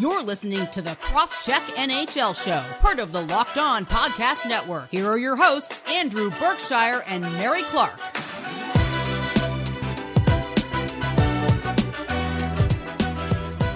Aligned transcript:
You're 0.00 0.22
listening 0.22 0.66
to 0.68 0.80
the 0.80 0.92
Crosscheck 0.92 1.60
NHL 1.76 2.34
Show, 2.34 2.64
part 2.80 2.98
of 2.98 3.12
the 3.12 3.20
Locked 3.20 3.58
On 3.58 3.84
Podcast 3.84 4.48
Network. 4.48 4.88
Here 4.90 5.06
are 5.06 5.18
your 5.18 5.36
hosts, 5.36 5.82
Andrew 5.90 6.30
Berkshire 6.40 7.02
and 7.06 7.20
Mary 7.34 7.64
Clarke. 7.64 8.00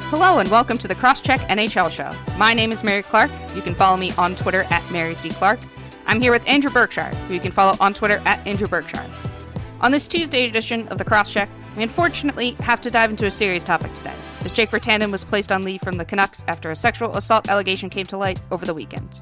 Hello 0.08 0.38
and 0.38 0.50
welcome 0.50 0.79
to 0.79 0.88
the 0.88 0.95
Crosscheck 0.95 1.41
NHL 1.48 1.91
Show. 1.91 2.10
My 2.38 2.54
name 2.54 2.72
is 2.72 2.82
Mary 2.82 3.02
Clarke. 3.02 3.30
You 3.54 3.61
can 3.61 3.75
follow 3.75 3.98
me 3.98 4.12
on 4.12 4.34
Twitter 4.34 4.62
at 4.70 4.91
Mary 4.91 5.14
C. 5.14 5.29
Clark. 5.29 5.61
I'm 6.06 6.22
here 6.22 6.32
with 6.32 6.48
Andrew 6.48 6.70
Berkshire, 6.70 7.14
who 7.29 7.34
you 7.34 7.41
can 7.41 7.52
follow 7.52 7.77
on 7.80 7.93
Twitter 7.93 8.22
at 8.25 8.46
Andrew 8.46 8.66
Berkshire. 8.66 9.04
On 9.82 9.93
this 9.93 10.09
Tuesday 10.09 10.48
edition 10.48 10.88
of 10.88 10.96
the 10.96 11.04
Crosscheck, 11.04 11.50
we 11.77 11.82
unfortunately 11.82 12.52
have 12.61 12.80
to 12.82 12.91
dive 12.91 13.11
into 13.11 13.27
a 13.27 13.30
serious 13.30 13.64
topic 13.64 13.93
today, 13.95 14.14
as 14.45 14.52
Jake 14.52 14.70
Virtanen 14.70 15.11
was 15.11 15.24
placed 15.24 15.50
on 15.50 15.62
leave 15.62 15.80
from 15.82 15.96
the 15.96 16.04
Canucks 16.04 16.45
after 16.48 16.70
a 16.70 16.77
sexual 16.77 17.16
assault 17.16 17.48
allegation 17.48 17.91
came 17.91 18.06
to 18.06 18.16
light 18.16 18.41
over 18.50 18.64
the 18.64 18.74
weekend. 18.74 19.20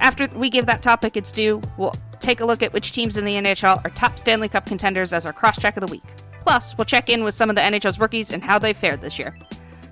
After 0.00 0.28
we 0.28 0.48
give 0.48 0.66
that 0.66 0.82
topic 0.82 1.16
its 1.16 1.32
due, 1.32 1.60
we'll 1.76 1.94
take 2.20 2.40
a 2.40 2.44
look 2.44 2.62
at 2.62 2.72
which 2.72 2.92
teams 2.92 3.16
in 3.16 3.24
the 3.24 3.34
NHL 3.34 3.84
are 3.84 3.90
top 3.90 4.18
Stanley 4.18 4.48
Cup 4.48 4.66
contenders 4.66 5.12
as 5.12 5.26
our 5.26 5.32
crosscheck 5.32 5.76
of 5.76 5.80
the 5.80 5.90
week. 5.90 6.04
Plus, 6.40 6.76
we'll 6.78 6.84
check 6.84 7.10
in 7.10 7.24
with 7.24 7.34
some 7.34 7.50
of 7.50 7.56
the 7.56 7.62
NHL's 7.62 7.98
rookies 7.98 8.30
and 8.30 8.42
how 8.42 8.58
they 8.58 8.72
fared 8.72 9.00
this 9.00 9.18
year. 9.18 9.36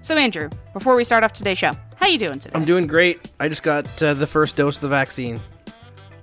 So, 0.03 0.17
Andrew, 0.17 0.49
before 0.73 0.95
we 0.95 1.05
start 1.05 1.25
off 1.25 1.33
today's 1.33 1.59
show, 1.59 1.73
how 1.97 2.07
you 2.07 2.19
doing 2.19 2.39
today? 2.39 2.53
I'm 2.55 2.65
doing 2.65 2.87
great. 2.87 3.33
I 3.41 3.49
just 3.49 3.63
got 3.63 4.03
uh, 4.03 4.15
the 4.15 4.27
first 4.27 4.57
dose 4.57 4.77
of 4.77 4.83
the 4.83 4.89
vaccine. 4.89 5.41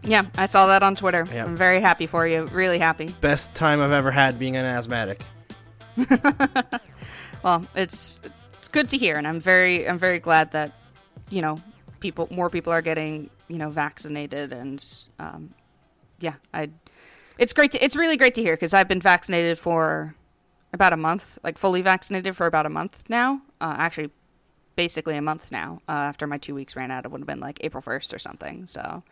Yeah, 0.04 0.26
I 0.38 0.45
saw 0.45 0.67
that 0.67 0.84
on 0.84 0.95
Twitter. 0.95 1.26
Yep. 1.31 1.48
I'm 1.48 1.55
very 1.55 1.81
happy 1.81 2.07
for 2.07 2.27
you. 2.27 2.45
Really 2.45 2.79
happy. 2.79 3.15
Best 3.21 3.54
time 3.54 3.81
I've 3.81 3.91
ever 3.91 4.12
had 4.12 4.40
being 4.40 4.55
an 4.55 4.65
asthmatic. 4.65 5.21
Well, 7.43 7.65
it's 7.75 8.21
it's 8.57 8.70
good 8.70 8.89
to 8.89 8.97
hear, 8.97 9.17
and 9.17 9.27
I'm 9.27 9.41
very 9.41 9.88
I'm 9.88 9.99
very 9.99 10.20
glad 10.20 10.51
that 10.53 10.71
you 11.29 11.41
know 11.41 11.59
people 11.99 12.27
more 12.31 12.49
people 12.49 12.71
are 12.71 12.81
getting 12.81 13.29
you 13.49 13.57
know 13.57 13.70
vaccinated, 13.70 14.53
and 14.53 14.84
um, 15.20 15.53
yeah, 16.20 16.35
I 16.53 16.70
it's 17.37 17.51
great 17.51 17.71
to 17.73 17.84
it's 17.84 17.95
really 17.95 18.15
great 18.15 18.35
to 18.35 18.41
hear 18.41 18.53
because 18.53 18.73
I've 18.73 18.87
been 18.87 19.01
vaccinated 19.01 19.59
for 19.59 20.15
about 20.71 20.93
a 20.93 20.98
month, 20.98 21.37
like 21.43 21.57
fully 21.57 21.81
vaccinated 21.81 22.35
for 22.37 22.48
about 22.48 22.65
a 22.65 22.70
month 22.70 23.03
now. 23.09 23.41
Uh, 23.59 23.75
actually, 23.77 24.09
basically 24.77 25.18
a 25.18 25.21
month 25.21 25.51
now. 25.51 25.81
Uh, 25.90 25.91
after 25.91 26.25
my 26.25 26.37
two 26.37 26.55
weeks 26.55 26.77
ran 26.77 26.91
out, 26.91 27.03
it 27.03 27.12
would 27.12 27.20
have 27.20 27.27
been 27.27 27.41
like 27.41 27.59
April 27.62 27.81
first 27.81 28.13
or 28.13 28.20
something. 28.20 28.68
So, 28.68 29.03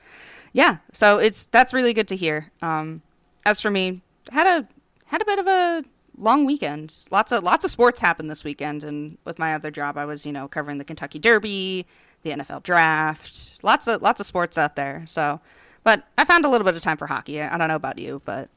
yeah, 0.54 0.78
so 0.94 1.18
it's 1.18 1.48
that's 1.48 1.74
really 1.74 1.94
good 1.94 2.08
to 2.08 2.16
hear. 2.16 2.50
Um, 2.62 3.02
as 3.46 3.60
for 3.60 3.70
me, 3.70 4.02
had 4.32 4.48
a 4.48 4.68
had 5.06 5.22
a 5.22 5.26
bit 5.26 5.40
of 5.40 5.48
a 5.48 5.84
long 6.22 6.46
weekend. 6.46 6.96
Lots 7.12 7.32
of 7.32 7.44
lots 7.44 7.66
of 7.66 7.72
sports 7.72 8.00
happened 8.00 8.30
this 8.30 8.44
weekend, 8.44 8.84
and 8.84 9.18
with 9.26 9.40
my 9.40 9.54
other 9.54 9.72
job, 9.72 9.98
I 9.98 10.06
was 10.06 10.26
you 10.26 10.32
know 10.32 10.48
covering 10.48 10.78
the 10.78 10.86
Kentucky 10.86 11.20
Derby, 11.20 11.86
the 12.24 12.32
NFL 12.32 12.64
Draft. 12.64 13.60
Lots 13.64 13.88
of 13.88 14.02
lots 14.02 14.20
of 14.20 14.26
sports 14.26 14.58
out 14.58 14.76
there. 14.76 15.04
So, 15.08 15.40
but 15.84 16.08
I 16.18 16.24
found 16.24 16.46
a 16.46 16.50
little 16.50 16.66
bit 16.66 16.76
of 16.76 16.82
time 16.82 16.98
for 16.98 17.08
hockey. 17.08 17.42
I 17.42 17.58
don't 17.58 17.68
know 17.68 17.76
about 17.76 18.00
you, 18.00 18.22
but 18.24 18.50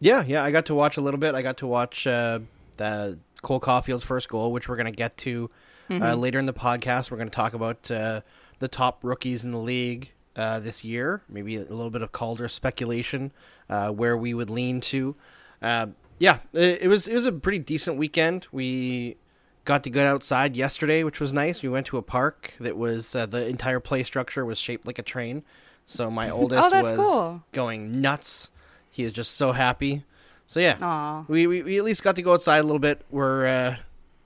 Yeah, 0.00 0.24
yeah, 0.26 0.44
I 0.44 0.50
got 0.50 0.66
to 0.66 0.74
watch 0.74 0.96
a 0.96 1.00
little 1.00 1.20
bit. 1.20 1.34
I 1.34 1.42
got 1.42 1.58
to 1.58 1.66
watch 1.66 2.06
uh, 2.06 2.40
the 2.76 3.18
Cole 3.42 3.60
Caufield's 3.60 4.04
first 4.04 4.28
goal, 4.28 4.52
which 4.52 4.68
we're 4.68 4.76
going 4.76 4.86
to 4.86 4.92
get 4.92 5.16
to 5.18 5.50
uh, 5.90 6.14
later 6.14 6.38
in 6.38 6.46
the 6.46 6.52
podcast. 6.52 7.10
We're 7.10 7.18
going 7.18 7.28
to 7.28 7.34
talk 7.34 7.54
about 7.54 7.90
uh, 7.90 8.22
the 8.58 8.68
top 8.68 9.00
rookies 9.02 9.44
in 9.44 9.52
the 9.52 9.58
league 9.58 10.12
uh, 10.36 10.60
this 10.60 10.84
year, 10.84 11.22
maybe 11.28 11.56
a 11.56 11.60
little 11.60 11.90
bit 11.90 12.02
of 12.02 12.12
Calder 12.12 12.48
speculation, 12.48 13.32
uh, 13.68 13.90
where 13.90 14.16
we 14.16 14.34
would 14.34 14.50
lean 14.50 14.80
to. 14.80 15.14
Uh, 15.60 15.88
yeah, 16.18 16.38
it, 16.52 16.82
it 16.82 16.88
was 16.88 17.08
it 17.08 17.14
was 17.14 17.26
a 17.26 17.32
pretty 17.32 17.58
decent 17.58 17.96
weekend. 17.96 18.46
We 18.52 19.16
got 19.64 19.82
to 19.84 19.90
go 19.90 20.04
outside 20.06 20.56
yesterday, 20.56 21.04
which 21.04 21.20
was 21.20 21.32
nice. 21.32 21.62
We 21.62 21.68
went 21.68 21.86
to 21.88 21.96
a 21.96 22.02
park 22.02 22.54
that 22.60 22.76
was 22.76 23.14
uh, 23.14 23.26
the 23.26 23.46
entire 23.48 23.80
play 23.80 24.02
structure 24.02 24.44
was 24.44 24.58
shaped 24.58 24.86
like 24.86 24.98
a 24.98 25.02
train. 25.02 25.42
So 25.86 26.10
my 26.10 26.30
oldest 26.38 26.72
Oh, 26.72 26.82
was 26.82 26.92
cool. 26.92 27.42
going 27.52 28.00
nuts. 28.00 28.50
He 28.90 29.04
is 29.04 29.12
just 29.12 29.32
so 29.36 29.52
happy. 29.52 30.04
So 30.46 30.60
yeah, 30.60 31.24
we, 31.28 31.46
we 31.46 31.62
we 31.62 31.78
at 31.78 31.84
least 31.84 32.02
got 32.02 32.16
to 32.16 32.22
go 32.22 32.34
outside 32.34 32.58
a 32.58 32.62
little 32.64 32.78
bit. 32.78 33.02
We're 33.10 33.46
uh, 33.46 33.76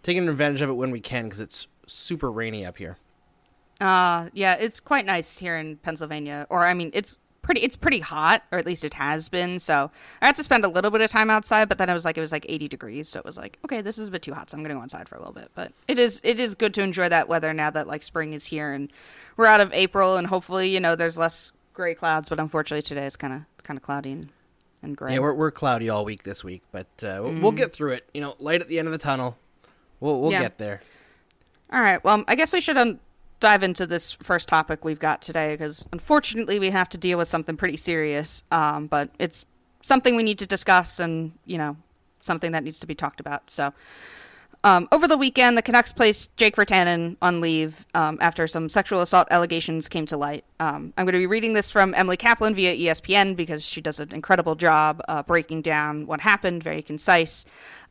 taking 0.03 0.28
advantage 0.28 0.60
of 0.60 0.69
it 0.71 0.72
when 0.72 0.91
we 0.91 1.00
can 1.00 1.25
because 1.25 1.41
it's 1.41 1.69
super 1.87 2.31
rainy 2.33 2.66
up 2.66 2.78
here. 2.78 2.97
Uh 3.81 4.31
yeah, 4.33 4.55
it's 4.55 4.81
quite 4.81 5.05
nice 5.06 5.39
here 5.39 5.56
in 5.56 5.77
Pennsylvania. 5.77 6.47
Or 6.50 6.66
I 6.66 6.75
mean, 6.75 6.91
it's 6.94 7.19
pretty 7.47 7.62
it's 7.62 7.77
pretty 7.77 8.01
hot, 8.01 8.43
or 8.53 8.59
at 8.59 8.67
least 8.67 8.84
it 8.84 8.93
has 8.93 9.31
been. 9.31 9.59
So 9.59 9.91
I 10.21 10.27
had 10.27 10.37
to 10.37 10.43
spend 10.43 10.65
a 10.65 10.69
little 10.69 10.91
bit 10.91 11.01
of 11.01 11.11
time 11.11 11.31
outside, 11.31 11.69
but 11.71 11.79
then 11.79 11.89
it 11.89 11.95
was 11.95 12.05
like 12.05 12.19
it 12.19 12.21
was 12.21 12.33
like 12.33 12.45
80 12.49 12.69
degrees, 12.69 13.09
so 13.09 13.19
it 13.21 13.25
was 13.25 13.39
like, 13.39 13.59
okay, 13.65 13.81
this 13.81 13.97
is 13.97 14.09
a 14.09 14.11
bit 14.11 14.21
too 14.23 14.34
hot, 14.34 14.51
so 14.51 14.57
I'm 14.57 14.62
going 14.62 14.75
to 14.75 14.79
go 14.79 14.83
inside 14.83 15.09
for 15.09 15.15
a 15.15 15.19
little 15.19 15.33
bit. 15.33 15.51
But 15.55 15.73
it 15.89 15.99
is 15.99 16.21
it 16.25 16.39
is 16.39 16.55
good 16.55 16.75
to 16.75 16.83
enjoy 16.83 17.09
that 17.09 17.29
weather 17.29 17.55
now 17.55 17.71
that 17.71 17.87
like 17.87 18.03
spring 18.03 18.34
is 18.34 18.45
here 18.45 18.73
and 18.73 18.93
we're 19.39 19.47
out 19.47 19.61
of 19.62 19.73
April 19.73 20.17
and 20.19 20.27
hopefully, 20.27 20.69
you 20.69 20.81
know, 20.81 20.95
there's 20.97 21.17
less 21.17 21.53
gray 21.73 21.95
clouds, 21.95 22.29
but 22.29 22.39
unfortunately 22.39 22.83
today 22.83 23.07
it's 23.07 23.17
kind 23.17 23.33
of 23.33 23.41
kind 23.63 23.78
of 23.78 23.83
cloudy 23.83 24.13
and, 24.13 24.28
and 24.83 24.97
gray. 24.97 25.15
Yeah, 25.15 25.21
we're 25.21 25.34
we're 25.34 25.51
cloudy 25.51 25.89
all 25.89 26.05
week 26.05 26.25
this 26.25 26.43
week, 26.45 26.63
but 26.73 26.87
uh, 27.03 27.21
we'll- 27.23 27.41
we'll 27.41 27.53
get 27.53 27.73
through 27.73 27.93
it. 27.93 28.09
You 28.13 28.21
know, 28.21 28.34
light 28.39 28.61
at 28.61 28.69
the 28.69 28.78
end 28.78 28.89
of 28.89 28.93
the 28.93 28.99
tunnel. 28.99 29.37
We'll 30.01 30.21
we'll 30.21 30.33
Yeah. 30.33 30.43
get 30.43 30.59
there. 30.59 30.81
All 31.73 31.81
right. 31.81 32.03
Well, 32.05 32.23
I 32.28 32.34
guess 32.34 32.53
we 32.53 32.61
should 32.61 32.77
um, 32.77 33.01
dive 33.41 33.62
into 33.62 33.86
this 33.86 34.12
first 34.12 34.48
topic 34.48 34.84
we've 34.84 34.98
got 34.98 35.20
today 35.20 35.54
because 35.54 35.86
unfortunately 35.92 36.58
we 36.58 36.70
have 36.70 36.88
to 36.91 36.98
deal 36.98 37.19
with 37.19 37.28
something 37.28 37.56
pretty 37.56 37.76
serious. 37.76 38.42
Um, 38.50 38.86
but 38.86 39.10
it's 39.19 39.44
something 39.82 40.16
we 40.16 40.22
need 40.22 40.38
to 40.38 40.47
discuss 40.47 40.98
and, 40.98 41.32
you 41.44 41.58
know, 41.58 41.76
something 42.20 42.52
that 42.52 42.64
needs 42.64 42.80
to 42.80 42.86
be 42.86 42.94
talked 42.94 43.20
about. 43.20 43.50
So, 43.50 43.72
um, 44.64 44.88
over 44.91 45.06
the 45.06 45.16
weekend, 45.16 45.56
the 45.56 45.62
Canucks 45.62 45.92
placed 45.92 46.36
Jake 46.36 46.56
Virtanen 46.56 47.16
on 47.22 47.41
leave 47.41 47.86
um, 47.94 48.19
after 48.20 48.48
some 48.48 48.69
sexual 48.69 49.00
assault 49.00 49.28
allegations 49.30 49.88
came 49.88 50.06
to 50.06 50.16
light. 50.16 50.44
Um, 50.58 50.92
I'm 50.97 51.04
going 51.04 51.12
to 51.12 51.18
be 51.18 51.26
reading 51.26 51.53
this 51.53 51.70
from 51.70 51.94
Emily 51.94 52.16
Kaplan 52.16 52.54
via 52.54 52.74
ESPN 52.74 53.36
because 53.36 53.62
she 53.62 53.80
does 53.80 54.00
an 54.00 54.12
incredible 54.12 54.56
job 54.56 55.00
uh, 55.06 55.22
breaking 55.22 55.62
down 55.62 56.08
what 56.08 56.20
happened, 56.20 56.64
very 56.64 56.82
concise. 56.82 57.47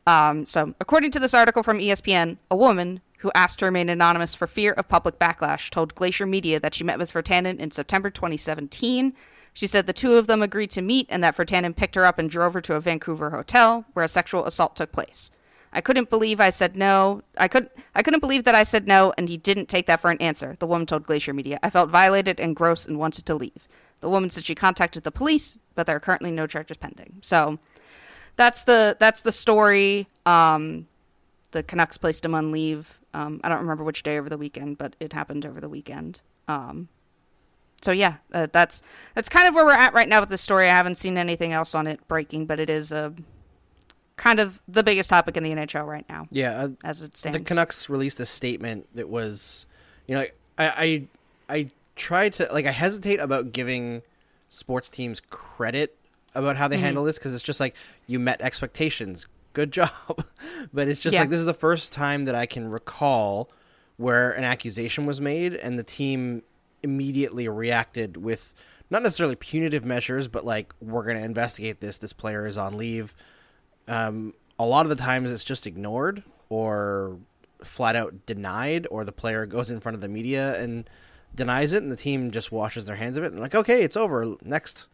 Um, 0.06 0.44
so, 0.44 0.74
according 0.78 1.12
to 1.12 1.18
this 1.18 1.32
article 1.32 1.62
from 1.62 1.78
ESPN, 1.78 2.36
a 2.50 2.56
woman 2.56 3.00
who 3.18 3.32
asked 3.34 3.58
to 3.60 3.64
remain 3.64 3.88
anonymous 3.88 4.34
for 4.34 4.46
fear 4.46 4.72
of 4.72 4.88
public 4.88 5.18
backlash 5.18 5.70
told 5.70 5.94
Glacier 5.94 6.26
Media 6.26 6.60
that 6.60 6.74
she 6.74 6.84
met 6.84 6.98
with 6.98 7.12
Virtanen 7.12 7.58
in 7.58 7.70
September 7.70 8.10
2017. 8.10 9.14
She 9.52 9.66
said 9.66 9.86
the 9.86 9.92
two 9.92 10.16
of 10.16 10.26
them 10.26 10.42
agreed 10.42 10.70
to 10.72 10.82
meet 10.82 11.06
and 11.08 11.24
that 11.24 11.36
Virtanen 11.36 11.74
picked 11.74 11.94
her 11.94 12.04
up 12.04 12.18
and 12.18 12.28
drove 12.28 12.52
her 12.54 12.60
to 12.60 12.74
a 12.74 12.80
Vancouver 12.80 13.30
hotel 13.30 13.86
where 13.94 14.04
a 14.04 14.08
sexual 14.08 14.44
assault 14.44 14.76
took 14.76 14.92
place. 14.92 15.30
I 15.72 15.80
couldn't 15.80 16.10
believe 16.10 16.40
I 16.40 16.50
said 16.50 16.76
no. 16.76 17.22
I 17.36 17.48
could 17.48 17.70
I 17.94 18.02
couldn't 18.02 18.20
believe 18.20 18.44
that 18.44 18.54
I 18.54 18.62
said 18.62 18.86
no 18.86 19.12
and 19.16 19.28
he 19.28 19.36
didn't 19.36 19.68
take 19.68 19.86
that 19.86 20.00
for 20.00 20.10
an 20.10 20.20
answer, 20.20 20.56
the 20.58 20.66
woman 20.66 20.86
told 20.86 21.06
Glacier 21.06 21.32
Media. 21.32 21.58
I 21.62 21.70
felt 21.70 21.90
violated 21.90 22.38
and 22.38 22.54
gross 22.54 22.86
and 22.86 22.98
wanted 22.98 23.26
to 23.26 23.34
leave. 23.34 23.68
The 24.00 24.10
woman 24.10 24.30
said 24.30 24.44
she 24.44 24.54
contacted 24.54 25.04
the 25.04 25.10
police, 25.10 25.58
but 25.74 25.86
there 25.86 25.96
are 25.96 26.00
currently 26.00 26.30
no 26.30 26.46
charges 26.46 26.76
pending. 26.76 27.18
So 27.22 27.58
that's 28.36 28.64
the 28.64 28.96
that's 29.00 29.22
the 29.22 29.32
story. 29.32 30.06
Um, 30.24 30.86
the 31.52 31.62
Canucks 31.62 31.96
placed 31.96 32.24
him 32.24 32.34
on 32.34 32.52
leave. 32.52 32.98
Um, 33.16 33.40
I 33.42 33.48
don't 33.48 33.58
remember 33.60 33.82
which 33.82 34.02
day 34.02 34.18
over 34.18 34.28
the 34.28 34.36
weekend, 34.36 34.76
but 34.76 34.94
it 35.00 35.12
happened 35.14 35.46
over 35.46 35.58
the 35.60 35.68
weekend. 35.70 36.20
Um, 36.48 36.88
so 37.80 37.90
yeah, 37.90 38.16
uh, 38.32 38.46
that's 38.52 38.82
that's 39.14 39.28
kind 39.28 39.48
of 39.48 39.54
where 39.54 39.64
we're 39.64 39.72
at 39.72 39.94
right 39.94 40.08
now 40.08 40.20
with 40.20 40.28
the 40.28 40.38
story. 40.38 40.66
I 40.66 40.74
haven't 40.74 40.96
seen 40.96 41.16
anything 41.16 41.52
else 41.52 41.74
on 41.74 41.86
it 41.86 42.06
breaking, 42.08 42.46
but 42.46 42.60
it 42.60 42.68
is 42.68 42.92
a 42.92 43.14
kind 44.16 44.38
of 44.40 44.60
the 44.68 44.82
biggest 44.82 45.10
topic 45.10 45.36
in 45.36 45.42
the 45.42 45.50
NHL 45.54 45.86
right 45.86 46.06
now 46.08 46.26
Yeah, 46.30 46.56
uh, 46.56 46.68
as 46.84 47.02
it 47.02 47.16
stands. 47.16 47.36
the 47.38 47.44
Canucks 47.44 47.88
released 47.88 48.18
a 48.20 48.26
statement 48.26 48.86
that 48.94 49.08
was, 49.08 49.66
you 50.06 50.14
know, 50.14 50.24
I 50.58 51.06
I 51.48 51.54
I 51.54 51.70
try 51.96 52.28
to 52.30 52.48
like 52.52 52.66
I 52.66 52.70
hesitate 52.70 53.20
about 53.20 53.52
giving 53.52 54.02
sports 54.48 54.88
teams 54.90 55.20
credit 55.30 55.96
about 56.34 56.56
how 56.56 56.68
they 56.68 56.76
handle 56.78 57.04
this 57.04 57.18
because 57.18 57.34
it's 57.34 57.44
just 57.44 57.60
like 57.60 57.74
you 58.06 58.18
met 58.18 58.40
expectations, 58.42 59.26
good 59.56 59.72
job, 59.72 59.90
but 60.72 60.86
it's 60.88 61.00
just 61.00 61.14
Yeah. 61.14 61.20
like 61.20 61.30
this 61.30 61.40
is 61.40 61.46
the 61.46 61.54
first 61.54 61.92
time 61.92 62.24
that 62.24 62.34
I 62.34 62.46
can 62.46 62.68
recall 62.70 63.50
where 63.96 64.30
an 64.32 64.44
accusation 64.44 65.06
was 65.06 65.20
made 65.20 65.54
and 65.54 65.78
the 65.78 65.82
team 65.82 66.42
immediately 66.82 67.48
reacted 67.48 68.16
with 68.18 68.52
not 68.90 69.02
necessarily 69.02 69.34
punitive 69.34 69.84
measures, 69.84 70.28
but 70.28 70.44
like 70.44 70.72
we're 70.80 71.02
going 71.04 71.16
to 71.16 71.24
investigate 71.24 71.80
this. 71.80 71.96
This 71.98 72.12
player 72.12 72.46
is 72.46 72.56
on 72.58 72.76
leave 72.76 73.14
um, 73.88 74.34
a 74.58 74.64
lot 74.64 74.84
of 74.86 74.90
the 74.90 74.96
times 74.96 75.30
it's 75.32 75.44
just 75.44 75.66
ignored 75.66 76.22
or 76.48 77.18
flat 77.62 77.96
out 77.96 78.26
denied, 78.26 78.86
or 78.90 79.04
the 79.04 79.12
player 79.12 79.46
goes 79.46 79.70
in 79.70 79.80
front 79.80 79.94
of 79.94 80.00
the 80.00 80.08
media 80.08 80.60
and 80.60 80.88
denies 81.34 81.72
it, 81.72 81.82
and 81.82 81.90
the 81.92 81.96
team 81.96 82.30
just 82.30 82.50
washes 82.52 82.84
their 82.84 82.96
hands 82.96 83.16
of 83.16 83.24
it 83.24 83.32
and 83.32 83.40
like, 83.40 83.54
okay, 83.54 83.82
it's 83.82 83.96
over. 83.96 84.34
Next. 84.42 84.86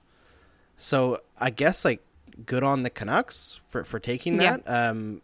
So 0.77 1.21
I 1.39 1.51
guess 1.51 1.85
like 1.85 2.03
good 2.47 2.63
on 2.65 2.83
the 2.83 2.91
Canucks 2.91 3.61
for 3.69 3.85
for 3.85 3.99
taking 3.99 4.41
Yeah. 4.41 4.59
that. 4.59 4.91
Um, 4.91 5.23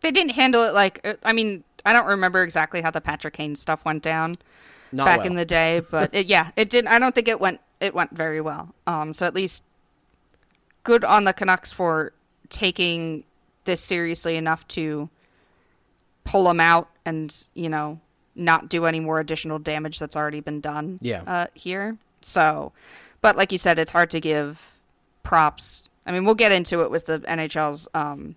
they 0.00 0.10
didn't 0.10 0.32
handle 0.32 0.64
it 0.64 0.74
like 0.74 1.18
I 1.22 1.32
mean 1.32 1.64
I 1.84 1.92
don't 1.92 2.06
remember 2.06 2.42
exactly 2.42 2.80
how 2.82 2.90
the 2.90 3.00
Patrick 3.00 3.34
Kane 3.34 3.56
stuff 3.56 3.84
went 3.84 4.02
down. 4.02 4.36
back 4.92 5.18
well. 5.18 5.26
in 5.26 5.34
the 5.34 5.44
day, 5.46 5.80
but 5.90 6.14
it, 6.14 6.26
yeah, 6.26 6.50
it 6.56 6.68
did. 6.70 6.86
I 6.86 6.98
don't 6.98 7.14
think 7.14 7.28
it 7.28 7.40
went 7.40 7.60
it 7.80 7.94
went 7.94 8.10
very 8.12 8.40
well. 8.40 8.74
Um, 8.86 9.12
so 9.12 9.26
at 9.26 9.34
least 9.34 9.62
good 10.84 11.04
on 11.04 11.24
the 11.24 11.32
Canucks 11.32 11.72
for 11.72 12.12
taking 12.50 13.24
this 13.64 13.80
seriously 13.80 14.36
enough 14.36 14.66
to 14.68 15.08
pull 16.24 16.44
them 16.44 16.60
out 16.60 16.88
and 17.04 17.44
you 17.54 17.68
know 17.68 17.98
not 18.34 18.68
do 18.68 18.86
any 18.86 19.00
more 19.00 19.18
additional 19.20 19.58
damage 19.58 19.98
that's 19.98 20.16
already 20.16 20.40
been 20.40 20.60
done 20.60 20.98
Yeah. 21.02 21.22
uh, 21.26 21.46
here. 21.54 21.96
So, 22.22 22.72
but 23.20 23.36
like 23.36 23.50
you 23.52 23.58
said, 23.58 23.78
it's 23.78 23.90
hard 23.90 24.10
to 24.10 24.20
give 24.20 24.71
props. 25.22 25.88
I 26.06 26.12
mean, 26.12 26.24
we'll 26.24 26.34
get 26.34 26.52
into 26.52 26.82
it 26.82 26.90
with 26.90 27.06
the 27.06 27.20
NHL's 27.20 27.88
um, 27.94 28.34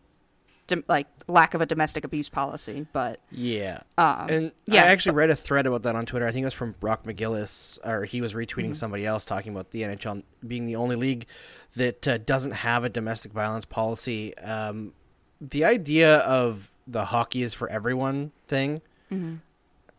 like 0.88 1.08
lack 1.28 1.54
of 1.54 1.62
a 1.62 1.66
domestic 1.66 2.04
abuse 2.04 2.30
policy, 2.30 2.86
but 2.94 3.20
Yeah. 3.32 3.82
Um, 3.98 4.28
and 4.30 4.52
yeah, 4.66 4.84
I 4.84 4.88
actually 4.88 5.16
read 5.16 5.30
a 5.30 5.36
thread 5.36 5.66
about 5.68 5.84
that 5.84 5.96
on 5.96 6.06
Twitter. 6.06 6.28
I 6.28 6.32
think 6.32 6.44
it 6.44 6.46
was 6.46 6.54
from 6.54 6.76
Brock 6.80 7.04
McGillis, 7.04 7.80
or 7.86 8.06
he 8.06 8.22
was 8.22 8.34
retweeting 8.34 8.76
somebody 8.76 9.06
else 9.06 9.26
talking 9.26 9.52
about 9.52 9.72
the 9.72 9.84
NHL 9.84 10.24
being 10.48 10.66
the 10.66 10.76
only 10.76 10.96
league 10.96 11.28
that 11.76 12.08
uh, 12.08 12.18
doesn't 12.20 12.52
have 12.52 12.84
a 12.84 12.90
domestic 12.90 13.32
violence 13.32 13.66
policy. 13.66 14.38
Um, 14.38 14.94
the 15.42 15.66
idea 15.66 16.18
of 16.20 16.72
the 16.88 17.06
hockey 17.06 17.44
is 17.44 17.54
for 17.54 17.70
everyone 17.70 18.32
thing. 18.48 18.82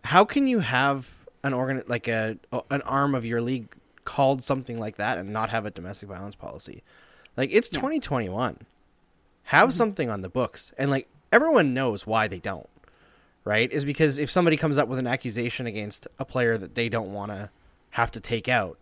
How 0.04 0.24
can 0.24 0.46
you 0.46 0.60
have 0.60 1.12
an 1.42 1.54
organ 1.54 1.82
like 1.86 2.06
a 2.08 2.38
an 2.70 2.82
arm 2.82 3.14
of 3.14 3.24
your 3.24 3.40
league 3.40 3.74
called 4.06 4.42
something 4.42 4.78
like 4.80 4.96
that 4.96 5.18
and 5.18 5.30
not 5.30 5.50
have 5.50 5.66
a 5.66 5.70
domestic 5.70 6.08
violence 6.08 6.34
policy? 6.34 6.82
Like 7.36 7.50
it's 7.52 7.68
2021. 7.68 8.60
Have 9.50 9.74
something 9.74 10.10
on 10.10 10.22
the 10.22 10.28
books, 10.30 10.72
and 10.78 10.90
like 10.90 11.06
everyone 11.30 11.74
knows 11.74 12.06
why 12.06 12.26
they 12.28 12.38
don't 12.38 12.68
right? 13.44 13.70
Is 13.70 13.84
because 13.84 14.18
if 14.18 14.28
somebody 14.28 14.56
comes 14.56 14.76
up 14.76 14.88
with 14.88 14.98
an 14.98 15.06
accusation 15.06 15.68
against 15.68 16.08
a 16.18 16.24
player 16.24 16.58
that 16.58 16.74
they 16.74 16.88
don't 16.88 17.12
want 17.12 17.30
to 17.30 17.48
have 17.90 18.10
to 18.10 18.18
take 18.18 18.48
out, 18.48 18.76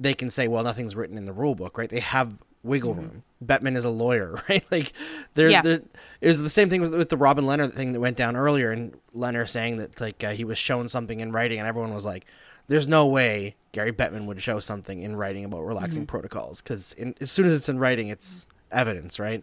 they 0.00 0.14
can 0.14 0.30
say, 0.30 0.48
"Well, 0.48 0.64
nothing's 0.64 0.96
written 0.96 1.16
in 1.16 1.26
the 1.26 1.32
rule 1.32 1.54
book," 1.54 1.78
right? 1.78 1.88
They 1.88 2.00
have 2.00 2.34
wiggle 2.64 2.94
room. 2.94 3.22
Bettman 3.44 3.76
is 3.76 3.84
a 3.84 3.90
lawyer, 3.90 4.42
right? 4.48 4.64
Like, 4.72 4.92
there, 5.34 5.48
Yeah. 5.48 5.62
there 5.62 5.80
it 6.20 6.26
was 6.26 6.42
the 6.42 6.50
same 6.50 6.68
thing 6.70 6.80
with, 6.80 6.92
with 6.92 7.08
the 7.08 7.16
Robin 7.16 7.44
Lehner 7.44 7.72
thing 7.72 7.92
that 7.92 8.00
went 8.00 8.16
down 8.16 8.34
earlier, 8.34 8.72
and 8.72 8.96
Lehner 9.14 9.48
saying 9.48 9.76
that 9.76 10.00
like 10.00 10.24
uh, 10.24 10.32
he 10.32 10.42
was 10.44 10.58
shown 10.58 10.88
something 10.88 11.20
in 11.20 11.30
writing, 11.30 11.60
and 11.60 11.68
everyone 11.68 11.94
was 11.94 12.04
like, 12.04 12.24
"There's 12.68 12.88
no 12.88 13.06
way 13.06 13.56
Gary 13.72 13.92
Bettman 13.92 14.26
would 14.26 14.40
show 14.40 14.60
something 14.60 15.00
in 15.00 15.16
writing 15.16 15.44
about 15.44 15.62
relaxing 15.64 16.06
protocols 16.06 16.60
because 16.60 16.94
as 17.20 17.30
soon 17.30 17.46
as 17.46 17.52
it's 17.52 17.68
in 17.68 17.78
writing, 17.78 18.08
it's 18.08 18.46
evidence, 18.70 19.18
right?" 19.18 19.42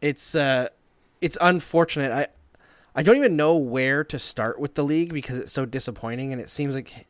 It's 0.00 0.34
uh, 0.34 0.68
it's 1.20 1.38
unfortunate. 1.40 2.12
I 2.12 2.28
I 2.94 3.02
don't 3.02 3.16
even 3.16 3.36
know 3.36 3.56
where 3.56 4.04
to 4.04 4.18
start 4.18 4.58
with 4.58 4.74
the 4.74 4.84
league 4.84 5.12
because 5.12 5.38
it's 5.38 5.52
so 5.52 5.66
disappointing, 5.66 6.32
and 6.32 6.40
it 6.40 6.50
seems 6.50 6.74
like 6.74 7.06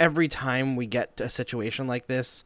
every 0.00 0.28
time 0.28 0.76
we 0.76 0.86
get 0.86 1.16
to 1.16 1.24
a 1.24 1.28
situation 1.30 1.86
like 1.86 2.06
this, 2.08 2.44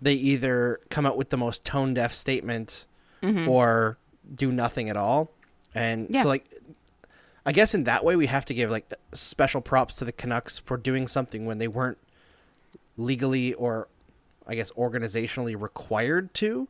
they 0.00 0.12
either 0.14 0.80
come 0.90 1.06
out 1.06 1.16
with 1.16 1.30
the 1.30 1.36
most 1.36 1.64
tone 1.64 1.94
deaf 1.94 2.12
statement 2.14 2.86
or 3.48 3.96
do 4.34 4.52
nothing 4.52 4.90
at 4.90 4.96
all. 4.98 5.30
And 5.74 6.08
Yeah. 6.10 6.22
so, 6.22 6.28
like, 6.28 6.44
I 7.46 7.52
guess 7.52 7.74
in 7.74 7.84
that 7.84 8.04
way, 8.04 8.16
we 8.16 8.26
have 8.26 8.44
to 8.46 8.54
give 8.54 8.70
like 8.70 8.92
special 9.12 9.60
props 9.60 9.96
to 9.96 10.04
the 10.04 10.12
Canucks 10.12 10.58
for 10.58 10.76
doing 10.76 11.06
something 11.06 11.44
when 11.46 11.58
they 11.58 11.68
weren't 11.68 11.98
legally 12.96 13.52
or, 13.54 13.88
I 14.46 14.54
guess, 14.54 14.70
organizationally 14.72 15.60
required 15.60 16.32
to. 16.34 16.68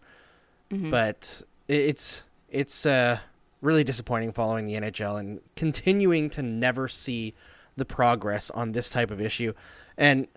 But 0.91 1.43
it's 1.69 2.23
it's 2.51 2.87
uh, 2.87 3.19
really 3.61 3.85
disappointing 3.85 4.33
following 4.33 4.67
the 4.67 4.75
NHL 4.75 5.19
and 5.19 5.41
continuing 5.57 6.31
to 6.31 6.43
never 6.43 6.89
see 6.89 7.35
the 7.77 7.85
progress 7.85 8.51
on 8.51 8.73
this 8.73 8.91
type 8.91 9.11
of 9.11 9.21
issue. 9.21 9.53
And 9.97 10.29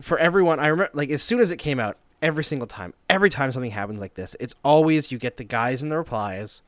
for 0.00 0.18
everyone, 0.18 0.60
I 0.60 0.66
remember 0.66 0.90
like 0.94 1.10
as 1.10 1.22
soon 1.22 1.40
as 1.40 1.50
it 1.50 1.56
came 1.56 1.80
out, 1.80 1.96
every 2.20 2.44
single 2.44 2.68
time, 2.68 2.94
every 3.08 3.30
time 3.30 3.52
something 3.52 3.70
happens 3.70 4.00
like 4.00 4.14
this, 4.14 4.36
it's 4.38 4.54
always 4.64 5.10
you 5.10 5.18
get 5.18 5.36
the 5.38 5.44
guys 5.44 5.82
in 5.82 5.88
the 5.88 5.96
replies 5.96 6.62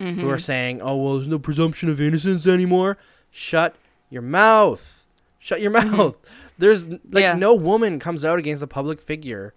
Mm-hmm. 0.00 0.20
who 0.20 0.30
are 0.30 0.38
saying, 0.38 0.80
"Oh 0.80 0.96
well, 0.96 1.16
there's 1.16 1.28
no 1.28 1.38
presumption 1.38 1.88
of 1.90 2.00
innocence 2.00 2.46
anymore." 2.46 2.96
Shut 3.30 3.76
your 4.08 4.22
mouth. 4.22 5.06
Shut 5.38 5.60
your 5.60 5.70
mm-hmm. 5.70 5.96
mouth. 5.96 6.16
There's 6.58 6.88
like 6.88 7.00
Yeah. 7.12 7.34
no 7.34 7.54
woman 7.54 7.98
comes 7.98 8.24
out 8.24 8.38
against 8.38 8.62
a 8.62 8.66
public 8.66 9.00
figure 9.00 9.54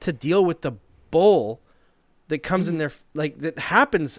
to 0.00 0.12
deal 0.12 0.44
with 0.44 0.62
the 0.62 0.72
bull 1.10 1.60
that 2.28 2.42
comes 2.42 2.68
in 2.68 2.74
mm-hmm. 2.74 2.78
there 2.80 2.92
like 3.14 3.38
that 3.38 3.58
happens 3.58 4.18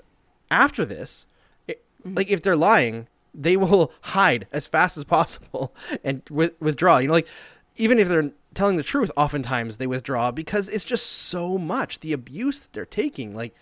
after 0.49 0.85
this. 0.85 1.25
It, 1.67 1.83
Like 2.03 2.29
if 2.29 2.41
they're 2.41 2.55
lying, 2.55 3.07
they 3.33 3.55
will 3.57 3.91
hide 4.01 4.47
as 4.51 4.67
fast 4.67 4.97
as 4.97 5.03
possible 5.03 5.73
and 6.03 6.23
wi- 6.25 6.51
withdraw. 6.59 6.97
You 6.97 7.07
know, 7.07 7.13
like 7.13 7.27
even 7.75 7.99
if 7.99 8.07
they're 8.09 8.31
telling 8.53 8.77
the 8.77 8.83
truth, 8.83 9.11
oftentimes 9.15 9.77
they 9.77 9.87
withdraw 9.87 10.31
because 10.31 10.69
it's 10.69 10.85
just 10.85 11.05
so 11.05 11.57
much 11.57 11.99
the 11.99 12.13
abuse 12.13 12.61
that 12.61 12.73
they're 12.73 12.85
taking. 12.85 13.35
Like 13.35 13.53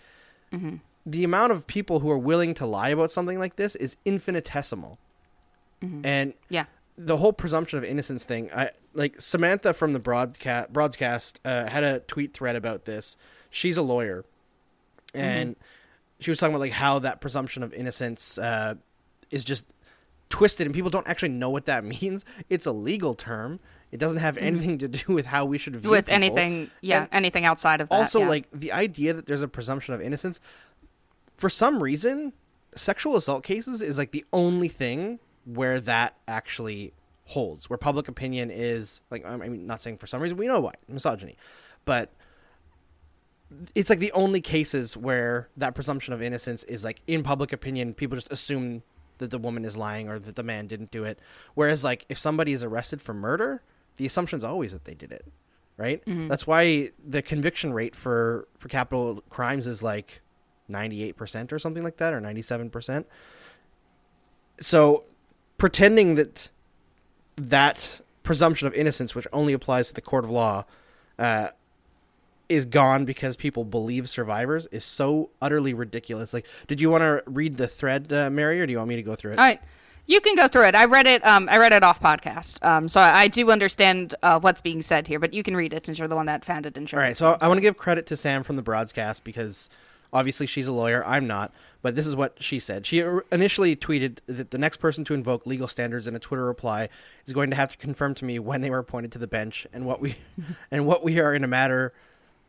the 1.06 1.22
amount 1.22 1.52
of 1.52 1.66
people 1.68 2.00
who 2.00 2.10
are 2.10 2.18
willing 2.18 2.52
to 2.54 2.66
lie 2.66 2.88
about 2.88 3.12
something 3.12 3.38
like 3.38 3.56
this 3.56 3.76
is 3.76 3.96
infinitesimal. 4.04 4.98
And 6.02 6.34
yeah, 6.48 6.64
the 6.98 7.18
whole 7.18 7.32
presumption 7.32 7.78
of 7.78 7.84
innocence 7.84 8.24
thing, 8.24 8.50
I 8.52 8.70
like 8.92 9.20
Samantha 9.20 9.72
from 9.72 9.92
the 9.92 10.00
broadcast 10.00 10.72
broadcast 10.72 11.40
uh, 11.44 11.66
had 11.68 11.84
a 11.84 12.00
tweet 12.00 12.34
thread 12.34 12.56
about 12.56 12.86
this. 12.86 13.16
She's 13.50 13.76
a 13.76 13.82
lawyer, 13.82 14.24
and 15.14 15.54
she 16.18 16.30
was 16.30 16.40
talking 16.40 16.54
about 16.54 16.60
like 16.60 16.72
how 16.72 16.98
that 17.00 17.20
presumption 17.20 17.62
of 17.62 17.72
innocence 17.72 18.36
uh, 18.36 18.74
is 19.30 19.44
just 19.44 19.72
twisted, 20.28 20.66
and 20.66 20.74
people 20.74 20.90
don't 20.90 21.06
actually 21.06 21.28
know 21.28 21.50
what 21.50 21.66
that 21.66 21.84
means. 22.00 22.24
It's 22.50 22.66
a 22.66 22.72
legal 22.72 23.14
term. 23.14 23.60
It 23.92 23.98
doesn't 23.98 24.18
have 24.18 24.36
anything 24.38 24.78
to 24.78 24.88
do 24.88 25.12
with 25.14 25.26
how 25.26 25.44
we 25.44 25.58
should 25.58 25.76
view 25.76 25.90
with 25.90 26.06
people. 26.06 26.14
anything, 26.16 26.70
yeah, 26.80 27.02
And 27.02 27.08
anything 27.12 27.44
outside 27.44 27.80
of 27.80 27.88
that. 27.90 27.94
also, 27.94 28.20
yeah. 28.20 28.28
like 28.28 28.50
the 28.50 28.72
idea 28.72 29.12
that 29.12 29.26
there's 29.26 29.42
a 29.42 29.48
presumption 29.48 29.94
of 29.94 30.00
innocence. 30.00 30.40
For 31.36 31.48
some 31.48 31.82
reason, 31.82 32.32
sexual 32.74 33.16
assault 33.16 33.44
cases 33.44 33.82
is 33.82 33.98
like 33.98 34.12
the 34.12 34.24
only 34.32 34.68
thing 34.68 35.18
where 35.44 35.80
that 35.80 36.16
actually 36.26 36.92
holds. 37.24 37.68
Where 37.68 37.76
public 37.76 38.08
opinion 38.08 38.50
is 38.50 39.00
like, 39.10 39.24
I 39.26 39.36
mean, 39.36 39.66
not 39.66 39.82
saying 39.82 39.98
for 39.98 40.06
some 40.06 40.20
reason 40.20 40.36
we 40.36 40.46
know 40.46 40.60
why 40.60 40.72
misogyny, 40.88 41.36
but 41.84 42.10
it's 43.74 43.90
like 43.90 43.98
the 43.98 44.12
only 44.12 44.40
cases 44.40 44.96
where 44.96 45.48
that 45.56 45.74
presumption 45.74 46.12
of 46.12 46.22
innocence 46.22 46.64
is 46.64 46.84
like 46.84 47.00
in 47.06 47.22
public 47.22 47.52
opinion, 47.52 47.94
people 47.94 48.16
just 48.16 48.32
assume 48.32 48.82
that 49.18 49.30
the 49.30 49.38
woman 49.38 49.64
is 49.64 49.76
lying 49.76 50.08
or 50.08 50.18
that 50.18 50.36
the 50.36 50.42
man 50.42 50.66
didn't 50.66 50.90
do 50.90 51.04
it. 51.04 51.18
Whereas 51.54 51.84
like 51.84 52.04
if 52.08 52.18
somebody 52.18 52.52
is 52.52 52.64
arrested 52.64 53.00
for 53.00 53.14
murder, 53.14 53.62
the 53.96 54.06
assumption 54.06 54.36
is 54.36 54.44
always 54.44 54.72
that 54.72 54.84
they 54.84 54.94
did 54.94 55.12
it, 55.12 55.24
right? 55.76 56.04
Mm-hmm. 56.04 56.28
That's 56.28 56.46
why 56.46 56.90
the 57.06 57.22
conviction 57.22 57.72
rate 57.72 57.96
for 57.96 58.46
for 58.58 58.68
capital 58.68 59.22
crimes 59.30 59.66
is 59.66 59.82
like 59.82 60.20
ninety 60.68 61.02
eight 61.02 61.16
percent 61.16 61.52
or 61.52 61.58
something 61.58 61.82
like 61.82 61.96
that, 61.98 62.12
or 62.12 62.20
ninety 62.20 62.42
seven 62.42 62.70
percent. 62.70 63.06
So 64.60 65.04
pretending 65.58 66.14
that 66.16 66.48
that 67.36 68.00
presumption 68.22 68.66
of 68.66 68.74
innocence, 68.74 69.14
which 69.14 69.26
only 69.32 69.52
applies 69.52 69.88
to 69.88 69.94
the 69.94 70.00
court 70.00 70.24
of 70.24 70.30
law, 70.30 70.64
uh, 71.18 71.48
is 72.48 72.64
gone 72.64 73.04
because 73.04 73.36
people 73.36 73.64
believe 73.64 74.08
survivors 74.08 74.66
is 74.66 74.84
so 74.84 75.30
utterly 75.40 75.74
ridiculous. 75.74 76.32
Like, 76.32 76.46
did 76.66 76.80
you 76.80 76.90
want 76.90 77.02
to 77.02 77.22
read 77.26 77.56
the 77.56 77.66
thread, 77.68 78.12
uh, 78.12 78.30
Mary, 78.30 78.60
or 78.60 78.66
do 78.66 78.72
you 78.72 78.78
want 78.78 78.88
me 78.88 78.96
to 78.96 79.02
go 79.02 79.14
through 79.14 79.32
it? 79.32 79.38
All 79.38 79.44
right. 79.44 79.60
You 80.08 80.20
can 80.20 80.36
go 80.36 80.46
through 80.46 80.66
it. 80.66 80.76
I 80.76 80.84
read 80.84 81.08
it. 81.08 81.26
Um, 81.26 81.48
I 81.50 81.58
read 81.58 81.72
it 81.72 81.82
off 81.82 82.00
podcast. 82.00 82.64
Um, 82.64 82.88
so 82.88 83.00
I, 83.00 83.22
I 83.22 83.28
do 83.28 83.50
understand 83.50 84.14
uh, 84.22 84.38
what's 84.38 84.62
being 84.62 84.80
said 84.80 85.08
here, 85.08 85.18
but 85.18 85.34
you 85.34 85.42
can 85.42 85.56
read 85.56 85.72
it 85.72 85.84
since 85.84 85.98
you're 85.98 86.06
the 86.06 86.14
one 86.14 86.26
that 86.26 86.44
found 86.44 86.64
it 86.64 86.76
and 86.76 86.88
shared 86.88 87.02
All 87.02 87.14
so 87.14 87.36
I 87.40 87.48
want 87.48 87.58
to 87.58 87.62
give 87.62 87.76
credit 87.76 88.06
to 88.06 88.16
Sam 88.16 88.44
from 88.44 88.54
the 88.54 88.62
broadcast 88.62 89.24
because 89.24 89.68
obviously 90.16 90.46
she's 90.46 90.66
a 90.66 90.72
lawyer. 90.72 91.04
I'm 91.06 91.26
not, 91.26 91.52
but 91.82 91.94
this 91.94 92.06
is 92.06 92.16
what 92.16 92.42
she 92.42 92.58
said. 92.58 92.86
She 92.86 93.04
initially 93.30 93.76
tweeted 93.76 94.18
that 94.26 94.50
the 94.50 94.58
next 94.58 94.78
person 94.78 95.04
to 95.04 95.14
invoke 95.14 95.46
legal 95.46 95.68
standards 95.68 96.06
in 96.06 96.16
a 96.16 96.18
Twitter 96.18 96.44
reply 96.44 96.88
is 97.26 97.34
going 97.34 97.50
to 97.50 97.56
have 97.56 97.72
to 97.72 97.78
confirm 97.78 98.14
to 98.14 98.24
me 98.24 98.38
when 98.38 98.62
they 98.62 98.70
were 98.70 98.78
appointed 98.78 99.12
to 99.12 99.18
the 99.18 99.26
bench 99.26 99.66
and 99.74 99.84
what 99.84 100.00
we 100.00 100.16
and 100.70 100.86
what 100.86 101.04
we 101.04 101.20
are 101.20 101.34
in 101.34 101.44
a 101.44 101.46
matter 101.46 101.92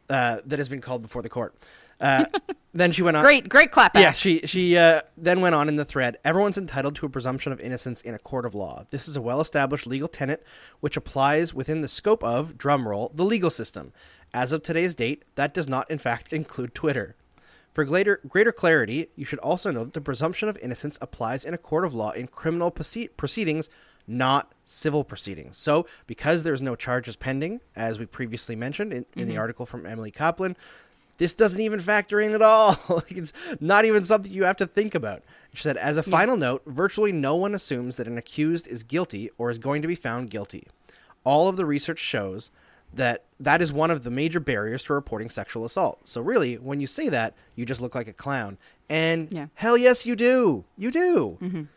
uh, 0.10 0.40
that 0.46 0.60
has 0.60 0.70
been 0.70 0.82
called 0.82 1.02
before 1.02 1.22
the 1.22 1.30
court. 1.30 1.54
Uh, 2.00 2.26
then 2.74 2.94
she 2.94 3.02
went 3.02 3.18
on. 3.18 3.24
Great, 3.24 3.50
great 3.50 3.72
clap. 3.72 3.96
Yeah, 3.96 4.14
she 4.14 4.40
she 4.46 4.78
uh, 4.78 5.02
then 5.18 5.42
went 5.42 5.56
on 5.56 5.68
in 5.68 5.76
the 5.76 5.86
thread. 5.86 6.18
Everyone's 6.24 6.58
entitled 6.58 6.96
to 6.98 7.06
a 7.06 7.10
presumption 7.10 7.52
of 7.52 7.60
innocence 7.60 8.02
in 8.02 8.14
a 8.14 8.20
court 8.20 8.46
of 8.46 8.56
law. 8.56 8.86
This 8.92 9.10
is 9.10 9.18
a 9.18 9.22
well-established 9.22 9.86
legal 9.86 10.08
tenet 10.08 10.42
which 10.80 10.96
applies 10.96 11.54
within 11.54 11.82
the 11.82 11.90
scope 11.90 12.24
of 12.24 12.54
drumroll 12.58 13.14
the 13.14 13.26
legal 13.26 13.50
system. 13.50 13.92
As 14.34 14.54
of 14.54 14.64
today's 14.64 14.96
date, 14.96 15.24
that 15.36 15.54
does 15.54 15.68
not 15.68 15.90
in 15.92 15.98
fact 15.98 16.32
include 16.32 16.74
Twitter. 16.74 17.16
For 17.78 17.86
greater 17.86 18.20
greater 18.28 18.52
clarity, 18.52 19.10
you 19.16 19.24
should 19.24 19.38
also 19.38 19.70
know 19.70 19.84
that 19.84 19.94
the 19.94 20.02
presumption 20.02 20.50
of 20.50 20.58
innocence 20.58 20.98
applies 21.00 21.46
in 21.46 21.54
a 21.54 21.60
court 21.60 21.86
of 21.86 21.94
law 21.94 22.10
in 22.10 22.26
criminal 22.26 22.72
proceedings, 22.72 23.70
not 24.08 24.52
civil 24.66 25.04
proceedings. 25.04 25.58
So, 25.58 25.86
because 26.08 26.42
there's 26.42 26.60
no 26.60 26.76
charges 26.76 27.16
pending, 27.16 27.62
as 27.76 28.00
we 28.00 28.08
previously 28.08 28.56
mentioned 28.56 28.94
in, 28.94 29.06
in 29.16 29.28
the 29.28 29.34
mm-hmm. 29.34 29.42
article 29.42 29.68
from 29.68 29.86
Emily 29.86 30.10
Kaplan, 30.10 30.58
this 31.20 31.36
doesn't 31.36 31.62
even 31.62 31.80
factor 31.80 32.20
in 32.20 32.34
at 32.34 32.42
all. 32.42 32.80
like 32.90 33.12
it's 33.12 33.32
not 33.60 33.86
even 33.86 34.04
something 34.04 34.32
you 34.32 34.46
have 34.46 34.58
to 34.58 34.66
think 34.66 34.96
about. 34.96 35.22
She 35.54 35.62
said, 35.62 35.78
as 35.78 35.98
a 35.98 36.04
final 36.04 36.36
note, 36.36 36.64
virtually 36.66 37.12
no 37.12 37.36
one 37.36 37.54
assumes 37.54 37.98
that 37.98 38.08
an 38.08 38.18
accused 38.18 38.68
is 38.68 38.82
guilty 38.82 39.30
or 39.38 39.52
is 39.52 39.60
going 39.60 39.84
to 39.84 39.88
be 39.88 39.94
found 39.94 40.32
guilty. 40.32 40.66
All 41.24 41.48
of 41.48 41.58
the 41.58 41.66
research 41.68 42.00
shows 42.00 42.50
that 42.94 43.24
that 43.40 43.62
is 43.62 43.72
one 43.72 43.92
of 43.92 44.04
the 44.04 44.10
major 44.10 44.40
barriers 44.40 44.84
to 44.86 44.94
reporting 44.94 45.30
sexual 45.30 45.64
assault. 45.66 46.00
So 46.08 46.22
really, 46.22 46.56
when 46.56 46.80
you 46.82 46.88
say 46.88 47.10
that, 47.10 47.34
you 47.56 47.66
just 47.66 47.82
look 47.82 47.94
like 47.94 48.08
a 48.08 48.14
clown. 48.14 48.58
And 48.90 49.32
Yeah. 49.32 49.48
hell 49.56 49.78
yes, 49.78 50.06
you 50.06 50.16
do. 50.16 50.64
You 50.78 50.90
do. 50.92 51.68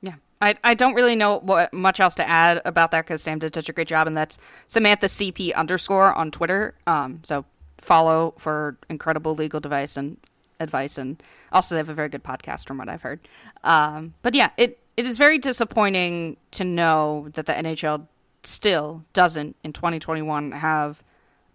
Yeah. 0.00 0.14
I, 0.40 0.54
I 0.64 0.74
don't 0.74 0.94
really 0.94 1.16
know 1.16 1.40
what 1.40 1.72
much 1.74 2.00
else 2.00 2.14
to 2.16 2.28
add 2.28 2.62
about 2.64 2.90
that 2.92 3.04
because 3.06 3.20
Sam 3.22 3.38
did 3.38 3.54
such 3.54 3.68
a 3.68 3.72
great 3.72 3.88
job, 3.88 4.06
and 4.06 4.16
that's 4.16 4.38
Samantha 4.68 5.06
CP 5.06 5.52
underscore 5.54 6.14
on 6.14 6.30
Twitter. 6.30 6.74
Um, 6.86 7.20
so 7.24 7.44
follow 7.80 8.34
for 8.38 8.76
incredible 8.88 9.34
legal 9.34 9.58
advice 9.58 9.96
and 9.96 10.16
advice, 10.60 10.96
and 10.96 11.22
also 11.52 11.74
they 11.74 11.78
have 11.80 11.88
a 11.88 11.94
very 11.94 12.08
good 12.08 12.24
podcast 12.24 12.66
from 12.66 12.78
what 12.78 12.88
I've 12.88 13.02
heard. 13.02 13.20
Um, 13.64 14.14
but 14.22 14.34
yeah, 14.34 14.50
it 14.56 14.78
it 14.96 15.06
is 15.06 15.18
very 15.18 15.38
disappointing 15.38 16.36
to 16.52 16.64
know 16.64 17.28
that 17.34 17.46
the 17.46 17.52
NHL 17.52 18.06
still 18.42 19.04
doesn't 19.12 19.56
in 19.64 19.72
2021 19.72 20.52
have 20.52 21.02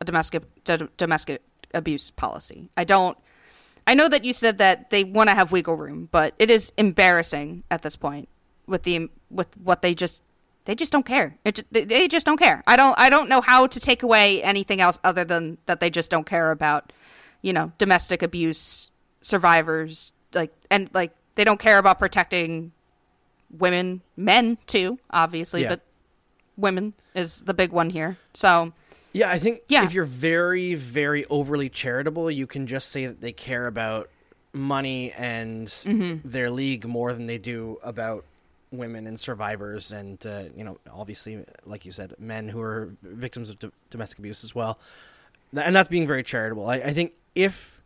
a 0.01 0.05
domestic 0.05 0.43
d- 0.63 0.87
domestic 0.97 1.41
abuse 1.73 2.11
policy. 2.11 2.69
I 2.77 2.83
don't. 2.83 3.17
I 3.85 3.95
know 3.95 4.07
that 4.07 4.23
you 4.23 4.31
said 4.31 4.59
that 4.59 4.89
they 4.91 5.03
want 5.03 5.29
to 5.29 5.35
have 5.35 5.51
wiggle 5.51 5.75
room, 5.75 6.07
but 6.11 6.33
it 6.39 6.49
is 6.49 6.71
embarrassing 6.77 7.63
at 7.69 7.81
this 7.81 7.95
point 7.95 8.29
with 8.65 8.83
the 8.83 9.09
with 9.29 9.47
what 9.57 9.81
they 9.81 9.93
just 9.93 10.23
they 10.65 10.75
just 10.75 10.91
don't 10.93 11.05
care. 11.05 11.35
It, 11.43 11.65
they 11.71 12.07
just 12.07 12.25
don't 12.25 12.37
care. 12.37 12.63
I 12.65 12.75
don't 12.77 12.97
I 12.97 13.09
don't 13.09 13.27
know 13.27 13.41
how 13.41 13.67
to 13.67 13.79
take 13.79 14.01
away 14.03 14.41
anything 14.43 14.79
else 14.79 14.99
other 15.03 15.25
than 15.25 15.57
that 15.65 15.81
they 15.81 15.89
just 15.89 16.09
don't 16.09 16.25
care 16.25 16.51
about, 16.51 16.93
you 17.41 17.51
know, 17.51 17.71
domestic 17.77 18.21
abuse 18.21 18.89
survivors 19.19 20.13
like 20.33 20.53
and 20.71 20.89
like 20.93 21.11
they 21.35 21.43
don't 21.43 21.59
care 21.59 21.77
about 21.77 21.99
protecting 21.99 22.71
women, 23.57 24.01
men 24.15 24.57
too, 24.67 24.97
obviously, 25.11 25.63
Yeah. 25.63 25.69
but 25.69 25.81
women 26.57 26.93
is 27.15 27.41
the 27.41 27.53
big 27.53 27.71
one 27.71 27.89
here. 27.89 28.17
So, 28.33 28.73
Yeah, 29.13 29.29
I 29.29 29.37
think 29.39 29.61
Yeah. 29.67 29.83
if 29.85 29.93
you're 29.93 30.05
very, 30.05 30.73
very 30.75 31.25
overly 31.25 31.69
charitable, 31.69 32.31
you 32.31 32.47
can 32.47 32.65
just 32.67 32.89
say 32.89 33.05
that 33.05 33.21
they 33.21 33.31
care 33.31 33.67
about 33.67 34.09
money 34.53 35.11
and 35.13 35.67
Mm-hmm. 35.67 36.27
their 36.29 36.49
league 36.49 36.85
more 36.87 37.13
than 37.13 37.27
they 37.27 37.37
do 37.37 37.79
about 37.83 38.23
women 38.71 39.05
and 39.05 39.19
survivors 39.19 39.91
and 39.91 40.25
uh, 40.25 40.45
you 40.57 40.63
know 40.63 40.79
obviously 40.91 41.45
like 41.63 41.85
you 41.85 41.91
said 41.91 42.15
men 42.17 42.49
who 42.49 42.59
are 42.59 42.89
victims 43.03 43.51
of 43.51 43.59
do- 43.59 43.71
domestic 43.91 44.17
abuse 44.17 44.43
as 44.43 44.55
well 44.55 44.79
and 45.55 45.75
that's 45.75 45.89
being 45.89 46.07
very 46.07 46.23
charitable 46.23 46.67
I, 46.67 46.77
I 46.77 46.91
think 46.93 47.11
if 47.35 47.83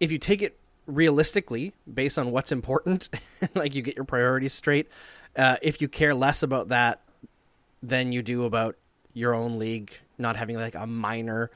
if 0.00 0.10
you 0.10 0.16
take 0.16 0.40
it 0.40 0.56
realistically 0.86 1.74
based 1.92 2.18
on 2.18 2.30
what's 2.30 2.50
important 2.50 3.10
like 3.54 3.74
you 3.74 3.82
get 3.82 3.94
your 3.94 4.06
priorities 4.06 4.54
straight 4.54 4.88
uh, 5.36 5.56
if 5.60 5.82
you 5.82 5.88
care 5.88 6.14
less 6.14 6.42
about 6.42 6.68
that 6.68 7.00
than 7.82 8.12
you 8.12 8.22
do 8.22 8.44
about 8.44 8.76
your 9.14 9.34
own 9.34 9.58
league 9.58 9.92
not 10.18 10.36
having 10.36 10.56
like 10.56 10.74
a 10.74 10.86
minor 10.86 11.50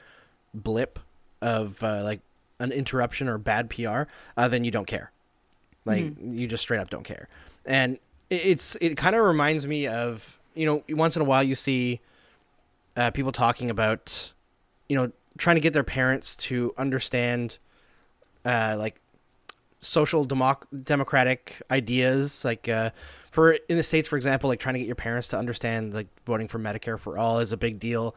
blip 0.53 0.99
of 1.41 1.83
uh, 1.83 2.01
like 2.03 2.21
an 2.59 2.71
interruption 2.71 3.27
or 3.27 3.37
bad 3.37 3.69
PR, 3.69 4.03
uh, 4.37 4.47
then 4.47 4.63
you 4.63 4.71
don't 4.71 4.87
care. 4.87 5.11
Like 5.85 6.13
you 6.19 6.47
just 6.47 6.63
straight 6.63 6.79
up 6.79 6.89
don't 6.89 7.03
care. 7.03 7.27
And 7.65 7.99
it's 8.29 8.75
it 8.81 8.97
kind 8.97 9.15
of 9.15 9.23
reminds 9.23 9.67
me 9.67 9.87
of 9.87 10.39
you 10.55 10.65
know 10.65 10.83
once 10.89 11.15
in 11.15 11.21
a 11.21 11.25
while 11.25 11.43
you 11.43 11.53
see 11.53 11.99
uh, 12.97 13.11
people 13.11 13.31
talking 13.31 13.69
about 13.69 14.31
you 14.89 14.95
know 14.95 15.11
trying 15.37 15.57
to 15.57 15.59
get 15.59 15.73
their 15.73 15.83
parents 15.83 16.35
to 16.35 16.73
understand 16.77 17.59
uh, 18.45 18.75
like 18.79 18.99
social 19.81 20.25
democ- 20.25 20.65
democratic 20.83 21.61
ideas 21.69 22.43
like 22.43 22.67
uh, 22.67 22.89
for 23.35 23.51
in 23.51 23.77
the 23.77 23.83
states 23.83 24.09
for 24.09 24.15
example 24.15 24.47
like 24.49 24.59
trying 24.59 24.73
to 24.73 24.79
get 24.79 24.87
your 24.87 24.95
parents 24.95 25.27
to 25.27 25.37
understand 25.37 25.93
like 25.93 26.07
voting 26.25 26.47
for 26.47 26.57
medicare 26.57 26.99
for 26.99 27.17
all 27.17 27.39
is 27.39 27.51
a 27.51 27.57
big 27.57 27.79
deal 27.79 28.15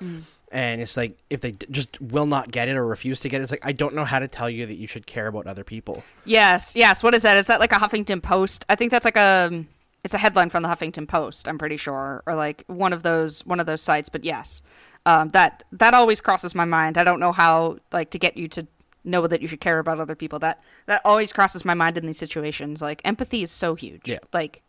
and 0.50 0.80
it's 0.80 0.96
like 0.96 1.18
if 1.28 1.40
they 1.40 1.50
d- 1.52 1.66
just 1.70 2.00
will 2.00 2.24
not 2.26 2.50
get 2.50 2.68
it 2.68 2.76
or 2.76 2.86
refuse 2.86 3.20
to 3.20 3.28
get 3.28 3.40
it 3.40 3.42
it's 3.44 3.52
like 3.52 3.66
i 3.66 3.72
don't 3.72 3.94
know 3.94 4.04
how 4.04 4.18
to 4.18 4.28
tell 4.28 4.48
you 4.48 4.64
that 4.64 4.76
you 4.76 4.86
should 4.86 5.06
care 5.06 5.26
about 5.26 5.46
other 5.46 5.64
people 5.64 6.02
Yes, 6.24 6.74
yes. 6.76 7.02
What 7.02 7.14
is 7.14 7.22
that? 7.22 7.36
Is 7.36 7.46
that 7.48 7.58
like 7.60 7.72
a 7.72 7.76
Huffington 7.76 8.22
Post? 8.22 8.64
I 8.68 8.74
think 8.76 8.90
that's 8.90 9.04
like 9.04 9.16
a 9.16 9.64
it's 10.04 10.14
a 10.14 10.18
headline 10.18 10.50
from 10.50 10.62
the 10.62 10.68
Huffington 10.68 11.08
Post. 11.08 11.48
I'm 11.48 11.58
pretty 11.58 11.76
sure, 11.76 12.22
or 12.26 12.34
like 12.34 12.64
one 12.66 12.92
of 12.92 13.02
those 13.02 13.44
one 13.46 13.60
of 13.60 13.66
those 13.66 13.82
sites. 13.82 14.08
But 14.08 14.24
yes, 14.24 14.62
um, 15.06 15.30
that 15.30 15.64
that 15.72 15.94
always 15.94 16.20
crosses 16.20 16.54
my 16.54 16.64
mind. 16.64 16.96
I 16.98 17.04
don't 17.04 17.18
know 17.20 17.32
how 17.32 17.78
like 17.92 18.10
to 18.10 18.18
get 18.18 18.36
you 18.36 18.46
to 18.48 18.66
know 19.04 19.26
that 19.26 19.40
you 19.42 19.48
should 19.48 19.60
care 19.60 19.78
about 19.78 19.98
other 20.00 20.14
people. 20.14 20.38
That 20.38 20.62
that 20.86 21.00
always 21.04 21.32
crosses 21.32 21.64
my 21.64 21.74
mind 21.74 21.96
in 21.98 22.06
these 22.06 22.18
situations. 22.18 22.80
Like 22.82 23.00
empathy 23.04 23.42
is 23.42 23.50
so 23.50 23.74
huge. 23.74 24.02
Yeah. 24.08 24.18
Like, 24.32 24.62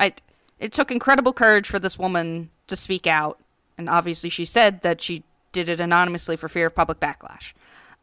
I 0.00 0.14
it 0.58 0.72
took 0.72 0.90
incredible 0.90 1.32
courage 1.32 1.68
for 1.68 1.78
this 1.78 1.98
woman 1.98 2.50
to 2.66 2.74
speak 2.74 3.06
out, 3.06 3.38
and 3.78 3.88
obviously 3.88 4.30
she 4.30 4.44
said 4.44 4.82
that 4.82 5.00
she 5.00 5.22
did 5.52 5.68
it 5.68 5.80
anonymously 5.80 6.36
for 6.36 6.48
fear 6.48 6.66
of 6.66 6.74
public 6.74 6.98
backlash. 6.98 7.52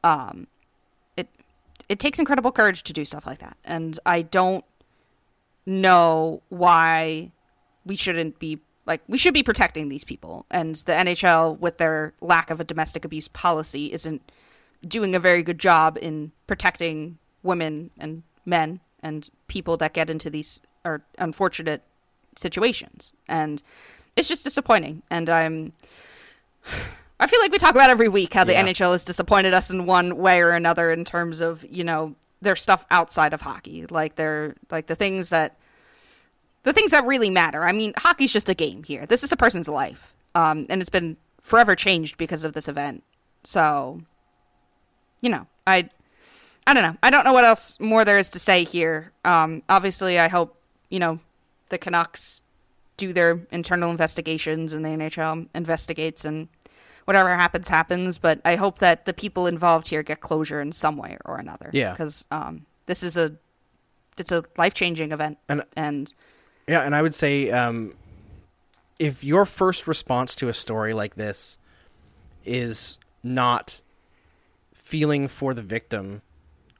Um, 0.03 0.47
it 1.17 1.27
it 1.89 1.99
takes 1.99 2.19
incredible 2.19 2.51
courage 2.51 2.83
to 2.83 2.93
do 2.93 3.03
stuff 3.03 3.25
like 3.25 3.39
that. 3.39 3.57
And 3.65 3.99
i 4.05 4.21
don't 4.21 4.63
know 5.65 6.41
why 6.47 7.31
we 7.85 7.95
shouldn't 7.95 8.39
be 8.39 8.59
like 8.85 9.01
we 9.07 9.17
should 9.17 9.33
be 9.33 9.43
protecting 9.43 9.89
these 9.89 10.03
people. 10.03 10.45
And 10.49 10.75
the 10.75 10.93
nhl 10.93 11.59
with 11.59 11.77
their 11.77 12.13
lack 12.21 12.49
of 12.49 12.59
a 12.59 12.63
domestic 12.63 13.03
abuse 13.03 13.27
policy 13.27 13.91
isn't 13.91 14.21
doing 14.87 15.15
a 15.15 15.19
very 15.19 15.43
good 15.43 15.59
job 15.59 15.97
in 15.99 16.31
protecting 16.45 17.17
women 17.43 17.89
and 17.97 18.23
men 18.45 18.79
and 19.01 19.29
people 19.47 19.77
that 19.77 19.93
get 19.93 20.09
into 20.09 20.29
these 20.29 20.61
or 20.85 21.03
unfortunate 21.17 21.81
situations 22.37 23.13
and 23.27 23.61
it's 24.15 24.27
just 24.27 24.43
disappointing 24.43 25.01
and 25.09 25.29
i'm 25.29 25.73
I 27.19 27.25
feel 27.25 27.39
like 27.39 27.51
we 27.51 27.57
talk 27.57 27.71
about 27.73 27.89
every 27.89 28.09
week 28.09 28.33
how 28.33 28.43
the 28.43 28.51
Yeah. 28.51 28.63
NHL 28.63 28.91
has 28.91 29.03
disappointed 29.03 29.51
us 29.51 29.71
in 29.71 29.87
one 29.87 30.17
way 30.17 30.39
or 30.39 30.51
another 30.51 30.91
in 30.91 31.03
terms 31.03 31.41
of 31.41 31.65
you 31.67 31.83
know 31.83 32.13
their 32.43 32.55
stuff 32.55 32.85
outside 32.91 33.33
of 33.33 33.41
hockey, 33.41 33.87
like 33.89 34.17
their 34.17 34.53
like 34.69 34.85
the 34.85 34.93
things 34.93 35.29
that 35.29 35.57
the 36.61 36.73
things 36.73 36.91
that 36.91 37.03
really 37.07 37.31
matter. 37.31 37.63
I 37.63 37.71
mean, 37.71 37.93
hockey's 37.97 38.31
just 38.31 38.49
a 38.49 38.53
game 38.53 38.83
here. 38.83 39.07
This 39.07 39.23
is 39.23 39.31
a 39.31 39.35
person's 39.35 39.67
life, 39.67 40.13
um, 40.35 40.67
and 40.69 40.79
it's 40.79 40.91
been 40.91 41.17
forever 41.41 41.75
changed 41.75 42.17
because 42.17 42.43
of 42.43 42.53
this 42.53 42.67
event. 42.67 43.01
So, 43.43 44.01
you 45.21 45.31
know, 45.31 45.47
I 45.65 45.89
I 46.67 46.75
don't 46.75 46.83
know. 46.83 46.97
I 47.01 47.09
don't 47.09 47.23
know 47.25 47.33
what 47.33 47.45
else 47.45 47.79
more 47.79 48.05
there 48.05 48.19
is 48.19 48.29
to 48.29 48.37
say 48.39 48.63
here. 48.63 49.11
Um, 49.25 49.63
obviously, 49.69 50.19
I 50.19 50.27
hope 50.27 50.55
you 50.91 50.99
know 50.99 51.19
the 51.69 51.77
Canucks 51.77 52.43
do 52.97 53.13
their 53.13 53.45
internal 53.51 53.91
investigations 53.91 54.73
and 54.73 54.83
the 54.83 54.89
NHL 54.89 55.47
investigates 55.53 56.25
and 56.25 56.47
whatever 57.05 57.35
happens 57.35 57.67
happens. 57.67 58.17
But 58.17 58.41
I 58.43 58.55
hope 58.55 58.79
that 58.79 59.05
the 59.05 59.13
people 59.13 59.47
involved 59.47 59.87
here 59.89 60.03
get 60.03 60.19
closure 60.21 60.59
in 60.61 60.71
some 60.71 60.97
way 60.97 61.17
or 61.25 61.37
another. 61.37 61.69
Yeah. 61.73 61.91
because 61.91 62.25
um, 62.31 62.65
this 62.85 63.03
is 63.03 63.15
a 63.17 63.35
it's 64.17 64.31
a 64.31 64.43
life 64.57 64.73
changing 64.73 65.11
event, 65.11 65.37
And- 65.47 65.63
and 65.75 66.11
Yeah, 66.67 66.81
and 66.81 66.95
I 66.95 67.01
would 67.03 67.13
say 67.13 67.51
um, 67.51 67.93
if 68.97 69.23
your 69.23 69.45
first 69.45 69.85
response 69.87 70.35
to 70.37 70.49
a 70.49 70.53
story 70.53 70.91
like 70.93 71.15
this 71.15 71.57
is 72.43 72.97
not 73.21 73.79
feeling 74.73 75.27
for 75.27 75.53
the 75.53 75.61
victim, 75.61 76.21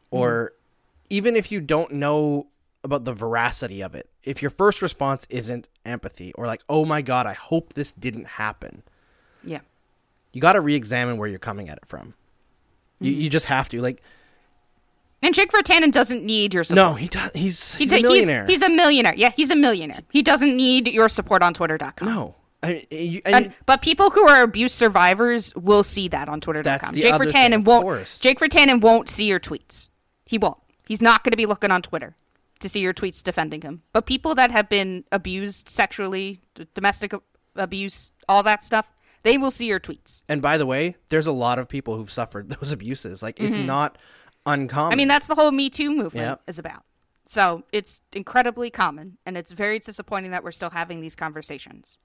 or 0.10 0.54
even 1.12 1.36
if 1.36 1.52
you 1.52 1.62
don't 1.62 1.92
know 1.92 2.48
about 2.88 3.06
the 3.06 3.14
veracity 3.14 3.82
of 3.84 3.94
it, 3.94 4.10
if 4.24 4.42
your 4.42 4.50
first 4.50 4.82
response 4.82 5.28
isn't 5.30 5.70
empathy 5.86 6.34
or 6.34 6.48
like, 6.48 6.64
oh 6.68 6.86
my 6.86 7.04
god, 7.04 7.28
I 7.28 7.34
hope 7.34 7.74
this 7.74 7.92
didn't 7.92 8.26
happen, 8.26 8.82
yeah, 9.44 9.60
you 10.34 10.42
got 10.42 10.54
to 10.54 10.62
re 10.62 10.74
examine 10.74 11.18
where 11.18 11.28
you're 11.28 11.38
coming 11.38 11.70
at 11.70 11.78
it 11.78 11.86
from. 11.86 12.16
You, 13.00 13.12
you 13.12 13.18
mm-hmm. 13.24 13.30
just 13.30 13.46
have 13.46 13.70
to. 13.70 13.82
Like, 13.82 14.02
and 15.22 15.34
Jake 15.34 15.52
Virtanen 15.52 15.92
doesn't 15.92 16.24
need 16.24 16.54
your 16.54 16.64
support. 16.64 16.76
no, 16.76 16.94
he 16.96 17.08
does. 17.08 17.32
He's, 17.34 17.76
he's, 17.76 17.92
He's, 17.92 18.00
a 18.00 18.02
millionaire. 18.02 18.46
He's, 18.46 18.62
a 18.62 18.70
millionaire. 18.70 19.14
Yeah, 19.16 19.32
he's 19.36 19.50
a 19.50 19.56
millionaire. 19.56 20.00
He 20.12 20.22
doesn't 20.22 20.56
need 20.56 20.88
your 20.88 21.10
support 21.10 21.44
on 21.44 21.54
Twitter.com. 21.54 22.08
no. 22.08 22.36
I 22.64 22.68
mean, 22.74 22.86
eh, 22.90 22.98
you, 22.98 23.22
And, 23.26 23.36
and, 23.36 23.46
eh, 23.48 23.50
but 23.68 23.84
people 23.84 24.10
who 24.10 24.28
are 24.28 24.42
abuse 24.42 24.74
survivors 24.74 25.54
will 25.56 25.84
see 25.84 26.08
that 26.08 26.28
on 26.28 26.42
Twitter.com. 26.42 26.96
Jake 26.96 27.14
Virtanen 27.14 27.50
thing, 27.50 27.64
won't. 27.64 27.84
course. 27.84 28.20
Jake 28.20 28.40
Virtanen 28.40 28.82
won't 28.82 29.10
see 29.10 29.26
your 29.26 29.40
tweets. 29.40 29.92
He 30.26 30.40
won't. 30.40 30.58
He's 30.88 31.02
not 31.02 31.24
going 31.24 31.32
to 31.32 31.38
be 31.38 31.46
looking 31.46 31.70
on 31.70 31.84
Twitter 31.84 32.16
to 32.60 32.70
see 32.70 32.80
your 32.80 32.94
tweets 32.94 33.22
defending 33.24 33.62
him. 33.62 33.84
But 33.94 34.06
people 34.06 34.36
that 34.36 34.52
have 34.52 34.70
been 34.70 35.04
abused 35.12 35.70
sexually, 35.70 36.42
domestic 36.74 37.14
abuse, 37.56 38.12
all 38.28 38.44
that 38.44 38.64
stuff, 38.64 38.92
they 39.24 39.38
will 39.38 39.52
see 39.52 39.66
your 39.66 39.80
tweets. 39.80 40.24
And 40.30 40.42
by 40.42 40.58
the 40.58 40.66
way, 40.66 40.96
there's 41.10 41.28
a 41.28 41.32
lot 41.32 41.60
of 41.60 41.68
people 41.68 41.98
who've 41.98 42.12
suffered 42.12 42.50
those 42.60 42.72
abuses. 42.72 43.22
Like 43.24 43.40
it's 43.40 43.56
not 43.56 43.98
uncommon. 44.46 44.88
Mm-hmm. 44.90 44.94
I 44.94 44.96
mean, 44.96 45.08
that's 45.08 45.28
the 45.28 45.36
whole 45.36 45.52
Me 45.52 45.70
Too 45.70 45.90
movement 45.90 46.28
Yep. 46.28 46.42
is 46.48 46.60
about. 46.60 46.84
So 47.26 47.64
it's 47.74 48.00
incredibly 48.14 48.70
common, 48.70 49.18
and 49.26 49.36
it's 49.38 49.52
very 49.52 49.80
disappointing 49.80 50.32
that 50.32 50.46
we're 50.46 50.52
still 50.54 50.70
having 50.70 51.02
these 51.02 51.14
conversations. 51.16 51.98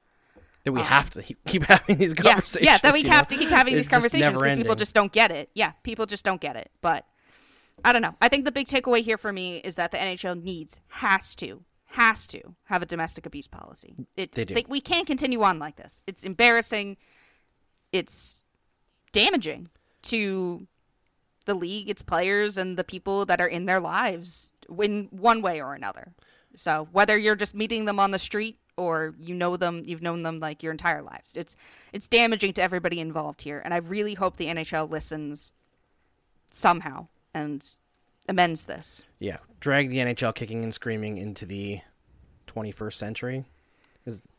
that 0.65 0.73
we 0.73 0.81
have 0.81 1.11
to 1.11 1.23
keep, 1.47 1.63
having 1.65 1.97
these 1.97 2.13
conversations. 2.13 2.65
yeah, 2.65 2.73
yeah 2.73 2.79
that 2.79 2.93
we 2.93 3.03
have 3.05 3.31
know? 3.31 3.37
to 3.37 3.41
keep 3.41 3.51
having 3.51 3.77
these 3.77 3.89
conversations 3.89 4.37
because 4.37 4.57
people 4.57 4.75
just 4.75 4.95
don't 4.95 5.13
get 5.13 5.31
it. 5.31 5.51
Yeah, 5.55 5.73
people 5.85 6.07
just 6.07 6.25
don't 6.25 6.41
get 6.41 6.57
it. 6.57 6.71
But 6.81 7.07
I 7.85 7.93
don't 7.93 8.03
know. 8.03 8.15
I 8.21 8.29
think 8.29 8.45
the 8.45 8.53
big 8.53 8.69
takeaway 8.69 9.03
here 9.03 9.19
for 9.19 9.33
me 9.33 9.59
is 9.59 9.75
that 9.77 9.91
the 9.91 9.99
NHL 9.99 10.43
needs, 10.43 10.81
has 10.89 11.35
to, 11.37 11.65
has 11.87 12.27
to 12.29 12.55
have 12.65 12.83
a 12.83 12.87
domestic 12.87 13.27
abuse 13.27 13.47
policy. 13.47 13.95
It, 14.17 14.33
They 14.33 14.45
do. 14.45 14.63
we 14.69 14.81
can't 14.81 15.07
continue 15.07 15.43
on 15.43 15.59
like 15.59 15.77
this. 15.77 16.05
It's 16.07 16.25
embarrassing. 16.25 16.97
It's 17.93 18.45
damaging 19.13 19.69
to 20.03 20.67
the 21.45 21.55
league, 21.55 21.91
its 21.91 22.03
players, 22.03 22.57
and 22.57 22.77
the 22.77 22.85
people 22.85 23.27
that 23.27 23.41
are 23.41 23.49
in 23.49 23.67
their 23.67 23.81
lives 23.81 24.55
in 24.81 25.09
one 25.11 25.43
way 25.43 25.61
or 25.61 25.75
another. 25.75 26.13
So 26.57 26.89
whether 26.93 27.19
you're 27.19 27.37
just 27.37 27.55
meeting 27.55 27.85
them 27.85 27.99
on 27.99 28.11
the 28.11 28.19
street 28.19 28.59
or 28.77 29.15
you 29.19 29.35
know 29.35 29.57
them, 29.57 29.83
you've 29.85 30.03
known 30.03 30.23
them 30.23 30.39
like 30.39 30.63
your 30.63 30.73
entire 30.73 31.03
lives. 31.03 31.37
It's 31.37 31.57
it's 31.93 32.09
damaging 32.09 32.53
to 32.55 32.63
everybody 32.63 33.01
involved 33.01 33.43
here, 33.43 33.61
and 33.65 33.75
I 33.75 33.79
really 33.79 34.15
hope 34.15 34.37
the 34.37 34.47
NHL 34.47 34.91
listens 34.91 35.53
somehow 36.51 37.09
and 37.35 37.77
amends 38.29 38.67
this. 38.67 39.03
Yeah, 39.19 39.39
drag 39.61 39.91
the 39.91 39.99
NHL 39.99 40.35
kicking 40.35 40.63
and 40.65 40.73
screaming 40.75 41.17
into 41.17 41.47
the 41.47 41.81
21st 42.47 42.95
century. 42.95 43.45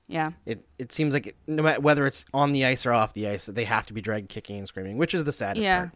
Yeah. 0.09 0.31
It 0.45 0.65
it 0.77 0.91
seems 0.91 1.13
like 1.13 1.27
it, 1.27 1.35
no 1.47 1.63
matter 1.63 1.79
whether 1.79 2.05
it's 2.05 2.25
on 2.33 2.51
the 2.51 2.65
ice 2.65 2.85
or 2.85 2.91
off 2.91 3.13
the 3.13 3.25
ice, 3.27 3.45
they 3.45 3.63
have 3.63 3.85
to 3.85 3.93
be 3.93 4.01
dragged 4.01 4.27
kicking 4.27 4.57
and 4.57 4.67
screaming, 4.67 4.97
which 4.97 5.13
is 5.13 5.23
the 5.23 5.31
saddest 5.31 5.65
Yeah. 5.65 5.79
part. 5.79 5.91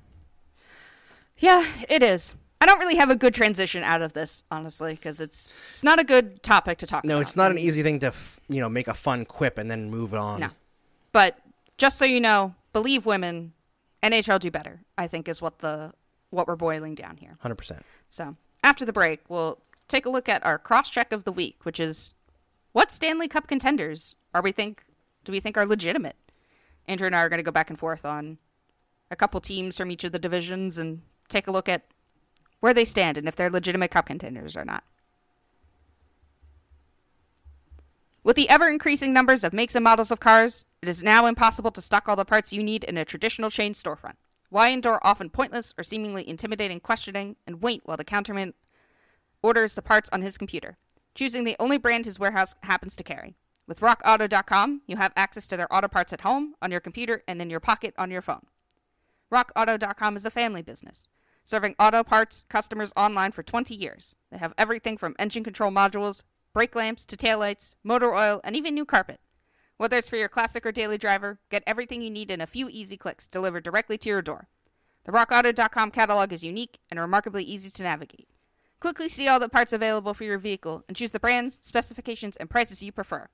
Yeah, 1.38 1.66
it 1.90 2.02
is. 2.02 2.34
I 2.60 2.66
don't 2.66 2.80
really 2.80 2.96
have 2.96 3.10
a 3.12 3.16
good 3.16 3.34
transition 3.36 3.84
out 3.84 4.02
of 4.02 4.14
this, 4.14 4.44
honestly, 4.50 4.94
because 4.96 5.20
it's 5.20 5.54
it's 5.72 5.84
not 5.84 6.00
a 6.00 6.04
good 6.04 6.42
topic 6.42 6.78
to 6.80 6.88
talk 6.88 7.04
about. 7.04 7.14
No, 7.14 7.20
it's 7.20 7.36
not 7.36 7.52
an 7.52 7.60
easy 7.60 7.84
thing 7.84 8.00
to 8.00 8.08
f- 8.08 8.40
you 8.48 8.62
know 8.62 8.70
make 8.70 8.88
a 8.88 8.94
fun 8.94 9.26
quip 9.26 9.58
and 9.58 9.70
then 9.70 9.92
move 9.92 10.14
on. 10.14 10.40
No. 10.40 10.50
But 11.12 11.38
just 11.78 11.98
so 11.98 12.06
you 12.06 12.20
know, 12.22 12.56
believe 12.74 13.06
women, 13.06 13.54
NHL 14.02 14.40
do 14.40 14.50
better. 14.50 14.82
I 14.98 15.08
think 15.08 15.28
is 15.28 15.42
what 15.42 15.60
the 15.60 15.94
what 16.30 16.48
we're 16.48 16.56
boiling 16.56 16.96
down 16.96 17.18
here. 17.18 17.38
hundred 17.40 17.56
percent. 17.56 17.86
So 18.10 18.36
after 18.64 18.86
the 18.86 18.94
break, 18.94 19.22
we'll 19.30 19.60
take 19.88 20.06
a 20.06 20.10
look 20.10 20.28
at 20.28 20.46
our 20.46 20.58
cross 20.58 20.90
check 20.90 21.12
of 21.12 21.24
the 21.24 21.32
week, 21.32 21.58
which 21.64 21.80
is 21.80 22.14
what 22.74 22.92
Stanley 22.92 23.28
Cup 23.28 23.48
contenders 23.48 24.16
are 24.34 24.42
we 24.42 24.52
think 24.52 24.84
do 25.24 25.32
we 25.32 25.40
think 25.40 25.58
are 25.58 25.66
legitimate? 25.66 26.16
Andrew 26.88 27.08
and 27.08 27.16
I 27.16 27.20
are 27.20 27.30
going 27.30 27.40
to 27.40 27.44
go 27.44 27.52
back 27.52 27.70
and 27.70 27.78
forth 27.78 28.06
on 28.06 28.38
a 29.12 29.16
couple 29.16 29.42
teams 29.42 29.78
from 29.78 29.92
each 29.92 30.04
of 30.04 30.12
the 30.12 30.20
divisions 30.20 30.78
and 30.78 31.02
take 31.28 31.48
a 31.48 31.52
look 31.52 31.68
at 31.68 31.84
where 32.60 32.74
they 32.74 32.86
stand 32.86 33.18
and 33.18 33.28
if 33.28 33.36
they're 33.36 33.50
legitimate 33.50 33.92
cup 33.92 34.06
contenders 34.08 34.56
or 34.56 34.64
not. 34.64 34.84
With 38.24 38.36
the 38.36 38.50
ever 38.50 38.68
increasing 38.68 39.14
numbers 39.14 39.44
of 39.44 39.54
makes 39.54 39.76
and 39.76 39.84
models 39.84 40.12
of 40.12 40.20
cars, 40.20 40.66
it 40.82 40.90
is 40.90 41.04
now 41.04 41.26
impossible 41.26 41.72
to 41.72 41.82
stock 41.82 42.10
all 42.10 42.16
the 42.16 42.26
parts 42.26 42.52
you 42.52 42.62
need 42.62 42.84
in 42.84 42.98
a 42.98 43.06
traditional 43.06 43.50
chain 43.50 43.74
storefront. 43.74 44.16
Why 44.50 44.70
endure 44.70 45.00
often 45.04 45.30
pointless 45.30 45.74
or 45.78 45.84
seemingly 45.84 46.28
intimidating 46.28 46.80
questioning 46.80 47.36
and 47.46 47.62
wait 47.62 47.82
while 47.84 47.98
the 47.98 48.06
counterman 48.06 48.54
orders 49.44 49.74
the 49.74 49.82
parts 49.82 50.10
on 50.14 50.22
his 50.22 50.38
computer, 50.38 50.78
choosing 51.16 51.44
the 51.44 51.58
only 51.60 51.78
brand 51.78 52.06
his 52.06 52.20
warehouse 52.20 52.56
happens 52.64 52.96
to 52.96 53.04
carry? 53.04 53.36
With 53.68 53.82
RockAuto.com, 53.82 54.84
you 54.88 54.96
have 54.96 55.12
access 55.18 55.48
to 55.48 55.58
their 55.58 55.74
auto 55.74 55.90
parts 55.90 56.14
at 56.14 56.22
home, 56.22 56.56
on 56.62 56.72
your 56.72 56.80
computer, 56.80 57.24
and 57.28 57.42
in 57.42 57.50
your 57.50 57.60
pocket 57.60 57.94
on 57.98 58.10
your 58.10 58.22
phone. 58.22 58.46
RockAuto.com 59.30 60.16
is 60.16 60.26
a 60.26 60.32
family 60.32 60.62
business, 60.62 61.10
serving 61.44 61.76
auto 61.78 62.02
parts 62.02 62.46
customers 62.48 62.94
online 62.96 63.34
for 63.34 63.44
20 63.44 63.76
years. 63.76 64.16
They 64.32 64.38
have 64.38 64.54
everything 64.58 64.98
from 64.98 65.16
engine 65.20 65.44
control 65.44 65.72
modules, 65.72 66.22
brake 66.54 66.76
lamps 66.76 67.04
to 67.06 67.18
taillights, 67.18 67.76
motor 67.84 68.16
oil, 68.16 68.40
and 68.46 68.56
even 68.56 68.74
new 68.74 68.86
carpet. 68.86 69.20
Whether 69.78 69.98
it's 69.98 70.10
for 70.10 70.18
your 70.18 70.30
classic 70.30 70.66
or 70.66 70.72
daily 70.72 70.98
driver, 70.98 71.40
get 71.50 71.64
everything 71.68 72.02
you 72.02 72.10
need 72.10 72.32
in 72.32 72.42
a 72.42 72.48
few 72.48 72.68
easy 72.68 72.98
clicks 72.98 73.28
delivered 73.28 73.64
directly 73.64 73.98
to 74.00 74.10
your 74.10 74.24
door. 74.24 74.48
The 75.06 75.12
RockAuto.com 75.12 75.92
catalog 75.92 76.34
is 76.34 76.44
unique 76.44 76.80
and 76.90 77.00
remarkably 77.00 77.44
easy 77.44 77.70
to 77.70 77.84
navigate. 77.84 78.28
Quickly 78.80 79.08
see 79.08 79.28
all 79.28 79.40
the 79.40 79.50
parts 79.50 79.74
available 79.74 80.14
for 80.14 80.24
your 80.24 80.38
vehicle 80.38 80.84
and 80.88 80.98
choose 80.98 81.12
the 81.12 81.20
brands, 81.20 81.60
specifications, 81.62 82.38
and 82.38 82.50
prices 82.50 82.84
you 82.84 82.92
prefer. 82.92 83.30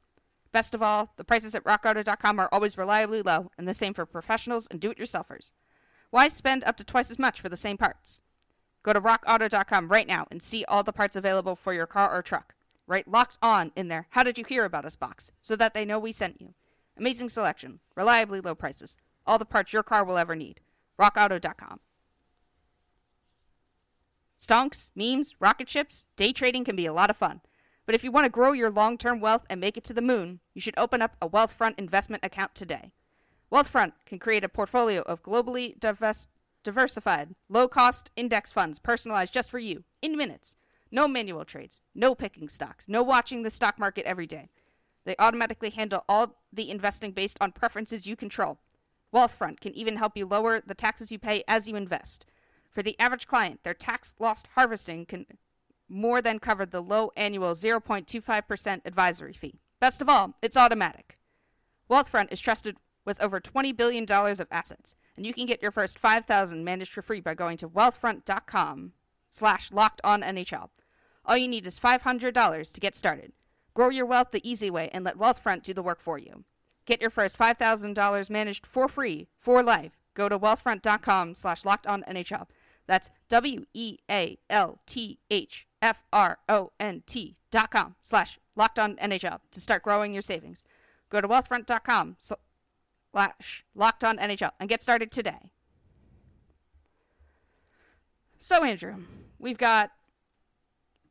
Best 0.52 0.76
of 0.76 0.84
all, 0.84 1.14
the 1.18 1.24
prices 1.24 1.56
at 1.56 1.64
rockauto.com 1.64 2.40
are 2.40 2.50
always 2.52 2.78
reliably 2.78 3.22
low, 3.22 3.52
and 3.58 3.68
the 3.68 3.74
same 3.74 3.94
for 3.94 4.06
professionals 4.06 4.68
and 4.70 4.80
do 4.80 4.92
it 4.92 5.00
yourselfers. 5.00 5.52
Why 6.12 6.28
spend 6.28 6.64
up 6.64 6.78
to 6.78 6.84
twice 6.84 7.10
as 7.10 7.18
much 7.18 7.42
for 7.42 7.50
the 7.50 7.58
same 7.58 7.78
parts? 7.78 8.22
Go 8.84 8.94
to 8.94 9.02
rockauto.com 9.02 9.88
right 9.88 10.06
now 10.06 10.28
and 10.30 10.44
see 10.44 10.64
all 10.66 10.84
the 10.84 10.94
parts 10.94 11.16
available 11.16 11.56
for 11.56 11.74
your 11.74 11.88
car 11.88 12.14
or 12.14 12.22
truck. 12.22 12.54
Write 12.86 13.08
locked 13.08 13.38
on 13.42 13.72
in 13.76 13.88
there, 13.88 14.08
how 14.12 14.24
did 14.24 14.38
you 14.38 14.44
hear 14.44 14.66
about 14.66 14.86
us 14.86 14.96
box, 14.96 15.32
so 15.42 15.56
that 15.56 15.74
they 15.74 15.86
know 15.86 16.00
we 16.00 16.12
sent 16.12 16.42
you. 16.42 16.54
Amazing 16.98 17.30
selection, 17.30 17.80
reliably 17.96 18.42
low 18.42 18.56
prices, 18.56 18.98
all 19.26 19.40
the 19.40 19.46
parts 19.46 19.74
your 19.74 19.84
car 19.84 20.04
will 20.04 20.18
ever 20.18 20.36
need. 20.36 20.60
rockauto.com. 21.00 21.80
Stonks, 24.40 24.92
memes, 24.96 25.36
rocket 25.40 25.70
ships, 25.70 26.06
day 26.18 26.34
trading 26.34 26.66
can 26.66 26.76
be 26.76 26.86
a 26.86 26.94
lot 26.94 27.10
of 27.10 27.16
fun. 27.18 27.40
But 27.86 27.96
if 27.96 28.04
you 28.04 28.12
want 28.12 28.26
to 28.26 28.30
grow 28.30 28.52
your 28.52 28.70
long 28.70 28.98
term 28.98 29.20
wealth 29.20 29.46
and 29.50 29.60
make 29.60 29.78
it 29.78 29.84
to 29.86 29.94
the 29.94 30.02
moon, 30.02 30.40
you 30.54 30.62
should 30.62 30.78
open 30.78 31.02
up 31.02 31.16
a 31.22 31.30
Wealthfront 31.30 31.80
investment 31.80 32.24
account 32.26 32.54
today. 32.56 32.92
Wealthfront 33.52 33.94
can 34.06 34.20
create 34.20 34.44
a 34.44 34.50
portfolio 34.50 35.02
of 35.02 35.24
globally 35.24 35.80
divers- 35.80 36.28
diversified, 36.64 37.36
low 37.50 37.68
cost 37.68 38.10
index 38.16 38.52
funds 38.52 38.80
personalized 38.80 39.34
just 39.34 39.52
for 39.52 39.60
you 39.60 39.84
in 40.02 40.18
minutes. 40.18 40.56
No 40.94 41.08
manual 41.08 41.44
trades, 41.44 41.82
no 41.96 42.14
picking 42.14 42.48
stocks, 42.48 42.86
no 42.88 43.02
watching 43.02 43.42
the 43.42 43.50
stock 43.50 43.80
market 43.80 44.06
every 44.06 44.28
day. 44.28 44.52
They 45.06 45.16
automatically 45.18 45.72
handle 45.72 46.06
all 46.08 46.38
the 46.54 46.70
investing 46.70 47.14
based 47.14 47.36
on 47.42 47.52
preferences 47.52 48.06
you 48.06 48.16
control. 48.16 48.60
Wealthfront 49.12 49.60
can 49.60 49.74
even 49.74 49.98
help 49.98 50.16
you 50.16 50.28
lower 50.28 50.62
the 50.62 50.76
taxes 50.76 51.12
you 51.12 51.18
pay 51.18 51.44
as 51.48 51.68
you 51.68 51.76
invest. 51.76 52.26
For 52.72 52.84
the 52.84 52.96
average 53.00 53.26
client, 53.26 53.62
their 53.64 53.74
tax 53.74 54.14
loss 54.20 54.44
harvesting 54.54 55.08
can 55.08 55.26
more 55.90 56.22
than 56.22 56.38
cover 56.38 56.64
the 56.64 56.80
low 56.80 57.12
annual 57.18 57.56
0.25% 57.56 58.82
advisory 58.86 59.34
fee. 59.34 59.62
Best 59.80 60.00
of 60.00 60.08
all, 60.08 60.36
it's 60.44 60.56
automatic. 60.56 61.18
Wealthfront 61.90 62.32
is 62.32 62.40
trusted 62.40 62.78
with 63.04 63.20
over 63.20 63.42
$20 63.42 63.76
billion 63.76 64.06
of 64.12 64.48
assets, 64.52 64.94
and 65.18 65.26
you 65.26 65.34
can 65.34 65.48
get 65.48 65.64
your 65.64 65.72
first 65.72 65.98
5000 65.98 66.64
managed 66.64 66.94
for 66.94 67.02
free 67.02 67.20
by 67.20 67.34
going 67.34 67.58
to 67.58 67.68
wealthfront.com 67.68 68.92
slash 69.28 69.72
locked 69.72 70.00
on 70.04 70.22
NHL. 70.22 70.70
All 71.26 71.38
you 71.38 71.48
need 71.48 71.66
is 71.66 71.80
$500 71.80 72.72
to 72.72 72.80
get 72.80 72.96
started. 72.96 73.32
Grow 73.74 73.90
your 73.90 74.06
wealth 74.06 74.32
the 74.32 74.48
easy 74.48 74.70
way 74.70 74.90
and 74.94 75.04
let 75.04 75.18
Wealthfront 75.18 75.64
do 75.64 75.74
the 75.74 75.84
work 75.84 76.02
for 76.02 76.18
you. 76.18 76.44
Get 76.86 77.02
your 77.02 77.10
first 77.10 77.38
$5,000 77.38 78.30
managed 78.30 78.68
for 78.68 78.88
free 78.88 79.28
for 79.40 79.64
life. 79.64 79.94
Go 80.14 80.30
to 80.30 80.38
wealthfront.com 80.38 81.36
slash 81.36 81.66
locked 81.66 81.88
on 81.88 82.04
NHL. 82.04 82.48
That's 82.86 83.10
W 83.30 83.66
E 83.74 84.00
A 84.12 84.38
L 84.50 84.80
T 84.86 85.20
H 85.32 85.66
F 85.82 86.04
R 86.12 86.38
O 86.50 86.72
N 86.80 87.04
T 87.08 87.38
dot 87.50 87.72
com 87.72 87.96
slash 88.02 88.40
locked 88.56 88.78
on 88.78 88.98
NHL 88.98 89.40
to 89.52 89.62
start 89.62 89.84
growing 89.84 90.14
your 90.14 90.22
savings. 90.22 90.66
Go 91.10 91.22
to 91.22 91.28
wealthfront.com 91.28 92.18
slash 92.20 93.64
locked 93.74 94.04
on 94.04 94.18
NHL 94.18 94.52
and 94.60 94.68
get 94.68 94.84
started 94.84 95.12
today. 95.12 95.52
So, 98.40 98.64
Andrew, 98.64 98.96
we've 99.40 99.58
got 99.58 99.92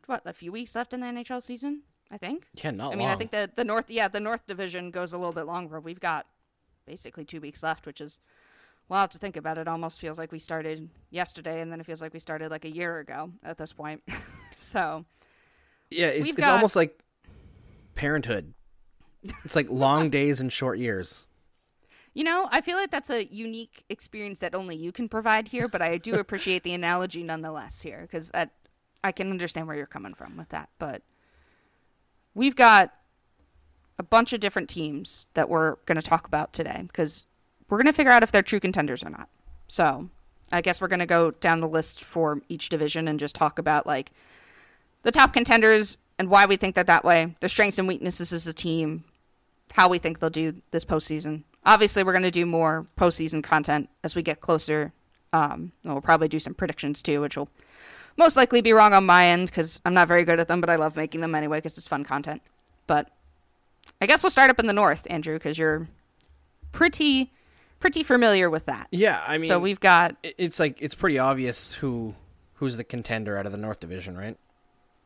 what 0.06 0.22
a 0.24 0.32
few 0.32 0.52
weeks 0.52 0.74
left 0.74 0.92
in 0.92 1.00
the 1.00 1.06
NHL 1.06 1.42
season, 1.42 1.82
I 2.10 2.18
think. 2.18 2.46
Yeah, 2.54 2.70
not 2.72 2.92
I 2.92 2.96
mean, 2.96 3.08
I 3.08 3.14
think 3.16 3.30
that 3.32 3.56
the 3.56 3.64
North, 3.64 3.90
yeah, 3.90 4.08
the 4.08 4.20
North 4.20 4.46
Division 4.46 4.90
goes 4.90 5.12
a 5.12 5.18
little 5.18 5.32
bit 5.32 5.46
longer. 5.46 5.80
We've 5.80 6.00
got 6.00 6.26
basically 6.86 7.24
two 7.24 7.40
weeks 7.40 7.62
left, 7.62 7.86
which 7.86 8.00
is 8.00 8.18
well 8.88 9.06
to 9.08 9.18
think 9.18 9.36
about. 9.36 9.58
It 9.58 9.68
almost 9.68 10.00
feels 10.00 10.18
like 10.18 10.32
we 10.32 10.38
started 10.38 10.88
yesterday, 11.10 11.60
and 11.60 11.70
then 11.72 11.80
it 11.80 11.86
feels 11.86 12.00
like 12.02 12.12
we 12.12 12.18
started 12.18 12.50
like 12.50 12.64
a 12.64 12.70
year 12.70 12.98
ago 12.98 13.30
at 13.42 13.58
this 13.58 13.72
point. 13.72 14.02
so, 14.56 15.04
Yeah, 15.90 16.08
it's, 16.08 16.30
it's 16.30 16.38
got- 16.38 16.50
almost 16.50 16.76
like 16.76 16.98
parenthood. 17.94 18.54
It's 19.44 19.54
like 19.56 19.70
long 19.70 20.10
days 20.18 20.40
and 20.40 20.52
short 20.52 20.78
years. 20.78 21.22
you 22.14 22.24
know, 22.24 22.48
I 22.50 22.60
feel 22.60 22.76
like 22.76 22.90
that's 22.90 23.08
a 23.10 23.24
unique 23.32 23.84
experience 23.88 24.40
that 24.40 24.54
only 24.54 24.76
you 24.76 24.92
can 24.92 25.08
provide 25.08 25.48
here, 25.48 25.68
but 25.68 25.80
I 25.80 25.96
do 25.98 26.14
appreciate 26.16 26.62
the 26.64 26.74
analogy 26.74 27.22
nonetheless 27.22 27.80
here 27.82 28.02
because 28.02 28.30
I 29.04 29.12
can 29.12 29.30
understand 29.30 29.66
where 29.66 29.76
you're 29.76 29.86
coming 29.86 30.14
from 30.14 30.36
with 30.36 30.48
that. 30.50 30.68
But 30.78 31.02
we've 32.34 32.56
got 32.56 32.92
a 33.98 34.02
bunch 34.02 34.32
of 34.32 34.40
different 34.40 34.68
teams 34.68 35.28
that 35.34 35.48
we're 35.48 35.76
going 35.86 35.96
to 35.96 36.02
talk 36.02 36.26
about 36.26 36.52
today 36.52 36.84
because 36.86 37.26
we're 37.68 37.78
going 37.78 37.86
to 37.86 37.92
figure 37.92 38.12
out 38.12 38.22
if 38.22 38.32
they're 38.32 38.42
true 38.42 38.60
contenders 38.60 39.02
or 39.02 39.10
not. 39.10 39.28
So 39.68 40.08
I 40.50 40.60
guess 40.60 40.80
we're 40.80 40.88
going 40.88 41.00
to 41.00 41.06
go 41.06 41.30
down 41.30 41.60
the 41.60 41.68
list 41.68 42.02
for 42.04 42.40
each 42.48 42.68
division 42.68 43.08
and 43.08 43.18
just 43.18 43.34
talk 43.34 43.58
about 43.58 43.86
like 43.86 44.12
the 45.02 45.12
top 45.12 45.32
contenders 45.32 45.98
and 46.18 46.28
why 46.28 46.46
we 46.46 46.56
think 46.56 46.74
that 46.74 46.86
that 46.86 47.04
way, 47.04 47.34
their 47.40 47.48
strengths 47.48 47.78
and 47.78 47.88
weaknesses 47.88 48.32
as 48.32 48.46
a 48.46 48.52
team, 48.52 49.04
how 49.72 49.88
we 49.88 49.98
think 49.98 50.18
they'll 50.18 50.30
do 50.30 50.60
this 50.70 50.84
postseason. 50.84 51.44
Obviously, 51.64 52.02
we're 52.02 52.12
going 52.12 52.22
to 52.22 52.30
do 52.30 52.44
more 52.44 52.86
postseason 52.98 53.42
content 53.42 53.88
as 54.04 54.14
we 54.14 54.22
get 54.22 54.40
closer. 54.40 54.92
Um, 55.32 55.72
we'll 55.84 56.00
probably 56.00 56.28
do 56.28 56.38
some 56.38 56.54
predictions 56.54 57.02
too, 57.02 57.20
which 57.20 57.36
will 57.36 57.48
most 58.16 58.36
likely 58.36 58.60
be 58.60 58.72
wrong 58.72 58.92
on 58.92 59.06
my 59.06 59.26
end 59.26 59.46
because 59.46 59.80
I'm 59.84 59.94
not 59.94 60.08
very 60.08 60.24
good 60.24 60.40
at 60.40 60.48
them, 60.48 60.60
but 60.60 60.70
I 60.70 60.76
love 60.76 60.96
making 60.96 61.20
them 61.20 61.34
anyway 61.34 61.58
because 61.58 61.76
it's 61.78 61.88
fun 61.88 62.04
content. 62.04 62.42
But 62.86 63.10
I 64.00 64.06
guess 64.06 64.22
we'll 64.22 64.30
start 64.30 64.50
up 64.50 64.58
in 64.58 64.66
the 64.66 64.72
north, 64.72 65.06
Andrew, 65.08 65.34
because 65.34 65.58
you're 65.58 65.88
pretty 66.72 67.32
pretty 67.80 68.02
familiar 68.02 68.48
with 68.48 68.66
that. 68.66 68.86
Yeah, 68.90 69.22
I 69.26 69.38
mean, 69.38 69.48
so 69.48 69.58
we've 69.58 69.80
got 69.80 70.16
it's 70.22 70.60
like 70.60 70.80
it's 70.80 70.94
pretty 70.94 71.18
obvious 71.18 71.72
who 71.74 72.14
who's 72.54 72.76
the 72.76 72.84
contender 72.84 73.36
out 73.36 73.46
of 73.46 73.52
the 73.52 73.58
North 73.58 73.80
Division, 73.80 74.16
right? 74.16 74.36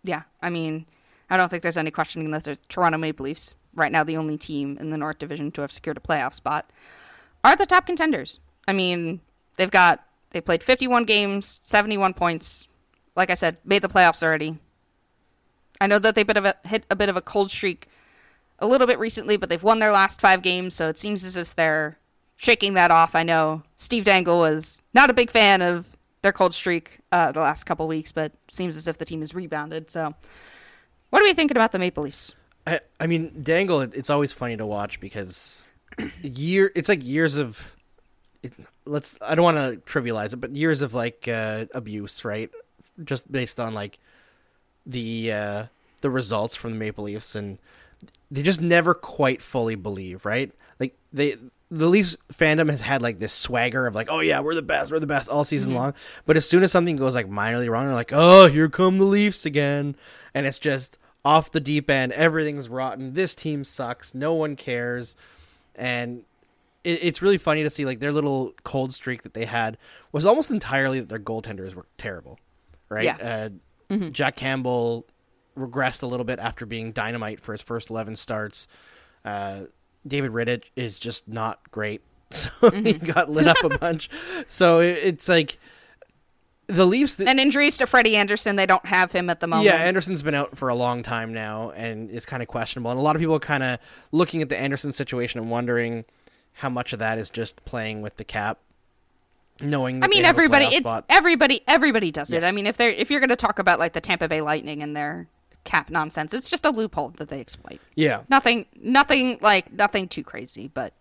yeah. 0.02 0.22
I 0.40 0.50
mean, 0.50 0.86
I 1.28 1.36
don't 1.36 1.48
think 1.48 1.62
there's 1.62 1.76
any 1.76 1.90
questioning 1.90 2.30
that 2.30 2.44
the 2.44 2.56
Toronto 2.68 2.98
Maple 2.98 3.24
Leafs, 3.24 3.54
right 3.74 3.90
now 3.90 4.04
the 4.04 4.16
only 4.16 4.38
team 4.38 4.76
in 4.78 4.90
the 4.90 4.98
North 4.98 5.18
Division 5.18 5.50
to 5.52 5.62
have 5.62 5.72
secured 5.72 5.96
a 5.96 6.00
playoff 6.00 6.34
spot, 6.34 6.70
are 7.42 7.56
the 7.56 7.66
top 7.66 7.86
contenders. 7.86 8.40
I 8.68 8.72
mean, 8.72 9.20
they've 9.56 9.70
got 9.70 10.04
they 10.30 10.40
played 10.40 10.62
51 10.62 11.04
games, 11.04 11.60
71 11.62 12.14
points. 12.14 12.68
Like 13.16 13.30
I 13.30 13.34
said, 13.34 13.56
made 13.64 13.82
the 13.82 13.88
playoffs 13.88 14.22
already. 14.22 14.58
I 15.80 15.86
know 15.86 15.98
that 15.98 16.14
they've 16.14 16.26
been 16.26 16.44
a, 16.44 16.54
hit 16.64 16.84
a 16.90 16.96
bit 16.96 17.08
of 17.08 17.16
a 17.16 17.22
cold 17.22 17.50
streak 17.50 17.88
a 18.58 18.66
little 18.66 18.86
bit 18.86 18.98
recently, 18.98 19.36
but 19.36 19.48
they've 19.48 19.62
won 19.62 19.78
their 19.78 19.92
last 19.92 20.20
five 20.20 20.42
games, 20.42 20.74
so 20.74 20.88
it 20.88 20.98
seems 20.98 21.24
as 21.24 21.36
if 21.36 21.54
they're 21.54 21.98
shaking 22.36 22.74
that 22.74 22.90
off. 22.90 23.14
I 23.14 23.22
know 23.22 23.62
Steve 23.76 24.04
Dangle 24.04 24.38
was 24.38 24.80
not 24.94 25.10
a 25.10 25.14
big 25.14 25.30
fan 25.30 25.62
of 25.62 25.86
their 26.22 26.32
cold 26.32 26.54
streak 26.54 27.00
uh, 27.12 27.32
the 27.32 27.40
last 27.40 27.64
couple 27.64 27.86
weeks, 27.86 28.12
but 28.12 28.32
seems 28.48 28.76
as 28.76 28.88
if 28.88 28.98
the 28.98 29.04
team 29.04 29.20
has 29.20 29.34
rebounded. 29.34 29.90
So, 29.90 30.14
what 31.10 31.22
are 31.22 31.24
we 31.24 31.34
thinking 31.34 31.56
about 31.56 31.72
the 31.72 31.78
Maple 31.78 32.04
Leafs? 32.04 32.34
I, 32.66 32.80
I 32.98 33.06
mean, 33.06 33.42
Dangle. 33.42 33.80
It's 33.80 34.10
always 34.10 34.32
funny 34.32 34.56
to 34.56 34.66
watch 34.66 35.00
because 35.00 35.66
year. 36.22 36.72
It's 36.74 36.88
like 36.88 37.04
years 37.04 37.36
of. 37.36 37.62
It, 38.42 38.52
let's. 38.84 39.18
I 39.20 39.34
don't 39.34 39.44
want 39.44 39.56
to 39.56 39.80
trivialize 39.90 40.32
it, 40.32 40.36
but 40.36 40.54
years 40.56 40.82
of 40.82 40.94
like 40.94 41.28
uh, 41.28 41.66
abuse, 41.74 42.24
right? 42.24 42.50
Just 43.04 43.30
based 43.30 43.60
on 43.60 43.74
like 43.74 43.98
the 44.84 45.32
uh, 45.32 45.64
the 46.00 46.10
results 46.10 46.54
from 46.54 46.72
the 46.72 46.78
Maple 46.78 47.04
Leafs, 47.04 47.34
and 47.34 47.58
they 48.30 48.42
just 48.42 48.60
never 48.60 48.94
quite 48.94 49.42
fully 49.42 49.74
believe, 49.74 50.24
right? 50.24 50.50
Like 50.78 50.96
they 51.12 51.36
the 51.70 51.88
Leafs 51.88 52.16
fandom 52.32 52.70
has 52.70 52.80
had 52.80 53.02
like 53.02 53.18
this 53.18 53.32
swagger 53.32 53.86
of 53.86 53.94
like, 53.94 54.08
oh 54.10 54.20
yeah, 54.20 54.40
we're 54.40 54.54
the 54.54 54.62
best, 54.62 54.92
we're 54.92 55.00
the 55.00 55.06
best 55.06 55.28
all 55.28 55.44
season 55.44 55.72
mm-hmm. 55.72 55.80
long. 55.80 55.94
But 56.24 56.36
as 56.36 56.48
soon 56.48 56.62
as 56.62 56.70
something 56.70 56.96
goes 56.96 57.14
like 57.14 57.28
minorly 57.28 57.68
wrong, 57.68 57.86
they're 57.86 57.94
like, 57.94 58.12
oh, 58.12 58.46
here 58.46 58.68
come 58.68 58.98
the 58.98 59.04
Leafs 59.04 59.44
again, 59.44 59.96
and 60.32 60.46
it's 60.46 60.58
just 60.58 60.96
off 61.24 61.50
the 61.50 61.60
deep 61.60 61.90
end. 61.90 62.12
Everything's 62.12 62.68
rotten. 62.68 63.14
This 63.14 63.34
team 63.34 63.64
sucks. 63.64 64.14
No 64.14 64.32
one 64.32 64.54
cares, 64.54 65.16
and 65.74 66.22
it, 66.84 67.00
it's 67.02 67.20
really 67.20 67.38
funny 67.38 67.64
to 67.64 67.70
see 67.70 67.84
like 67.84 67.98
their 67.98 68.12
little 68.12 68.54
cold 68.62 68.94
streak 68.94 69.22
that 69.22 69.34
they 69.34 69.46
had 69.46 69.76
was 70.12 70.24
almost 70.24 70.50
entirely 70.50 71.00
that 71.00 71.08
their 71.08 71.18
goaltenders 71.18 71.74
were 71.74 71.86
terrible, 71.98 72.38
right? 72.88 73.04
Yeah. 73.04 73.16
Uh, 73.16 73.48
mm-hmm. 73.92 74.10
Jack 74.10 74.36
Campbell 74.36 75.06
regressed 75.56 76.02
a 76.02 76.06
little 76.06 76.24
bit 76.24 76.38
after 76.38 76.66
being 76.66 76.92
dynamite 76.92 77.40
for 77.40 77.52
his 77.52 77.62
first 77.62 77.90
eleven 77.90 78.16
starts. 78.16 78.68
Uh, 79.24 79.62
David 80.06 80.32
Rittich 80.32 80.64
is 80.76 80.98
just 80.98 81.28
not 81.28 81.70
great. 81.70 82.02
So 82.32 82.50
mm-hmm. 82.60 82.84
he 82.84 82.94
got 82.94 83.30
lit 83.30 83.46
up 83.46 83.62
a 83.62 83.68
bunch. 83.78 84.10
So 84.48 84.80
it's 84.80 85.28
like 85.28 85.60
the 86.66 86.84
Leafs. 86.84 87.16
That, 87.16 87.28
and 87.28 87.38
injuries 87.38 87.76
to 87.78 87.86
Freddie 87.86 88.16
Andersen, 88.16 88.56
they 88.56 88.66
don't 88.66 88.84
have 88.84 89.12
him 89.12 89.30
at 89.30 89.38
the 89.38 89.46
moment. 89.46 89.66
Yeah, 89.66 89.76
Andersen's 89.76 90.22
been 90.22 90.34
out 90.34 90.58
for 90.58 90.68
a 90.68 90.74
long 90.74 91.04
time 91.04 91.32
now, 91.32 91.70
and 91.70 92.10
is 92.10 92.26
kind 92.26 92.42
of 92.42 92.48
questionable. 92.48 92.90
And 92.90 92.98
a 92.98 93.02
lot 93.02 93.14
of 93.14 93.20
people 93.20 93.36
are 93.36 93.40
kind 93.40 93.62
of 93.62 93.78
looking 94.10 94.42
at 94.42 94.48
the 94.48 94.58
Andersen 94.58 94.92
situation 94.92 95.40
and 95.40 95.50
wondering 95.50 96.04
how 96.54 96.68
much 96.68 96.92
of 96.92 96.98
that 96.98 97.18
is 97.18 97.30
just 97.30 97.64
playing 97.64 98.02
with 98.02 98.16
the 98.16 98.24
cap. 98.24 98.58
Knowing, 99.62 100.04
I 100.04 100.08
mean, 100.08 100.24
everybody, 100.24 100.66
it's 100.66 100.80
spot. 100.80 101.06
everybody, 101.08 101.62
everybody 101.66 102.10
does 102.10 102.30
yes. 102.30 102.42
it. 102.42 102.46
I 102.46 102.52
mean, 102.52 102.66
if 102.66 102.76
they're 102.76 102.90
if 102.90 103.10
you're 103.10 103.20
going 103.20 103.30
to 103.30 103.36
talk 103.36 103.58
about 103.58 103.78
like 103.78 103.94
the 103.94 104.02
Tampa 104.02 104.28
Bay 104.28 104.42
Lightning 104.42 104.82
and 104.82 104.94
their 104.94 105.28
cap 105.66 105.90
nonsense. 105.90 106.32
It's 106.32 106.48
just 106.48 106.64
a 106.64 106.70
loophole 106.70 107.12
that 107.18 107.28
they 107.28 107.40
exploit. 107.40 107.80
Yeah. 107.94 108.22
Nothing 108.30 108.64
nothing 108.80 109.38
like 109.42 109.70
nothing 109.70 110.08
too 110.08 110.24
crazy, 110.24 110.70
but 110.72 110.94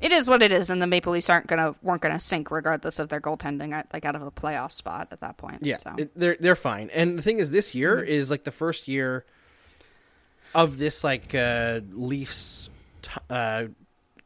it 0.00 0.10
is 0.10 0.28
what 0.28 0.42
it 0.42 0.50
is 0.50 0.70
and 0.70 0.82
the 0.82 0.86
Maple 0.88 1.12
Leafs 1.12 1.30
aren't 1.30 1.46
going 1.46 1.62
to 1.62 1.78
weren't 1.82 2.02
going 2.02 2.14
to 2.14 2.18
sink 2.18 2.50
regardless 2.50 2.98
of 2.98 3.10
their 3.10 3.20
goaltending 3.20 3.72
at 3.72 3.86
like 3.92 4.04
out 4.04 4.16
of 4.16 4.22
a 4.22 4.30
playoff 4.30 4.72
spot 4.72 5.08
at 5.12 5.20
that 5.20 5.36
point. 5.36 5.58
Yeah. 5.60 5.76
So. 5.76 5.94
It, 5.96 6.18
they're 6.18 6.36
they're 6.40 6.56
fine. 6.56 6.90
And 6.92 7.16
the 7.16 7.22
thing 7.22 7.38
is 7.38 7.52
this 7.52 7.74
year 7.74 7.96
mm-hmm. 7.96 8.08
is 8.08 8.30
like 8.30 8.42
the 8.42 8.50
first 8.50 8.88
year 8.88 9.24
of 10.54 10.78
this 10.78 11.04
like 11.04 11.32
uh 11.34 11.80
Leafs 11.92 12.70
uh 13.28 13.66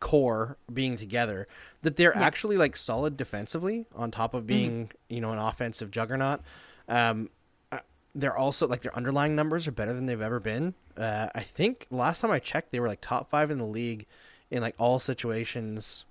core 0.04 0.58
being 0.72 0.96
together 0.96 1.48
that 1.82 1.96
they're 1.96 2.12
yeah. 2.14 2.22
actually 2.22 2.58
like 2.58 2.76
solid 2.76 3.16
defensively 3.16 3.86
on 3.94 4.10
top 4.10 4.34
of 4.34 4.46
being, 4.46 4.86
mm-hmm. 4.86 5.14
you 5.14 5.20
know, 5.20 5.32
an 5.32 5.38
offensive 5.38 5.90
juggernaut. 5.90 6.40
Um 6.88 7.30
they're 8.14 8.36
also 8.36 8.68
like 8.68 8.82
their 8.82 8.94
underlying 8.94 9.34
numbers 9.34 9.66
are 9.66 9.72
better 9.72 9.92
than 9.92 10.06
they've 10.06 10.20
ever 10.20 10.38
been. 10.38 10.74
Uh, 10.96 11.28
I 11.34 11.40
think 11.40 11.86
last 11.90 12.20
time 12.20 12.30
I 12.30 12.38
checked, 12.38 12.70
they 12.70 12.78
were 12.78 12.86
like 12.86 13.00
top 13.00 13.28
five 13.28 13.50
in 13.50 13.58
the 13.58 13.66
league 13.66 14.06
in 14.50 14.62
like 14.62 14.74
all 14.78 14.98
situations, 14.98 16.04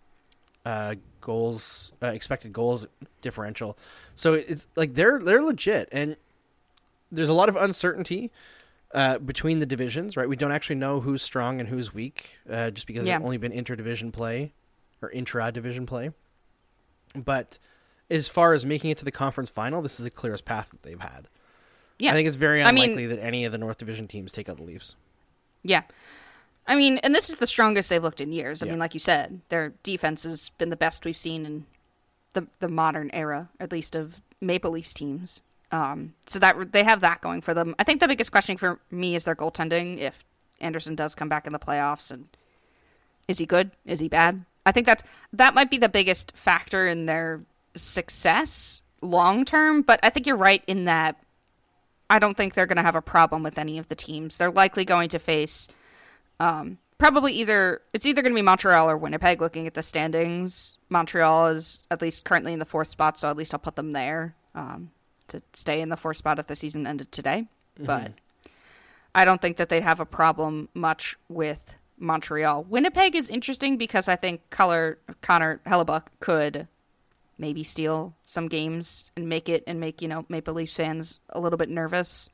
uh, 0.66 0.96
goals, 1.22 1.94
uh, 2.02 2.08
expected 2.08 2.52
goals 2.52 2.86
differential. 3.22 3.78
So 4.16 4.34
it's 4.34 4.68
like 4.76 4.96
they're 4.96 5.20
they're 5.20 5.42
legit, 5.42 5.88
and 5.92 6.18
there's 7.12 7.30
a 7.30 7.34
lot 7.34 7.48
of 7.48 7.56
uncertainty 7.56 8.32
uh, 8.94 9.20
between 9.20 9.60
the 9.60 9.66
divisions. 9.66 10.16
Right, 10.16 10.30
we 10.30 10.36
don't 10.36 10.52
actually 10.52 10.78
know 10.78 11.00
who's 11.00 11.22
strong 11.22 11.60
and 11.60 11.70
who's 11.70 11.94
weak, 11.94 12.38
uh, 12.50 12.72
just 12.72 12.88
because 12.88 13.06
yeah. 13.06 13.18
it's 13.18 13.26
only 13.26 13.38
been 13.38 13.52
interdivision 13.52 14.12
play 14.12 14.54
or 15.02 15.10
intra 15.12 15.52
division 15.52 15.86
play. 15.86 16.12
But 17.16 17.60
as 18.10 18.28
far 18.28 18.54
as 18.54 18.66
making 18.66 18.92
it 18.92 18.98
to 19.00 19.06
the 19.06 19.12
conference 19.12 19.50
final, 19.50 19.82
this 19.82 20.00
is 20.00 20.04
the 20.04 20.10
clearest 20.10 20.46
path 20.46 20.70
that 20.70 20.84
they've 20.84 21.00
had. 21.00 21.28
Yeah. 22.00 22.12
I 22.12 22.14
think 22.14 22.28
it's 22.28 22.38
very 22.38 22.62
unlikely 22.62 22.94
I 22.94 22.96
mean, 22.96 23.10
that 23.10 23.20
any 23.20 23.46
of 23.46 23.52
the 23.52 23.58
North 23.58 23.78
Division 23.78 24.08
teams 24.08 24.32
take 24.32 24.50
out 24.50 24.58
the 24.58 24.64
Leafs. 24.64 24.96
Yeah. 25.64 25.84
I 26.68 26.76
mean, 26.76 26.98
and 27.00 27.14
this 27.14 27.30
is 27.30 27.36
the 27.36 27.48
strongest 27.48 27.90
they've 27.90 28.02
looked 28.02 28.22
in 28.22 28.32
years. 28.32 28.62
I 28.62 28.66
yeah. 28.66 28.74
mean, 28.74 28.80
like 28.80 28.94
you 28.94 29.00
said, 29.00 29.42
their 29.50 29.74
defense 29.84 30.24
has 30.24 30.50
been 30.58 30.70
the 30.70 30.76
best 30.76 31.06
we've 31.06 31.18
seen 31.18 31.46
in 31.46 31.66
the 32.34 32.48
the 32.60 32.68
modern 32.68 33.10
era, 33.12 33.50
at 33.60 33.72
least 33.72 33.96
of 33.96 34.22
Maple 34.42 34.72
Leafs 34.72 34.94
teams. 34.94 35.42
Um, 35.74 36.14
so 36.28 36.38
that 36.38 36.72
they 36.72 36.84
have 36.84 37.02
that 37.02 37.22
going 37.22 37.42
for 37.42 37.56
them. 37.56 37.74
I 37.80 37.84
think 37.84 38.00
the 38.00 38.08
biggest 38.08 38.32
question 38.32 38.58
for 38.58 38.80
me 38.92 39.16
is 39.16 39.24
their 39.24 39.36
goaltending. 39.36 39.98
If 39.98 40.24
Andersen 40.62 40.94
does 40.94 41.16
come 41.16 41.30
back 41.30 41.48
in 41.48 41.54
the 41.54 41.58
playoffs, 41.58 42.12
and 42.12 42.28
is 43.28 43.40
he 43.40 43.48
good? 43.48 43.72
Is 43.84 44.00
he 44.00 44.08
bad? 44.08 44.46
I 44.68 44.72
think 44.72 44.86
that 44.86 45.04
that 45.34 45.56
might 45.56 45.72
be 45.72 45.80
the 45.80 45.90
biggest 45.90 46.32
factor 46.36 46.88
in 46.88 47.08
their 47.08 47.42
success 47.76 48.84
long 49.02 49.46
term. 49.46 49.82
But 49.82 50.00
I 50.04 50.12
think 50.12 50.28
you're 50.28 50.38
right 50.38 50.64
in 50.68 50.86
that 50.86 51.20
I 52.08 52.20
don't 52.20 52.38
think 52.38 52.54
they're 52.54 52.68
going 52.68 52.78
to 52.78 52.84
have 52.84 52.96
a 52.96 53.02
problem 53.02 53.42
with 53.42 53.58
any 53.58 53.80
of 53.80 53.90
the 53.90 53.96
teams. 53.96 54.38
They're 54.38 54.52
likely 54.52 54.86
going 54.86 55.10
to 55.10 55.18
face 55.18 55.68
um, 56.40 56.78
probably 56.98 57.34
either 57.34 57.82
it's 57.94 58.06
either 58.06 58.22
going 58.22 58.34
to 58.34 58.38
be 58.38 58.44
Montreal 58.44 58.90
or 58.90 58.98
Winnipeg. 58.98 59.42
Looking 59.42 59.66
at 59.66 59.74
the 59.74 59.84
standings, 59.84 60.78
Montreal 60.90 61.48
is 61.48 61.82
at 61.90 62.02
least 62.02 62.26
currently 62.26 62.54
in 62.54 62.60
the 62.60 62.66
fourth 62.66 62.90
spot, 62.90 63.18
so 63.18 63.28
at 63.28 63.38
least 63.38 63.54
I'll 63.54 63.60
put 63.60 63.76
them 63.76 63.94
there 63.94 64.36
um, 64.54 64.92
to 65.30 65.42
stay 65.54 65.82
in 65.82 65.90
the 65.90 65.98
fourth 65.98 66.18
spot 66.18 66.40
if 66.40 66.48
the 66.48 66.56
season 66.56 66.88
ended 66.88 67.12
today. 67.12 67.48
Mm-hmm. 67.78 67.86
But 67.86 68.12
I 69.16 69.26
don't 69.26 69.42
think 69.42 69.58
that 69.58 69.70
they'd 69.70 69.84
have 69.84 70.00
a 70.00 70.06
problem 70.06 70.70
much 70.74 71.18
with 71.30 71.76
Montreal. 71.98 72.64
Winnipeg 72.64 73.16
is 73.16 73.30
interesting 73.30 73.78
because 73.78 74.08
I 74.08 74.16
think 74.16 74.50
Color 74.50 74.98
Connor 75.22 75.62
Hellebuyck 75.66 76.08
could 76.20 76.68
maybe 77.38 77.64
steal 77.64 78.14
some 78.26 78.48
games 78.48 79.12
and 79.16 79.28
make 79.28 79.50
it 79.50 79.64
and 79.68 79.80
make 79.80 80.02
you 80.02 80.08
know 80.08 80.26
Maple 80.30 80.54
Leafs 80.54 80.76
fans 80.76 81.20
a 81.30 81.40
little 81.40 81.58
bit 81.58 81.70
nervous. 81.70 82.30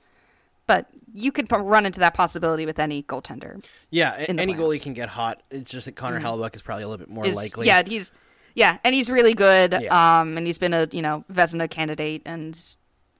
But 0.67 0.85
you 1.15 1.31
could 1.31 1.51
run 1.51 1.87
into 1.87 1.99
that 2.01 2.13
possibility 2.13 2.67
with 2.67 2.77
any 2.77 3.01
goaltender. 3.01 3.65
Yeah, 3.89 4.13
any 4.27 4.53
playoffs. 4.53 4.57
goalie 4.59 4.81
can 4.81 4.93
get 4.93 5.09
hot. 5.09 5.41
It's 5.49 5.71
just 5.71 5.85
that 5.85 5.95
Connor 5.95 6.19
mm-hmm. 6.19 6.27
Hellebuyck 6.27 6.55
is 6.55 6.61
probably 6.61 6.83
a 6.83 6.87
little 6.87 7.03
bit 7.03 7.11
more 7.11 7.25
is, 7.25 7.35
likely. 7.35 7.65
Yeah, 7.65 7.81
he's 7.85 8.13
yeah, 8.53 8.77
and 8.83 8.93
he's 8.93 9.09
really 9.09 9.33
good. 9.33 9.75
Yeah. 9.79 10.19
Um, 10.19 10.37
and 10.37 10.45
he's 10.45 10.57
been 10.57 10.73
a 10.73 10.87
you 10.91 11.01
know 11.01 11.25
Vezina 11.31 11.69
candidate, 11.69 12.21
and 12.25 12.59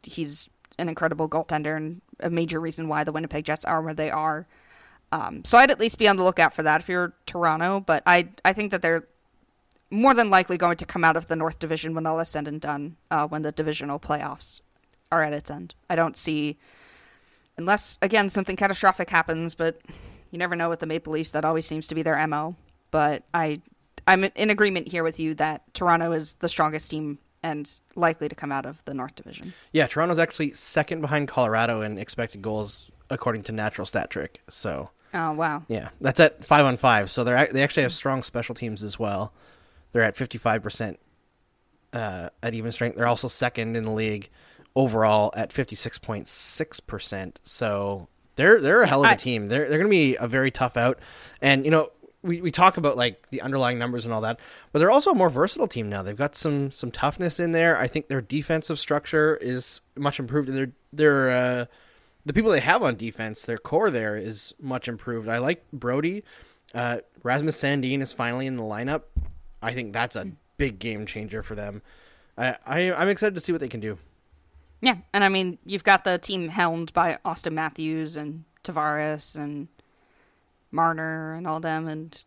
he's 0.04 0.50
an 0.78 0.90
incredible 0.90 1.28
goaltender 1.28 1.76
and 1.76 2.02
a 2.20 2.30
major 2.30 2.60
reason 2.60 2.88
why 2.88 3.04
the 3.04 3.12
Winnipeg 3.12 3.46
Jets 3.46 3.66
are 3.66 3.82
where 3.82 3.94
they 3.94 4.10
are. 4.10 4.48
Um, 5.12 5.44
so 5.44 5.58
I'd 5.58 5.72
at 5.72 5.80
least 5.80 5.98
be 5.98 6.08
on 6.08 6.18
the 6.18 6.24
lookout 6.24 6.54
for 6.54 6.64
that 6.64 6.82
if 6.82 6.90
you're 6.90 7.14
Toronto. 7.26 7.80
But 7.80 8.04
I 8.06 8.30
I 8.46 8.54
think 8.54 8.72
that 8.72 8.82
they're 8.82 9.08
more 9.90 10.14
than 10.14 10.30
likely 10.30 10.58
going 10.58 10.78
to 10.78 10.86
come 10.86 11.04
out 11.04 11.18
of 11.18 11.28
the 11.28 11.36
North 11.36 11.60
Division 11.60 11.96
when 11.96 12.06
all 12.06 12.20
is 12.20 12.30
said 12.30 12.48
and 12.48 12.62
done, 12.62 12.96
uh, 13.10 13.28
when 13.28 13.42
the 13.42 13.52
divisional 13.52 14.00
playoffs 14.00 14.62
are 15.12 15.24
at 15.24 15.34
its 15.34 15.50
end. 15.50 15.74
I 15.90 15.96
don't 15.96 16.16
see, 16.16 16.58
unless 17.58 17.98
again 18.02 18.30
something 18.30 18.56
catastrophic 18.56 19.10
happens, 19.10 19.56
but 19.56 19.82
you 20.32 20.38
never 20.38 20.56
know 20.56 20.70
with 20.70 20.80
the 20.80 20.86
Maple 20.86 21.14
Leafs. 21.14 21.32
That 21.32 21.46
always 21.46 21.66
seems 21.66 21.88
to 21.88 21.96
be 21.96 22.04
their 22.04 22.26
mo. 22.28 22.56
But 22.92 23.24
I, 23.34 23.62
I'm 24.08 24.24
in 24.24 24.50
agreement 24.50 24.88
here 24.90 25.04
with 25.04 25.20
you 25.20 25.34
that 25.36 25.74
Toronto 25.74 26.12
is 26.12 26.34
the 26.34 26.50
strongest 26.50 26.92
team 26.92 27.20
and 27.44 27.72
likely 27.96 28.30
to 28.30 28.36
come 28.36 28.52
out 28.52 28.66
of 28.66 28.84
the 28.86 28.94
North 28.94 29.16
Division. 29.16 29.54
Yeah, 29.72 29.88
Toronto's 29.88 30.20
actually 30.20 30.52
second 30.52 31.02
behind 31.02 31.28
Colorado 31.28 31.82
in 31.82 31.98
expected 31.98 32.42
goals 32.42 32.90
according 33.10 33.44
to 33.44 33.52
Natural 33.52 33.86
Stat 33.86 34.10
Trick. 34.10 34.42
So. 34.50 34.90
Oh 35.12 35.32
wow! 35.32 35.64
Yeah, 35.68 35.90
that's 36.00 36.20
at 36.20 36.46
five 36.46 36.66
on 36.66 36.78
five. 36.78 37.10
So 37.10 37.24
they're 37.24 37.48
they 37.48 37.64
actually 37.64 37.82
have 37.82 37.94
strong 37.94 38.22
special 38.22 38.54
teams 38.54 38.84
as 38.84 39.00
well. 39.00 39.34
They're 39.92 40.04
at 40.04 40.16
55% 40.16 40.98
uh, 41.94 42.30
at 42.44 42.54
even 42.54 42.72
strength. 42.72 42.96
They're 42.96 43.08
also 43.08 43.28
second 43.28 43.76
in 43.76 43.86
the 43.86 43.92
league 43.92 44.30
overall 44.76 45.32
at 45.36 45.50
56.6%. 45.50 47.36
So 47.44 48.08
they're 48.36 48.62
they're 48.62 48.82
a 48.82 48.88
hell 48.88 49.04
of 49.04 49.12
a 49.12 49.16
team. 49.16 49.48
They're 49.48 49.68
they're 49.68 49.80
going 49.80 49.90
to 49.90 49.96
be 49.96 50.16
a 50.16 50.28
very 50.28 50.52
tough 50.52 50.78
out. 50.78 51.00
And 51.42 51.66
you 51.66 51.72
know, 51.72 51.92
we, 52.22 52.42
we 52.42 52.52
talk 52.52 52.78
about 52.78 52.98
like 52.98 53.30
the 53.30 53.42
underlying 53.42 53.80
numbers 53.80 54.06
and 54.06 54.14
all 54.14 54.22
that, 54.22 54.40
but 54.72 54.80
they're 54.80 54.92
also 54.92 55.12
a 55.12 55.16
more 55.16 55.30
versatile 55.30 55.68
team 55.68 55.90
now. 55.90 56.04
They've 56.04 56.16
got 56.16 56.36
some 56.36 56.72
some 56.72 56.92
toughness 56.92 57.40
in 57.40 57.52
there. 57.52 57.78
I 57.78 57.88
think 57.88 58.08
their 58.08 58.22
defensive 58.22 58.80
structure 58.80 59.38
is 59.38 59.82
much 59.96 60.20
improved. 60.20 60.50
They're 60.50 60.72
they're 60.92 61.30
uh, 61.30 61.66
the 62.26 62.34
people 62.34 62.52
they 62.52 62.60
have 62.60 62.84
on 62.84 62.96
defense, 62.96 63.44
their 63.44 63.58
core 63.58 63.90
there 63.90 64.16
is 64.16 64.54
much 64.60 64.88
improved. 64.88 65.30
I 65.30 65.38
like 65.38 65.64
Brodie. 65.72 66.24
Uh, 66.74 67.00
Rasmus 67.24 67.62
Sandin 67.62 68.02
is 68.02 68.14
finally 68.14 68.46
in 68.48 68.58
the 68.58 68.64
lineup. 68.64 69.04
I 69.62 69.74
think 69.74 69.94
that's 69.94 70.16
a 70.16 70.32
big 70.58 70.80
game 70.80 71.06
changer 71.06 71.42
for 71.42 71.56
them. 71.56 71.82
I, 72.38 72.56
I 72.66 72.94
I'm 72.94 73.10
excited 73.10 73.36
to 73.36 73.42
see 73.42 73.52
what 73.52 73.62
they 73.62 73.68
can 73.70 73.80
do. 73.80 73.98
Yeah, 74.82 74.98
and 75.14 75.24
I 75.24 75.30
mean 75.30 75.58
you've 75.66 75.84
got 75.84 76.04
the 76.04 76.18
team 76.18 76.50
helmed 76.50 76.94
by 76.94 77.18
Auston 77.26 77.54
Matthews 77.54 78.16
and 78.16 78.44
Tavares 78.64 79.36
and 79.36 79.70
Marner 80.72 81.34
and 81.34 81.48
all 81.48 81.60
them, 81.60 81.88
and 81.88 82.24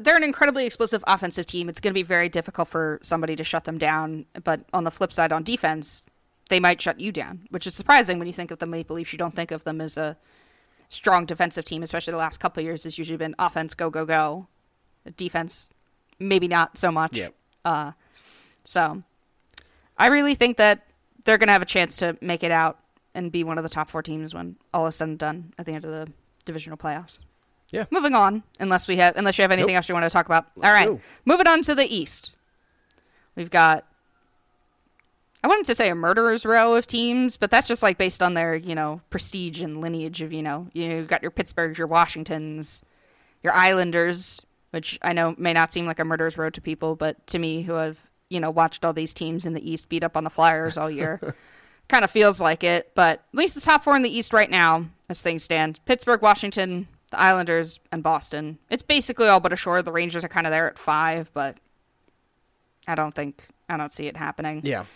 they're 0.00 0.16
an 0.16 0.24
incredibly 0.24 0.66
explosive 0.66 1.04
offensive 1.06 1.46
team. 1.46 1.68
It's 1.68 1.80
going 1.80 1.92
to 1.92 1.98
be 1.98 2.02
very 2.02 2.28
difficult 2.28 2.68
for 2.68 2.98
somebody 3.02 3.36
to 3.36 3.44
shut 3.44 3.64
them 3.64 3.78
down. 3.78 4.26
But 4.42 4.60
on 4.72 4.84
the 4.84 4.90
flip 4.90 5.12
side, 5.12 5.32
on 5.32 5.42
defense, 5.44 6.04
they 6.48 6.60
might 6.60 6.80
shut 6.80 7.00
you 7.00 7.12
down, 7.12 7.46
which 7.50 7.66
is 7.66 7.74
surprising 7.74 8.18
when 8.18 8.26
you 8.26 8.32
think 8.32 8.50
of 8.50 8.58
the 8.58 8.66
Maple 8.66 8.96
Leafs. 8.96 9.12
You 9.12 9.18
don't 9.18 9.36
think 9.36 9.50
of 9.50 9.64
them 9.64 9.80
as 9.80 9.96
a 9.96 10.16
strong 10.88 11.26
defensive 11.26 11.64
team, 11.64 11.82
especially 11.82 12.12
the 12.12 12.18
last 12.18 12.38
couple 12.38 12.62
years. 12.62 12.84
Has 12.84 12.98
usually 12.98 13.16
been 13.16 13.34
offense, 13.38 13.74
go 13.74 13.90
go 13.90 14.04
go, 14.04 14.46
defense, 15.16 15.70
maybe 16.18 16.48
not 16.48 16.78
so 16.78 16.90
much. 16.90 17.16
Yep. 17.16 17.34
Uh, 17.64 17.92
so 18.64 19.02
I 19.98 20.06
really 20.06 20.34
think 20.34 20.56
that 20.56 20.86
they're 21.24 21.38
going 21.38 21.48
to 21.48 21.52
have 21.52 21.62
a 21.62 21.66
chance 21.66 21.96
to 21.98 22.16
make 22.20 22.42
it 22.42 22.50
out 22.50 22.78
and 23.14 23.30
be 23.30 23.44
one 23.44 23.58
of 23.58 23.64
the 23.64 23.70
top 23.70 23.90
four 23.90 24.02
teams 24.02 24.34
when 24.34 24.56
all 24.72 24.86
is 24.86 24.96
said 24.96 25.08
and 25.08 25.18
done 25.18 25.54
at 25.58 25.66
the 25.66 25.72
end 25.72 25.84
of 25.84 25.90
the 25.90 26.12
divisional 26.44 26.76
playoffs. 26.76 27.20
Yeah. 27.70 27.84
Moving 27.90 28.14
on, 28.14 28.42
unless 28.60 28.86
we 28.86 28.96
have, 28.96 29.16
unless 29.16 29.36
you 29.38 29.42
have 29.42 29.50
anything 29.50 29.72
Nope. 29.74 29.76
else 29.78 29.88
you 29.88 29.94
want 29.94 30.04
to 30.04 30.10
talk 30.10 30.26
about. 30.26 30.46
Let's 30.56 30.66
all 30.68 30.72
right. 30.74 30.88
go. 30.88 31.00
Moving 31.24 31.46
on 31.46 31.62
to 31.62 31.74
the 31.74 31.86
East. 31.92 32.32
We've 33.36 33.50
got. 33.50 33.84
I 35.42 35.46
wanted 35.46 35.66
to 35.66 35.74
say 35.74 35.90
a 35.90 35.94
murderer's 35.94 36.46
row 36.46 36.74
of 36.74 36.86
teams, 36.86 37.36
but 37.36 37.50
that's 37.50 37.68
just 37.68 37.82
like 37.82 37.98
based 37.98 38.22
on 38.22 38.32
their, 38.32 38.54
you 38.54 38.74
know, 38.74 39.02
prestige 39.10 39.60
and 39.60 39.82
lineage 39.82 40.22
of, 40.22 40.32
you 40.32 40.42
know, 40.42 40.68
you 40.72 40.88
know, 40.88 40.96
you've 40.96 41.08
got 41.08 41.20
your 41.20 41.30
Pittsburghs, 41.30 41.76
your 41.76 41.86
Washingtons, 41.86 42.82
your 43.42 43.52
Islanders, 43.52 44.40
which 44.70 44.98
I 45.02 45.12
know 45.12 45.34
may 45.36 45.52
not 45.52 45.70
seem 45.70 45.84
like 45.86 45.98
a 45.98 46.04
murderer's 46.04 46.38
row 46.38 46.48
to 46.48 46.60
people, 46.62 46.96
but 46.96 47.26
to 47.26 47.38
me, 47.38 47.60
who 47.62 47.74
have, 47.74 47.98
you 48.30 48.40
know, 48.40 48.50
watched 48.50 48.86
all 48.86 48.94
these 48.94 49.12
teams 49.12 49.44
in 49.44 49.52
the 49.52 49.70
East 49.70 49.90
beat 49.90 50.02
up 50.02 50.16
on 50.16 50.24
the 50.24 50.30
Flyers 50.30 50.78
all 50.78 50.90
year, 50.90 51.20
kind 51.88 52.04
of 52.04 52.10
feels 52.10 52.40
like 52.40 52.64
it. 52.64 52.92
But 52.94 53.18
at 53.32 53.34
least 53.38 53.54
the 53.54 53.60
top 53.60 53.84
four 53.84 53.96
in 53.96 54.02
the 54.02 54.16
East 54.16 54.32
right 54.32 54.50
now, 54.50 54.86
as 55.10 55.20
things 55.20 55.44
stand 55.44 55.78
Pittsburgh, 55.84 56.22
Washington, 56.22 56.88
the 57.14 57.20
Islanders, 57.20 57.78
and 57.92 58.02
Boston. 58.02 58.58
It's 58.70 58.82
basically 58.82 59.28
all 59.28 59.38
but 59.38 59.52
assured. 59.52 59.84
The 59.84 59.92
Rangers 59.92 60.24
are 60.24 60.28
kind 60.28 60.46
of 60.46 60.50
there 60.50 60.68
at 60.68 60.78
five, 60.78 61.30
but 61.32 61.56
I 62.88 62.96
don't 62.96 63.14
think, 63.14 63.46
I 63.68 63.76
don't 63.76 63.92
see 63.92 64.08
it 64.08 64.16
happening. 64.16 64.62
Yeah. 64.64 64.86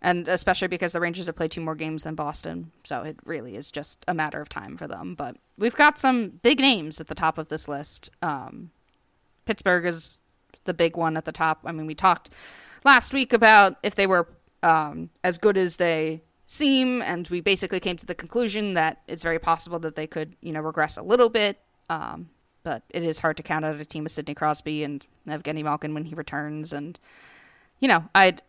And 0.00 0.28
especially 0.28 0.68
because 0.68 0.92
the 0.92 1.00
Rangers 1.00 1.26
have 1.26 1.34
played 1.34 1.50
two 1.50 1.60
more 1.60 1.74
games 1.74 2.04
than 2.04 2.14
Boston. 2.14 2.70
So 2.84 3.02
it 3.02 3.16
really 3.24 3.56
is 3.56 3.72
just 3.72 4.04
a 4.06 4.14
matter 4.14 4.40
of 4.40 4.48
time 4.48 4.76
for 4.76 4.86
them. 4.86 5.16
But 5.16 5.36
we've 5.56 5.74
got 5.74 5.98
some 5.98 6.38
big 6.42 6.60
names 6.60 7.00
at 7.00 7.08
the 7.08 7.16
top 7.16 7.38
of 7.38 7.48
this 7.48 7.66
list. 7.66 8.08
Um, 8.22 8.70
Pittsburgh 9.44 9.84
is 9.84 10.20
the 10.64 10.74
big 10.74 10.96
one 10.96 11.16
at 11.16 11.24
the 11.24 11.32
top. 11.32 11.62
I 11.64 11.72
mean, 11.72 11.86
we 11.86 11.96
talked 11.96 12.30
last 12.84 13.12
week 13.12 13.32
about 13.32 13.76
if 13.82 13.96
they 13.96 14.06
were 14.06 14.28
um, 14.62 15.10
as 15.24 15.38
good 15.38 15.56
as 15.56 15.76
they 15.76 16.22
seem, 16.48 17.02
and 17.02 17.28
we 17.28 17.40
basically 17.40 17.78
came 17.78 17.98
to 17.98 18.06
the 18.06 18.14
conclusion 18.14 18.72
that 18.72 19.02
it's 19.06 19.22
very 19.22 19.38
possible 19.38 19.78
that 19.80 19.94
they 19.94 20.06
could, 20.06 20.34
you 20.40 20.50
know, 20.50 20.60
regress 20.60 20.96
a 20.96 21.02
little 21.02 21.28
bit. 21.28 21.60
Um, 21.90 22.30
but 22.62 22.82
it 22.88 23.04
is 23.04 23.20
hard 23.20 23.36
to 23.36 23.42
count 23.42 23.64
out 23.64 23.78
a 23.78 23.84
team 23.84 24.06
of 24.06 24.12
Sidney 24.12 24.34
Crosby 24.34 24.82
and 24.82 25.06
Evgeny 25.28 25.62
Malkin 25.62 25.94
when 25.94 26.06
he 26.06 26.14
returns. 26.14 26.72
And, 26.72 26.98
you 27.78 27.86
know, 27.86 28.08
I'd. 28.14 28.42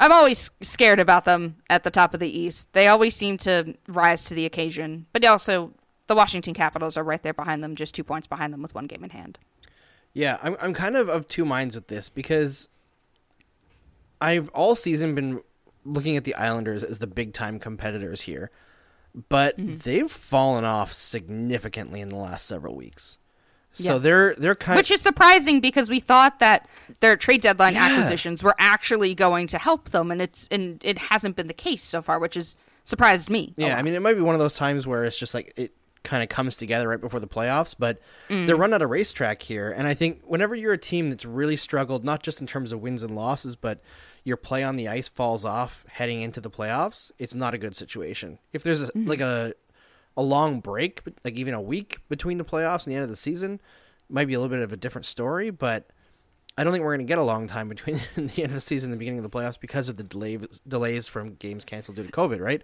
I'm 0.00 0.10
always 0.10 0.50
scared 0.62 0.98
about 0.98 1.26
them 1.26 1.56
at 1.70 1.84
the 1.84 1.90
top 1.90 2.12
of 2.12 2.18
the 2.18 2.38
East. 2.38 2.66
They 2.72 2.88
always 2.88 3.14
seem 3.14 3.36
to 3.38 3.76
rise 3.86 4.24
to 4.24 4.34
the 4.34 4.46
occasion, 4.46 5.06
but 5.12 5.24
also 5.24 5.74
the 6.08 6.16
Washington 6.16 6.54
Capitals 6.54 6.96
are 6.96 7.04
right 7.04 7.22
there 7.22 7.34
behind 7.34 7.62
them, 7.62 7.76
just 7.76 7.94
two 7.94 8.02
points 8.02 8.26
behind 8.26 8.52
them 8.52 8.62
with 8.62 8.74
one 8.74 8.86
game 8.86 9.04
in 9.04 9.10
hand. 9.10 9.38
Yeah, 10.14 10.38
I'm 10.42 10.56
I'm 10.60 10.74
kind 10.74 10.96
of 10.96 11.08
of 11.08 11.28
two 11.28 11.44
minds 11.44 11.74
with 11.74 11.86
this 11.86 12.08
because 12.08 12.68
I've 14.20 14.48
all 14.48 14.74
season 14.74 15.14
been 15.14 15.40
looking 15.84 16.16
at 16.16 16.24
the 16.24 16.34
Islanders 16.34 16.82
as 16.84 16.98
the 16.98 17.06
big 17.06 17.32
time 17.32 17.58
competitors 17.58 18.22
here, 18.22 18.50
but 19.28 19.58
Mm-hmm. 19.58 19.76
they've 19.78 20.10
fallen 20.10 20.64
off 20.64 20.92
significantly 20.92 22.00
in 22.00 22.08
the 22.08 22.16
last 22.16 22.46
several 22.46 22.74
weeks. 22.74 23.18
So 23.74 23.94
Yeah. 23.94 23.98
they're 23.98 24.34
they're 24.34 24.54
kind 24.54 24.76
Which 24.76 24.90
is 24.90 25.00
surprising 25.00 25.60
because 25.60 25.88
we 25.88 25.98
thought 26.00 26.40
that 26.40 26.68
their 27.00 27.16
trade 27.16 27.40
deadline 27.40 27.74
Yeah. 27.74 27.86
acquisitions 27.86 28.42
were 28.42 28.54
actually 28.58 29.14
going 29.14 29.46
to 29.48 29.58
help 29.58 29.90
them, 29.90 30.10
and 30.10 30.20
it's 30.20 30.46
and 30.50 30.78
it 30.84 30.98
hasn't 30.98 31.36
been 31.36 31.48
the 31.48 31.54
case 31.54 31.82
so 31.82 32.02
far, 32.02 32.18
which 32.18 32.34
has 32.34 32.56
surprised 32.84 33.30
me. 33.30 33.54
Yeah, 33.56 33.78
I 33.78 33.82
mean, 33.82 33.94
it 33.94 34.02
might 34.02 34.14
be 34.14 34.20
one 34.20 34.34
of 34.34 34.40
those 34.40 34.56
times 34.56 34.86
where 34.86 35.04
it's 35.04 35.16
just 35.18 35.34
like 35.34 35.52
it 35.56 35.72
kind 36.04 36.22
of 36.22 36.28
comes 36.28 36.56
together 36.56 36.88
right 36.88 37.00
before 37.00 37.20
the 37.20 37.28
playoffs, 37.28 37.74
but 37.78 37.98
Mm. 38.28 38.46
they're 38.46 38.56
run 38.56 38.74
out 38.74 38.82
of 38.82 38.90
racetrack 38.90 39.40
here. 39.40 39.70
And 39.70 39.86
I 39.86 39.94
think 39.94 40.20
whenever 40.24 40.54
you're 40.54 40.72
a 40.72 40.78
team 40.78 41.08
that's 41.10 41.24
really 41.24 41.56
struggled, 41.56 42.04
not 42.04 42.22
just 42.24 42.40
in 42.40 42.46
terms 42.46 42.72
of 42.72 42.80
wins 42.80 43.02
and 43.04 43.14
losses, 43.14 43.54
but 43.56 43.80
your 44.24 44.36
play 44.36 44.62
on 44.62 44.76
the 44.76 44.88
ice 44.88 45.08
falls 45.08 45.44
off 45.44 45.84
heading 45.88 46.20
into 46.20 46.40
the 46.40 46.50
playoffs, 46.50 47.10
it's 47.18 47.34
not 47.34 47.54
a 47.54 47.58
good 47.58 47.74
situation. 47.76 48.38
If 48.52 48.62
there's 48.62 48.82
a, 48.82 48.86
Mm-hmm. 48.92 49.08
like 49.08 49.20
a 49.20 49.54
a 50.16 50.22
long 50.22 50.60
break, 50.60 51.00
like 51.24 51.34
even 51.36 51.54
a 51.54 51.60
week 51.60 51.98
between 52.10 52.36
the 52.36 52.44
playoffs 52.44 52.84
and 52.84 52.92
the 52.92 52.96
end 52.96 53.04
of 53.04 53.08
the 53.08 53.16
season, 53.16 53.60
might 54.10 54.26
be 54.26 54.34
a 54.34 54.38
little 54.38 54.54
bit 54.54 54.62
of 54.62 54.70
a 54.70 54.76
different 54.76 55.06
story, 55.06 55.48
but 55.48 55.86
I 56.58 56.64
don't 56.64 56.72
think 56.74 56.84
we're 56.84 56.94
going 56.94 57.06
to 57.06 57.10
get 57.10 57.16
a 57.16 57.22
long 57.22 57.48
time 57.48 57.70
between 57.70 57.94
the 58.14 58.42
end 58.42 58.50
of 58.50 58.54
the 58.54 58.60
season 58.60 58.88
and 58.88 58.92
the 58.92 58.98
beginning 58.98 59.20
of 59.20 59.30
the 59.30 59.34
playoffs 59.34 59.58
because 59.58 59.88
of 59.88 59.96
the 59.96 60.02
delay, 60.02 60.38
delays 60.68 61.08
from 61.08 61.36
games 61.36 61.64
canceled 61.64 61.96
due 61.96 62.04
to 62.04 62.12
COVID, 62.12 62.40
right? 62.40 62.60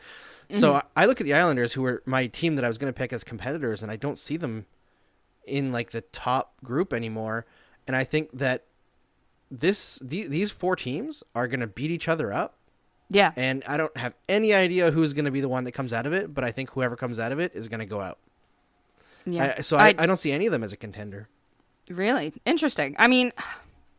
So 0.50 0.74
I, 0.74 0.82
I 0.94 1.06
look 1.06 1.22
at 1.22 1.24
the 1.24 1.32
Islanders, 1.32 1.72
who 1.72 1.80
were 1.80 2.02
my 2.04 2.26
team 2.26 2.56
that 2.56 2.66
I 2.66 2.68
was 2.68 2.76
going 2.76 2.92
to 2.92 2.96
pick 2.96 3.14
as 3.14 3.24
competitors, 3.24 3.82
and 3.82 3.90
I 3.90 3.96
don't 3.96 4.18
see 4.18 4.36
them 4.36 4.66
in 5.46 5.72
like 5.72 5.90
the 5.92 6.02
top 6.02 6.52
group 6.62 6.92
anymore. 6.92 7.46
And 7.86 7.96
I 7.96 8.04
think 8.04 8.28
that 8.34 8.66
this 9.50 9.98
the, 10.02 10.28
these 10.28 10.50
four 10.50 10.76
teams 10.76 11.22
are 11.34 11.46
going 11.46 11.60
to 11.60 11.66
beat 11.66 11.90
each 11.90 12.08
other 12.08 12.32
up, 12.32 12.56
yeah, 13.10 13.32
and 13.36 13.62
I 13.66 13.76
don't 13.76 13.96
have 13.96 14.14
any 14.28 14.52
idea 14.52 14.90
who's 14.90 15.12
going 15.12 15.24
to 15.24 15.30
be 15.30 15.40
the 15.40 15.48
one 15.48 15.64
that 15.64 15.72
comes 15.72 15.92
out 15.92 16.06
of 16.06 16.12
it. 16.12 16.34
But 16.34 16.44
I 16.44 16.52
think 16.52 16.70
whoever 16.70 16.96
comes 16.96 17.18
out 17.18 17.32
of 17.32 17.38
it 17.38 17.52
is 17.54 17.68
going 17.68 17.80
to 17.80 17.86
go 17.86 18.00
out. 18.00 18.18
yeah. 19.24 19.54
I, 19.58 19.62
so 19.62 19.76
I, 19.76 19.94
I 19.98 20.06
don't 20.06 20.18
see 20.18 20.32
any 20.32 20.46
of 20.46 20.52
them 20.52 20.62
as 20.62 20.72
a 20.72 20.76
contender. 20.76 21.28
Really 21.88 22.34
interesting. 22.44 22.94
I 22.98 23.06
mean, 23.08 23.32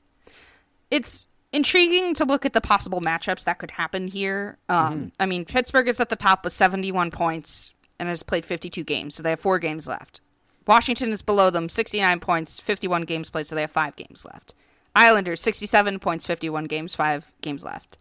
it's 0.92 1.28
intriguing 1.52 2.14
to 2.16 2.26
look 2.26 2.46
at 2.46 2.54
the 2.54 2.62
possible 2.62 3.02
matchups 3.02 3.44
that 3.46 3.58
could 3.60 3.72
happen 3.72 4.08
here. 4.08 4.58
Um, 4.70 5.12
I 5.20 5.26
mean, 5.26 5.46
Pittsburgh 5.46 5.88
is 5.88 6.00
at 6.00 6.10
the 6.10 6.16
top 6.16 6.44
with 6.44 6.54
71 6.54 7.12
points 7.12 7.72
and 7.98 8.08
has 8.08 8.24
played 8.24 8.46
52 8.46 8.84
games, 8.84 9.16
so 9.16 9.24
they 9.24 9.32
have 9.32 9.40
four 9.40 9.60
games 9.60 9.88
left. 9.88 10.22
Washington 10.68 11.10
is 11.10 11.24
below 11.24 11.50
them, 11.50 11.68
69 11.68 12.20
points, 12.20 12.60
51 12.60 13.02
games 13.04 13.30
played, 13.32 13.48
so 13.48 13.56
they 13.56 13.62
have 13.62 13.72
five 13.72 13.96
games 13.96 14.24
left. 14.32 14.54
Islanders, 15.00 15.40
67 15.40 16.00
points, 16.00 16.26
51 16.26 16.66
games, 16.66 16.94
five 16.94 17.32
games 17.42 17.64
left. 17.64 17.98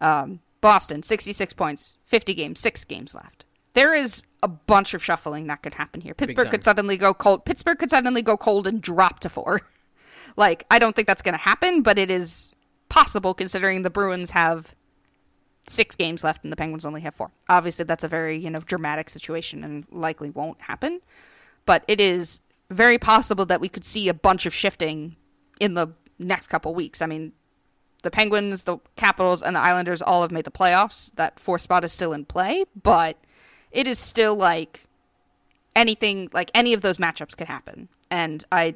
Um, 0.00 0.38
Boston, 0.60 1.02
66 1.02 1.52
points, 1.54 1.96
50 2.06 2.34
games, 2.34 2.60
six 2.60 2.84
games 2.84 3.16
left. 3.16 3.44
There 3.74 3.92
is 3.92 4.22
a 4.40 4.46
bunch 4.48 4.94
of 4.94 5.02
shuffling 5.02 5.48
that 5.48 5.62
could 5.62 5.74
happen 5.74 6.00
here. 6.00 6.14
Pittsburgh 6.14 6.48
could 6.50 6.62
suddenly 6.62 6.96
go 6.96 7.12
cold. 7.12 7.44
Pittsburgh 7.44 7.78
could 7.78 7.90
suddenly 7.90 8.22
go 8.22 8.36
cold 8.36 8.68
and 8.68 8.80
drop 8.80 9.18
to 9.20 9.28
four. 9.28 9.62
like, 10.36 10.64
I 10.70 10.78
don't 10.78 10.94
think 10.94 11.08
that's 11.08 11.22
going 11.22 11.34
to 11.34 11.38
happen, 11.38 11.82
but 11.82 11.98
it 11.98 12.12
is 12.12 12.54
possible 12.88 13.34
considering 13.34 13.82
the 13.82 13.90
Bruins 13.90 14.30
have 14.30 14.74
six 15.66 15.96
games 15.96 16.22
left 16.22 16.44
and 16.44 16.52
the 16.52 16.56
Penguins 16.56 16.84
only 16.84 17.00
have 17.00 17.14
four. 17.14 17.32
Obviously, 17.48 17.84
that's 17.84 18.04
a 18.04 18.08
very, 18.08 18.38
you 18.38 18.50
know, 18.50 18.60
dramatic 18.60 19.10
situation 19.10 19.64
and 19.64 19.84
likely 19.90 20.30
won't 20.30 20.60
happen. 20.62 21.00
But 21.66 21.84
it 21.88 22.00
is 22.00 22.42
very 22.70 22.98
possible 22.98 23.46
that 23.46 23.60
we 23.60 23.68
could 23.68 23.84
see 23.84 24.08
a 24.08 24.14
bunch 24.14 24.46
of 24.46 24.54
shifting 24.54 25.16
in 25.58 25.74
the 25.74 25.88
next 26.20 26.46
couple 26.46 26.74
weeks. 26.74 27.02
I 27.02 27.06
mean, 27.06 27.32
the 28.02 28.10
Penguins, 28.10 28.62
the 28.62 28.78
Capitals, 28.96 29.42
and 29.42 29.56
the 29.56 29.60
Islanders 29.60 30.02
all 30.02 30.22
have 30.22 30.30
made 30.30 30.44
the 30.44 30.50
playoffs. 30.50 31.12
That 31.16 31.40
fourth 31.40 31.62
spot 31.62 31.84
is 31.84 31.92
still 31.92 32.12
in 32.12 32.24
play, 32.24 32.64
but 32.80 33.18
it 33.70 33.86
is 33.86 33.98
still 33.98 34.36
like 34.36 34.86
anything, 35.74 36.28
like 36.32 36.50
any 36.54 36.72
of 36.72 36.82
those 36.82 36.98
matchups 36.98 37.36
could 37.36 37.48
happen. 37.48 37.88
And 38.10 38.44
I, 38.50 38.74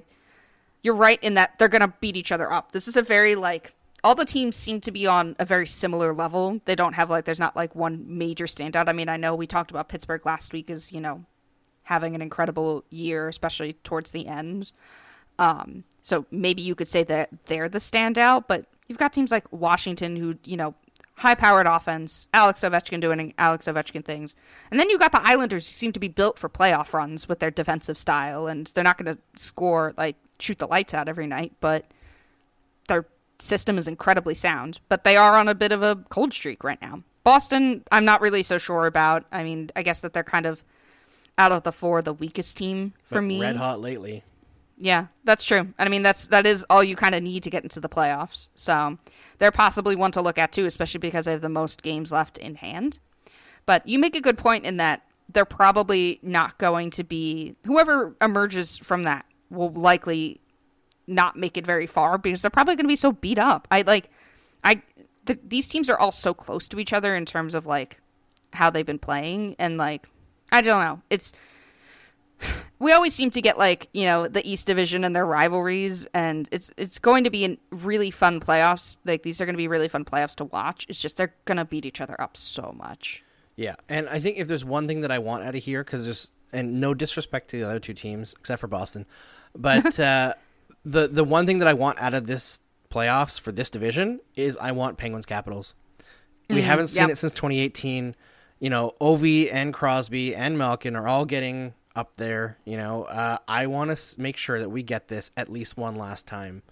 you're 0.83 0.95
right 0.95 1.23
in 1.23 1.35
that 1.35 1.59
they're 1.59 1.69
going 1.69 1.81
to 1.81 1.95
beat 2.01 2.17
each 2.17 2.33
other 2.33 2.53
up. 2.53 2.73
This 2.73 2.89
is 2.89 2.97
a 2.97 3.03
very 3.03 3.35
like, 3.35 3.75
all 4.03 4.15
the 4.15 4.27
teams 4.27 4.55
seem 4.55 4.81
to 4.83 4.93
be 4.93 5.07
on 5.07 5.35
a 5.39 5.47
very 5.47 5.67
similar 5.67 6.13
level. 6.13 6.61
They 6.67 6.75
don't 6.75 6.93
have 6.93 7.09
like, 7.09 7.25
there's 7.25 7.41
not 7.41 7.57
like 7.57 7.75
one 7.75 8.05
major 8.07 8.45
standout. 8.45 8.89
I 8.89 8.93
mean, 8.93 9.09
I 9.09 9.17
know 9.17 9.35
we 9.35 9.47
talked 9.47 9.71
about 9.71 9.89
Pittsburgh 9.89 10.25
last 10.27 10.53
week 10.53 10.69
as, 10.69 10.93
you 10.93 11.01
know, 11.01 11.25
having 11.85 12.15
an 12.15 12.21
incredible 12.21 12.85
year, 12.91 13.29
especially 13.29 13.73
towards 13.73 14.11
the 14.11 14.27
end. 14.27 14.73
Um, 15.39 15.85
so 16.03 16.27
maybe 16.31 16.63
you 16.63 16.75
could 16.75 16.89
say 16.89 17.03
that 17.05 17.31
they're 17.47 17.69
the 17.69 17.79
standout, 17.79 18.45
but 18.47 18.67
you've 18.89 18.99
got 18.99 19.13
teams 19.13 19.31
like 19.31 19.51
Washington 19.53 20.17
who, 20.17 20.37
you 20.45 20.57
know, 20.57 20.75
high 21.17 21.35
powered 21.35 21.67
offense, 21.67 22.29
Alex 22.35 22.61
Ovechkin 22.61 23.01
doing 23.01 23.35
Alex 23.39 23.67
Ovechkin 23.67 24.05
things. 24.05 24.35
And 24.71 24.79
then 24.81 24.91
you 24.91 24.99
got 24.99 25.13
the 25.13 25.23
Islanders 25.23 25.67
who 25.67 25.73
seem 25.73 25.93
to 25.93 26.01
be 26.01 26.09
built 26.09 26.39
for 26.39 26.49
playoff 26.49 26.93
runs 26.93 27.29
with 27.29 27.39
their 27.39 27.51
defensive 27.51 27.97
style, 27.97 28.47
and 28.47 28.67
they're 28.69 28.85
not 28.85 28.99
going 28.99 29.15
to 29.15 29.21
score, 29.41 29.95
like, 29.97 30.17
shoot 30.39 30.59
the 30.59 30.67
lights 30.67 30.93
out 30.93 31.09
every 31.09 31.27
night, 31.27 31.53
but 31.61 31.85
their 32.89 33.07
system 33.39 33.79
is 33.79 33.89
incredibly 33.89 34.35
sound. 34.35 34.81
But 34.89 35.05
they 35.05 35.17
are 35.17 35.37
on 35.39 35.49
a 35.49 35.55
bit 35.55 35.73
of 35.73 35.83
a 35.83 35.97
cold 36.09 36.35
streak 36.35 36.65
right 36.65 36.81
now. 36.83 37.03
Boston, 37.23 37.85
I'm 37.91 38.05
not 38.05 38.21
really 38.21 38.43
so 38.43 38.59
sure 38.59 38.87
about. 38.87 39.25
I 39.33 39.45
mean, 39.45 39.71
I 39.75 39.83
guess 39.83 40.01
that 40.01 40.13
they're 40.13 40.23
kind 40.25 40.47
of 40.47 40.65
out 41.39 41.53
of 41.53 41.63
the 41.63 41.73
four, 41.73 42.03
the 42.03 42.13
weakest 42.13 42.57
team 42.57 42.93
for 43.05 43.17
But 43.17 43.23
me. 43.23 43.41
red 43.41 43.57
hot 43.57 43.81
lately. 43.81 44.25
Yeah, 44.77 45.07
that's 45.23 45.45
true. 45.45 45.61
And 45.61 45.75
I 45.79 45.89
mean, 45.89 46.03
that's 46.03 46.27
that 46.29 46.47
is 46.47 46.65
all 46.69 46.83
you 46.83 46.97
kind 46.97 47.15
of 47.15 47.23
need 47.23 47.43
to 47.45 47.51
get 47.51 47.63
into 47.63 47.81
the 47.81 47.89
playoffs. 47.89 48.51
So 48.55 48.99
they're 49.39 49.53
possibly 49.53 49.95
one 49.95 50.13
to 50.13 50.23
look 50.23 50.39
at 50.39 50.53
too, 50.53 50.67
especially 50.67 50.99
because 50.99 51.27
they 51.27 51.33
have 51.33 51.41
the 51.41 51.49
most 51.49 51.83
games 51.83 52.11
left 52.11 52.39
in 52.39 52.57
hand. 52.57 52.99
But 53.67 53.87
you 53.87 53.99
make 53.99 54.17
a 54.17 54.21
good 54.21 54.37
point 54.37 54.65
in 54.65 54.77
that 54.79 55.03
they're 55.33 55.45
probably 55.45 56.19
not 56.23 56.59
going 56.59 56.91
to 56.91 57.05
be 57.05 57.57
whoever 57.65 58.15
emerges 58.21 58.79
from 58.79 59.05
that 59.05 59.25
will 59.51 59.73
likely 59.73 60.41
not 61.07 61.37
make 61.37 61.57
it 61.57 61.67
very 61.67 61.87
far 61.87 62.19
because 62.19 62.43
they're 62.43 62.51
probably 62.51 62.75
going 62.77 62.85
to 62.85 62.89
be 62.89 62.97
so 62.97 63.13
beat 63.13 63.39
up. 63.39 63.69
I 63.71 63.83
like, 63.83 64.11
I 64.63 64.83
the, 65.27 65.39
these 65.47 65.67
teams 65.67 65.89
are 65.89 65.99
all 65.99 66.13
so 66.13 66.35
close 66.35 66.69
to 66.69 66.79
each 66.79 66.93
other 66.93 67.17
in 67.17 67.27
terms 67.27 67.55
of 67.55 67.67
like 67.67 68.01
how 68.53 68.71
they've 68.71 68.87
been 68.87 68.99
playing 68.99 69.57
and 69.59 69.79
like 69.79 70.09
I 70.53 70.61
don't 70.61 70.85
know. 70.85 71.01
It's 71.11 71.33
we 72.79 72.93
always 72.93 73.15
seem 73.15 73.31
to 73.31 73.41
get 73.41 73.59
like 73.59 73.89
you 73.93 74.05
know 74.05 74.29
the 74.29 74.47
East 74.49 74.67
Division 74.67 75.05
and 75.05 75.15
their 75.15 75.27
rivalries, 75.27 76.07
and 76.15 76.49
it's 76.53 76.71
it's 76.77 76.99
going 76.99 77.25
to 77.25 77.31
be 77.31 77.45
a 77.45 77.57
really 77.71 78.11
fun 78.11 78.41
playoffs. 78.41 78.99
Like 79.05 79.23
these 79.23 79.41
are 79.41 79.47
going 79.47 79.55
to 79.55 79.59
be 79.59 79.69
really 79.69 79.89
fun 79.89 80.05
playoffs 80.05 80.35
to 80.37 80.45
watch. 80.45 80.87
It's 80.89 81.01
just 81.01 81.17
they're 81.17 81.35
going 81.45 81.59
to 81.59 81.65
beat 81.65 81.87
each 81.87 82.01
other 82.01 82.21
up 82.21 82.37
so 82.37 82.75
much. 82.77 83.23
Yeah, 83.57 83.77
and 83.89 84.09
I 84.09 84.19
think 84.19 84.39
if 84.39 84.49
there's 84.49 84.65
one 84.65 84.89
thing 84.89 85.01
that 85.03 85.11
I 85.13 85.19
want 85.21 85.45
out 85.45 85.55
of 85.55 85.63
here, 85.63 85.85
because 85.85 86.05
there's 86.05 86.33
and 86.53 86.81
no 86.81 86.95
disrespect 86.95 87.51
to 87.51 87.59
the 87.59 87.65
other 87.69 87.81
two 87.81 87.95
teams 87.95 88.35
except 88.39 88.61
for 88.61 88.67
Boston, 88.69 89.07
but 89.55 89.99
uh, 90.01 90.35
the 90.85 91.07
the 91.09 91.25
one 91.25 91.47
thing 91.47 91.59
that 91.61 91.69
I 91.69 91.75
want 91.75 92.01
out 92.01 92.15
of 92.15 92.27
this 92.27 92.61
playoffs 92.91 93.41
for 93.41 93.51
this 93.53 93.71
division 93.71 94.21
is 94.37 94.57
I 94.59 94.73
want 94.73 94.99
Penguins 94.99 95.27
Capitals. 95.27 95.75
We 96.51 96.57
Mm, 96.57 96.63
haven't 96.63 96.89
seen 96.89 97.03
yep. 97.05 97.11
it 97.11 97.17
since 97.17 97.33
2018. 97.33 98.15
You 98.61 98.71
know, 98.71 98.95
Ovi 99.01 99.53
and 99.53 99.73
Crosby 99.73 100.35
and 100.35 100.59
Malkin 100.59 100.95
are 100.95 101.09
all 101.09 101.25
getting 101.25 101.75
up 101.97 102.17
there. 102.17 102.59
You 102.65 102.77
know, 102.77 103.05
uh, 103.05 103.39
I 103.49 103.67
want 103.67 103.89
to 103.89 103.93
s- 103.93 104.19
make 104.19 104.37
sure 104.37 104.59
that 104.59 104.69
we 104.71 104.83
get 104.83 105.09
this 105.09 105.31
at 105.37 105.49
least 105.49 105.77
one 105.77 105.97
last 105.97 106.27
time 106.27 106.63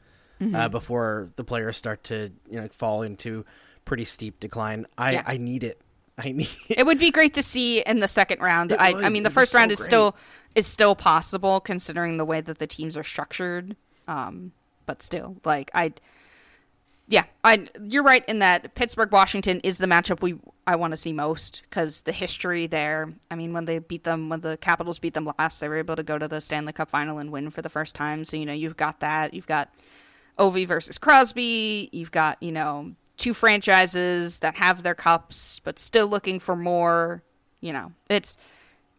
Mm-hmm. 0.40 0.56
uh, 0.56 0.68
before 0.70 1.30
the 1.37 1.44
players 1.44 1.76
start 1.76 2.02
to 2.04 2.32
you 2.50 2.61
know 2.61 2.66
fall 2.72 3.02
into 3.02 3.44
pretty 3.85 4.04
steep 4.04 4.40
decline. 4.40 4.87
I 4.98 5.12
Yeah. 5.12 5.22
I 5.24 5.37
need 5.37 5.62
it. 5.62 5.80
I 6.18 6.32
need. 6.32 6.48
It. 6.68 6.78
It 6.80 6.87
would 6.87 6.98
be 6.98 7.11
great 7.12 7.35
to 7.35 7.42
see 7.44 7.80
in 7.80 8.00
the 8.00 8.08
second 8.08 8.40
round. 8.40 8.72
I. 8.72 8.88
I 9.04 9.08
mean, 9.08 9.22
the 9.22 9.28
It'd 9.28 9.35
first 9.35 9.52
so 9.52 9.58
round 9.58 9.70
is 9.70 9.78
great. 9.78 9.87
still 9.87 10.16
is 10.56 10.66
still 10.66 10.96
possible 10.96 11.61
considering 11.61 12.16
the 12.16 12.24
way 12.24 12.40
that 12.40 12.58
the 12.58 12.66
teams 12.66 12.96
are 12.96 13.04
structured. 13.04 13.76
Um, 14.08 14.50
but 14.85 15.00
still, 15.00 15.37
like 15.44 15.70
I, 15.74 15.92
yeah, 17.08 17.24
I 17.44 17.68
you're 17.80 18.02
right 18.02 18.24
in 18.28 18.40
that 18.40 18.74
Pittsburgh 18.74 19.12
Washington 19.12 19.61
is 19.61 19.78
the 19.78 19.87
matchup 19.87 20.22
we 20.22 20.35
I 20.66 20.77
want 20.77 20.92
to 20.92 20.96
see 20.96 21.12
most 21.12 21.62
because 21.68 22.03
the 22.03 22.12
history 22.12 22.66
there. 22.66 23.12
I 23.31 23.35
mean, 23.35 23.53
when 23.53 23.64
they 23.64 23.81
beat 23.81 24.05
them, 24.05 24.29
when 24.29 24.40
the 24.42 24.57
Capitals 24.57 24.98
beat 25.01 25.14
them 25.14 25.29
last, 25.38 25.59
they 25.61 25.68
were 25.68 25.77
able 25.79 25.96
to 25.96 26.03
go 26.05 26.18
to 26.18 26.29
the 26.29 26.40
Stanley 26.40 26.72
Cup 26.72 26.88
final 26.90 27.18
and 27.18 27.33
win 27.33 27.51
for 27.51 27.62
the 27.62 27.68
first 27.68 27.94
time. 27.94 28.25
So 28.25 28.37
you 28.37 28.46
know 28.46 28.53
you've 28.53 28.77
got 28.77 29.01
that. 29.01 29.35
You've 29.35 29.46
got 29.46 29.72
Ovi 30.38 30.66
versus 30.66 30.98
Crosby. 30.98 31.88
You've 31.92 32.12
got, 32.12 32.40
you 32.42 32.53
know, 32.53 32.92
two 33.16 33.35
franchises 33.35 34.38
that 34.38 34.55
have 34.57 34.83
their 34.83 34.94
cups 34.94 35.61
but 35.64 35.79
still 35.79 36.07
looking 36.07 36.38
for 36.38 36.55
more. 36.57 37.22
You 37.61 37.72
know, 37.72 37.92
it's 38.09 38.37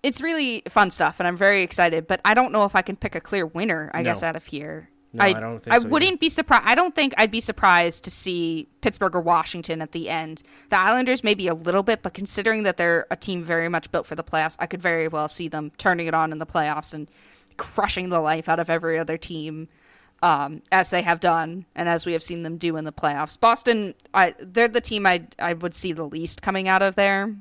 it's 0.04 0.19
really 0.19 0.63
fun 0.69 0.91
stuff 0.91 1.15
and 1.19 1.28
I'm 1.28 1.38
very 1.38 1.63
excited, 1.63 2.08
but 2.08 2.19
I 2.26 2.34
don't 2.34 2.52
know 2.52 2.65
if 2.65 2.76
I 2.76 2.82
can 2.82 2.97
pick 2.97 3.15
a 3.15 3.21
clear 3.21 3.45
winner, 3.45 3.89
I 3.93 4.02
No. 4.02 4.12
guess, 4.12 4.21
out 4.21 4.36
of 4.36 4.45
here. 4.45 4.89
No, 5.13 5.23
I 5.23 5.34
don't 5.34 5.63
think 5.63 5.73
I 5.73 5.78
so 5.78 5.88
wouldn't 5.88 6.19
be 6.19 6.30
surprised. 6.30 6.63
I 6.65 6.73
don't 6.73 6.95
think 6.95 7.13
I'd 7.17 7.30
be 7.30 7.39
surprised 7.39 8.04
to 8.06 8.12
see 8.12 8.67
Pittsburgh 8.82 9.15
or 9.15 9.21
Washington 9.21 9.82
at 9.82 9.91
the 9.91 10.10
end. 10.10 10.41
The 10.69 10.80
Islanders 10.80 11.23
maybe 11.23 11.47
a 11.47 11.54
little 11.54 11.84
bit, 11.84 12.02
but 12.02 12.15
considering 12.15 12.63
that 12.63 12.78
they're 12.78 13.06
a 13.12 13.15
team 13.15 13.43
very 13.43 13.69
much 13.69 13.91
built 13.91 14.08
for 14.08 14.15
the 14.15 14.23
playoffs, 14.23 14.56
I 14.60 14.65
could 14.65 14.82
very 14.82 15.08
well 15.08 15.28
see 15.28 15.47
them 15.47 15.71
turning 15.78 16.08
it 16.08 16.15
on 16.15 16.32
in 16.32 16.39
the 16.39 16.47
playoffs 16.47 16.93
and 16.93 17.08
crushing 17.58 18.10
the 18.10 18.19
life 18.19 18.49
out 18.49 18.60
of 18.60 18.69
every 18.69 18.97
other 18.97 19.17
team 19.17 19.67
um, 20.23 20.62
as 20.71 20.89
they 20.89 21.02
have 21.02 21.19
done 21.19 21.65
and 21.76 21.89
as 21.89 22.06
we 22.06 22.13
have 22.13 22.23
seen 22.23 22.43
them 22.43 22.58
do 22.58 22.78
in 22.78 22.86
the 22.86 22.93
playoffs. 22.93 23.38
Boston, 23.39 23.93
I, 24.13 24.34
they're 24.39 24.69
the 24.69 24.82
team 24.82 25.06
I 25.06 25.28
I 25.38 25.54
would 25.54 25.76
see 25.76 25.91
the 25.91 26.08
least 26.08 26.41
coming 26.41 26.67
out 26.67 26.82
of 26.82 26.95
there, 26.95 27.36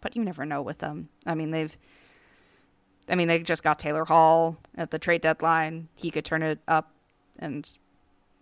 but 0.00 0.16
you 0.16 0.24
never 0.24 0.46
know 0.46 0.62
with 0.62 0.78
them. 0.78 1.10
I 1.26 1.34
mean, 1.34 1.50
they've, 1.50 1.76
I 3.08 3.16
mean, 3.16 3.28
they 3.28 3.40
just 3.40 3.62
got 3.62 3.78
Taylor 3.78 4.06
Hall 4.06 4.56
at 4.76 4.90
the 4.90 4.98
trade 4.98 5.20
deadline. 5.20 5.88
He 5.94 6.10
could 6.10 6.24
turn 6.24 6.42
it 6.42 6.58
up, 6.66 6.90
and 7.38 7.68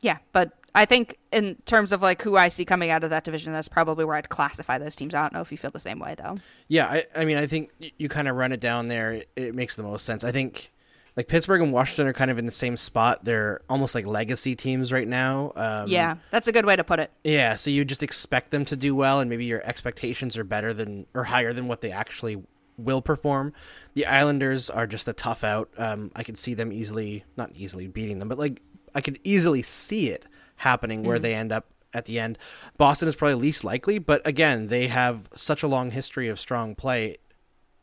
yeah, 0.00 0.18
but 0.33 0.53
I 0.74 0.85
think 0.85 1.18
in 1.33 1.57
terms 1.66 1.92
of 1.92 2.03
like 2.03 2.22
who 2.22 2.37
I 2.37 2.48
see 2.48 2.64
coming 2.64 2.90
out 2.90 3.05
of 3.05 3.11
that 3.11 3.24
division, 3.24 3.53
that's 3.53 3.68
probably 3.68 4.05
where 4.05 4.16
I'd 4.16 4.29
classify 4.29 4.79
those 4.79 4.94
teams. 4.94 5.14
I 5.14 5.22
don't 5.22 5.33
know 5.33 5.40
if 5.40 5.50
you 5.50 5.59
feel 5.59 5.70
the 5.70 5.79
same 5.79 5.98
way 5.98 6.14
though. 6.16 6.37
Yeah, 6.68 6.87
I, 6.87 7.07
I 7.14 7.24
mean, 7.24 7.37
I 7.37 7.46
think 7.46 7.70
you 7.98 8.09
kind 8.09 8.29
of 8.29 8.37
run 8.37 8.53
it 8.53 8.61
down 8.61 8.88
there. 8.88 9.12
It, 9.12 9.29
it 9.37 9.55
makes 9.55 9.76
the 9.76 9.83
most 9.83 10.05
sense. 10.05 10.22
I 10.24 10.33
think 10.33 10.72
like 11.16 11.29
Pittsburgh 11.29 11.61
and 11.61 11.72
Washington 11.72 12.07
are 12.07 12.12
kind 12.12 12.31
of 12.31 12.38
in 12.38 12.46
the 12.46 12.53
same 12.53 12.76
spot. 12.76 13.24
They're 13.24 13.62
almost 13.68 13.94
like 13.94 14.07
legacy 14.07 14.55
teams 14.55 14.92
right 14.92 15.09
now. 15.09 15.53
Um, 15.57 15.88
yeah, 15.88 16.16
that's 16.31 16.46
a 16.46 16.53
good 16.53 16.64
way 16.64 16.76
to 16.76 16.85
put 16.85 17.00
it. 17.00 17.11
Yeah, 17.24 17.57
so 17.57 17.70
you 17.70 17.85
just 17.85 18.03
expect 18.03 18.50
them 18.50 18.64
to 18.66 18.76
do 18.76 18.94
well, 18.94 19.20
and 19.20 19.29
maybe 19.29 19.44
your 19.44 19.62
expectations 19.64 20.38
are 20.38 20.44
better 20.44 20.72
than 20.72 21.07
or 21.14 21.24
higher 21.24 21.53
than 21.53 21.66
what 21.66 21.81
they 21.81 21.90
actually 21.90 22.42
will 22.79 23.03
perform. 23.03 23.53
The 23.94 24.07
Islanders 24.07 24.70
are 24.70 24.87
just 24.87 25.09
a 25.09 25.12
tough 25.12 25.44
out. 25.44 25.68
Um, 25.76 26.12
I 26.14 26.22
could 26.22 26.38
see 26.38 26.55
them 26.55 26.72
easily, 26.72 27.24
not 27.37 27.50
easily 27.57 27.88
beating 27.88 28.20
them, 28.20 28.29
but 28.29 28.38
like 28.38 28.62
I 28.94 29.00
could 29.00 29.18
easily 29.24 29.62
see 29.62 30.09
it 30.11 30.26
happening 30.57 31.03
where 31.03 31.18
they 31.18 31.35
end 31.35 31.53
up 31.53 31.66
at 31.92 32.05
the 32.05 32.18
end. 32.18 32.38
Boston 32.76 33.09
is 33.09 33.16
probably 33.16 33.35
least 33.35 33.64
likely, 33.64 33.98
but 33.98 34.24
again, 34.26 34.68
they 34.68 34.88
have 34.88 35.29
such 35.35 35.62
a 35.62 35.68
long 35.68 35.90
history 35.90 36.29
of 36.29 36.38
strong 36.38 36.74
play. 36.74 37.16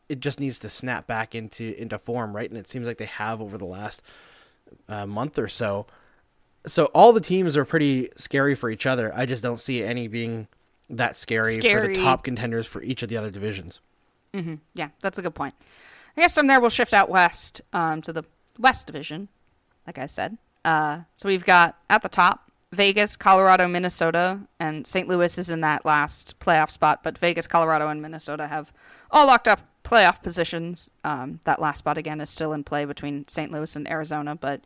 It 0.08 0.20
just 0.20 0.40
needs 0.40 0.58
to 0.60 0.68
snap 0.68 1.06
back 1.06 1.34
into 1.34 1.80
into 1.80 1.98
form, 1.98 2.34
right? 2.34 2.48
And 2.48 2.58
it 2.58 2.68
seems 2.68 2.86
like 2.86 2.98
they 2.98 3.06
have 3.06 3.40
over 3.42 3.58
the 3.58 3.66
last 3.66 4.02
uh, 4.88 5.06
month 5.06 5.38
or 5.38 5.48
so 5.48 5.86
so 6.66 6.86
all 6.86 7.12
the 7.12 7.20
teams 7.20 7.56
are 7.56 7.64
pretty 7.64 8.10
scary 8.16 8.54
for 8.54 8.70
each 8.70 8.86
other. 8.86 9.12
I 9.14 9.26
just 9.26 9.42
don't 9.42 9.60
see 9.60 9.82
any 9.82 10.08
being 10.08 10.48
that 10.90 11.16
scary, 11.16 11.56
for 11.60 11.88
the 11.88 11.94
top 11.94 12.24
contenders 12.24 12.66
for 12.66 12.82
each 12.82 13.02
of 13.02 13.08
the 13.08 13.16
other 13.16 13.30
divisions. 13.30 13.80
Yeah, 14.74 14.90
that's 15.00 15.18
a 15.18 15.22
good 15.22 15.34
point. 15.34 15.54
I 16.16 16.20
guess 16.20 16.34
from 16.34 16.46
there 16.46 16.60
we'll 16.60 16.70
shift 16.70 16.94
out 16.94 17.08
west 17.08 17.60
um, 17.72 18.02
to 18.02 18.12
the 18.12 18.24
West 18.58 18.86
Division, 18.86 19.28
like 19.86 19.98
I 19.98 20.06
said. 20.06 20.38
Uh, 20.68 21.00
so 21.16 21.26
we've 21.26 21.46
got 21.46 21.76
at 21.88 22.02
the 22.02 22.10
top 22.10 22.52
Vegas, 22.72 23.16
Colorado, 23.16 23.66
Minnesota, 23.66 24.40
and 24.60 24.86
St. 24.86 25.08
Louis 25.08 25.38
is 25.38 25.48
in 25.48 25.62
that 25.62 25.86
last 25.86 26.38
playoff 26.40 26.70
spot. 26.70 27.02
But 27.02 27.16
Vegas, 27.16 27.46
Colorado, 27.46 27.88
and 27.88 28.02
Minnesota 28.02 28.48
have 28.48 28.70
all 29.10 29.28
locked 29.28 29.48
up 29.48 29.60
playoff 29.82 30.22
positions. 30.22 30.90
Um, 31.04 31.40
that 31.44 31.58
last 31.58 31.78
spot 31.78 31.96
again 31.96 32.20
is 32.20 32.28
still 32.28 32.52
in 32.52 32.64
play 32.64 32.84
between 32.84 33.26
St. 33.28 33.50
Louis 33.50 33.74
and 33.76 33.88
Arizona, 33.88 34.34
but 34.36 34.60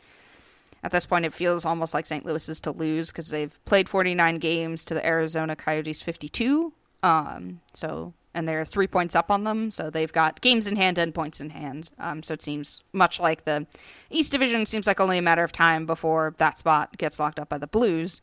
at 0.83 0.91
this 0.91 1.07
point, 1.07 1.25
it 1.25 1.33
feels 1.33 1.65
almost 1.65 1.95
like 1.95 2.07
St. 2.07 2.27
Louis 2.27 2.49
is 2.49 2.59
to 2.62 2.73
lose 2.73 3.12
because 3.12 3.29
they've 3.29 3.57
played 3.65 3.88
49 3.88 4.38
games 4.38 4.85
to 4.87 4.95
the 4.95 5.07
Arizona 5.07 5.55
Coyotes 5.55 6.03
52. 6.03 6.73
Um, 7.05 7.61
so 7.75 8.12
and 8.35 8.49
they're 8.49 8.64
three 8.64 8.87
points 8.87 9.14
up 9.14 9.31
on 9.31 9.45
them, 9.45 9.71
so 9.71 9.90
they've 9.90 10.12
got 10.12 10.40
games 10.40 10.66
in 10.66 10.77
hand 10.77 10.99
and 10.99 11.14
points 11.14 11.40
in 11.40 11.51
hand. 11.51 11.90
Um, 11.99 12.23
so 12.23 12.35
it 12.35 12.42
seems 12.42 12.83
much 12.92 13.21
like 13.21 13.45
the 13.45 13.66
East 14.11 14.33
Division 14.33 14.64
seems 14.66 14.87
like 14.87 15.01
only 15.01 15.18
a 15.18 15.23
matter 15.23 15.45
of 15.45 15.53
time 15.53 15.87
before 15.87 16.35
that 16.38 16.59
spot 16.59 16.97
gets 16.97 17.18
locked 17.18 17.38
up 17.38 17.49
by 17.49 17.59
the 17.59 17.66
Blues. 17.66 18.23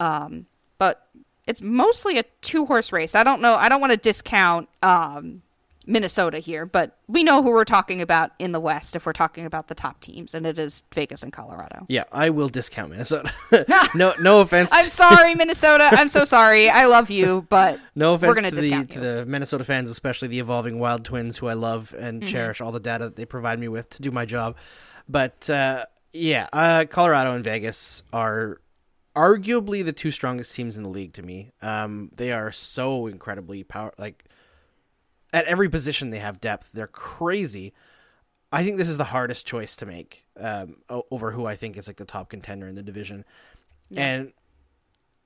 Um, 0.00 0.46
but 0.78 1.06
it's 1.46 1.60
mostly 1.60 2.18
a 2.18 2.24
two 2.40 2.66
horse 2.66 2.90
race. 2.92 3.14
I 3.14 3.22
don't 3.22 3.42
know. 3.42 3.54
I 3.54 3.68
don't 3.68 3.80
want 3.80 3.92
to 3.92 3.98
discount 3.98 4.68
um, 4.82 5.42
Minnesota 5.86 6.38
here, 6.38 6.64
but 6.66 6.96
we 7.08 7.22
know 7.22 7.42
who 7.42 7.50
we're 7.50 7.64
talking 7.64 8.00
about 8.00 8.30
in 8.38 8.52
the 8.52 8.60
West 8.60 8.96
if 8.96 9.04
we're 9.06 9.12
talking 9.12 9.44
about 9.46 9.68
the 9.68 9.74
top 9.74 10.00
teams, 10.00 10.34
and 10.34 10.46
it 10.46 10.58
is 10.58 10.82
Vegas 10.94 11.22
and 11.22 11.32
Colorado. 11.32 11.86
Yeah, 11.88 12.04
I 12.12 12.30
will 12.30 12.48
discount 12.48 12.90
Minnesota. 12.90 13.32
no, 13.94 14.14
no 14.20 14.40
offense. 14.40 14.70
I'm 14.72 14.88
sorry, 14.88 15.34
Minnesota. 15.34 15.88
I'm 15.92 16.08
so 16.08 16.24
sorry. 16.24 16.70
I 16.70 16.86
love 16.86 17.10
you, 17.10 17.46
but 17.48 17.78
no 17.94 18.14
offense 18.14 18.28
we're 18.28 18.34
gonna 18.34 18.50
to 18.50 18.56
the 18.56 18.62
discount 18.62 18.90
to 18.92 19.00
the 19.00 19.26
Minnesota 19.26 19.64
fans, 19.64 19.90
especially 19.90 20.28
the 20.28 20.38
evolving 20.38 20.78
Wild 20.78 21.04
Twins, 21.04 21.38
who 21.38 21.46
I 21.48 21.54
love 21.54 21.94
and 21.98 22.22
Mm-hmm. 22.22 22.28
cherish 22.32 22.60
all 22.60 22.72
the 22.72 22.80
data 22.80 23.04
that 23.04 23.16
they 23.16 23.24
provide 23.26 23.58
me 23.58 23.68
with 23.68 23.90
to 23.90 24.02
do 24.02 24.10
my 24.10 24.24
job. 24.24 24.56
But 25.08 25.50
uh, 25.50 25.84
yeah, 26.12 26.48
uh, 26.52 26.84
Colorado 26.88 27.34
and 27.34 27.42
Vegas 27.44 28.02
are 28.12 28.60
arguably 29.16 29.84
the 29.84 29.92
two 29.92 30.10
strongest 30.10 30.54
teams 30.54 30.76
in 30.76 30.82
the 30.82 30.88
league 30.88 31.12
to 31.14 31.22
me. 31.22 31.50
Um, 31.62 32.10
they 32.14 32.32
are 32.32 32.50
so 32.50 33.06
incredibly 33.06 33.62
power 33.62 33.92
like 33.98 34.24
at 35.34 35.44
every 35.44 35.68
position 35.68 36.08
they 36.10 36.20
have 36.20 36.40
depth. 36.40 36.70
They're 36.72 36.86
crazy. 36.86 37.74
I 38.52 38.64
think 38.64 38.78
this 38.78 38.88
is 38.88 38.96
the 38.96 39.04
hardest 39.04 39.44
choice 39.46 39.74
to 39.76 39.86
make 39.86 40.24
um, 40.40 40.76
over 40.88 41.32
who 41.32 41.44
I 41.44 41.56
think 41.56 41.76
is 41.76 41.88
like 41.88 41.96
the 41.96 42.04
top 42.04 42.30
contender 42.30 42.66
in 42.68 42.74
the 42.76 42.82
division. 42.82 43.24
And 43.96 44.32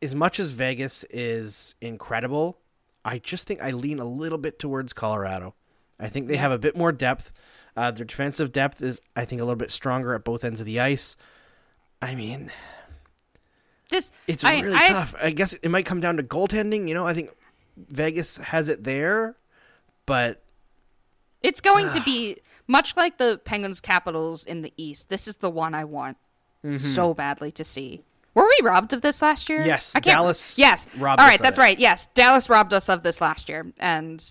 as 0.03 0.15
much 0.15 0.41
as 0.41 0.51
Vegas 0.51 1.05
is 1.11 1.75
incredible, 1.81 2.59
I 3.05 3.19
just 3.19 3.47
think 3.47 3.63
I 3.63 3.71
lean 3.71 3.99
a 3.99 4.05
little 4.05 4.39
bit 4.39 4.59
towards 4.59 4.93
Colorado. 4.93 5.55
I 6.01 6.09
think 6.09 6.29
they 6.29 6.37
have 6.37 6.53
a 6.53 6.59
bit 6.59 6.77
more 6.77 6.91
depth. 6.93 7.31
Uh, 7.77 7.91
their 7.91 8.05
defensive 8.05 8.51
depth 8.51 8.83
is, 8.83 9.01
I 9.15 9.25
think, 9.25 9.41
a 9.41 9.45
little 9.45 9.57
bit 9.57 9.71
stronger 9.71 10.15
at 10.15 10.25
both 10.25 10.43
ends 10.43 10.61
of 10.61 10.67
the 10.67 10.81
ice. 10.81 11.15
I 12.03 12.15
mean, 12.15 12.51
this 13.91 14.11
it's 14.27 14.45
I- 14.45 14.61
really 14.61 14.77
I- 14.77 14.89
tough. 14.89 15.15
I 15.21 15.31
guess 15.31 15.53
it 15.55 15.69
might 15.69 15.87
come 15.87 16.01
down 16.01 16.17
to 16.17 16.23
goaltending. 16.23 16.89
You 16.89 16.95
know, 16.95 17.07
I 17.07 17.15
think 17.15 17.31
Vegas 17.77 18.37
has 18.39 18.69
it 18.69 18.85
there, 18.85 19.37
but 20.09 20.43
It's 21.43 21.61
going 21.61 21.89
to 21.91 22.01
be 22.05 22.39
much 22.67 22.97
like 22.97 23.19
the 23.19 23.41
Penguins 23.45 23.81
Capitals 23.81 24.45
in 24.45 24.63
the 24.63 24.73
East. 24.77 25.09
This 25.09 25.29
is 25.29 25.37
the 25.37 25.51
one 25.51 25.75
I 25.75 25.85
want 25.85 26.17
mm-hmm. 26.65 26.77
so 26.77 27.15
badly 27.15 27.53
to 27.53 27.65
see. 27.65 28.03
Were 28.35 28.45
we 28.45 28.67
robbed 28.67 28.93
of 28.93 29.03
this 29.03 29.23
last 29.23 29.49
year? 29.49 29.65
Yes, 29.65 29.95
I 29.95 30.01
can't 30.01 30.17
Dallas 30.17 30.59
Yes, 30.59 30.87
robbed 30.97 31.21
All 31.21 31.27
right, 31.27 31.41
that's 31.41 31.59
it. 31.59 31.61
right. 31.61 31.79
Yes, 31.79 32.09
Dallas 32.15 32.49
robbed 32.49 32.73
us 32.73 32.89
of 32.89 33.03
this 33.03 33.21
last 33.21 33.49
year, 33.49 33.73
and 33.79 34.25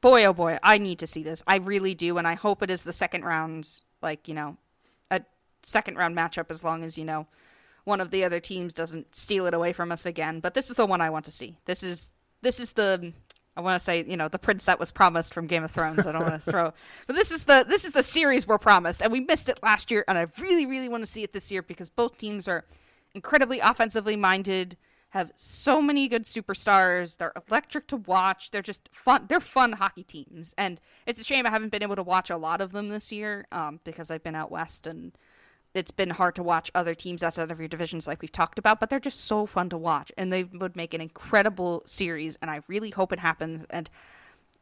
boy, 0.00 0.24
oh 0.24 0.32
boy, 0.32 0.58
I 0.62 0.78
need 0.78 1.00
to 1.00 1.06
see 1.06 1.22
this. 1.22 1.42
I 1.46 1.56
really 1.56 1.94
do, 1.94 2.18
and 2.18 2.28
I 2.28 2.34
hope 2.34 2.62
it 2.62 2.70
is 2.70 2.84
the 2.84 2.92
second 2.92 3.24
round, 3.24 3.68
like 4.00 4.28
you 4.28 4.34
know, 4.34 4.58
a 5.10 5.22
second 5.64 5.96
round 5.96 6.16
matchup. 6.16 6.50
As 6.50 6.62
long 6.62 6.84
as 6.84 6.96
you 6.96 7.04
know, 7.04 7.26
one 7.82 8.00
of 8.00 8.10
the 8.10 8.22
other 8.22 8.38
teams 8.38 8.72
doesn't 8.72 9.16
steal 9.16 9.46
it 9.46 9.54
away 9.54 9.72
from 9.72 9.90
us 9.90 10.06
again. 10.06 10.38
But 10.38 10.54
this 10.54 10.70
is 10.70 10.76
the 10.76 10.86
one 10.86 11.00
I 11.00 11.10
want 11.10 11.24
to 11.24 11.32
see. 11.32 11.56
This 11.64 11.82
is 11.82 12.10
this 12.42 12.60
is 12.60 12.72
the 12.72 13.12
I 13.56 13.60
want 13.60 13.78
to 13.78 13.84
say 13.84 14.04
you 14.06 14.16
know 14.16 14.28
the 14.28 14.38
prince 14.38 14.64
that 14.66 14.78
was 14.78 14.90
promised 14.90 15.34
from 15.34 15.46
Game 15.46 15.64
of 15.64 15.70
Thrones. 15.70 16.06
I 16.06 16.12
don't 16.12 16.22
want 16.22 16.42
to 16.42 16.50
throw, 16.50 16.72
but 17.06 17.16
this 17.16 17.30
is 17.30 17.44
the 17.44 17.64
this 17.68 17.84
is 17.84 17.92
the 17.92 18.02
series 18.02 18.46
we're 18.46 18.58
promised, 18.58 19.02
and 19.02 19.12
we 19.12 19.20
missed 19.20 19.48
it 19.48 19.60
last 19.62 19.90
year, 19.90 20.04
and 20.08 20.16
I 20.16 20.26
really 20.38 20.66
really 20.66 20.88
want 20.88 21.04
to 21.04 21.10
see 21.10 21.22
it 21.22 21.32
this 21.32 21.50
year 21.50 21.62
because 21.62 21.88
both 21.88 22.18
teams 22.18 22.48
are 22.48 22.64
incredibly 23.14 23.60
offensively 23.60 24.16
minded. 24.16 24.76
Have 25.10 25.32
so 25.34 25.82
many 25.82 26.06
good 26.06 26.22
superstars. 26.22 27.16
They're 27.16 27.32
electric 27.48 27.88
to 27.88 27.96
watch. 27.96 28.52
They're 28.52 28.62
just 28.62 28.88
fun. 28.92 29.26
They're 29.28 29.40
fun 29.40 29.72
hockey 29.72 30.04
teams, 30.04 30.54
and 30.56 30.80
it's 31.04 31.20
a 31.20 31.24
shame 31.24 31.46
I 31.46 31.50
haven't 31.50 31.72
been 31.72 31.82
able 31.82 31.96
to 31.96 32.02
watch 32.02 32.30
a 32.30 32.36
lot 32.36 32.60
of 32.60 32.70
them 32.70 32.88
this 32.88 33.10
year 33.10 33.46
um, 33.50 33.80
because 33.82 34.10
I've 34.10 34.22
been 34.22 34.36
out 34.36 34.52
west 34.52 34.86
and 34.86 35.12
it's 35.74 35.90
been 35.90 36.10
hard 36.10 36.34
to 36.34 36.42
watch 36.42 36.70
other 36.74 36.94
teams 36.94 37.22
outside 37.22 37.50
of 37.50 37.58
your 37.58 37.68
divisions 37.68 38.06
like 38.06 38.22
we've 38.22 38.32
talked 38.32 38.58
about, 38.58 38.80
but 38.80 38.90
they're 38.90 38.98
just 38.98 39.20
so 39.20 39.46
fun 39.46 39.68
to 39.70 39.78
watch 39.78 40.10
and 40.16 40.32
they 40.32 40.44
would 40.44 40.76
make 40.76 40.94
an 40.94 41.00
incredible 41.00 41.82
series 41.86 42.36
and 42.42 42.50
I 42.50 42.62
really 42.68 42.90
hope 42.90 43.12
it 43.12 43.18
happens 43.20 43.64
and 43.70 43.88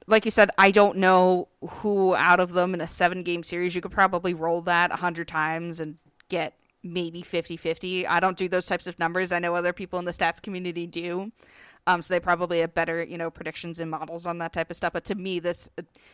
like 0.07 0.25
you 0.25 0.31
said, 0.31 0.51
I 0.57 0.71
don't 0.71 0.97
know 0.97 1.49
who 1.61 2.15
out 2.15 2.41
of 2.41 2.53
them 2.53 2.73
in 2.73 2.81
a 2.81 2.87
seven 2.87 3.23
game 3.23 3.43
series 3.43 3.75
you 3.75 3.81
could 3.81 3.93
probably 3.93 4.33
roll 4.33 4.63
that 4.63 4.91
a 4.91 4.97
hundred 4.97 5.29
times 5.29 5.81
and 5.81 5.97
get 6.29 6.55
maybe 6.83 7.23
50-50. 7.23 8.07
I 8.09 8.21
don't 8.21 8.37
do 8.37 8.49
those 8.49 8.67
types 8.67 8.87
of 8.87 8.99
numbers. 8.99 9.33
I 9.33 9.39
know 9.39 9.55
other 9.55 9.73
people 9.73 9.99
in 9.99 10.05
the 10.05 10.13
stats 10.13 10.41
community 10.41 10.87
do. 10.87 11.33
Um, 11.87 12.03
so 12.03 12.15
they 12.15 12.21
probably 12.21 12.61
have 12.61 12.75
better, 12.75 13.03
you 13.03 13.19
know, 13.19 13.31
predictions 13.31 13.81
and 13.81 13.91
models 13.91 14.27
on 14.27 14.39
that 14.39 14.53
type 14.53 14.71
of 14.71 14.77
stuff. 14.77 14.93
But 14.93 15.05
to 15.07 15.15
me, 15.15 15.39
this 15.41 15.69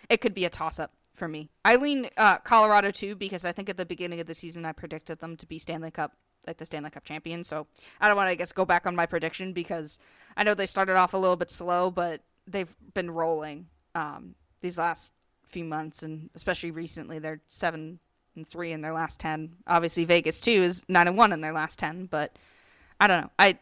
it 0.09 0.21
could 0.21 0.35
be 0.35 0.45
a 0.45 0.51
toss 0.51 0.79
up 0.79 0.93
for 1.15 1.29
me. 1.29 1.49
I 1.65 1.77
lean 1.77 2.11
uh, 2.17 2.39
Colorado 2.39 2.91
too 2.91 3.15
because 3.15 3.45
I 3.45 3.53
think 3.53 3.69
at 3.69 3.77
the 3.77 3.85
beginning 3.85 4.21
of 4.21 4.27
the 4.27 4.35
season 4.35 4.65
I 4.67 4.73
predicted 4.73 5.21
them 5.21 5.37
to 5.37 5.47
be 5.47 5.59
Stanley 5.59 5.91
Cup, 5.91 6.17
like 6.47 6.59
the 6.59 6.67
Stanley 6.67 6.91
Cup 6.91 7.05
champions. 7.05 7.47
So 7.47 7.67
I 8.01 8.09
don't 8.09 8.17
want 8.17 8.27
to, 8.27 8.33
I 8.33 8.35
guess, 8.35 8.53
go 8.53 8.65
back 8.65 8.87
on 8.87 8.97
my 8.97 9.07
prediction 9.07 9.53
because 9.53 9.99
I 10.37 10.45
know 10.45 10.55
they 10.55 10.67
started 10.67 10.97
off 10.97 11.15
a 11.15 11.19
little 11.19 11.37
bit 11.37 11.51
slow, 11.51 11.91
but 11.91 12.21
they've 12.47 12.75
been 12.93 13.11
rolling 13.11 13.67
um, 13.95 14.35
these 14.61 14.79
last 14.79 15.13
few 15.47 15.65
months, 15.65 16.03
and 16.03 16.31
especially 16.35 16.71
recently, 16.71 17.19
they're 17.19 17.41
seven 17.47 18.01
and 18.35 18.47
three 18.47 18.73
in 18.73 18.81
their 18.81 18.93
last 18.93 19.21
ten. 19.21 19.57
Obviously, 19.67 20.05
Vegas 20.05 20.41
too 20.41 20.63
is 20.63 20.85
nine 20.89 21.07
and 21.07 21.17
one 21.17 21.33
in 21.33 21.41
their 21.41 21.53
last 21.53 21.79
ten, 21.79 22.07
but 22.07 22.37
I 23.01 23.07
don't 23.07 23.23
know. 23.23 23.31
I 23.39 23.59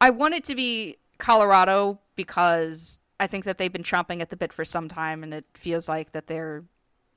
I 0.00 0.10
want 0.10 0.34
it 0.34 0.44
to 0.44 0.54
be 0.54 0.96
Colorado 1.18 1.98
because 2.16 3.00
I 3.20 3.26
think 3.26 3.44
that 3.44 3.58
they've 3.58 3.72
been 3.72 3.84
chomping 3.84 4.20
at 4.22 4.30
the 4.30 4.36
bit 4.36 4.52
for 4.52 4.64
some 4.64 4.88
time, 4.88 5.22
and 5.22 5.34
it 5.34 5.44
feels 5.54 5.88
like 5.88 6.12
that 6.12 6.26
they're 6.26 6.64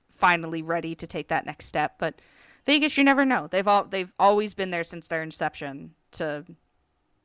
finally 0.09 0.61
ready 0.61 0.95
to 0.95 1.07
take 1.07 1.29
that 1.29 1.45
next 1.45 1.65
step. 1.65 1.95
But 1.97 2.21
Vegas, 2.65 2.97
you 2.97 3.03
never 3.03 3.25
know. 3.25 3.47
They've 3.47 3.67
all 3.67 3.85
they've 3.85 4.11
always 4.19 4.53
been 4.53 4.69
there 4.69 4.83
since 4.83 5.07
their 5.07 5.23
inception 5.23 5.95
to 6.11 6.45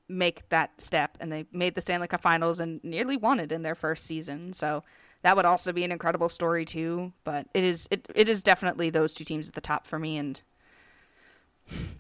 make 0.09 0.49
that 0.49 0.81
step, 0.81 1.19
and 1.21 1.31
they 1.31 1.47
made 1.53 1.75
the 1.75 1.81
Stanley 1.81 2.09
Cup 2.09 2.23
Finals 2.23 2.61
and 2.61 2.83
nearly 2.83 3.17
won 3.17 3.41
it 3.41 3.53
in 3.53 3.63
their 3.63 3.75
first 3.75 4.07
season. 4.07 4.53
So 4.53 4.85
that 5.23 5.37
would 5.37 5.45
also 5.45 5.73
be 5.73 5.85
an 5.85 5.93
incredible 5.93 6.29
story 6.29 6.65
too. 6.65 7.13
But 7.25 7.49
it 7.55 7.65
is 7.65 7.89
it, 7.91 8.07
it 8.15 8.29
is 8.29 8.43
definitely 8.43 8.91
those 8.91 9.13
two 9.13 9.25
teams 9.25 9.49
at 9.49 9.55
the 9.55 9.61
top 9.61 9.87
for 9.87 9.99
me, 9.99 10.17
and 10.17 10.41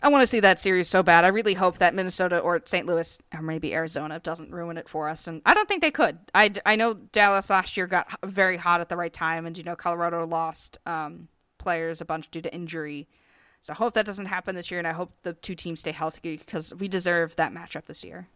I 0.02 0.08
want 0.08 0.22
to 0.22 0.26
see 0.26 0.40
that 0.40 0.60
series 0.60 0.88
so 0.88 1.02
bad. 1.02 1.24
I 1.24 1.28
really 1.28 1.54
hope 1.54 1.78
that 1.78 1.94
Minnesota 1.94 2.38
or 2.38 2.60
St. 2.64 2.86
Louis 2.86 3.18
or 3.34 3.42
maybe 3.42 3.74
Arizona 3.74 4.18
doesn't 4.20 4.50
ruin 4.52 4.78
it 4.78 4.88
for 4.88 5.08
us. 5.08 5.26
And 5.26 5.42
I 5.44 5.54
don't 5.54 5.68
think 5.68 5.82
they 5.82 5.90
could. 5.90 6.18
I, 6.34 6.52
I 6.64 6.76
know 6.76 6.94
Dallas 6.94 7.50
last 7.50 7.76
year 7.76 7.86
got 7.86 8.08
very 8.24 8.56
hot 8.56 8.80
at 8.80 8.88
the 8.88 8.96
right 8.96 9.12
time, 9.12 9.46
and 9.46 9.56
you 9.58 9.64
know 9.64 9.76
Colorado 9.76 10.26
lost 10.26 10.78
um, 10.86 11.28
players 11.58 12.00
a 12.00 12.04
bunch 12.04 12.30
due 12.30 12.42
to 12.42 12.54
injury. 12.54 13.08
So 13.62 13.72
I 13.72 13.76
hope 13.76 13.94
that 13.94 14.06
doesn't 14.06 14.26
happen 14.26 14.54
this 14.54 14.70
year, 14.70 14.78
and 14.78 14.86
I 14.86 14.92
hope 14.92 15.12
the 15.22 15.32
two 15.32 15.54
teams 15.54 15.80
stay 15.80 15.92
healthy 15.92 16.36
because 16.36 16.74
we 16.74 16.88
deserve 16.88 17.36
that 17.36 17.52
matchup 17.52 17.86
this 17.86 18.04
year. 18.04 18.28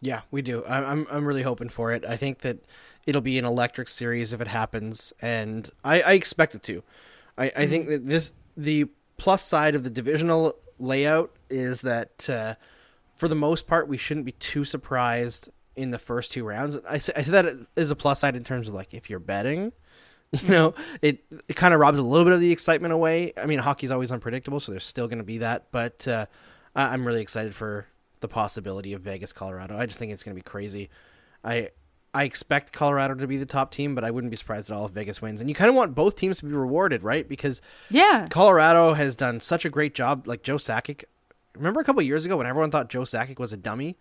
Yeah, 0.00 0.22
we 0.30 0.42
do. 0.42 0.64
I'm 0.66 1.06
I'm 1.10 1.24
really 1.24 1.42
hoping 1.42 1.68
for 1.68 1.92
it. 1.92 2.04
I 2.06 2.16
think 2.16 2.40
that 2.40 2.58
it'll 3.06 3.22
be 3.22 3.38
an 3.38 3.44
electric 3.44 3.88
series 3.88 4.32
if 4.32 4.40
it 4.40 4.48
happens, 4.48 5.12
and 5.20 5.70
I, 5.84 6.02
I 6.02 6.12
expect 6.12 6.54
it 6.54 6.62
to. 6.64 6.82
I, 7.38 7.52
I 7.56 7.66
think 7.66 7.88
that 7.88 8.06
this 8.06 8.32
the 8.56 8.88
plus 9.16 9.42
side 9.44 9.74
of 9.74 9.84
the 9.84 9.90
divisional 9.90 10.54
layout 10.78 11.34
is 11.48 11.80
that 11.82 12.28
uh, 12.28 12.54
for 13.14 13.28
the 13.28 13.34
most 13.34 13.66
part 13.66 13.88
we 13.88 13.96
shouldn't 13.96 14.26
be 14.26 14.32
too 14.32 14.64
surprised 14.64 15.50
in 15.74 15.90
the 15.90 15.98
first 15.98 16.32
two 16.32 16.44
rounds. 16.44 16.78
I 16.88 16.98
say, 16.98 17.12
I 17.16 17.22
say 17.22 17.32
that 17.32 17.46
as 17.76 17.90
a 17.90 17.96
plus 17.96 18.20
side 18.20 18.34
in 18.34 18.44
terms 18.44 18.68
of 18.68 18.74
like 18.74 18.94
if 18.94 19.08
you're 19.10 19.18
betting, 19.18 19.72
you 20.42 20.48
know, 20.48 20.74
it 21.02 21.24
it 21.48 21.56
kind 21.56 21.72
of 21.74 21.80
robs 21.80 21.98
a 21.98 22.02
little 22.02 22.24
bit 22.24 22.34
of 22.34 22.40
the 22.40 22.50
excitement 22.50 22.92
away. 22.92 23.32
I 23.36 23.46
mean, 23.46 23.58
hockey's 23.58 23.92
always 23.92 24.10
unpredictable, 24.12 24.60
so 24.60 24.72
there's 24.72 24.84
still 24.86 25.06
going 25.06 25.18
to 25.18 25.24
be 25.24 25.38
that, 25.38 25.66
but 25.70 26.06
uh, 26.08 26.26
I'm 26.74 27.06
really 27.06 27.22
excited 27.22 27.54
for 27.54 27.86
the 28.20 28.28
possibility 28.28 28.92
of 28.92 29.02
Vegas, 29.02 29.32
Colorado. 29.32 29.78
I 29.78 29.86
just 29.86 29.98
think 29.98 30.12
it's 30.12 30.24
going 30.24 30.34
to 30.34 30.42
be 30.42 30.48
crazy. 30.48 30.90
I 31.44 31.70
I 32.16 32.24
expect 32.24 32.72
Colorado 32.72 33.14
to 33.14 33.26
be 33.26 33.36
the 33.36 33.44
top 33.46 33.70
team, 33.70 33.94
but 33.94 34.02
I 34.04 34.10
wouldn't 34.10 34.30
be 34.30 34.36
surprised 34.36 34.70
at 34.70 34.76
all 34.76 34.86
if 34.86 34.92
Vegas 34.92 35.20
wins. 35.20 35.40
And 35.40 35.50
you 35.50 35.54
kind 35.54 35.68
of 35.68 35.74
want 35.74 35.94
both 35.94 36.16
teams 36.16 36.38
to 36.38 36.46
be 36.46 36.52
rewarded, 36.52 37.02
right? 37.02 37.28
Because 37.28 37.60
Yeah. 37.90 38.26
Colorado 38.30 38.94
has 38.94 39.16
done 39.16 39.40
such 39.40 39.64
a 39.64 39.70
great 39.70 39.94
job. 39.94 40.26
Like 40.26 40.42
Joe 40.42 40.56
Sakic, 40.56 41.04
remember 41.54 41.80
a 41.80 41.84
couple 41.84 42.00
years 42.02 42.24
ago 42.24 42.38
when 42.38 42.46
everyone 42.46 42.70
thought 42.70 42.88
Joe 42.88 43.02
Sakic 43.02 43.38
was 43.38 43.52
a 43.52 43.56
dummy? 43.56 43.96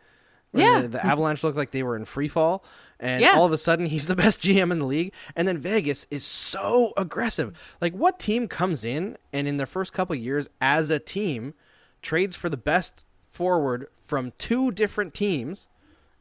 Yeah. 0.54 0.84
the, 0.84 0.88
the 0.88 1.06
Avalanche 1.06 1.44
looked 1.44 1.58
like 1.58 1.72
they 1.72 1.84
were 1.84 1.98
in 1.98 2.06
free 2.06 2.30
fall, 2.30 2.64
and 2.98 3.22
Yeah. 3.22 3.34
all 3.34 3.46
of 3.46 3.52
a 3.52 3.58
sudden 3.58 3.88
he's 3.88 4.08
the 4.08 4.16
best 4.24 4.40
GM 4.42 4.72
in 4.72 4.80
the 4.80 4.86
league. 4.86 5.12
And 5.36 5.46
then 5.46 5.58
Vegas 5.58 6.08
is 6.10 6.24
so 6.24 6.94
aggressive. 6.96 7.54
Like, 7.82 7.94
what 7.94 8.20
team 8.20 8.48
comes 8.48 8.86
in 8.86 9.18
and 9.34 9.48
in 9.50 9.58
their 9.58 9.66
first 9.68 9.92
couple 9.92 10.16
years 10.16 10.48
as 10.62 10.90
a 10.92 11.00
team 11.00 11.54
trades 12.02 12.38
for 12.38 12.48
the 12.48 12.56
best 12.56 13.04
forward 13.30 13.88
from 14.06 14.32
two 14.38 14.72
different 14.72 15.14
teams 15.14 15.68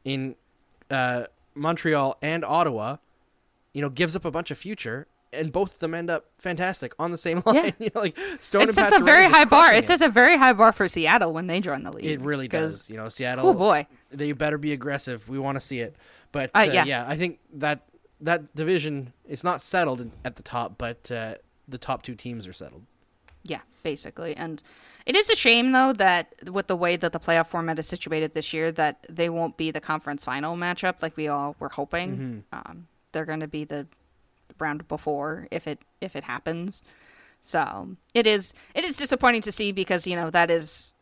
in 0.05 0.35
uh, 0.91 1.25
Montreal 1.55 2.17
and 2.23 2.45
Ottawa? 2.45 2.97
You 3.73 3.83
know, 3.83 3.89
gives 3.89 4.15
up 4.17 4.25
a 4.25 4.31
bunch 4.31 4.51
of 4.51 4.59
future. 4.59 5.07
And 5.33 5.51
both 5.53 5.73
of 5.75 5.79
them 5.81 5.95
end 5.95 6.11
up 6.11 6.27
fantastic 6.39 6.95
on 6.97 7.11
the 7.11 7.19
same 7.19 7.43
line. 7.47 7.57
Yeah. 7.57 7.71
you 7.81 7.91
know, 7.93 8.03
like 8.03 8.17
Stone 8.41 8.69
It 8.69 8.75
sets 8.75 8.97
a 8.97 9.01
very 9.03 9.25
high 9.25 9.45
bar. 9.45 9.65
crushing 9.71 9.83
It 9.83 9.87
sets 9.89 10.03
a 10.03 10.09
very 10.09 10.37
high 10.37 10.53
bar 10.53 10.71
for 10.73 10.87
Seattle 10.87 11.33
when 11.33 11.49
they 11.49 11.61
join 11.61 11.83
the 11.83 11.91
league. 11.91 12.05
it 12.05 12.21
really 12.21 12.47
does. 12.47 12.89
You 12.89 12.97
know, 12.97 13.09
Seattle. 13.09 13.49
Oh 13.49 13.53
boy. 13.53 13.87
they 14.13 14.31
better 14.31 14.59
be 14.59 14.73
aggressive. 14.73 15.29
We 15.29 15.41
want 15.41 15.57
to 15.57 15.61
see 15.61 15.81
it. 15.81 15.97
But 16.31 16.51
Uh, 16.55 16.59
uh, 16.59 16.63
yeah. 16.73 16.85
yeah. 16.85 17.05
I 17.09 17.17
think 17.17 17.41
that 17.55 17.81
that 18.21 18.55
division 18.55 19.13
it's 19.29 19.43
not 19.43 19.61
settled 19.61 20.09
at 20.25 20.37
the 20.37 20.43
top, 20.45 20.79
but 20.79 21.11
uh, 21.11 21.35
the 21.67 21.79
top 21.79 22.03
two 22.05 22.15
teams 22.15 22.47
are 22.47 22.53
settled. 22.53 22.85
Yeah, 23.45 23.61
basically. 23.83 24.35
And 24.37 24.63
it 25.07 25.15
is 25.15 25.29
a 25.29 25.37
shame 25.37 25.73
though 25.73 25.93
that 25.93 26.51
with 26.51 26.67
the 26.67 26.77
way 26.77 26.97
that 26.97 27.13
the 27.13 27.21
playoff 27.21 27.49
format 27.49 27.79
is 27.79 27.87
situated 27.87 28.35
this 28.35 28.53
year 28.53 28.73
that 28.73 29.07
they 29.09 29.29
won't 29.29 29.57
be 29.57 29.71
the 29.71 29.81
conference 29.81 30.25
final 30.25 30.57
matchup 30.57 31.03
like 31.03 31.17
we 31.17 31.29
all 31.29 31.55
were 31.59 31.69
hoping. 31.69 32.45
Um, 32.53 32.89
they're 33.13 33.27
going 33.27 33.41
to 33.41 33.49
be 33.49 33.65
the 33.65 33.87
round 34.59 34.87
before 34.89 35.47
if 35.51 35.67
it 35.67 35.79
if 36.01 36.17
it 36.17 36.25
happens. 36.25 36.83
So, 37.43 37.97
it 38.15 38.27
is 38.27 38.55
it 38.75 38.85
is 38.85 38.97
disappointing 38.97 39.43
to 39.43 39.53
see 39.53 39.73
because, 39.73 40.07
you 40.07 40.17
know, 40.17 40.31
that 40.31 40.51
is 40.51 40.95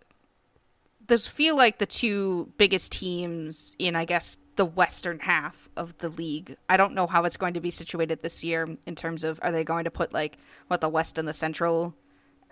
those 1.06 1.26
feel 1.26 1.56
like 1.56 1.78
the 1.78 1.86
two 1.86 2.52
biggest 2.58 2.92
teams 2.92 3.76
in 3.78 3.94
I 3.94 4.04
guess 4.04 4.38
the 4.56 4.64
western 4.64 5.20
half 5.20 5.68
of 5.76 5.96
the 5.98 6.08
league. 6.08 6.56
I 6.68 6.76
don't 6.76 6.94
know 6.94 7.06
how 7.06 7.24
it's 7.24 7.36
going 7.36 7.54
to 7.54 7.60
be 7.60 7.70
situated 7.70 8.22
this 8.22 8.44
year 8.44 8.68
in 8.86 8.94
terms 8.96 9.24
of 9.24 9.38
are 9.42 9.52
they 9.52 9.64
going 9.64 9.84
to 9.84 9.90
put 9.90 10.12
like 10.12 10.38
what 10.66 10.80
the 10.80 10.88
west 10.88 11.16
and 11.18 11.26
the 11.26 11.32
central 11.32 11.94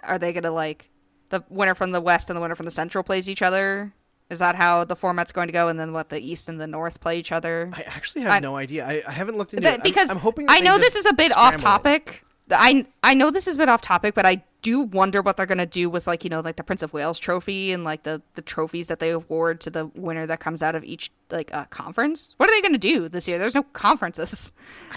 are 0.02 0.18
they 0.18 0.32
going 0.32 0.42
to 0.44 0.50
like 0.50 0.90
the 1.30 1.42
winner 1.48 1.74
from 1.74 1.92
the 1.92 2.00
west 2.00 2.30
and 2.30 2.36
the 2.36 2.40
winner 2.40 2.54
from 2.54 2.66
the 2.66 2.72
central 2.72 3.04
plays 3.04 3.28
each 3.28 3.42
other? 3.42 3.92
Is 4.28 4.38
that 4.38 4.54
how 4.54 4.84
the 4.84 4.94
format's 4.94 5.32
going 5.32 5.48
to 5.48 5.52
go 5.52 5.66
and 5.68 5.78
then 5.78 5.92
what 5.92 6.08
the 6.08 6.20
east 6.20 6.48
and 6.48 6.60
the 6.60 6.66
north 6.68 7.00
play 7.00 7.18
each 7.18 7.32
other? 7.32 7.68
I 7.72 7.82
actually 7.82 8.22
have 8.22 8.32
I- 8.32 8.38
no 8.38 8.56
idea. 8.56 8.86
I, 8.86 9.02
I 9.06 9.10
haven't 9.12 9.36
looked 9.36 9.54
into 9.54 9.62
That- 9.62 9.68
it. 9.68 9.80
I'm- 9.80 9.82
because 9.82 10.10
I'm, 10.10 10.18
hoping 10.18 10.46
that 10.46 10.52
I 10.56 10.60
know 10.60 10.78
just 10.78 10.94
this 10.94 11.04
is 11.04 11.10
a 11.10 11.14
bit 11.14 11.32
off 11.32 11.54
scramble 11.54 11.62
topic. 11.64 12.24
I 12.52 12.86
I 13.02 13.14
know 13.14 13.30
this 13.30 13.46
has 13.46 13.56
been 13.56 13.68
off 13.68 13.80
topic, 13.80 14.14
but 14.14 14.26
I 14.26 14.42
do 14.62 14.82
wonder 14.82 15.22
what 15.22 15.38
they're 15.38 15.46
gonna 15.46 15.64
do 15.64 15.88
with 15.88 16.06
like 16.06 16.22
you 16.22 16.28
know 16.30 16.40
like 16.40 16.56
the 16.56 16.62
Prince 16.62 16.82
of 16.82 16.92
Wales 16.92 17.18
Trophy 17.18 17.72
and 17.72 17.82
like 17.82 18.02
the 18.02 18.20
the 18.34 18.42
trophies 18.42 18.88
that 18.88 18.98
they 18.98 19.10
award 19.10 19.60
to 19.62 19.70
the 19.70 19.86
winner 19.94 20.26
that 20.26 20.40
comes 20.40 20.62
out 20.62 20.74
of 20.74 20.84
each 20.84 21.10
like 21.30 21.52
uh, 21.54 21.64
conference. 21.66 22.34
What 22.36 22.50
are 22.50 22.52
they 22.52 22.60
gonna 22.60 22.76
do 22.78 23.08
this 23.08 23.26
year? 23.26 23.38
There's 23.38 23.54
no 23.54 23.62
conferences. 23.62 24.52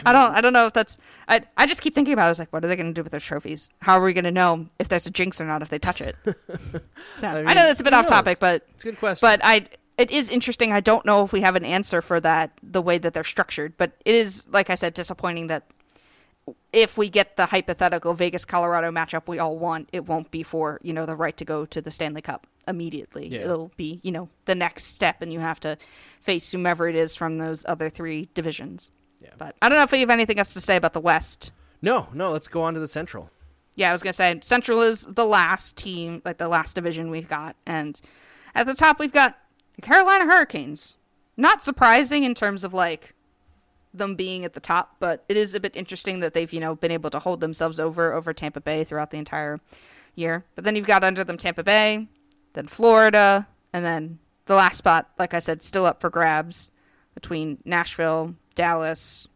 I, 0.05 0.11
don't 0.11 0.35
I 0.35 0.41
don't 0.41 0.53
know 0.53 0.65
if 0.67 0.73
that's 0.73 0.97
I 1.27 1.41
I 1.57 1.65
just 1.65 1.81
keep 1.81 1.95
thinking 1.95 2.13
about. 2.13 2.23
it. 2.23 2.27
I 2.27 2.29
was 2.29 2.39
like, 2.39 2.51
what 2.51 2.65
are 2.65 2.67
they 2.67 2.75
gonna 2.75 2.93
do 2.93 3.03
with 3.03 3.11
their 3.11 3.21
trophies? 3.21 3.71
How 3.79 3.99
are 3.99 4.03
we 4.03 4.13
gonna 4.13 4.31
know 4.31 4.67
if 4.79 4.89
there's 4.89 5.05
a 5.07 5.11
jinx 5.11 5.39
or 5.39 5.45
not 5.45 5.61
if 5.61 5.69
they 5.69 5.79
touch 5.79 6.01
it? 6.01 6.15
so, 6.25 7.27
I, 7.27 7.29
I 7.29 7.33
know 7.33 7.43
mean, 7.45 7.55
that's 7.55 7.79
a 7.79 7.83
bit 7.83 7.93
off 7.93 8.07
topic, 8.07 8.39
but 8.39 8.65
It's 8.73 8.83
a 8.83 8.87
good 8.87 8.99
question. 8.99 9.25
but 9.25 9.39
I 9.43 9.65
it 9.97 10.09
is 10.11 10.29
interesting. 10.29 10.73
I 10.73 10.79
don't 10.79 11.05
know 11.05 11.23
if 11.23 11.31
we 11.31 11.41
have 11.41 11.55
an 11.55 11.63
answer 11.63 12.01
for 12.01 12.19
that 12.19 12.51
the 12.63 12.81
way 12.81 12.97
that 12.97 13.13
they're 13.13 13.23
structured, 13.23 13.77
but 13.77 13.91
it 14.05 14.15
is 14.15 14.45
like 14.51 14.69
I 14.69 14.75
said 14.75 14.93
disappointing 14.93 15.47
that 15.47 15.63
if 16.71 16.97
we 16.97 17.09
get 17.09 17.37
the 17.37 17.45
hypothetical 17.45 18.13
Vegas 18.13 18.45
Colorado 18.45 18.91
matchup 18.91 19.27
we 19.27 19.39
all 19.39 19.57
want, 19.57 19.89
it 19.93 20.05
won't 20.05 20.31
be 20.31 20.43
for, 20.43 20.79
you 20.81 20.93
know, 20.93 21.05
the 21.05 21.15
right 21.15 21.37
to 21.37 21.45
go 21.45 21.65
to 21.65 21.81
the 21.81 21.91
Stanley 21.91 22.21
Cup 22.21 22.47
immediately. 22.67 23.27
Yeah. 23.27 23.41
It'll 23.41 23.71
be, 23.77 23.99
you 24.03 24.11
know, 24.11 24.29
the 24.45 24.55
next 24.55 24.85
step 24.85 25.21
and 25.21 25.31
you 25.31 25.39
have 25.39 25.59
to 25.61 25.77
face 26.21 26.51
whomever 26.51 26.87
it 26.87 26.95
is 26.95 27.15
from 27.15 27.37
those 27.37 27.63
other 27.67 27.89
three 27.89 28.29
divisions. 28.33 28.91
Yeah. 29.21 29.29
But 29.37 29.55
I 29.61 29.69
don't 29.69 29.77
know 29.77 29.83
if 29.83 29.91
you 29.91 29.99
have 29.99 30.09
anything 30.09 30.39
else 30.39 30.53
to 30.53 30.61
say 30.61 30.75
about 30.75 30.93
the 30.93 30.99
West. 30.99 31.51
No, 31.81 32.07
no. 32.13 32.31
Let's 32.31 32.47
go 32.47 32.61
on 32.61 32.73
to 32.73 32.79
the 32.79 32.87
Central. 32.87 33.29
Yeah, 33.75 33.89
I 33.89 33.91
was 33.91 34.03
gonna 34.03 34.13
say 34.13 34.39
Central 34.43 34.81
is 34.81 35.05
the 35.09 35.25
last 35.25 35.75
team, 35.75 36.21
like 36.23 36.37
the 36.37 36.47
last 36.47 36.75
division 36.75 37.09
we've 37.09 37.27
got, 37.27 37.55
and 37.65 37.99
at 38.53 38.67
the 38.67 38.75
top 38.75 38.99
we've 38.99 39.11
got 39.11 39.37
the 39.75 39.81
Carolina 39.81 40.25
Hurricanes. 40.25 40.97
Not 41.35 41.63
surprising 41.63 42.23
in 42.23 42.35
terms 42.35 42.63
of 42.63 42.73
like 42.73 43.15
them 43.93 44.15
being 44.15 44.43
at 44.45 44.53
the 44.53 44.59
top, 44.59 44.95
but 44.99 45.23
it 45.29 45.37
is 45.37 45.53
a 45.53 45.59
bit 45.59 45.75
interesting 45.75 46.19
that 46.21 46.33
they've 46.33 46.51
you 46.51 46.59
know 46.59 46.75
been 46.75 46.91
able 46.91 47.09
to 47.11 47.19
hold 47.19 47.39
themselves 47.41 47.79
over 47.79 48.13
over 48.13 48.33
Tampa 48.33 48.59
Bay 48.61 48.83
throughout 48.83 49.11
the 49.11 49.17
entire 49.17 49.59
year. 50.15 50.45
But 50.55 50.63
then 50.63 50.75
you've 50.75 50.87
got 50.87 51.03
under 51.03 51.23
them 51.23 51.37
Tampa 51.37 51.63
Bay, 51.63 52.07
then 52.53 52.67
Florida, 52.67 53.47
and 53.71 53.83
then 53.85 54.19
the 54.45 54.55
last 54.55 54.77
spot, 54.77 55.09
like 55.17 55.33
I 55.33 55.39
said, 55.39 55.61
still 55.63 55.85
up 55.85 56.01
for 56.01 56.09
grabs 56.09 56.69
between 57.13 57.59
Nashville, 57.65 58.35
Dallas, 58.55 59.27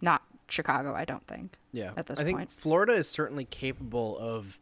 not 0.00 0.22
Chicago. 0.48 0.94
I 0.94 1.04
don't 1.04 1.26
think. 1.26 1.56
Yeah, 1.72 1.92
At 1.96 2.06
this 2.06 2.18
I 2.18 2.24
think. 2.24 2.50
Florida 2.50 2.94
is 2.94 3.08
certainly 3.08 3.44
capable 3.44 4.16
of 4.18 4.58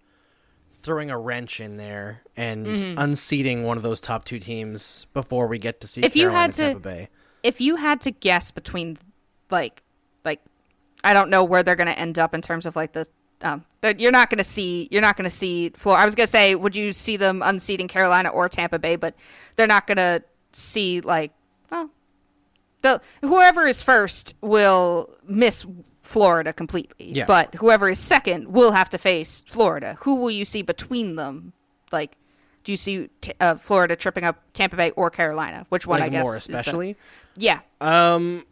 throwing 0.73 1.11
a 1.11 1.19
wrench 1.19 1.61
in 1.61 1.77
there 1.77 2.23
and 2.37 2.67
Mm-hmm. 2.67 2.99
unseating 2.99 3.65
one 3.65 3.77
of 3.77 3.83
those 3.83 4.01
top 4.01 4.25
two 4.25 4.39
teams 4.39 5.07
before 5.15 5.47
we 5.47 5.59
get 5.59 5.81
to 5.83 5.87
see 5.87 6.03
If 6.03 6.17
you 6.17 6.31
had 6.31 6.53
to- 6.55 6.63
Tampa 6.63 6.81
Bay. 6.81 7.09
if 7.43 7.61
you 7.61 7.77
had 7.77 8.01
to 8.03 8.11
guess 8.11 8.51
between 8.51 8.99
like 9.51 9.83
like 10.25 10.41
I 11.05 11.13
don't 11.15 11.31
know 11.31 11.45
where 11.45 11.63
they're 11.63 11.77
going 11.77 11.87
to 11.89 11.99
end 11.99 12.19
up 12.19 12.35
in 12.35 12.43
terms 12.43 12.67
of 12.67 12.77
like 12.77 12.93
the 12.93 13.07
um 13.43 13.65
you're 13.99 14.11
not 14.13 14.31
going 14.31 14.39
to 14.39 14.45
see 14.45 14.89
you're 14.91 15.03
not 15.03 15.17
going 15.17 15.29
to 15.29 15.35
see 15.37 15.71
Florida. 15.77 16.03
I 16.03 16.05
was 16.05 16.15
going 16.15 16.27
to 16.27 16.31
say 16.31 16.55
would 16.55 16.75
you 16.75 16.93
see 16.93 17.17
them 17.17 17.43
unseating 17.45 17.87
Carolina 17.89 18.29
or 18.31 18.49
Tampa 18.49 18.79
Bay, 18.79 18.97
but 18.97 19.15
they're 19.57 19.67
not 19.67 19.87
going 19.87 19.99
to 19.99 20.23
see 20.53 21.01
like 21.01 21.33
well 21.71 21.91
the 22.83 23.01
whoever 23.23 23.67
is 23.67 23.83
first 23.83 24.35
will 24.41 25.11
miss 25.27 25.65
Florida 26.03 26.53
completely. 26.53 27.13
Yeah. 27.13 27.27
But 27.27 27.57
whoever 27.57 27.89
is 27.89 27.99
second 27.99 28.49
will 28.49 28.73
have 28.73 28.89
to 28.91 28.99
face 28.99 29.45
Florida. 29.49 29.99
Who 30.01 30.17
will 30.17 30.31
you 30.31 30.45
see 30.45 30.63
between 30.63 31.17
them? 31.17 31.53
Like 31.93 32.17
do 32.65 32.73
you 32.73 32.77
see 32.77 33.09
t- 33.21 33.33
uh, 33.41 33.55
Florida 33.57 33.95
tripping 33.95 34.25
up 34.25 34.43
Tampa 34.53 34.77
Bay 34.77 34.91
or 34.93 35.09
Carolina? 35.11 35.67
Which 35.69 35.87
one 35.87 36.01
Like 36.01 36.09
I 36.09 36.11
guess 36.11 36.25
more 36.25 36.37
is 36.37 36.47
the- 36.47 36.55
especially. 36.59 36.97
yeah. 37.37 37.61
Um, 37.81 38.45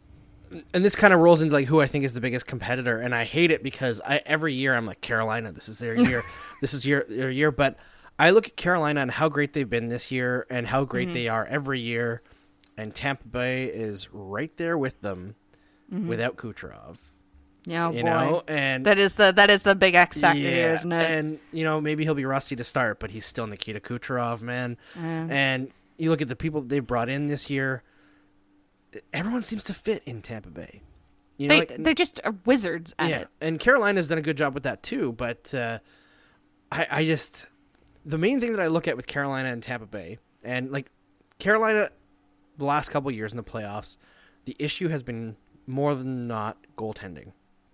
and 0.73 0.85
this 0.85 0.95
kind 0.95 1.13
of 1.13 1.19
rolls 1.19 1.41
into 1.41 1.53
like 1.53 1.67
who 1.67 1.81
I 1.81 1.87
think 1.87 2.05
is 2.05 2.13
the 2.13 2.21
biggest 2.21 2.45
competitor, 2.47 2.99
and 2.99 3.13
I 3.13 3.23
hate 3.23 3.51
it 3.51 3.63
because 3.63 4.01
I 4.05 4.21
every 4.25 4.53
year 4.53 4.75
I'm 4.75 4.85
like 4.85 5.01
Carolina, 5.01 5.51
this 5.51 5.69
is 5.69 5.79
their 5.79 5.95
year, 6.01 6.23
this 6.61 6.73
is 6.73 6.85
your 6.85 7.05
their 7.07 7.31
year. 7.31 7.51
But 7.51 7.77
I 8.17 8.31
look 8.31 8.47
at 8.47 8.55
Carolina 8.55 9.01
and 9.01 9.11
how 9.11 9.29
great 9.29 9.53
they've 9.53 9.69
been 9.69 9.89
this 9.89 10.11
year, 10.11 10.45
and 10.49 10.67
how 10.67 10.85
great 10.85 11.07
mm-hmm. 11.07 11.13
they 11.15 11.27
are 11.27 11.45
every 11.45 11.79
year, 11.79 12.21
and 12.77 12.93
Tampa 12.93 13.27
Bay 13.27 13.65
is 13.65 14.09
right 14.11 14.55
there 14.57 14.77
with 14.77 15.01
them, 15.01 15.35
mm-hmm. 15.91 16.07
without 16.07 16.37
Kucherov. 16.37 16.97
Yeah, 17.65 17.89
you 17.91 18.03
boy. 18.03 18.09
know, 18.09 18.43
and 18.47 18.85
that 18.85 18.99
is 18.99 19.15
the 19.15 19.31
that 19.31 19.49
is 19.49 19.63
the 19.63 19.75
big 19.75 19.95
X 19.95 20.19
factor 20.19 20.39
here, 20.39 20.73
isn't 20.73 20.91
it? 20.91 21.11
And 21.11 21.39
you 21.51 21.63
know, 21.63 21.81
maybe 21.81 22.03
he'll 22.03 22.13
be 22.13 22.25
rusty 22.25 22.55
to 22.55 22.63
start, 22.63 22.99
but 22.99 23.11
he's 23.11 23.25
still 23.25 23.47
Nikita 23.47 23.79
Kucherov, 23.79 24.41
man. 24.41 24.77
Yeah. 24.95 25.27
And 25.29 25.71
you 25.97 26.09
look 26.09 26.21
at 26.21 26.27
the 26.27 26.35
people 26.35 26.61
they've 26.61 26.85
brought 26.85 27.09
in 27.09 27.27
this 27.27 27.49
year. 27.49 27.83
Everyone 29.13 29.43
seems 29.43 29.63
to 29.65 29.73
fit 29.73 30.03
in 30.05 30.21
Tampa 30.21 30.49
Bay. 30.49 30.81
You 31.37 31.49
know, 31.49 31.65
they 31.65 31.77
they're 31.77 31.93
just 31.93 32.21
uh, 32.23 32.31
wizards 32.45 32.95
at 32.97 33.09
yeah, 33.09 33.19
it. 33.21 33.27
and 33.41 33.59
Carolina's 33.59 34.07
done 34.07 34.17
a 34.17 34.21
good 34.21 34.37
job 34.37 34.53
with 34.53 34.63
that 34.63 34.83
too. 34.83 35.11
But 35.11 35.53
uh, 35.53 35.79
I, 36.71 36.87
I 36.89 37.05
just 37.05 37.47
the 38.05 38.17
main 38.17 38.39
thing 38.39 38.51
that 38.51 38.61
I 38.61 38.67
look 38.67 38.87
at 38.87 38.95
with 38.95 39.07
Carolina 39.07 39.49
and 39.49 39.61
Tampa 39.61 39.85
Bay, 39.85 40.17
and 40.43 40.71
like 40.71 40.91
Carolina, 41.39 41.89
the 42.57 42.65
last 42.65 42.89
couple 42.89 43.11
years 43.11 43.33
in 43.33 43.37
the 43.37 43.43
playoffs, 43.43 43.97
the 44.45 44.55
issue 44.59 44.87
has 44.87 45.03
been 45.03 45.35
more 45.67 45.93
than 45.93 46.27
not 46.27 46.57
goaltending, 46.77 47.33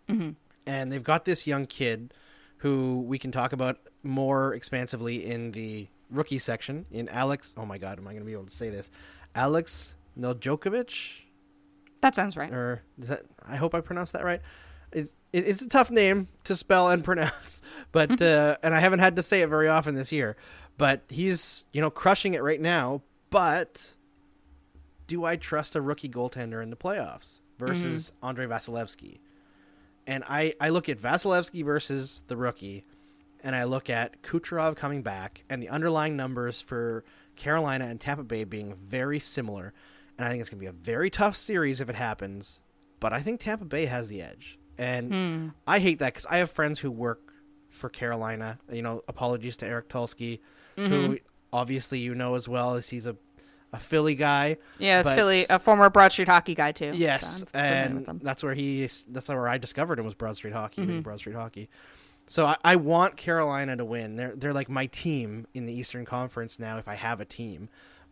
mm-hmm. 0.09 0.31
and 0.65 0.91
they've 0.91 1.03
got 1.03 1.25
this 1.25 1.45
young 1.45 1.65
kid 1.65 2.13
who 2.57 3.01
we 3.01 3.19
can 3.19 3.31
talk 3.31 3.53
about 3.53 3.79
more 4.01 4.53
expansively 4.55 5.25
in 5.25 5.51
the 5.51 5.87
rookie 6.09 6.39
section 6.39 6.85
in 6.91 7.09
Alex. 7.09 7.53
Oh 7.57 7.65
my 7.65 7.77
God, 7.77 7.99
am 7.99 8.07
I 8.07 8.11
going 8.11 8.21
to 8.21 8.25
be 8.25 8.33
able 8.33 8.45
to 8.45 8.51
say 8.51 8.69
this? 8.69 8.89
Alex 9.35 9.95
Nedeljkovic 10.19 11.21
That 12.01 12.15
sounds 12.15 12.35
right. 12.35 12.51
or 12.51 12.83
is 12.99 13.07
that 13.09 13.21
I 13.47 13.55
hope 13.55 13.73
I 13.75 13.81
pronounced 13.81 14.13
that 14.13 14.23
right. 14.23 14.41
It's 14.91 15.13
it, 15.31 15.47
it's 15.47 15.61
a 15.61 15.69
tough 15.69 15.89
name 15.89 16.27
to 16.43 16.55
spell 16.55 16.89
and 16.89 17.03
pronounce, 17.11 17.61
but 17.91 18.21
uh, 18.21 18.57
and 18.63 18.73
I 18.73 18.79
haven't 18.79 18.99
had 18.99 19.15
to 19.15 19.23
say 19.23 19.41
it 19.41 19.47
very 19.47 19.67
often 19.67 19.95
this 19.95 20.11
year. 20.11 20.35
But 20.77 21.03
he's 21.09 21.65
you 21.71 21.81
know 21.81 21.89
crushing 21.89 22.33
it 22.33 22.43
right 22.43 22.59
now. 22.59 23.01
But 23.29 23.93
do 25.07 25.23
I 25.23 25.37
trust 25.37 25.75
a 25.75 25.81
rookie 25.81 26.09
goaltender 26.09 26.61
in 26.61 26.69
the 26.69 26.75
playoffs 26.75 27.41
versus 27.57 28.11
Andrei 28.21 28.45
Vasilevskiy? 28.45 29.19
And 30.07 30.23
I 30.27 30.53
I 30.59 30.69
look 30.69 30.89
at 30.89 30.99
Vasilevskiy 30.99 31.63
versus 31.63 32.23
the 32.27 32.35
rookie, 32.35 32.83
and 33.43 33.55
I 33.55 33.63
look 33.63 33.89
at 33.89 34.21
Kucherov 34.23 34.75
coming 34.75 35.01
back 35.01 35.43
and 35.49 35.63
the 35.63 35.69
underlying 35.69 36.17
numbers 36.17 36.59
for 36.59 37.05
Carolina 37.35 37.85
and 37.85 37.99
Tampa 37.99 38.23
Bay 38.23 38.43
being 38.43 38.73
very 38.73 39.19
similar. 39.19 39.73
And 40.17 40.27
I 40.27 40.29
think 40.29 40.41
it's 40.41 40.49
going 40.49 40.59
to 40.59 40.63
be 40.63 40.67
a 40.67 40.71
very 40.71 41.09
tough 41.09 41.35
series 41.35 41.81
if 41.81 41.89
it 41.89 41.95
happens. 41.95 42.59
But 42.99 43.13
I 43.13 43.21
think 43.21 43.39
Tampa 43.39 43.65
Bay 43.65 43.85
has 43.85 44.07
the 44.09 44.21
edge. 44.21 44.59
And 44.77 45.53
I 45.67 45.79
hate 45.79 45.99
that 45.99 46.13
because 46.13 46.25
I 46.25 46.37
have 46.37 46.51
friends 46.51 46.79
who 46.79 46.89
work 46.91 47.33
for 47.69 47.89
Carolina. 47.89 48.59
You 48.71 48.81
know, 48.81 49.03
apologies 49.07 49.57
to 49.57 49.65
Eric 49.67 49.89
Tulsky, 49.89 50.39
who 50.75 51.17
obviously 51.53 51.99
you 51.99 52.15
know 52.15 52.35
as 52.35 52.47
well 52.49 52.75
as 52.75 52.89
he's 52.89 53.05
a, 53.07 53.15
a 53.73 53.77
Philly 53.79 54.15
guy. 54.15 54.57
Yeah, 54.79 55.03
but- 55.03 55.15
Philly, 55.15 55.45
a 55.49 55.59
former 55.59 55.89
Broad 55.89 56.11
Street 56.11 56.27
hockey 56.27 56.55
guy 56.55 56.71
too. 56.71 56.91
Yes, 56.95 57.39
So 57.39 57.45
I'm 57.53 57.83
familiar 57.83 57.99
with 57.99 58.09
and 58.09 58.21
that's 58.21 58.43
where 58.43 58.53
he 58.53 58.89
that's 59.09 59.27
where 59.29 59.47
I 59.47 59.57
discovered 59.57 59.99
him 59.99 60.05
was 60.05 60.15
Broad 60.15 60.35
Street 60.35 60.53
Hockey, 60.53 60.81
Mm-hmm. 60.81 61.01
Broad 61.01 61.19
Street 61.19 61.35
Hockey. 61.35 61.69
So 62.27 62.45
I, 62.45 62.55
I 62.63 62.75
want 62.77 63.17
Carolina 63.17 63.75
to 63.77 63.85
win. 63.85 64.15
They're 64.15 64.35
they're 64.35 64.53
like 64.53 64.69
my 64.69 64.85
team 64.87 65.47
in 65.53 65.65
the 65.65 65.73
Eastern 65.73 66.05
Conference 66.05 66.59
now 66.59 66.77
if 66.77 66.87
I 66.87 66.95
have 66.95 67.19
a 67.19 67.25
team, 67.25 67.69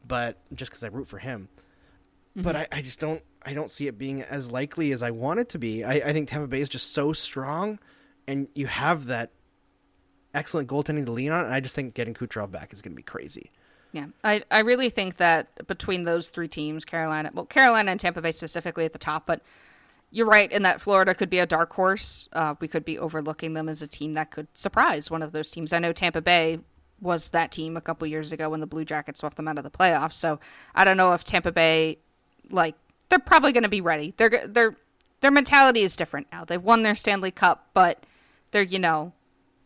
but 0.08 0.38
just 0.54 0.70
because 0.72 0.84
I 0.84 0.88
root 0.88 1.08
for 1.08 1.18
him. 1.20 1.48
But 2.42 2.56
Mm-hmm. 2.56 2.74
I, 2.74 2.80
I 2.80 2.82
just 2.82 3.00
don't 3.00 3.22
I 3.44 3.54
don't 3.54 3.72
see 3.72 3.88
it 3.88 3.98
being 3.98 4.22
as 4.22 4.52
likely 4.52 4.92
as 4.92 5.02
I 5.02 5.12
want 5.12 5.40
it 5.40 5.50
to 5.50 5.60
be. 5.60 5.84
I, 5.84 5.94
I 5.94 6.14
think 6.14 6.30
Tampa 6.30 6.48
Bay 6.48 6.62
is 6.62 6.70
just 6.70 6.94
so 6.94 7.14
strong, 7.14 7.80
and 8.28 8.48
you 8.54 8.68
have 8.68 9.06
that 9.08 9.32
excellent 10.34 10.68
goaltending 10.70 11.06
to 11.06 11.12
lean 11.12 11.32
on. 11.32 11.46
And 11.46 11.54
I 11.54 11.60
just 11.60 11.76
think 11.76 11.94
getting 11.94 12.14
Kucherov 12.14 12.52
back 12.52 12.74
is 12.74 12.82
going 12.82 12.92
to 12.92 12.98
be 12.98 13.04
crazy. 13.04 13.52
Yeah, 13.92 14.08
I 14.24 14.44
I 14.52 14.60
really 14.60 14.90
think 14.90 15.18
that 15.18 15.66
between 15.68 16.04
those 16.04 16.30
three 16.30 16.48
teams, 16.48 16.86
Carolina, 16.86 17.32
well, 17.34 17.46
Carolina 17.46 17.92
and 17.92 18.00
Tampa 18.00 18.22
Bay 18.22 18.32
specifically 18.32 18.86
at 18.86 18.94
the 18.94 19.00
top, 19.00 19.26
but 19.26 19.42
you're 20.12 20.28
right 20.28 20.52
in 20.52 20.64
that 20.64 20.82
Florida 20.82 21.16
could 21.16 21.30
be 21.30 21.40
a 21.40 21.46
dark 21.46 21.74
horse. 21.74 22.28
Uh, 22.34 22.56
we 22.60 22.68
could 22.68 22.84
be 22.86 22.98
overlooking 23.00 23.54
them 23.54 23.70
as 23.70 23.82
a 23.82 23.88
team 23.88 24.14
that 24.16 24.32
could 24.32 24.48
surprise 24.54 25.10
one 25.10 25.22
of 25.24 25.32
those 25.32 25.50
teams. 25.52 25.72
I 25.74 25.80
know 25.80 25.94
Tampa 25.94 26.22
Bay 26.22 26.60
was 27.02 27.30
that 27.30 27.52
team 27.52 27.78
a 27.78 27.82
couple 27.82 28.06
years 28.08 28.32
ago 28.32 28.50
when 28.50 28.60
the 28.60 28.68
Blue 28.68 28.84
Jackets 28.86 29.20
swept 29.22 29.38
them 29.38 29.48
out 29.48 29.58
of 29.58 29.64
the 29.64 29.70
playoffs. 29.72 30.14
So 30.14 30.40
I 30.76 30.84
don't 30.84 30.98
know 30.98 31.14
if 31.14 31.24
Tampa 31.24 31.52
Bay, 31.52 32.00
like, 32.50 32.76
they're 33.10 33.20
probably 33.20 33.52
going 33.52 33.64
to 33.64 33.70
be 33.70 33.82
ready. 33.82 34.14
They're 34.18 34.48
they're 34.48 34.76
their 35.22 35.32
mentality 35.32 35.82
is 35.82 35.96
different 35.96 36.28
now. 36.32 36.46
They've 36.46 36.62
won 36.62 36.84
their 36.84 36.96
Stanley 36.96 37.32
Cup, 37.32 37.70
but 37.74 38.06
they're 38.52 38.62
you 38.62 38.80
know 38.80 39.14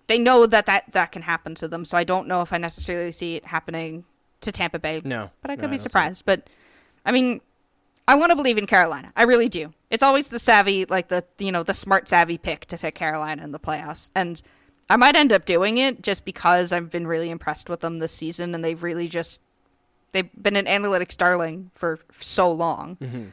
they 0.07 0.19
know 0.19 0.45
that 0.45 0.65
that 0.65 0.91
that 0.91 1.11
can 1.11 1.21
happen 1.21 1.55
to 1.55 1.67
them. 1.67 1.85
So 1.85 1.97
I 1.97 2.03
don't 2.03 2.27
know 2.27 2.41
if 2.41 2.53
I 2.53 2.57
necessarily 2.57 3.11
see 3.11 3.35
it 3.35 3.45
happening 3.45 4.05
to 4.41 4.51
Tampa 4.51 4.79
Bay. 4.79 5.01
No, 5.03 5.31
but 5.41 5.51
I 5.51 5.55
could 5.55 5.65
I 5.65 5.69
be 5.69 5.75
it. 5.75 5.81
surprised. 5.81 6.23
But 6.25 6.49
I 7.05 7.11
mean, 7.11 7.41
I 8.07 8.15
want 8.15 8.31
to 8.31 8.35
believe 8.35 8.57
in 8.57 8.67
Carolina. 8.67 9.11
I 9.15 9.23
really 9.23 9.49
do. 9.49 9.73
It's 9.89 10.03
always 10.03 10.29
the 10.29 10.39
savvy, 10.39 10.85
like 10.85 11.09
the 11.09 11.23
you 11.37 11.51
know 11.51 11.63
the 11.63 11.73
smart 11.73 12.07
savvy 12.09 12.37
pick 12.37 12.65
to 12.67 12.77
pick 12.77 12.95
Carolina 12.95 13.43
in 13.43 13.51
the 13.51 13.59
playoffs, 13.59 14.09
and 14.15 14.41
I 14.89 14.95
might 14.95 15.15
end 15.15 15.31
up 15.31 15.45
doing 15.45 15.77
it 15.77 16.01
just 16.01 16.25
because 16.25 16.71
I've 16.71 16.89
been 16.89 17.07
really 17.07 17.29
impressed 17.29 17.69
with 17.69 17.81
them 17.81 17.99
this 17.99 18.11
season, 18.11 18.53
and 18.53 18.63
they've 18.63 18.81
really 18.81 19.07
just 19.07 19.39
they've 20.13 20.29
been 20.41 20.55
an 20.55 20.65
analytics 20.65 21.17
darling 21.17 21.71
for 21.75 21.99
so 22.21 22.51
long. 22.51 22.95
Mm-hmm. 22.95 23.23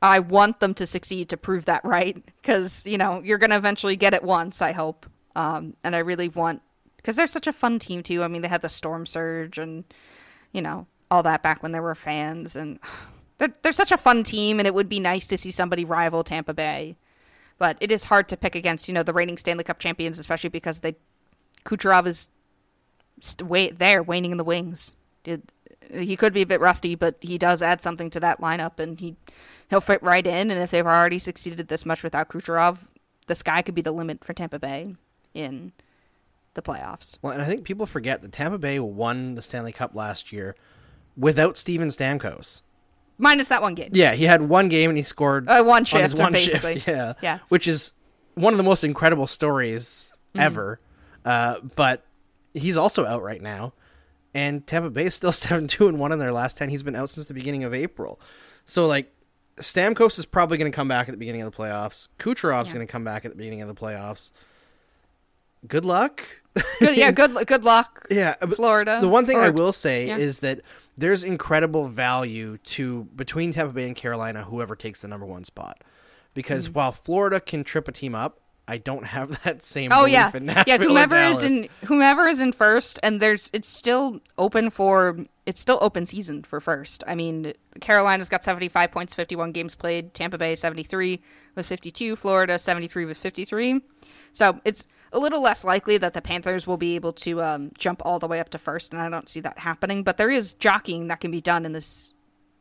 I 0.00 0.20
want 0.20 0.60
them 0.60 0.74
to 0.74 0.86
succeed 0.86 1.28
to 1.30 1.36
prove 1.36 1.64
that 1.66 1.84
right 1.84 2.16
because 2.40 2.86
you 2.86 2.96
know 2.96 3.20
you're 3.22 3.38
gonna 3.38 3.56
eventually 3.56 3.96
get 3.96 4.14
it 4.14 4.22
once. 4.22 4.62
I 4.62 4.72
hope, 4.72 5.06
um, 5.36 5.74
and 5.84 5.94
I 5.94 5.98
really 5.98 6.28
want 6.28 6.62
because 6.96 7.16
they're 7.16 7.26
such 7.26 7.46
a 7.46 7.52
fun 7.52 7.78
team 7.78 8.02
too. 8.02 8.22
I 8.22 8.28
mean, 8.28 8.42
they 8.42 8.48
had 8.48 8.62
the 8.62 8.68
storm 8.68 9.06
surge 9.06 9.58
and 9.58 9.84
you 10.52 10.62
know 10.62 10.86
all 11.10 11.22
that 11.24 11.42
back 11.42 11.62
when 11.62 11.72
there 11.72 11.82
were 11.82 11.94
fans, 11.94 12.54
and 12.54 12.78
they're 13.38 13.52
they're 13.62 13.72
such 13.72 13.92
a 13.92 13.98
fun 13.98 14.22
team. 14.22 14.60
And 14.60 14.66
it 14.66 14.74
would 14.74 14.88
be 14.88 15.00
nice 15.00 15.26
to 15.26 15.38
see 15.38 15.50
somebody 15.50 15.84
rival 15.84 16.22
Tampa 16.22 16.54
Bay, 16.54 16.96
but 17.58 17.76
it 17.80 17.90
is 17.90 18.04
hard 18.04 18.28
to 18.28 18.36
pick 18.36 18.54
against 18.54 18.86
you 18.86 18.94
know 18.94 19.02
the 19.02 19.12
reigning 19.12 19.36
Stanley 19.36 19.64
Cup 19.64 19.80
champions, 19.80 20.18
especially 20.18 20.50
because 20.50 20.80
they 20.80 20.94
Kucherov 21.64 22.06
is 22.06 22.28
st- 23.20 23.48
wait 23.48 23.78
there 23.80 24.02
waning 24.02 24.30
in 24.30 24.38
the 24.38 24.44
wings. 24.44 24.94
Did 25.24 25.42
he 25.92 26.16
could 26.16 26.32
be 26.32 26.42
a 26.42 26.46
bit 26.46 26.60
rusty, 26.60 26.94
but 26.94 27.16
he 27.20 27.38
does 27.38 27.62
add 27.62 27.80
something 27.82 28.10
to 28.10 28.20
that 28.20 28.40
lineup, 28.40 28.78
and 28.78 28.98
he 29.00 29.16
he'll 29.70 29.80
fit 29.80 30.02
right 30.02 30.26
in. 30.26 30.50
And 30.50 30.60
if 30.62 30.70
they've 30.70 30.86
already 30.86 31.18
succeeded 31.18 31.68
this 31.68 31.84
much 31.86 32.02
without 32.02 32.28
Kucherov, 32.28 32.78
the 33.26 33.34
sky 33.34 33.62
could 33.62 33.74
be 33.74 33.82
the 33.82 33.92
limit 33.92 34.24
for 34.24 34.32
Tampa 34.32 34.58
Bay 34.58 34.94
in 35.34 35.72
the 36.54 36.62
playoffs. 36.62 37.16
Well, 37.22 37.32
and 37.32 37.42
I 37.42 37.46
think 37.46 37.64
people 37.64 37.86
forget 37.86 38.22
that 38.22 38.32
Tampa 38.32 38.58
Bay 38.58 38.78
won 38.80 39.34
the 39.34 39.42
Stanley 39.42 39.72
Cup 39.72 39.94
last 39.94 40.32
year 40.32 40.56
without 41.16 41.56
Steven 41.56 41.88
Stamkos. 41.88 42.62
Minus 43.20 43.48
that 43.48 43.62
one 43.62 43.74
game. 43.74 43.90
Yeah, 43.92 44.14
he 44.14 44.24
had 44.24 44.42
one 44.42 44.68
game 44.68 44.90
and 44.90 44.96
he 44.96 45.02
scored 45.02 45.48
Uh, 45.48 45.62
one 45.64 45.78
on 45.78 45.84
shift, 45.84 46.04
his 46.04 46.14
one 46.14 46.32
basically. 46.32 46.74
shift. 46.74 46.86
Yeah, 46.88 47.12
Yeah. 47.20 47.38
which 47.48 47.66
is 47.66 47.92
one 48.34 48.52
of 48.52 48.58
the 48.58 48.62
most 48.64 48.84
incredible 48.84 49.26
stories 49.26 50.10
Mm-hmm. 50.34 50.40
ever. 50.40 50.80
Uh, 51.24 51.56
but 51.74 52.04
he's 52.54 52.76
also 52.76 53.04
out 53.06 53.22
right 53.22 53.40
now, 53.42 53.72
and 54.34 54.66
Tampa 54.66 54.90
Bay 54.90 55.04
is 55.06 55.14
still 55.14 55.32
seven 55.46 55.66
two 55.68 55.88
and 55.88 55.98
one 55.98 56.12
in 56.12 56.18
their 56.18 56.32
last 56.32 56.56
ten. 56.56 56.68
He's 56.68 56.82
been 56.82 56.96
out 56.96 57.10
since 57.10 57.26
the 57.26 57.34
beginning 57.34 57.64
of 57.64 57.72
April. 57.74 58.20
So 58.66 58.86
like, 58.86 59.12
Stamkos 59.56 60.18
is 60.18 60.24
probably 60.26 60.58
going 60.58 60.70
to 60.70 60.76
come 60.76 60.88
back 60.88 61.08
at 61.08 61.12
the 61.12 61.18
beginning 61.18 61.42
of 61.42 61.50
the 61.50 61.56
playoffs. 61.56 62.08
Kucherov's 62.18 62.68
Yeah. 62.68 62.74
going 62.74 62.86
to 62.86 62.90
come 62.92 63.04
back 63.04 63.24
at 63.24 63.30
the 63.32 63.36
beginning 63.36 63.60
of 63.62 63.68
the 63.68 63.74
playoffs. 63.74 64.30
Good 65.66 65.84
luck. 65.84 66.22
Good, 66.78 66.96
yeah, 66.96 67.10
good 67.12 67.34
good 67.46 67.64
luck. 67.64 68.06
Yeah, 68.10 68.34
Florida. 68.54 68.98
The 69.00 69.08
one 69.08 69.26
thing 69.26 69.38
I 69.38 69.50
will 69.50 69.72
say 69.72 70.06
yeah. 70.08 70.16
is 70.16 70.40
that 70.40 70.60
there's 70.96 71.24
incredible 71.24 71.88
value 71.88 72.58
to 72.58 73.04
between 73.16 73.52
Tampa 73.52 73.72
Bay 73.72 73.86
and 73.86 73.96
Carolina, 73.96 74.44
whoever 74.44 74.76
takes 74.76 75.02
the 75.02 75.08
number 75.08 75.26
one 75.26 75.44
spot, 75.44 75.82
because 76.34 76.68
Mm. 76.68 76.74
while 76.74 76.92
Florida 76.92 77.40
can 77.40 77.64
trip 77.64 77.88
a 77.88 77.92
team 77.92 78.14
up, 78.14 78.40
I 78.68 78.76
don't 78.78 79.04
have 79.04 79.42
that 79.44 79.62
same. 79.62 79.90
Oh 79.90 80.04
yeah, 80.04 80.30
yeah. 80.66 80.76
Whomever 80.76 81.20
is 81.20 81.42
in 81.42 81.68
whomever 81.86 82.28
is 82.28 82.40
in 82.40 82.52
first, 82.52 83.00
and 83.02 83.20
there's 83.20 83.50
it's 83.52 83.68
still 83.68 84.20
open 84.36 84.70
for 84.70 85.16
it's 85.46 85.60
still 85.60 85.78
open 85.80 86.04
season 86.04 86.44
for 86.44 86.60
first. 86.60 87.02
I 87.06 87.14
mean, 87.14 87.54
Carolina's 87.80 88.28
got 88.28 88.44
75 88.44 88.92
points, 88.92 89.14
51 89.14 89.52
games 89.52 89.74
played. 89.74 90.12
Tampa 90.12 90.36
Bay 90.36 90.54
73 90.54 91.20
with 91.54 91.66
52. 91.66 92.14
Florida 92.16 92.58
73 92.58 93.06
with 93.06 93.16
53. 93.16 93.80
So 94.32 94.60
it's 94.64 94.86
a 95.10 95.18
little 95.18 95.40
less 95.40 95.64
likely 95.64 95.96
that 95.96 96.12
the 96.12 96.20
Panthers 96.20 96.66
will 96.66 96.76
be 96.76 96.94
able 96.94 97.14
to 97.14 97.42
um, 97.42 97.70
jump 97.78 98.02
all 98.04 98.18
the 98.18 98.28
way 98.28 98.40
up 98.40 98.50
to 98.50 98.58
first, 98.58 98.92
and 98.92 99.00
I 99.00 99.08
don't 99.08 99.28
see 99.28 99.40
that 99.40 99.60
happening. 99.60 100.02
But 100.02 100.18
there 100.18 100.30
is 100.30 100.52
jockeying 100.52 101.08
that 101.08 101.20
can 101.20 101.30
be 101.30 101.40
done 101.40 101.64
in 101.64 101.72
this 101.72 102.12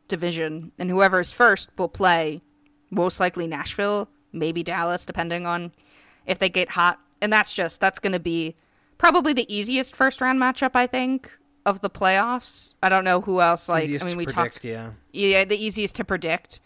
division, 0.08 0.72
and 0.80 0.90
whoever 0.90 1.20
is 1.20 1.34
first 1.34 1.70
will 1.78 1.90
play 1.90 2.42
most 2.90 3.20
likely 3.20 3.48
Nashville, 3.48 4.08
maybe 4.32 4.64
Dallas, 4.64 5.06
depending 5.06 5.46
on 5.46 5.74
if 6.28 6.38
they 6.38 6.50
get 6.50 6.70
hot. 6.70 7.00
And 7.22 7.34
that's 7.34 7.52
just 7.52 7.80
that's 7.80 7.98
going 7.98 8.14
to 8.14 8.20
be 8.20 8.56
probably 9.00 9.34
the 9.34 9.52
easiest 9.54 9.96
first 9.96 10.22
round 10.22 10.40
matchup 10.40 10.72
I 10.76 10.86
think 10.86 11.32
of 11.66 11.82
the 11.82 11.90
playoffs. 11.90 12.76
I 12.84 12.90
don't 12.90 13.04
know 13.04 13.22
who 13.22 13.42
else 13.42 13.68
like 13.68 13.86
Easiest 13.86 14.06
I 14.06 14.08
mean 14.08 14.14
to 14.14 14.18
we 14.20 14.26
predict, 14.26 14.56
talked 14.56 14.66
yeah, 14.66 14.92
yeah, 15.12 15.46
the 15.46 15.58
easiest 15.58 15.96
to 15.96 16.06
predict. 16.06 16.62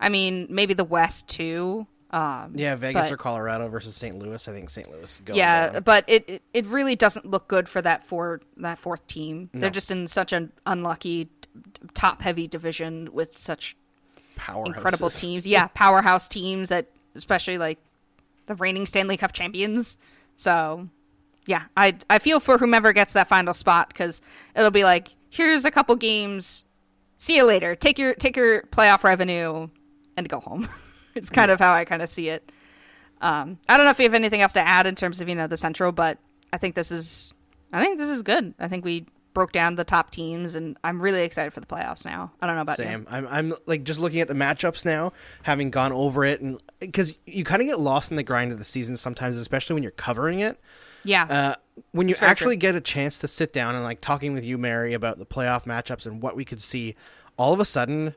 I 0.00 0.08
mean, 0.08 0.46
maybe 0.50 0.74
the 0.74 0.84
West 0.84 1.28
too. 1.28 1.86
Um 2.10 2.52
yeah. 2.56 2.74
Vegas 2.74 3.08
but- 3.08 3.12
or 3.12 3.16
Colorado 3.16 3.68
versus 3.68 3.94
St. 3.94 4.18
Louis. 4.18 4.46
I 4.48 4.52
think 4.52 4.70
St. 4.70 4.90
Louis. 4.90 5.22
yeah, 5.32 5.70
down. 5.70 5.82
but 5.84 6.04
it, 6.08 6.28
it 6.28 6.42
it 6.52 6.66
really 6.66 6.96
doesn't 6.96 7.26
look 7.26 7.46
good 7.48 7.68
for 7.68 7.80
that 7.80 8.04
for 8.04 8.40
that 8.56 8.78
fourth 8.78 9.06
team. 9.06 9.50
No. 9.52 9.60
They're 9.60 9.70
just 9.70 9.90
in 9.90 10.06
such 10.08 10.32
an 10.32 10.52
unlucky 10.66 11.28
top 11.94 12.22
heavy 12.22 12.48
division 12.48 13.08
with 13.12 13.36
such 13.36 13.76
incredible 14.66 15.10
teams. 15.10 15.46
Yeah, 15.46 15.68
powerhouse 15.68 16.28
teams 16.28 16.68
that 16.68 16.88
especially 17.14 17.58
like 17.58 17.78
the 18.46 18.54
reigning 18.54 18.86
Stanley 18.86 19.16
Cup 19.16 19.32
champions. 19.32 19.98
So, 20.36 20.88
yeah, 21.46 21.64
I 21.76 21.96
I 22.08 22.18
feel 22.18 22.40
for 22.40 22.58
whomever 22.58 22.92
gets 22.92 23.12
that 23.12 23.28
final 23.28 23.54
spot 23.54 23.88
because 23.88 24.20
it'll 24.54 24.70
be 24.70 24.84
like, 24.84 25.14
here's 25.30 25.64
a 25.64 25.70
couple 25.70 25.96
games. 25.96 26.66
See 27.18 27.36
you 27.36 27.44
later. 27.44 27.74
Take 27.74 27.98
your 27.98 28.14
take 28.14 28.36
your 28.36 28.62
playoff 28.62 29.04
revenue 29.04 29.68
and 30.16 30.28
go 30.28 30.40
home. 30.40 30.68
it's 31.14 31.30
kind 31.30 31.50
of 31.50 31.58
how 31.58 31.72
I 31.72 31.84
kind 31.84 32.02
of 32.02 32.08
see 32.08 32.28
it. 32.28 32.50
Um, 33.20 33.58
I 33.68 33.76
don't 33.76 33.86
know 33.86 33.92
if 33.92 33.98
you 33.98 34.04
have 34.04 34.14
anything 34.14 34.42
else 34.42 34.52
to 34.54 34.60
add 34.60 34.86
in 34.86 34.94
terms 34.94 35.20
of 35.20 35.28
you 35.28 35.34
know 35.34 35.46
the 35.46 35.56
Central, 35.56 35.92
but 35.92 36.18
I 36.52 36.58
think 36.58 36.74
this 36.74 36.90
is 36.90 37.32
I 37.72 37.82
think 37.82 37.98
this 37.98 38.08
is 38.08 38.22
good. 38.22 38.54
I 38.58 38.68
think 38.68 38.84
we 38.84 39.06
broke 39.34 39.52
down 39.52 39.74
the 39.76 39.84
top 39.84 40.10
teams, 40.10 40.54
and 40.54 40.76
I'm 40.84 41.00
really 41.00 41.22
excited 41.22 41.52
for 41.52 41.60
the 41.60 41.66
playoffs 41.66 42.04
now. 42.04 42.32
I 42.40 42.46
don't 42.46 42.56
know 42.56 42.62
about 42.62 42.78
you. 42.78 42.84
Same. 42.84 43.06
I'm, 43.10 43.26
I'm 43.28 43.54
like 43.66 43.84
just 43.84 43.98
looking 44.00 44.20
at 44.20 44.28
the 44.28 44.34
matchups 44.34 44.84
now, 44.84 45.12
having 45.42 45.70
gone 45.70 45.92
over 45.92 46.24
it, 46.24 46.40
and 46.40 46.60
because 46.80 47.18
you 47.26 47.44
kind 47.44 47.62
of 47.62 47.68
get 47.68 47.78
lost 47.80 48.10
in 48.10 48.16
the 48.16 48.22
grind 48.22 48.52
of 48.52 48.58
the 48.58 48.64
season 48.64 48.96
sometimes, 48.96 49.36
especially 49.36 49.74
when 49.74 49.82
you're 49.82 49.92
covering 49.92 50.40
it. 50.40 50.58
Yeah. 51.04 51.24
Uh, 51.24 51.54
when 51.92 52.08
you 52.08 52.14
actually 52.20 52.54
true. 52.56 52.60
get 52.60 52.74
a 52.76 52.80
chance 52.80 53.18
to 53.18 53.28
sit 53.28 53.52
down 53.52 53.74
and 53.74 53.82
like 53.82 54.00
talking 54.00 54.34
with 54.34 54.44
you, 54.44 54.56
Mary, 54.58 54.92
about 54.92 55.18
the 55.18 55.26
playoff 55.26 55.64
matchups 55.64 56.06
and 56.06 56.22
what 56.22 56.36
we 56.36 56.44
could 56.44 56.62
see, 56.62 56.94
all 57.36 57.52
of 57.52 57.58
a 57.60 57.64
sudden, 57.64 58.14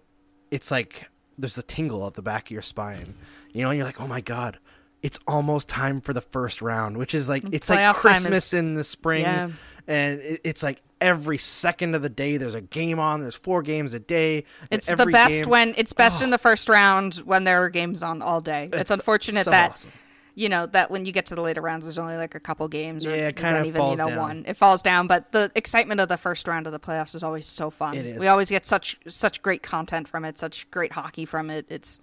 it's 0.51 0.69
like 0.69 1.09
there's 1.37 1.57
a 1.57 1.63
tingle 1.63 2.05
at 2.05 2.13
the 2.13 2.21
back 2.21 2.47
of 2.47 2.51
your 2.51 2.61
spine. 2.61 3.15
You 3.51 3.63
know, 3.63 3.69
and 3.69 3.77
you're 3.77 3.85
like, 3.87 4.01
oh 4.01 4.07
my 4.07 4.21
god, 4.21 4.59
it's 5.01 5.17
almost 5.27 5.67
time 5.69 6.01
for 6.01 6.13
the 6.13 6.21
first 6.21 6.61
round, 6.61 6.97
which 6.97 7.15
is 7.15 7.29
like 7.29 7.43
it's 7.53 7.69
like 7.69 7.79
Playoff 7.79 7.93
time 7.93 8.01
Christmas 8.01 8.47
is- 8.47 8.53
in 8.59 8.73
the 8.73 8.83
spring, 8.83 9.21
Yeah. 9.21 9.49
and 9.87 10.19
it, 10.19 10.41
it's 10.43 10.61
like 10.61 10.81
every 11.01 11.37
second 11.37 11.95
of 11.95 12.01
the 12.01 12.09
day 12.09 12.37
there's 12.37 12.55
a 12.55 12.61
game 12.61 12.99
on. 12.99 13.21
There's 13.21 13.35
four 13.35 13.61
games 13.61 13.93
a 13.93 13.99
day. 13.99 14.45
It's 14.71 14.87
the 14.87 15.05
best 15.05 15.29
game- 15.43 15.49
when 15.49 15.73
it's 15.77 15.93
best 15.93 16.21
in 16.21 16.29
the 16.29 16.35
ah. 16.37 16.37
first 16.37 16.69
round 16.69 17.15
when 17.25 17.43
there 17.43 17.63
are 17.63 17.69
games 17.69 18.01
on 18.03 18.21
all 18.21 18.41
day. 18.41 18.69
It's, 18.71 18.81
It's 18.81 18.91
unfortunate 18.91 19.43
so 19.45 19.51
that 19.51 19.71
awesome. 19.71 19.91
you 20.35 20.49
know 20.49 20.65
that 20.67 20.89
when 20.91 21.05
you 21.05 21.11
get 21.11 21.25
to 21.27 21.35
the 21.35 21.41
later 21.41 21.61
rounds, 21.61 21.85
there's 21.85 21.99
only 21.99 22.15
like 22.17 22.35
a 22.35 22.39
couple 22.39 22.67
games. 22.67 23.05
Or 23.05 23.09
Yeah, 23.09 23.27
it 23.27 23.35
kinda 23.35 23.61
even, 23.65 23.73
falls 23.73 23.99
you 23.99 24.05
know, 24.05 24.09
down. 24.11 24.19
one. 24.19 24.45
It 24.47 24.57
falls 24.57 24.81
down, 24.81 25.07
but 25.07 25.31
the 25.31 25.51
excitement 25.55 25.99
of 26.01 26.07
the 26.09 26.17
first 26.17 26.47
round 26.47 26.65
of 26.67 26.73
the 26.73 26.79
playoffs 26.79 27.13
is 27.15 27.23
always 27.23 27.45
so 27.45 27.69
fun. 27.69 27.95
It 27.95 28.05
is. 28.05 28.19
We 28.19 28.27
always 28.27 28.49
get 28.49 28.65
such 28.65 28.97
such 29.07 29.41
great 29.41 29.63
content 29.63 30.07
from 30.07 30.23
it, 30.25 30.37
such 30.39 30.69
great 30.71 30.93
hockey 30.93 31.25
from 31.25 31.49
it. 31.49 31.65
It's 31.69 31.99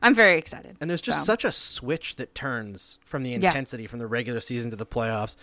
I'm 0.00 0.14
very 0.14 0.38
excited. 0.38 0.76
And 0.80 0.88
there's 0.88 1.02
just 1.02 1.20
So, 1.20 1.24
such 1.24 1.44
a 1.44 1.52
switch 1.52 2.16
that 2.16 2.34
turns 2.34 2.98
from 3.04 3.24
the 3.24 3.30
Yeah. 3.30 3.36
intensity 3.36 3.86
from 3.86 3.98
the 3.98 4.06
regular 4.06 4.40
season 4.40 4.70
to 4.70 4.76
the 4.76 4.86
playoffs. 4.86 5.36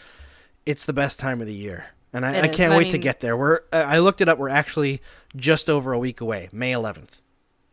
It's 0.65 0.85
the 0.85 0.93
best 0.93 1.19
time 1.19 1.39
of 1.41 1.45
the 1.47 1.53
year, 1.53 1.87
and 2.13 2.25
I, 2.25 2.41
I 2.43 2.47
can't 2.47 2.73
I 2.73 2.77
wait 2.77 2.85
to 2.91 2.93
mean- 2.93 3.01
get 3.01 3.19
there. 3.19 3.35
We're 3.35 3.61
uh, 3.73 3.77
I 3.77 3.99
looked 3.99 4.21
it 4.21 4.29
up. 4.29 4.37
We're 4.37 4.49
actually 4.49 5.01
just 5.35 5.69
over 5.69 5.91
a 5.93 5.99
week 5.99 6.21
away, 6.21 6.49
May 6.51 6.71
11th. 6.71 7.19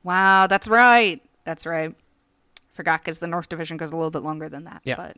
wow, 0.03 0.47
that's 0.47 0.66
right. 0.68 1.22
That's 1.45 1.66
right. 1.66 1.95
Forgot 2.74 3.01
because 3.03 3.18
the 3.18 3.26
North 3.26 3.49
Division 3.49 3.76
goes 3.76 3.93
a 3.93 3.97
little 3.97 4.11
bit 4.11 4.22
longer 4.22 4.49
than 4.49 4.64
that. 4.64 4.80
Yeah. 4.84 4.97
But 4.97 5.16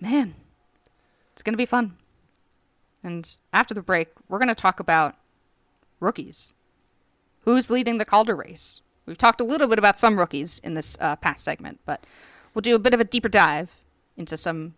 man, 0.00 0.34
it's 1.32 1.42
gonna 1.42 1.56
be 1.56 1.66
fun. 1.66 1.96
And 3.02 3.36
after 3.52 3.74
the 3.74 3.82
break, 3.82 4.08
we're 4.28 4.38
gonna 4.38 4.54
talk 4.54 4.80
about 4.80 5.14
rookies. 6.00 6.52
Who's 7.42 7.68
leading 7.70 7.98
the 7.98 8.04
Calder 8.06 8.34
race? 8.34 8.80
We've 9.06 9.18
talked 9.18 9.40
a 9.40 9.44
little 9.44 9.68
bit 9.68 9.78
about 9.78 9.98
some 9.98 10.18
rookies 10.18 10.58
in 10.64 10.72
this 10.72 10.96
uh, 10.98 11.16
past 11.16 11.44
segment, 11.44 11.80
but 11.84 12.04
we'll 12.54 12.62
do 12.62 12.74
a 12.74 12.78
bit 12.78 12.94
of 12.94 13.00
a 13.00 13.04
deeper 13.04 13.28
dive 13.28 13.70
into 14.16 14.38
some 14.38 14.74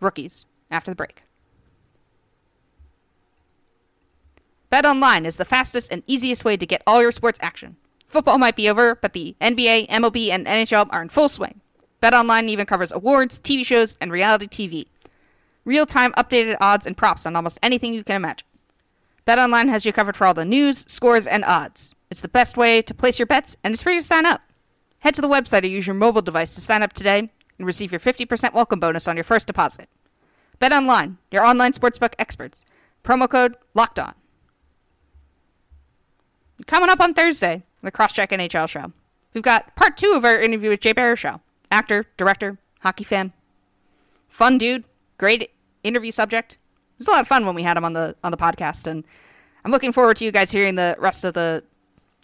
rookies 0.00 0.44
after 0.70 0.90
the 0.90 0.94
break. 0.94 1.22
BetOnline 4.72 5.26
is 5.26 5.36
the 5.36 5.44
fastest 5.44 5.92
and 5.92 6.02
easiest 6.06 6.46
way 6.46 6.56
to 6.56 6.64
get 6.64 6.82
all 6.86 7.02
your 7.02 7.12
sports 7.12 7.38
action. 7.42 7.76
Football 8.08 8.38
might 8.38 8.56
be 8.56 8.70
over, 8.70 8.94
but 8.94 9.12
the 9.12 9.36
NBA, 9.38 9.86
MLB, 9.88 10.30
and 10.30 10.46
NHL 10.46 10.88
are 10.90 11.02
in 11.02 11.10
full 11.10 11.28
swing. 11.28 11.60
BetOnline 12.02 12.48
even 12.48 12.64
covers 12.64 12.90
awards, 12.90 13.38
TV 13.38 13.66
shows, 13.66 13.98
and 14.00 14.10
reality 14.10 14.46
TV. 14.46 14.86
Real-time 15.66 16.12
updated 16.12 16.56
odds 16.58 16.86
and 16.86 16.96
props 16.96 17.26
on 17.26 17.36
almost 17.36 17.58
anything 17.62 17.92
you 17.92 18.02
can 18.02 18.16
imagine. 18.16 18.48
BetOnline 19.26 19.68
has 19.68 19.84
you 19.84 19.92
covered 19.92 20.16
for 20.16 20.26
all 20.26 20.32
the 20.32 20.46
news, 20.46 20.86
scores, 20.90 21.26
and 21.26 21.44
odds. 21.44 21.94
It's 22.10 22.22
the 22.22 22.28
best 22.28 22.56
way 22.56 22.80
to 22.80 22.94
place 22.94 23.18
your 23.18 23.26
bets, 23.26 23.58
and 23.62 23.74
it's 23.74 23.82
free 23.82 23.98
to 23.98 24.02
sign 24.02 24.24
up. 24.24 24.40
Head 25.00 25.14
to 25.16 25.20
the 25.20 25.28
website 25.28 25.64
or 25.64 25.66
use 25.66 25.86
your 25.86 25.94
mobile 25.94 26.22
device 26.22 26.54
to 26.54 26.62
sign 26.62 26.82
up 26.82 26.94
today 26.94 27.30
and 27.58 27.66
receive 27.66 27.92
your 27.92 28.00
50% 28.00 28.54
welcome 28.54 28.80
bonus 28.80 29.06
on 29.06 29.18
your 29.18 29.24
first 29.24 29.46
deposit. 29.46 29.90
BetOnline, 30.58 31.18
your 31.30 31.44
online 31.44 31.74
sportsbook 31.74 32.14
experts. 32.18 32.64
Promo 33.04 33.28
code 33.28 33.56
LOCKED 33.74 33.98
ON. 33.98 34.14
Coming 36.66 36.90
up 36.90 37.00
on 37.00 37.14
Thursday, 37.14 37.62
the 37.82 37.90
Cross-Check 37.90 38.30
NHL 38.30 38.68
show. 38.68 38.92
We've 39.34 39.42
got 39.42 39.74
part 39.76 39.96
two 39.96 40.12
of 40.12 40.24
our 40.24 40.40
interview 40.40 40.70
with 40.70 40.80
Jay 40.80 40.92
Baruchel, 40.94 41.40
actor, 41.70 42.06
director, 42.16 42.58
hockey 42.80 43.04
fan, 43.04 43.32
fun 44.28 44.58
dude, 44.58 44.84
great 45.18 45.50
interview 45.82 46.12
subject. 46.12 46.52
It 46.52 46.58
was 46.98 47.08
a 47.08 47.10
lot 47.10 47.22
of 47.22 47.28
fun 47.28 47.46
when 47.46 47.54
we 47.54 47.62
had 47.62 47.76
him 47.76 47.84
on 47.84 47.94
the 47.94 48.14
on 48.22 48.30
the 48.30 48.36
podcast, 48.36 48.86
and 48.86 49.04
I'm 49.64 49.72
looking 49.72 49.92
forward 49.92 50.18
to 50.18 50.24
you 50.24 50.32
guys 50.32 50.50
hearing 50.50 50.74
the 50.74 50.96
rest 50.98 51.24
of 51.24 51.34
the 51.34 51.64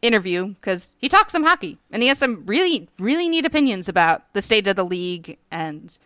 interview 0.03 0.49
because 0.49 0.95
he 0.99 1.09
talks 1.09 1.33
some 1.33 1.43
hockey 1.43 1.77
and 1.91 2.03
he 2.03 2.09
has 2.09 2.19
some 2.19 2.47
really 2.47 2.89
really 3.01 3.29
neat 3.29 3.45
opinions 3.45 3.89
about 3.89 4.33
the 4.33 4.43
state 4.43 4.69
of 4.69 4.77
the 4.77 4.85
league 4.85 5.39
and 5.51 5.99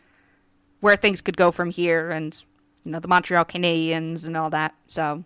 where 0.80 0.96
things 0.96 1.20
could 1.20 1.36
go 1.36 1.50
from 1.50 1.70
here, 1.70 2.10
and 2.10 2.42
you 2.84 2.92
know 2.92 3.00
the 3.00 3.08
Montreal 3.08 3.44
Canadiens 3.44 4.24
and 4.24 4.36
all 4.36 4.50
that. 4.50 4.74
So 4.86 5.24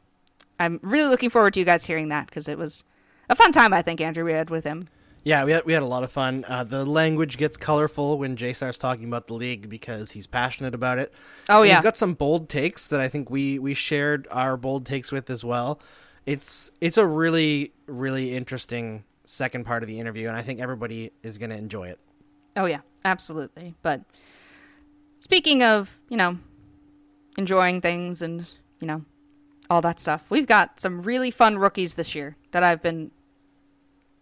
I'm 0.59 0.81
really 0.83 1.11
looking 1.11 1.31
forward 1.31 1.53
to 1.55 1.61
you 1.61 1.67
guys 1.67 1.85
hearing 1.85 2.09
that 2.09 2.27
because 2.27 2.49
it 2.49 2.57
was 2.57 2.83
a 3.29 3.35
fun 3.37 3.53
time 3.53 3.73
I 3.73 3.83
think 3.83 4.01
Andrew 4.01 4.25
we 4.25 4.33
had 4.33 4.51
with 4.51 4.65
him. 4.65 4.89
Yeah, 5.25 5.43
we 5.45 5.51
had, 5.53 5.65
we 5.65 5.73
had 5.73 5.83
a 5.83 5.87
lot 5.87 6.05
of 6.05 6.13
fun. 6.13 6.45
Uh, 6.47 6.63
the 6.63 6.85
language 6.87 7.37
gets 7.37 7.57
colorful 7.57 8.17
when 8.17 8.37
Jay 8.37 8.53
starts 8.53 8.79
talking 8.79 9.07
about 9.07 9.27
the 9.27 9.35
league 9.35 9.69
because 9.69 10.13
he's 10.13 10.29
passionate 10.29 10.73
about 10.73 10.99
it. 10.99 11.13
Oh, 11.49 11.63
And 11.63 11.69
yeah. 11.69 11.75
he's 11.77 11.83
got 11.83 11.97
some 11.97 12.15
bold 12.15 12.49
takes 12.49 12.87
that 12.87 13.01
I 13.01 13.09
think 13.09 13.29
we 13.29 13.59
we 13.59 13.75
shared 13.75 14.29
our 14.31 14.57
bold 14.57 14.87
takes 14.87 15.11
with 15.11 15.29
as 15.29 15.45
well. 15.45 15.81
It's 16.27 16.71
it's 16.81 16.97
a 16.97 17.05
really 17.07 17.73
really 17.87 18.35
interesting 18.35 19.03
second 19.25 19.65
part 19.65 19.83
of 19.83 19.89
the 19.89 19.99
interview, 19.99 20.29
and 20.29 20.37
I 20.37 20.43
think 20.43 20.61
everybody 20.61 21.11
is 21.25 21.39
going 21.39 21.51
to 21.51 21.57
enjoy 21.57 21.89
it. 21.89 21.99
Oh 22.57 22.67
yeah, 22.67 22.81
absolutely. 23.05 23.75
But 23.83 24.03
speaking 25.19 25.65
of, 25.65 25.93
you 26.09 26.17
know, 26.17 26.39
enjoying 27.37 27.81
things 27.81 28.23
and, 28.23 28.49
you 28.81 28.87
know, 28.87 29.05
all 29.69 29.81
that 29.83 30.01
stuff, 30.01 30.25
we've 30.31 30.47
got 30.47 30.81
some 30.81 31.03
really 31.03 31.31
fun 31.31 31.59
rookies 31.59 31.95
this 31.95 32.15
year 32.15 32.37
that 32.53 32.63
I've 32.63 32.83
been 32.83 33.11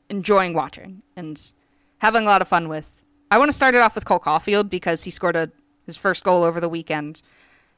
enjoying 0.09 0.55
watching 0.55 1.03
and 1.17 1.53
having 1.99 2.25
a 2.25 2.27
lot 2.27 2.43
of 2.43 2.49
fun 2.49 2.69
with. 2.69 2.91
I 3.31 3.39
want 3.39 3.51
to 3.51 3.57
start 3.57 3.75
it 3.75 3.81
off 3.81 3.95
with 3.95 4.05
Cole 4.05 4.21
Caufield 4.21 4.71
because 4.71 5.05
he 5.05 5.11
scored 5.11 5.37
a, 5.37 5.51
his 5.87 5.97
first 5.97 6.25
goal 6.25 6.43
over 6.43 6.61
the 6.61 6.69
weekend 6.69 7.23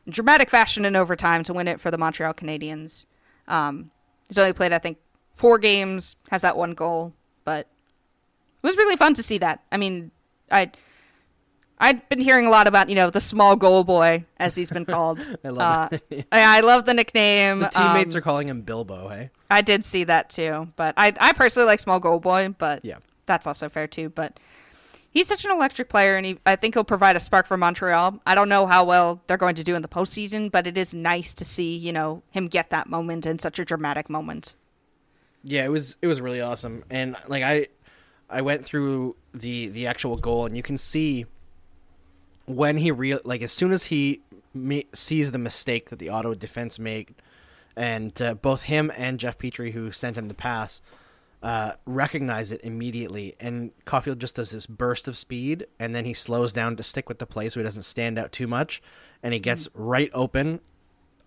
in 0.04 0.12
dramatic 0.12 0.50
fashion 0.50 0.84
in 0.84 0.96
overtime 0.96 1.44
to 1.44 1.52
win 1.52 1.68
it 1.68 1.80
for 1.80 1.90
the 1.90 1.98
Montreal 1.98 2.34
Canadiens. 2.34 3.06
Um, 3.48 3.90
he's 4.28 4.38
only 4.38 4.52
played, 4.52 4.72
I 4.72 4.78
think, 4.78 4.98
four 5.34 5.58
games, 5.58 6.16
has 6.30 6.42
that 6.42 6.56
one 6.56 6.74
goal, 6.74 7.12
but 7.44 7.66
it 8.62 8.66
was 8.66 8.76
really 8.76 8.96
fun 8.96 9.14
to 9.14 9.22
see 9.22 9.38
that. 9.38 9.62
I 9.70 9.76
mean, 9.76 10.10
I 10.50 10.70
I'd 11.78 12.08
been 12.08 12.20
hearing 12.20 12.46
a 12.46 12.50
lot 12.50 12.66
about 12.66 12.88
you 12.88 12.94
know 12.94 13.10
the 13.10 13.20
small 13.20 13.56
goal 13.56 13.84
boy 13.84 14.24
as 14.38 14.54
he's 14.54 14.70
been 14.70 14.84
called. 14.84 15.24
I 15.44 15.48
love 15.48 15.92
uh, 15.92 15.98
I, 16.32 16.58
I, 16.58 16.60
love 16.60 16.86
the 16.86 16.94
nickname. 16.94 17.60
The 17.60 17.68
teammates 17.68 18.14
um, 18.14 18.18
are 18.18 18.22
calling 18.22 18.48
him 18.48 18.62
Bilbo. 18.62 19.08
Hey, 19.08 19.30
I 19.50 19.60
did 19.60 19.84
see 19.84 20.04
that 20.04 20.30
too, 20.30 20.68
but 20.76 20.94
I 20.96 21.12
I 21.18 21.32
personally 21.32 21.66
like 21.66 21.80
small 21.80 22.00
goal 22.00 22.18
boy, 22.18 22.54
but 22.56 22.84
yeah, 22.84 22.98
that's 23.26 23.46
also 23.46 23.68
fair 23.68 23.86
too. 23.86 24.08
But 24.08 24.40
he's 25.10 25.28
such 25.28 25.44
an 25.44 25.50
electric 25.50 25.90
player, 25.90 26.16
and 26.16 26.24
he, 26.24 26.38
I 26.46 26.56
think 26.56 26.74
he'll 26.74 26.84
provide 26.84 27.16
a 27.16 27.20
spark 27.20 27.46
for 27.46 27.56
Montreal. 27.58 28.20
I 28.26 28.34
don't 28.34 28.48
know 28.48 28.66
how 28.66 28.84
well 28.84 29.20
they're 29.26 29.36
going 29.36 29.56
to 29.56 29.64
do 29.64 29.74
in 29.74 29.82
the 29.82 29.88
postseason, 29.88 30.50
but 30.50 30.66
it 30.66 30.78
is 30.78 30.94
nice 30.94 31.34
to 31.34 31.44
see 31.44 31.76
you 31.76 31.92
know 31.92 32.22
him 32.30 32.48
get 32.48 32.70
that 32.70 32.88
moment 32.88 33.26
in 33.26 33.38
such 33.38 33.58
a 33.58 33.64
dramatic 33.66 34.08
moment. 34.08 34.54
Yeah, 35.44 35.64
it 35.64 35.70
was 35.70 35.96
it 36.00 36.06
was 36.06 36.22
really 36.22 36.40
awesome, 36.40 36.84
and 36.88 37.16
like 37.28 37.42
I 37.42 37.68
I 38.30 38.40
went 38.40 38.64
through 38.64 39.16
the 39.34 39.68
the 39.68 39.86
actual 39.86 40.16
goal, 40.16 40.46
and 40.46 40.56
you 40.56 40.62
can 40.62 40.78
see 40.78 41.26
when 42.46 42.78
he 42.78 42.90
real 42.90 43.20
like 43.24 43.42
as 43.42 43.52
soon 43.52 43.72
as 43.72 43.84
he 43.84 44.22
me- 44.54 44.86
sees 44.94 45.30
the 45.30 45.38
mistake 45.38 45.90
that 45.90 45.98
the 45.98 46.10
auto 46.10 46.34
defense 46.34 46.78
made, 46.78 47.14
and 47.76 48.20
uh, 48.22 48.34
both 48.34 48.62
him 48.62 48.90
and 48.96 49.20
Jeff 49.20 49.38
Petry, 49.38 49.72
who 49.72 49.92
sent 49.92 50.16
him 50.16 50.28
the 50.28 50.34
pass, 50.34 50.80
uh, 51.42 51.72
recognize 51.84 52.50
it 52.52 52.60
immediately. 52.64 53.36
And 53.38 53.72
Caufield 53.84 54.18
just 54.18 54.36
does 54.36 54.50
this 54.50 54.66
burst 54.66 55.08
of 55.08 55.16
speed, 55.16 55.66
and 55.78 55.94
then 55.94 56.04
he 56.04 56.14
slows 56.14 56.52
down 56.52 56.76
to 56.76 56.82
stick 56.82 57.08
with 57.08 57.18
the 57.18 57.26
play 57.26 57.48
so 57.48 57.60
he 57.60 57.64
doesn't 57.64 57.82
stand 57.82 58.18
out 58.18 58.32
too 58.32 58.46
much, 58.46 58.82
and 59.22 59.34
he 59.34 59.40
gets 59.40 59.68
mm-hmm. 59.68 59.82
right 59.82 60.10
open, 60.14 60.60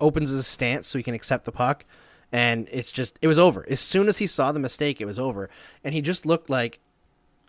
opens 0.00 0.30
his 0.30 0.46
stance 0.46 0.88
so 0.88 0.98
he 0.98 1.04
can 1.04 1.14
accept 1.14 1.44
the 1.44 1.52
puck. 1.52 1.84
And 2.32 2.68
it's 2.70 2.92
just, 2.92 3.18
it 3.20 3.26
was 3.26 3.40
over. 3.40 3.66
As 3.68 3.80
soon 3.80 4.08
as 4.08 4.18
he 4.18 4.26
saw 4.28 4.52
the 4.52 4.60
mistake, 4.60 5.00
it 5.00 5.04
was 5.04 5.18
over. 5.18 5.50
And 5.82 5.94
he 5.94 6.00
just 6.00 6.24
looked 6.24 6.48
like 6.48 6.78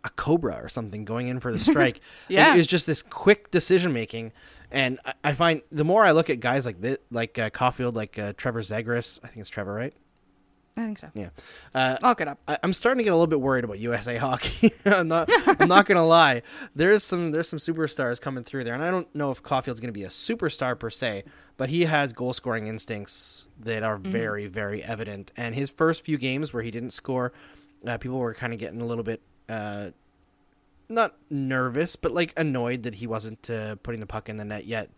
a 0.04 0.10
cobra 0.10 0.60
or 0.62 0.70
something 0.70 1.06
going 1.06 1.28
in 1.28 1.40
for 1.40 1.52
the 1.52 1.60
strike. 1.72 2.02
yeah, 2.28 2.54
it 2.54 2.58
was 2.58 2.68
just 2.68 2.86
this 2.86 3.02
quick 3.02 3.52
decision 3.52 3.94
making. 3.94 4.32
And 4.72 5.00
I, 5.06 5.14
I, 5.26 5.34
find 5.34 5.62
the 5.72 5.84
more 5.84 6.06
I 6.06 6.12
look 6.12 6.30
at 6.30 6.40
guys 6.40 6.66
like 6.66 6.80
this, 6.80 6.98
like 7.12 7.38
uh, 7.38 7.50
Caufield, 7.50 7.94
like 7.94 8.18
uh, 8.18 8.34
Trevor 8.38 8.62
Zegras, 8.62 9.20
I 9.22 9.28
think 9.28 9.40
it's 9.40 9.50
Trevor, 9.50 9.74
right? 9.74 9.94
I 10.78 10.86
think 10.86 11.00
so. 11.00 11.10
Yeah, 11.14 11.30
uh, 11.76 11.98
I'll 12.02 12.16
get 12.16 12.30
up. 12.30 12.40
I, 12.48 12.58
am 12.64 12.72
starting 12.72 13.00
to 13.00 13.04
get 13.04 13.10
a 13.10 13.16
little 13.16 13.28
bit 13.28 13.42
worried 13.42 13.66
about 13.66 13.80
USA 13.80 14.16
hockey. 14.18 14.72
I'm 14.86 15.10
not. 15.10 15.30
I'm 15.60 15.68
not 15.68 15.86
gonna 15.86 16.08
lie. 16.08 16.44
There's 16.76 17.04
some. 17.04 17.32
There's 17.32 17.50
some 17.50 17.60
superstars 17.60 18.22
coming 18.22 18.44
through 18.44 18.64
there, 18.64 18.74
and 18.74 18.84
I 18.84 18.90
don't 18.90 19.14
know 19.14 19.32
if 19.32 19.44
Caufield's 19.44 19.82
gonna 19.82 19.92
be 19.92 20.06
a 20.06 20.10
superstar 20.10 20.80
per 20.80 20.90
se, 20.90 21.26
but 21.58 21.70
he 21.70 21.84
has 21.86 22.14
goal 22.14 22.32
scoring 22.32 22.68
instincts 22.68 23.50
that 23.60 23.84
are 23.84 23.98
mm-hmm. 23.98 24.12
very, 24.12 24.48
very 24.48 24.82
evident. 24.82 25.32
And 25.36 25.54
his 25.54 25.70
first 25.70 26.06
few 26.06 26.18
games 26.18 26.54
where 26.54 26.64
he 26.64 26.72
didn't 26.72 26.92
score, 26.92 27.34
uh, 27.86 27.98
people 27.98 28.20
were 28.20 28.34
kind 28.34 28.54
of 28.54 28.60
getting 28.60 28.80
a 28.80 28.86
little 28.86 29.04
bit 29.04 29.22
uh, 29.52 29.92
not 30.88 31.16
nervous, 31.30 31.96
but 31.96 32.12
like 32.12 32.34
annoyed 32.38 32.84
that 32.84 32.96
he 32.96 33.08
wasn't 33.08 33.50
uh, 33.50 33.76
putting 33.78 34.00
the 34.00 34.06
puck 34.06 34.30
in 34.30 34.38
the 34.38 34.46
net 34.46 34.66
yet. 34.66 34.90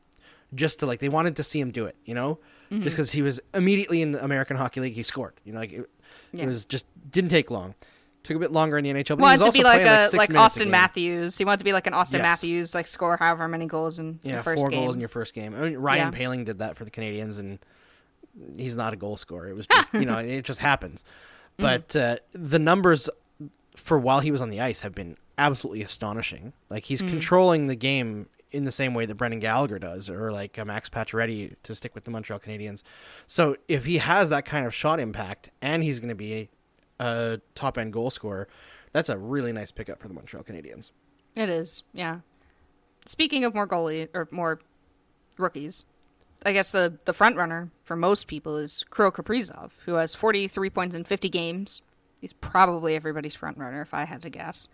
Just 0.53 0.79
to 0.79 0.85
like, 0.85 0.99
they 0.99 1.09
wanted 1.09 1.35
to 1.37 1.43
see 1.43 1.59
him 1.59 1.71
do 1.71 1.85
it, 1.87 1.95
you 2.05 2.13
know, 2.13 2.37
mm-hmm. 2.69 2.83
just 2.83 2.95
because 2.95 3.11
he 3.11 3.23
was 3.23 3.39
immediately 3.55 4.03
in 4.03 4.11
the 4.11 4.23
American 4.23 4.55
Hockey 4.55 4.81
League, 4.81 4.93
he 4.93 5.01
scored. 5.01 5.33
You 5.43 5.53
know, 5.53 5.59
like 5.59 5.73
it, 5.73 5.89
yeah. 6.31 6.43
it 6.43 6.47
was 6.47 6.65
just 6.65 6.85
didn't 7.09 7.31
take 7.31 7.49
long. 7.49 7.73
Took 8.21 8.37
a 8.37 8.39
bit 8.39 8.51
longer 8.51 8.77
in 8.77 8.83
the 8.83 8.91
NHL, 8.91 9.17
but 9.17 9.19
wanted 9.19 9.39
he 9.39 9.45
was 9.45 9.53
to 9.55 9.59
be 9.59 9.63
like 9.63 9.81
a 9.81 10.15
like, 10.15 10.29
like 10.29 10.29
Auston 10.29 10.69
Matthews. 10.69 11.37
He 11.37 11.43
wanted 11.43 11.57
to 11.57 11.63
be 11.63 11.73
like 11.73 11.87
an 11.87 11.93
Auston 11.93 12.13
yes. 12.13 12.21
Matthews, 12.21 12.75
like 12.75 12.85
score 12.85 13.17
however 13.17 13.47
many 13.47 13.65
goals 13.65 13.97
in 13.97 14.19
yeah, 14.21 14.43
first 14.43 14.59
four 14.59 14.69
game. 14.69 14.79
goals 14.79 14.93
in 14.95 15.01
your 15.01 15.09
first 15.09 15.33
game. 15.33 15.55
I 15.55 15.61
mean, 15.61 15.77
Ryan 15.77 16.13
yeah. 16.13 16.19
Poehling 16.19 16.45
did 16.45 16.59
that 16.59 16.77
for 16.77 16.85
the 16.85 16.91
Canadiens, 16.91 17.39
and 17.39 17.59
he's 18.55 18.75
not 18.75 18.93
a 18.93 18.95
goal 18.95 19.17
scorer. 19.17 19.49
It 19.49 19.55
was 19.55 19.65
just 19.71 19.91
you 19.93 20.05
know 20.05 20.19
it 20.19 20.43
just 20.43 20.59
happens. 20.59 21.03
Mm-hmm. 21.57 21.63
But 21.63 21.87
mm. 21.89 22.13
uh, 22.13 22.17
the 22.31 22.59
numbers 22.59 23.09
for 23.75 23.97
while 23.97 24.19
he 24.19 24.31
was 24.31 24.41
on 24.41 24.49
the 24.49 24.61
ice 24.61 24.81
have 24.81 24.95
been 24.95 25.17
absolutely 25.37 25.81
astonishing. 25.81 26.53
Like 26.69 26.85
he's 26.85 27.01
mm. 27.01 27.09
controlling 27.09 27.67
the 27.67 27.75
game 27.75 28.27
in 28.51 28.65
the 28.65 28.71
same 28.71 28.93
way 28.93 29.05
that 29.07 29.15
Brendan 29.15 29.39
Gallagher 29.39 29.79
does, 29.79 30.09
or 30.09 30.31
like 30.31 30.59
uh, 30.59 30.63
Max 30.63 30.87
Pacioretty 30.87 31.55
to 31.63 31.73
stick 31.73 31.95
with 31.95 32.03
the 32.03 32.11
Montreal 32.11 32.39
Canadiens. 32.39 32.83
So 33.25 33.57
if 33.67 33.85
he 33.85 33.97
has 33.97 34.29
that 34.29 34.45
kind 34.45 34.67
of 34.67 34.73
shot 34.73 34.99
impact, 34.99 35.49
and 35.61 35.83
he's 35.83 35.99
going 35.99 36.09
to 36.09 36.15
be 36.15 36.49
a, 36.99 37.41
top 37.55 37.77
end 37.79 37.91
goal 37.91 38.11
scorer, 38.11 38.47
that's 38.91 39.09
a 39.09 39.17
really 39.17 39.51
nice 39.51 39.71
pickup 39.71 39.99
for 39.99 40.07
the 40.07 40.13
Montreal 40.13 40.43
Canadiens. 40.43 40.91
It 41.35 41.49
is, 41.49 41.81
yeah. 41.93 42.19
Speaking 43.05 43.43
of 43.43 43.55
more 43.55 43.67
goalie 43.67 44.07
or 44.13 44.27
more 44.29 44.59
rookies, 45.37 45.83
I 46.45 46.53
guess 46.53 46.71
the 46.71 46.93
the 47.05 47.13
front 47.13 47.35
runner 47.35 47.71
for 47.83 47.95
most 47.95 48.27
people 48.27 48.55
is 48.57 48.85
Kirill 48.95 49.11
Kaprizov, 49.11 49.71
who 49.85 49.95
has 49.95 50.13
43 50.13 50.69
points 50.69 50.95
in 50.95 51.03
50 51.03 51.27
games. 51.29 51.81
He's 52.23 52.31
probably 52.31 52.95
everybody's 52.95 53.35
front 53.35 53.57
runner, 53.57 53.81
if 53.81 53.93
I 53.93 54.05
had 54.05 54.21
to 54.21 54.29
guess 54.29 54.69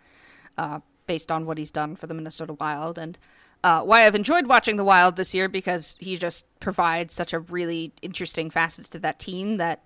uh, 0.56 0.82
based 1.08 1.32
on 1.32 1.48
what 1.48 1.58
he's 1.58 1.72
done 1.72 1.96
for 1.96 2.06
the 2.06 2.14
Minnesota 2.14 2.54
Wild. 2.54 3.00
And 3.00 3.18
uh, 3.64 3.82
why 3.82 4.06
I've 4.06 4.14
enjoyed 4.14 4.46
watching 4.46 4.76
the 4.76 4.84
Wild 4.84 5.16
this 5.16 5.34
year 5.34 5.50
because 5.50 5.98
he 6.00 6.16
just 6.16 6.46
provides 6.60 7.12
such 7.12 7.34
a 7.34 7.40
really 7.40 7.92
interesting 8.04 8.52
facet 8.52 8.92
to 8.92 9.00
that 9.00 9.18
team 9.18 9.56
that 9.56 9.82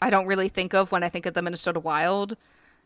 I 0.00 0.08
don't 0.08 0.26
really 0.26 0.48
think 0.48 0.72
of 0.72 0.90
when 0.90 1.02
I 1.02 1.10
think 1.10 1.26
of 1.26 1.34
the 1.34 1.42
Minnesota 1.42 1.80
Wild. 1.80 2.38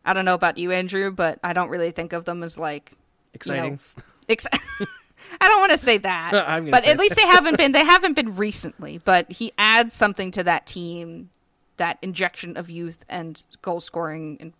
I 0.03 0.11
don't 0.11 0.25
know 0.25 0.33
about 0.33 0.57
you, 0.57 0.73
Andrew, 0.73 1.09
but 1.09 1.39
I 1.41 1.53
don't 1.53 1.69
really 1.69 1.91
think 1.91 2.11
of 2.11 2.25
them 2.25 2.43
as 2.43 2.57
like 2.57 2.91
exciting. 3.33 3.63
You 3.63 3.71
know, 3.71 4.03
ex- 4.27 4.45
I 5.39 5.47
don't 5.47 5.61
want 5.61 5.71
to 5.71 5.77
say 5.77 5.99
that, 5.99 6.31
but 6.71 6.83
at 6.91 6.99
least 6.99 7.15
they 7.15 7.21
haven't 7.27 7.55
been. 7.55 7.71
They 7.71 7.85
haven't 7.85 8.13
been 8.15 8.35
recently. 8.35 8.97
But 8.97 9.31
he 9.31 9.53
adds 9.57 9.93
something 9.93 10.31
to 10.31 10.43
that 10.43 10.65
team, 10.65 11.29
that 11.77 11.97
injection 12.01 12.57
of 12.57 12.69
youth 12.69 13.03
and 13.09 13.45
goal 13.61 13.79
scoring 13.79 14.37
and 14.39 14.53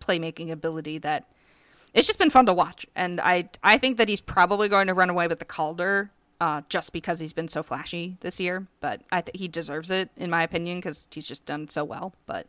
playmaking 0.00 0.50
ability 0.50 0.98
that 0.98 1.28
it's 1.94 2.06
just 2.06 2.18
been 2.18 2.30
fun 2.30 2.46
to 2.46 2.52
watch, 2.52 2.86
and 2.94 3.20
I 3.20 3.48
I 3.62 3.78
think 3.78 3.96
that 3.98 4.08
he's 4.08 4.20
probably 4.20 4.68
going 4.68 4.86
to 4.88 4.94
run 4.94 5.10
away 5.10 5.26
with 5.26 5.38
the 5.38 5.44
Calder. 5.44 6.10
Uh, 6.40 6.62
just 6.68 6.92
because 6.92 7.18
he's 7.18 7.32
been 7.32 7.48
so 7.48 7.64
flashy 7.64 8.16
this 8.20 8.38
year, 8.38 8.68
but 8.78 9.00
I 9.10 9.22
think 9.22 9.36
he 9.36 9.48
deserves 9.48 9.90
it 9.90 10.08
in 10.16 10.30
my 10.30 10.44
opinion 10.44 10.78
because 10.78 11.08
he's 11.10 11.26
just 11.26 11.44
done 11.46 11.68
so 11.68 11.82
well. 11.82 12.14
But 12.26 12.46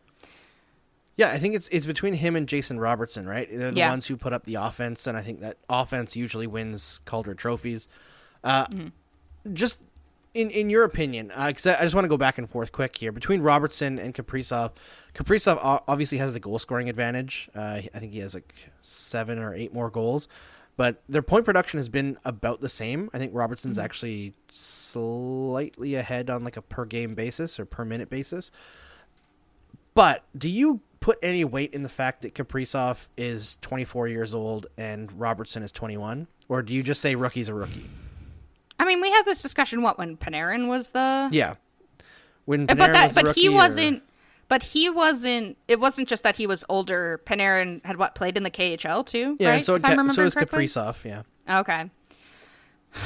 yeah, 1.19 1.31
I 1.31 1.37
think 1.37 1.53
it's 1.53 1.67
it's 1.67 1.85
between 1.85 2.13
him 2.13 2.37
and 2.37 2.47
Jason 2.47 2.79
Robertson, 2.79 3.27
right? 3.27 3.49
They're 3.51 3.71
the 3.71 3.77
yeah. 3.77 3.89
ones 3.89 4.05
who 4.05 4.15
put 4.15 4.31
up 4.31 4.45
the 4.45 4.55
offense, 4.55 5.05
and 5.05 5.17
I 5.17 5.21
think 5.21 5.41
that 5.41 5.57
offense 5.67 6.15
usually 6.15 6.47
wins 6.47 7.01
Calder 7.03 7.33
trophies. 7.33 7.89
Uh, 8.41 8.67
mm-hmm. 8.67 9.53
Just 9.53 9.81
in 10.39 10.49
in 10.51 10.69
your 10.69 10.83
opinion, 10.83 11.31
because 11.47 11.65
uh, 11.65 11.71
I, 11.71 11.81
I, 11.81 11.83
just 11.83 11.93
want 11.93 12.05
to 12.05 12.09
go 12.09 12.17
back 12.17 12.37
and 12.37 12.49
forth 12.49 12.71
quick 12.71 12.95
here 12.95 13.11
between 13.11 13.41
Robertson 13.41 13.99
and 13.99 14.13
Kaprizov. 14.13 14.71
Kaprizov 15.13 15.83
obviously 15.87 16.17
has 16.19 16.33
the 16.33 16.39
goal 16.39 16.59
scoring 16.59 16.89
advantage. 16.89 17.49
Uh, 17.53 17.81
I 17.93 17.99
think 17.99 18.13
he 18.13 18.19
has 18.19 18.33
like 18.33 18.53
seven 18.81 19.39
or 19.39 19.53
eight 19.53 19.73
more 19.73 19.89
goals, 19.89 20.27
but 20.77 21.01
their 21.09 21.21
point 21.21 21.43
production 21.43 21.77
has 21.77 21.89
been 21.89 22.17
about 22.23 22.61
the 22.61 22.69
same. 22.69 23.09
I 23.13 23.17
think 23.17 23.33
Robertson's 23.35 23.77
mm-hmm. 23.77 23.85
actually 23.85 24.33
slightly 24.49 25.95
ahead 25.95 26.29
on 26.29 26.43
like 26.43 26.57
a 26.57 26.61
per 26.61 26.85
game 26.85 27.15
basis 27.15 27.59
or 27.59 27.65
per 27.65 27.83
minute 27.83 28.09
basis. 28.09 28.51
But 29.93 30.23
do 30.37 30.49
you 30.49 30.79
put 31.01 31.17
any 31.21 31.43
weight 31.43 31.73
in 31.73 31.83
the 31.83 31.89
fact 31.89 32.21
that 32.21 32.33
Kaprizov 32.33 33.07
is 33.17 33.57
24 33.61 34.07
years 34.07 34.33
old 34.33 34.67
and 34.77 35.11
Robertson 35.19 35.63
is 35.63 35.71
21, 35.73 36.27
or 36.47 36.61
do 36.61 36.73
you 36.73 36.83
just 36.83 37.01
say 37.01 37.15
rookie's 37.15 37.49
a 37.49 37.53
rookie? 37.53 37.89
I 38.79 38.85
mean, 38.85 39.01
we 39.01 39.11
had 39.11 39.23
this 39.23 39.41
discussion 39.41 39.81
what 39.81 39.97
when 39.97 40.17
Panarin 40.17 40.67
was 40.67 40.91
the 40.91 41.29
yeah 41.31 41.55
when 42.45 42.65
Panarin 42.65 42.77
but 42.77 42.93
that 42.93 43.13
but 43.15 43.35
he 43.35 43.49
or... 43.49 43.53
wasn't 43.53 44.03
but 44.49 44.63
he 44.63 44.89
wasn't. 44.89 45.57
It 45.67 45.79
wasn't 45.79 46.09
just 46.09 46.23
that 46.23 46.35
he 46.35 46.47
was 46.47 46.65
older. 46.67 47.21
Panarin 47.25 47.85
had 47.85 47.97
what 47.97 48.15
played 48.15 48.35
in 48.35 48.43
the 48.43 48.51
KHL 48.51 49.05
too. 49.05 49.37
Yeah, 49.39 49.51
right? 49.51 49.63
so 49.63 49.75
it, 49.75 49.83
ca- 49.83 50.09
so 50.09 50.25
is 50.25 50.35
Kaprizov. 50.35 51.05
Yeah. 51.05 51.21
Okay. 51.59 51.89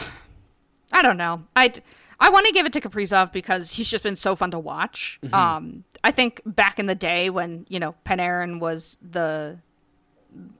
I 0.92 1.02
don't 1.02 1.18
know. 1.18 1.44
I 1.56 1.74
I 2.20 2.30
want 2.30 2.48
to 2.48 2.54
give 2.54 2.66
it 2.66 2.74
to 2.74 2.82
Kaprizov 2.82 3.34
because 3.34 3.74
he's 3.74 3.90
just 3.90 4.04
been 4.04 4.16
so 4.16 4.36
fun 4.36 4.52
to 4.52 4.60
watch. 4.60 5.20
Mm-hmm. 5.22 5.36
Um, 5.36 5.84
I 6.04 6.12
think 6.12 6.42
back 6.46 6.80
in 6.80 6.86
the 6.86 6.96
day 6.96 7.30
when 7.30 7.66
you 7.68 7.80
know 7.80 7.94
Panarin 8.06 8.60
was 8.60 8.98
the 9.02 9.60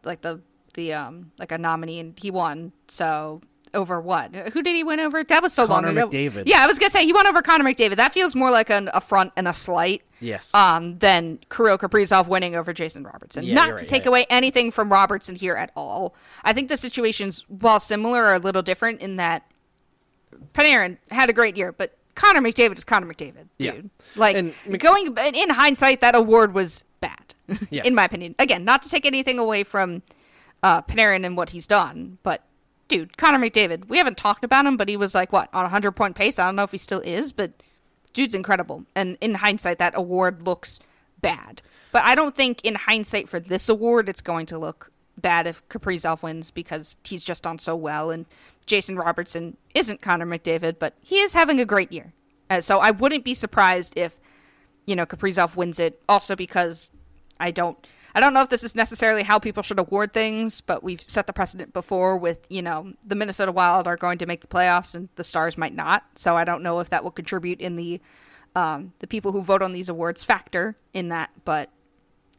like 0.04 0.22
the 0.22 0.42
the 0.74 0.92
um 0.94 1.32
like 1.40 1.54
a 1.54 1.58
nominee 1.58 2.02
and 2.02 2.20
he 2.20 2.30
won. 2.30 2.74
So 2.90 3.42
over 3.74 4.00
what? 4.02 4.34
Who 4.36 4.62
did 4.62 4.76
he 4.76 4.84
win 4.84 5.00
over? 5.00 5.24
That 5.24 5.42
was 5.44 5.54
so 5.54 5.66
Connor 5.68 5.88
long 5.92 5.98
ago. 5.98 6.08
McDavid. 6.10 6.44
Yeah, 6.46 6.64
I 6.64 6.68
was 6.68 6.78
gonna 6.80 6.90
say 6.90 7.06
he 7.06 7.14
won 7.14 7.28
over 7.28 7.42
Connor 7.42 7.64
McDavid. 7.64 7.96
That 7.98 8.14
feels 8.14 8.36
more 8.36 8.52
like 8.52 8.70
an 8.70 8.90
affront 8.94 9.32
and 9.36 9.48
a 9.48 9.54
slight. 9.54 10.02
Yes. 10.20 10.54
Um, 10.54 11.00
than 11.00 11.40
Kirill 11.50 11.78
Kaprizov 11.78 12.28
winning 12.28 12.56
over 12.56 12.72
Jason 12.72 13.04
Robertson. 13.04 13.44
Yeah, 13.44 13.56
Not 13.56 13.70
right, 13.72 13.78
to 13.80 13.86
take 13.86 14.04
yeah. 14.04 14.10
away 14.10 14.26
anything 14.30 14.72
from 14.72 14.90
Robertson 14.92 15.36
here 15.36 15.56
at 15.56 15.72
all. 15.76 16.16
I 16.46 16.54
think 16.54 16.70
the 16.70 16.78
situations, 16.78 17.44
while 17.50 17.80
similar, 17.82 18.24
are 18.26 18.36
a 18.36 18.40
little 18.40 18.62
different 18.62 19.02
in 19.02 19.18
that 19.18 19.44
Panarin 20.54 20.98
had 21.12 21.30
a 21.30 21.34
great 21.34 21.58
year, 21.58 21.72
but 21.72 21.98
Connor 22.16 22.42
McDavid 22.42 22.78
is 22.78 22.84
Connor 22.84 23.12
McDavid, 23.12 23.48
Yeah. 23.58 23.72
dude. 23.72 23.90
Like 24.16 24.38
And 24.38 24.54
Mc- 24.66 24.82
going 24.82 25.16
in 25.18 25.50
hindsight, 25.50 26.00
that 26.02 26.16
award 26.16 26.54
was 26.54 26.84
bad, 27.02 27.34
Yes. 27.70 27.86
in 27.86 27.96
my 27.96 28.06
opinion. 28.06 28.36
Again, 28.40 28.64
not 28.64 28.84
to 28.84 28.90
take 28.90 29.06
anything 29.06 29.40
away 29.40 29.64
from 29.64 30.04
uh, 30.62 30.82
Panarin 30.84 31.26
and 31.26 31.36
what 31.36 31.50
he's 31.50 31.68
done, 31.68 32.18
but 32.24 32.44
dude, 32.94 33.18
Connor 33.18 33.40
McDavid. 33.40 33.88
We 33.88 33.98
haven't 33.98 34.18
talked 34.18 34.44
about 34.44 34.66
him, 34.66 34.78
but 34.78 34.88
he 34.88 34.98
was 34.98 35.16
like 35.16 35.32
what 35.32 35.50
on 35.54 35.66
a 35.66 35.70
hundred 35.70 35.94
point 35.94 36.16
pace. 36.16 36.38
I 36.38 36.46
don't 36.46 36.56
know 36.56 36.64
if 36.64 36.72
he 36.72 36.78
still 36.78 37.02
is, 37.02 37.32
but 37.32 37.52
dude's 38.14 38.36
incredible. 38.36 38.86
And 38.96 39.18
in 39.20 39.36
hindsight, 39.36 39.80
that 39.80 39.94
award 39.96 40.44
looks 40.44 40.80
bad. 41.22 41.62
But 41.92 42.04
I 42.04 42.16
don't 42.16 42.36
think 42.36 42.62
in 42.64 42.76
hindsight 42.76 43.30
for 43.30 43.40
this 43.40 43.70
award, 43.70 44.10
it's 44.10 44.22
going 44.22 44.46
to 44.48 44.60
look 44.60 44.92
bad 45.18 45.48
if 45.48 45.68
Kaprizov 45.70 46.24
wins 46.24 46.52
because 46.52 46.98
he's 47.04 47.24
just 47.24 47.44
done 47.44 47.60
so 47.60 47.76
well. 47.76 48.12
And 48.12 48.26
Jason 48.66 48.96
Robertson 48.96 49.58
isn't 49.74 50.02
Connor 50.02 50.26
McDavid, 50.26 50.78
but 50.80 50.96
he 51.02 51.20
is 51.20 51.34
having 51.34 51.60
a 51.60 51.66
great 51.66 51.92
year. 51.92 52.14
Uh, 52.50 52.62
so 52.62 52.80
I 52.80 52.92
wouldn't 52.92 53.24
be 53.24 53.34
surprised 53.34 53.94
if, 53.96 54.20
you 54.86 54.96
know, 54.96 55.06
Kaprizov 55.06 55.56
wins 55.56 55.80
it. 55.80 56.02
Also 56.08 56.36
because 56.36 56.90
I 57.40 57.52
don't. 57.52 57.78
I 58.16 58.20
don't 58.20 58.34
know 58.34 58.42
if 58.42 58.50
this 58.50 58.64
is 58.64 58.76
necessarily 58.76 59.24
how 59.24 59.40
people 59.40 59.64
should 59.64 59.80
award 59.80 60.14
things, 60.14 60.62
but 60.62 60.84
we've 60.84 61.02
set 61.02 61.26
the 61.26 61.34
precedent 61.34 61.74
before 61.74 62.16
with, 62.18 62.46
you 62.50 62.62
know, 62.62 62.94
the 63.04 63.16
Minnesota 63.16 63.52
Wild 63.52 63.88
are 63.88 63.98
going 63.98 64.20
to 64.20 64.26
make 64.26 64.42
the 64.42 64.48
playoffs 64.48 64.94
and 64.94 65.10
the 65.16 65.24
Stars 65.24 65.58
might 65.58 65.74
not. 65.74 66.04
So 66.16 66.38
I 66.38 66.44
don't 66.44 66.62
know 66.62 66.80
if 66.80 66.90
that 66.92 67.04
will 67.04 67.12
contribute 67.12 67.60
in 67.60 67.76
the 67.76 68.00
um, 68.56 68.94
the 69.00 69.08
people 69.08 69.32
who 69.32 69.42
vote 69.42 69.64
on 69.64 69.74
these 69.74 69.90
awards 69.90 70.24
factor 70.24 70.78
in 70.94 71.10
that, 71.10 71.32
but 71.44 71.72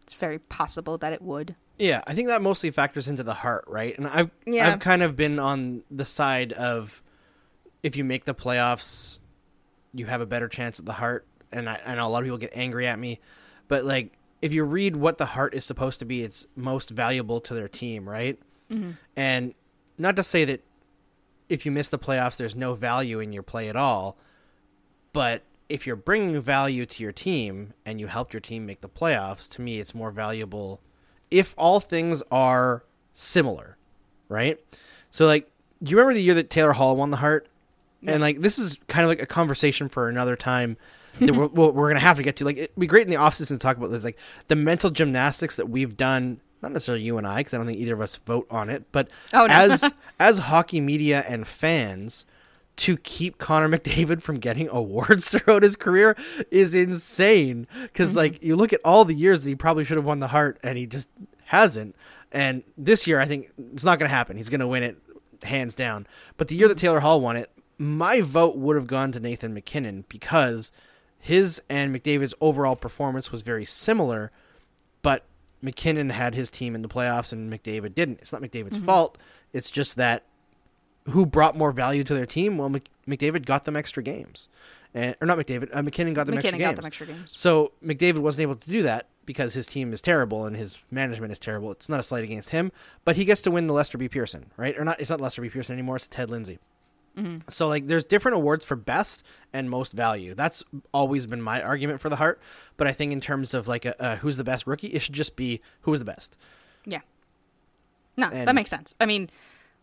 it's 0.05 0.15
very 0.15 0.39
possible 0.39 0.97
that 0.99 1.13
it 1.13 1.21
would. 1.21 1.57
Yeah, 1.77 2.03
I 2.07 2.15
think 2.15 2.29
that 2.29 2.41
mostly 2.41 2.71
factors 2.71 3.09
into 3.09 3.25
the 3.25 3.35
Hart, 3.35 3.65
right? 3.67 3.99
And 3.99 4.07
I've 4.07 4.31
Yeah. 4.47 4.69
I've 4.69 4.79
kind 4.79 5.03
of 5.03 5.17
been 5.17 5.41
on 5.41 5.83
the 5.91 6.05
side 6.05 6.53
of 6.53 7.03
if 7.83 7.97
you 7.97 8.05
make 8.05 8.27
the 8.27 8.35
playoffs, 8.35 9.19
you 9.93 10.07
have 10.07 10.21
a 10.21 10.27
better 10.27 10.49
chance 10.49 10.79
at 10.79 10.87
the 10.87 10.93
Hart. 10.93 11.27
And 11.51 11.69
I, 11.69 11.81
I 11.85 11.95
know 11.97 12.07
a 12.07 12.11
lot 12.11 12.21
of 12.21 12.27
people 12.27 12.39
get 12.39 12.53
angry 12.55 12.87
at 12.87 12.99
me, 12.99 13.21
but 13.67 13.85
like 13.85 14.13
if 14.45 14.53
you 14.53 14.63
read 14.63 14.95
what 14.95 15.17
the 15.17 15.25
Hart 15.25 15.55
is 15.55 15.65
supposed 15.65 16.01
to 16.01 16.05
be, 16.05 16.23
it's 16.23 16.47
most 16.55 16.91
valuable 16.91 17.41
to 17.41 17.55
their 17.55 17.67
team, 17.67 18.07
right? 18.07 18.39
Mm-hmm. 18.71 18.91
And 19.17 19.55
not 19.97 20.17
to 20.17 20.23
say 20.23 20.45
that 20.45 20.63
if 21.49 21.65
you 21.65 21.73
miss 21.73 21.89
the 21.89 21.99
playoffs, 21.99 22.37
there's 22.37 22.55
no 22.55 22.75
value 22.75 23.21
in 23.21 23.33
your 23.33 23.43
play 23.43 23.71
at 23.71 23.77
all, 23.77 24.19
but 25.15 25.45
if 25.71 25.87
you're 25.87 25.97
bringing 25.97 26.39
value 26.43 26.85
to 26.85 27.03
your 27.03 27.11
team 27.11 27.73
and 27.87 27.99
you 27.99 28.07
helped 28.07 28.35
your 28.35 28.41
team 28.41 28.67
make 28.67 28.83
the 28.83 28.89
playoffs, 28.89 29.51
to 29.53 29.63
me, 29.63 29.81
it's 29.81 29.95
more 29.95 30.11
valuable 30.11 30.79
if 31.31 31.55
all 31.57 31.81
things 31.81 32.23
are 32.31 32.85
similar, 33.15 33.79
right? 34.29 34.61
So, 35.09 35.25
like, 35.25 35.49
do 35.83 35.91
you 35.91 35.97
remember 35.97 36.13
the 36.13 36.23
year 36.23 36.35
that 36.35 36.51
Taylor 36.51 36.75
Hall 36.75 36.97
won 36.97 37.11
the 37.11 37.17
Hart? 37.17 37.49
And 38.07 38.21
like, 38.21 38.43
this 38.43 38.59
is 38.59 38.77
kind 38.89 39.05
of 39.05 39.09
like 39.09 39.23
a 39.23 39.27
conversation 39.27 39.89
for 39.89 40.11
another 40.11 40.37
time 40.37 40.77
that 41.21 41.35
we're, 41.35 41.47
we're 41.47 41.71
we're 41.71 41.89
gonna 41.89 42.01
have 42.01 42.17
to 42.17 42.23
get 42.23 42.37
to. 42.37 42.45
Like, 42.45 42.57
it'd 42.57 42.77
be 42.79 42.87
great 42.87 43.03
in 43.05 43.11
the 43.11 43.17
offseason 43.17 43.49
to 43.49 43.59
talk 43.59 43.77
about 43.77 43.91
this, 43.91 44.05
like 44.05 44.19
the 44.49 44.57
mental 44.57 44.91
gymnastics 44.91 45.57
that 45.57 45.69
we've 45.69 45.97
done. 45.97 46.41
Not 46.63 46.73
necessarily 46.73 47.05
you 47.05 47.19
and 47.19 47.27
I, 47.27 47.39
because 47.41 47.53
I 47.55 47.59
don't 47.59 47.67
think 47.67 47.79
either 47.79 47.93
of 47.95 48.01
us 48.01 48.17
vote 48.17 48.47
on 48.51 48.71
it, 48.71 48.85
but 48.91 49.09
Oh, 49.35 49.47
no. 49.47 49.53
as 49.55 49.93
as 50.19 50.39
hockey 50.39 50.81
media 50.81 51.23
and 51.29 51.47
fans, 51.47 52.25
to 52.77 52.97
keep 52.97 53.37
Connor 53.39 53.69
McDavid 53.69 54.23
from 54.23 54.39
getting 54.39 54.69
awards 54.73 55.29
throughout 55.29 55.63
his 55.63 55.77
career 55.77 56.17
is 56.51 56.75
insane. 56.75 57.67
Because 57.83 58.11
Mm-hmm. 58.13 58.19
like 58.19 58.43
you 58.43 58.57
look 58.57 58.73
at 58.73 58.81
all 58.85 59.05
the 59.05 59.15
years 59.15 59.43
that 59.45 59.49
he 59.51 59.55
probably 59.55 59.85
should 59.85 59.97
have 59.99 60.07
won 60.07 60.21
the 60.21 60.29
Hart, 60.29 60.59
and 60.63 60.79
he 60.79 60.87
just 60.87 61.09
hasn't. 61.45 61.95
And 62.33 62.63
this 62.79 63.07
year, 63.07 63.21
I 63.21 63.27
think 63.27 63.53
it's 63.75 63.85
not 63.85 63.99
going 63.99 64.09
to 64.09 64.15
happen. 64.15 64.37
He's 64.39 64.51
going 64.51 64.61
to 64.61 64.67
win 64.67 64.83
it 64.83 64.99
hands 65.45 65.75
down. 65.75 66.07
But 66.39 66.49
the 66.49 66.57
year 66.57 66.67
that 66.69 66.79
Taylor 66.79 67.01
Hall 67.01 67.21
won 67.21 67.37
it, 67.37 67.51
my 67.79 68.23
vote 68.23 68.57
would 68.57 68.75
have 68.77 68.87
gone 68.87 69.13
to 69.13 69.21
Nathan 69.21 69.53
MacKinnon 69.53 70.05
because 70.09 70.73
his 71.25 71.63
and 71.71 71.95
McDavid's 71.97 72.35
overall 72.39 72.77
performance 72.77 73.33
was 73.33 73.41
very 73.41 73.65
similar, 73.65 74.31
but 75.01 75.25
MacKinnon 75.63 76.11
had 76.11 76.35
his 76.35 76.51
team 76.51 76.75
in 76.75 76.83
the 76.83 76.89
playoffs 76.89 77.33
and 77.33 77.51
McDavid 77.51 77.95
didn't. 77.95 78.19
It's 78.21 78.31
not 78.31 78.43
McDavid's 78.43 78.77
Mm-hmm. 78.77 78.85
fault. 78.85 79.17
It's 79.55 79.71
just 79.71 79.97
that 79.97 80.25
who 81.09 81.25
brought 81.25 81.57
more 81.57 81.73
value 81.73 82.05
to 82.05 82.15
their 82.15 82.27
team? 82.27 82.59
Well, 82.59 82.69
McDavid 83.09 83.47
got 83.47 83.65
them 83.65 83.75
extra 83.75 84.03
games, 84.03 84.49
and 84.93 85.17
or 85.23 85.27
not 85.27 85.39
McDavid. 85.39 85.71
Uh, 85.75 85.83
MacKinnon 85.83 86.13
got 86.13 86.27
them 86.27 86.37
extra 86.37 86.53
MacKinnon 86.53 86.61
games. 86.61 86.77
got 86.77 86.83
them 86.83 86.87
extra 86.89 87.07
games. 87.07 87.33
So 87.35 87.73
McDavid 87.83 88.19
wasn't 88.19 88.43
able 88.43 88.57
to 88.57 88.69
do 88.69 88.83
that 88.83 89.07
because 89.25 89.55
his 89.55 89.67
team 89.67 89.95
is 89.95 90.03
terrible 90.03 90.45
and 90.45 90.55
his 90.55 90.83
management 90.91 91.33
is 91.33 91.39
terrible. 91.39 91.71
It's 91.73 91.89
not 91.89 92.01
a 92.01 92.03
slight 92.03 92.25
against 92.25 92.51
him, 92.51 92.71
but 93.07 93.17
he 93.17 93.25
gets 93.25 93.41
to 93.43 93.51
win 93.51 93.67
the 93.67 93.73
Lester 93.73 93.97
B. 93.97 94.09
Pearson, 94.11 94.51
right? 94.59 94.79
Or 94.79 94.85
not? 94.85 95.01
It's 95.01 95.09
not 95.09 95.23
Lester 95.23 95.41
B. 95.41 95.49
Pearson 95.49 95.73
anymore. 95.73 95.97
It's 95.97 96.07
Ted 96.07 96.31
Lindsay. 96.31 96.59
So 97.49 97.69
like, 97.69 97.87
there's 97.87 98.05
different 98.05 98.37
awards 98.37 98.65
for 98.65 98.77
best 98.77 99.23
and 99.53 99.71
most 99.71 99.93
value. 99.93 100.35
That's 100.35 100.65
always 100.93 101.27
been 101.27 101.41
my 101.41 101.63
argument 101.63 102.01
for 102.01 102.09
the 102.09 102.17
Hart, 102.17 102.41
But 102.77 102.87
I 102.87 102.93
think 102.93 103.13
in 103.13 103.21
terms 103.21 103.55
of 103.55 103.69
like 103.69 103.85
a, 103.85 104.03
uh, 104.03 104.17
who's 104.17 104.37
the 104.37 104.45
best 104.45 104.67
rookie, 104.67 104.89
it 104.89 105.01
should 105.01 105.15
just 105.15 105.37
be 105.37 105.61
who 105.83 105.93
is 105.93 106.01
the 106.01 106.05
best. 106.05 106.37
Yeah. 106.85 107.01
No, 108.17 108.31
that 108.31 108.55
makes 108.55 108.71
sense. 108.71 108.95
I 109.01 109.07
mean, 109.07 109.31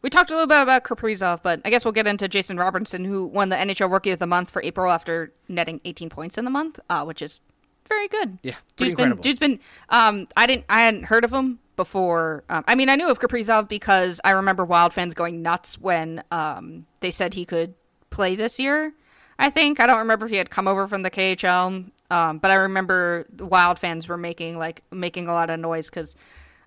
we 0.01 0.09
talked 0.09 0.29
a 0.29 0.33
little 0.33 0.47
bit 0.47 0.61
about 0.61 0.83
Kaprizov, 0.83 1.41
but 1.43 1.61
I 1.63 1.69
guess 1.69 1.85
we'll 1.85 1.91
get 1.91 2.07
into 2.07 2.27
Jason 2.27 2.57
Robertson, 2.57 3.05
who 3.05 3.25
won 3.25 3.49
the 3.49 3.55
NHL 3.55 3.91
Rookie 3.91 4.11
of 4.11 4.19
the 4.19 4.27
Month 4.27 4.49
for 4.49 4.61
April 4.63 4.91
after 4.91 5.31
netting 5.47 5.79
18 5.85 6.09
points 6.09 6.37
in 6.37 6.45
the 6.45 6.51
month, 6.51 6.79
uh, 6.89 7.03
which 7.03 7.21
is 7.21 7.39
very 7.87 8.07
good. 8.07 8.39
Yeah, 8.41 8.55
dude's 8.77 8.95
been 8.95 9.17
dude's 9.17 9.39
been. 9.39 9.59
Um, 9.89 10.27
I 10.35 10.47
didn't, 10.47 10.65
I 10.69 10.83
hadn't 10.83 11.03
heard 11.03 11.23
of 11.23 11.31
him 11.31 11.59
before. 11.75 12.43
Um, 12.49 12.63
I 12.67 12.75
mean, 12.75 12.89
I 12.89 12.95
knew 12.95 13.09
of 13.09 13.19
Kaprizov 13.19 13.67
because 13.67 14.21
I 14.23 14.31
remember 14.31 14.65
Wild 14.65 14.93
fans 14.93 15.13
going 15.13 15.41
nuts 15.41 15.79
when 15.79 16.23
um 16.31 16.85
they 16.99 17.11
said 17.11 17.33
he 17.33 17.45
could 17.45 17.73
play 18.09 18.35
this 18.35 18.59
year. 18.59 18.93
I 19.39 19.49
think 19.49 19.79
I 19.79 19.87
don't 19.87 19.99
remember 19.99 20.25
if 20.27 20.31
he 20.31 20.37
had 20.37 20.49
come 20.49 20.67
over 20.67 20.87
from 20.87 21.01
the 21.01 21.09
KHL, 21.09 21.89
um, 22.11 22.37
but 22.37 22.51
I 22.51 22.55
remember 22.55 23.25
the 23.33 23.45
Wild 23.45 23.79
fans 23.79 24.07
were 24.07 24.17
making 24.17 24.57
like 24.59 24.83
making 24.91 25.27
a 25.27 25.33
lot 25.33 25.49
of 25.49 25.59
noise 25.59 25.89
because 25.89 26.15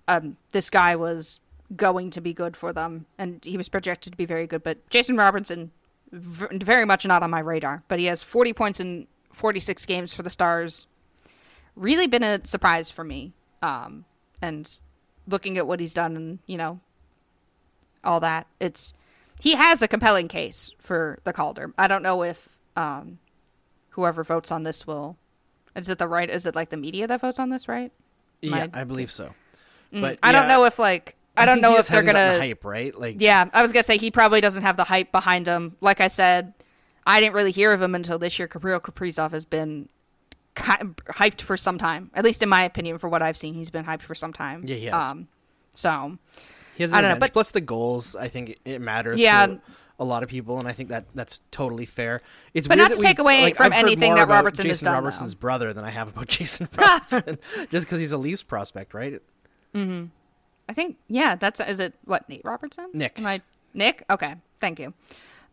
um, 0.07 0.37
this 0.51 0.69
guy 0.69 0.95
was 0.95 1.39
going 1.75 2.11
to 2.11 2.21
be 2.21 2.33
good 2.33 2.55
for 2.57 2.73
them, 2.73 3.05
and 3.17 3.43
he 3.43 3.57
was 3.57 3.69
projected 3.69 4.13
to 4.13 4.17
be 4.17 4.25
very 4.25 4.47
good. 4.47 4.63
But 4.63 4.87
Jason 4.89 5.17
Robertson, 5.17 5.71
v- 6.11 6.57
very 6.63 6.85
much 6.85 7.05
not 7.05 7.23
on 7.23 7.29
my 7.29 7.39
radar. 7.39 7.83
But 7.87 7.99
he 7.99 8.05
has 8.05 8.23
40 8.23 8.53
points 8.53 8.79
in 8.79 9.07
46 9.33 9.85
games 9.85 10.13
for 10.13 10.23
the 10.23 10.29
Stars. 10.29 10.87
Really 11.75 12.07
been 12.07 12.23
a 12.23 12.45
surprise 12.45 12.89
for 12.89 13.03
me. 13.03 13.33
Um, 13.61 14.05
and 14.41 14.79
looking 15.27 15.57
at 15.57 15.67
what 15.67 15.79
he's 15.79 15.93
done, 15.93 16.15
and 16.15 16.39
you 16.45 16.57
know, 16.57 16.79
all 18.03 18.19
that, 18.19 18.47
it's 18.59 18.93
he 19.39 19.55
has 19.55 19.81
a 19.81 19.87
compelling 19.87 20.27
case 20.27 20.71
for 20.79 21.19
the 21.23 21.33
Calder. 21.33 21.73
I 21.77 21.87
don't 21.87 22.03
know 22.03 22.23
if 22.23 22.49
um, 22.75 23.19
whoever 23.89 24.23
votes 24.23 24.51
on 24.51 24.63
this 24.63 24.87
will. 24.87 25.17
Is 25.75 25.89
it 25.89 25.97
the 25.97 26.07
right? 26.07 26.29
Is 26.29 26.45
it 26.45 26.55
like 26.55 26.69
the 26.69 26.77
media 26.77 27.07
that 27.07 27.21
votes 27.21 27.39
on 27.39 27.49
this, 27.49 27.67
right? 27.67 27.91
Yeah, 28.41 28.51
My- 28.51 28.69
I 28.73 28.83
believe 28.83 29.11
so. 29.11 29.33
Mm, 29.93 30.01
But 30.01 30.19
I 30.23 30.31
don't 30.31 30.47
know 30.47 30.65
if 30.65 30.79
like 30.79 31.15
I, 31.37 31.45
don't 31.45 31.61
know 31.61 31.77
if 31.77 31.87
they're 31.87 32.03
gonna 32.03 32.39
hype, 32.39 32.63
right? 32.63 32.97
Like, 32.97 33.17
Yeah, 33.19 33.45
I 33.53 33.61
was 33.61 33.71
gonna 33.71 33.83
say 33.83 33.97
he 33.97 34.09
probably 34.11 34.41
doesn't 34.41 34.63
have 34.63 34.77
the 34.77 34.85
hype 34.85 35.11
behind 35.11 35.47
him. 35.47 35.75
Like 35.81 35.99
I 36.01 36.07
said, 36.07 36.53
I 37.05 37.19
didn't 37.19 37.35
really 37.35 37.51
hear 37.51 37.73
of 37.73 37.81
him 37.81 37.93
until 37.93 38.17
this 38.17 38.39
year. 38.39 38.47
Gabriel 38.47 38.79
Kaprizov 38.79 39.31
has 39.31 39.45
been 39.45 39.89
ki- 40.55 40.87
hyped 41.13 41.41
for 41.41 41.57
some 41.57 41.77
time, 41.77 42.11
at 42.13 42.23
least 42.23 42.41
in 42.43 42.49
my 42.49 42.63
opinion. 42.63 42.97
For 42.97 43.09
what 43.09 43.21
I've 43.21 43.37
seen, 43.37 43.53
he's 43.53 43.69
been 43.69 43.85
hyped 43.85 44.01
for 44.03 44.15
some 44.15 44.33
time. 44.33 44.63
Yeah, 44.65 44.75
he 44.75 44.85
has. 44.85 45.03
Um, 45.11 45.27
so 45.73 46.17
He 46.75 46.83
has 46.83 46.93
I 46.93 47.01
don't 47.01 47.11
know, 47.11 47.19
but- 47.19 47.33
Plus 47.33 47.51
the 47.51 47.61
goals, 47.61 48.15
I 48.15 48.27
think 48.27 48.57
it- 48.65 48.81
matters. 48.81 49.19
Yeah. 49.21 49.45
to 49.47 49.61
a 49.97 50.03
lot 50.03 50.23
of 50.23 50.27
people, 50.29 50.59
and 50.59 50.67
I 50.67 50.73
think 50.73 50.89
that 50.89 51.05
that's 51.15 51.39
totally 51.51 51.85
fair. 51.85 52.19
It's 52.53 52.67
But 52.67 52.77
weird 52.77 52.89
not 52.89 52.97
to 52.97 53.01
take 53.01 53.17
away 53.19 53.43
like, 53.43 53.55
from 53.55 53.67
I've 53.67 53.71
anything 53.73 54.15
that 54.15 54.27
Robertson 54.27 54.65
has 54.65 54.79
Jason 54.79 54.85
done, 54.87 54.95
Robertson's 54.95 55.33
though. 55.35 55.39
brother 55.39 55.71
than 55.71 55.85
I 55.85 55.89
have 55.89 56.09
about 56.09 56.27
Jason 56.37 56.67
Robertson, 56.77 57.39
just 57.71 57.85
because 57.87 58.01
he's 58.01 58.11
a 58.11 58.17
Leafs 58.17 58.43
prospect, 58.43 58.93
right? 58.93 59.21
Hmm. 59.73 60.05
I 60.67 60.73
think 60.73 60.97
yeah, 61.07 61.35
that's 61.35 61.61
is 61.61 61.79
it. 61.79 61.93
What 62.03 62.27
Nate 62.27 62.41
Robertson? 62.43 62.89
Nick. 62.93 63.19
Am 63.19 63.25
I 63.25 63.39
Nick? 63.73 64.03
Okay, 64.09 64.35
thank 64.59 64.79
you. 64.79 64.93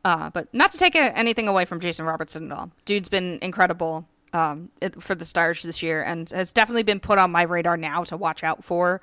Uh, 0.04 0.30
but 0.30 0.52
not 0.52 0.72
to 0.72 0.78
take 0.78 0.96
anything 0.96 1.46
away 1.46 1.64
from 1.64 1.78
Jason 1.78 2.04
Robertson 2.04 2.50
at 2.50 2.58
all. 2.58 2.72
Dude's 2.84 3.08
been 3.08 3.38
incredible 3.42 4.08
um, 4.32 4.70
for 4.98 5.14
the 5.14 5.24
Stars 5.24 5.62
this 5.62 5.82
year, 5.82 6.02
and 6.02 6.28
has 6.30 6.52
definitely 6.52 6.82
been 6.82 7.00
put 7.00 7.18
on 7.18 7.30
my 7.30 7.42
radar 7.42 7.76
now 7.76 8.04
to 8.04 8.16
watch 8.16 8.42
out 8.42 8.64
for 8.64 9.00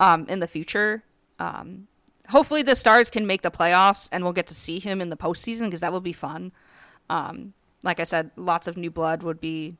um, 0.00 0.26
in 0.28 0.40
the 0.40 0.46
future. 0.46 1.02
Um, 1.38 1.86
hopefully, 2.28 2.62
the 2.62 2.74
Stars 2.74 3.10
can 3.10 3.26
make 3.26 3.42
the 3.42 3.50
playoffs, 3.50 4.08
and 4.12 4.24
we'll 4.24 4.32
get 4.32 4.46
to 4.48 4.54
see 4.54 4.78
him 4.78 5.00
in 5.00 5.10
the 5.10 5.16
postseason 5.16 5.66
because 5.66 5.80
that 5.80 5.92
would 5.92 6.02
be 6.02 6.12
fun. 6.12 6.52
Um, 7.08 7.54
like 7.82 8.00
I 8.00 8.04
said, 8.04 8.30
lots 8.36 8.66
of 8.66 8.76
new 8.76 8.90
blood 8.90 9.22
would 9.22 9.40
be 9.40 9.76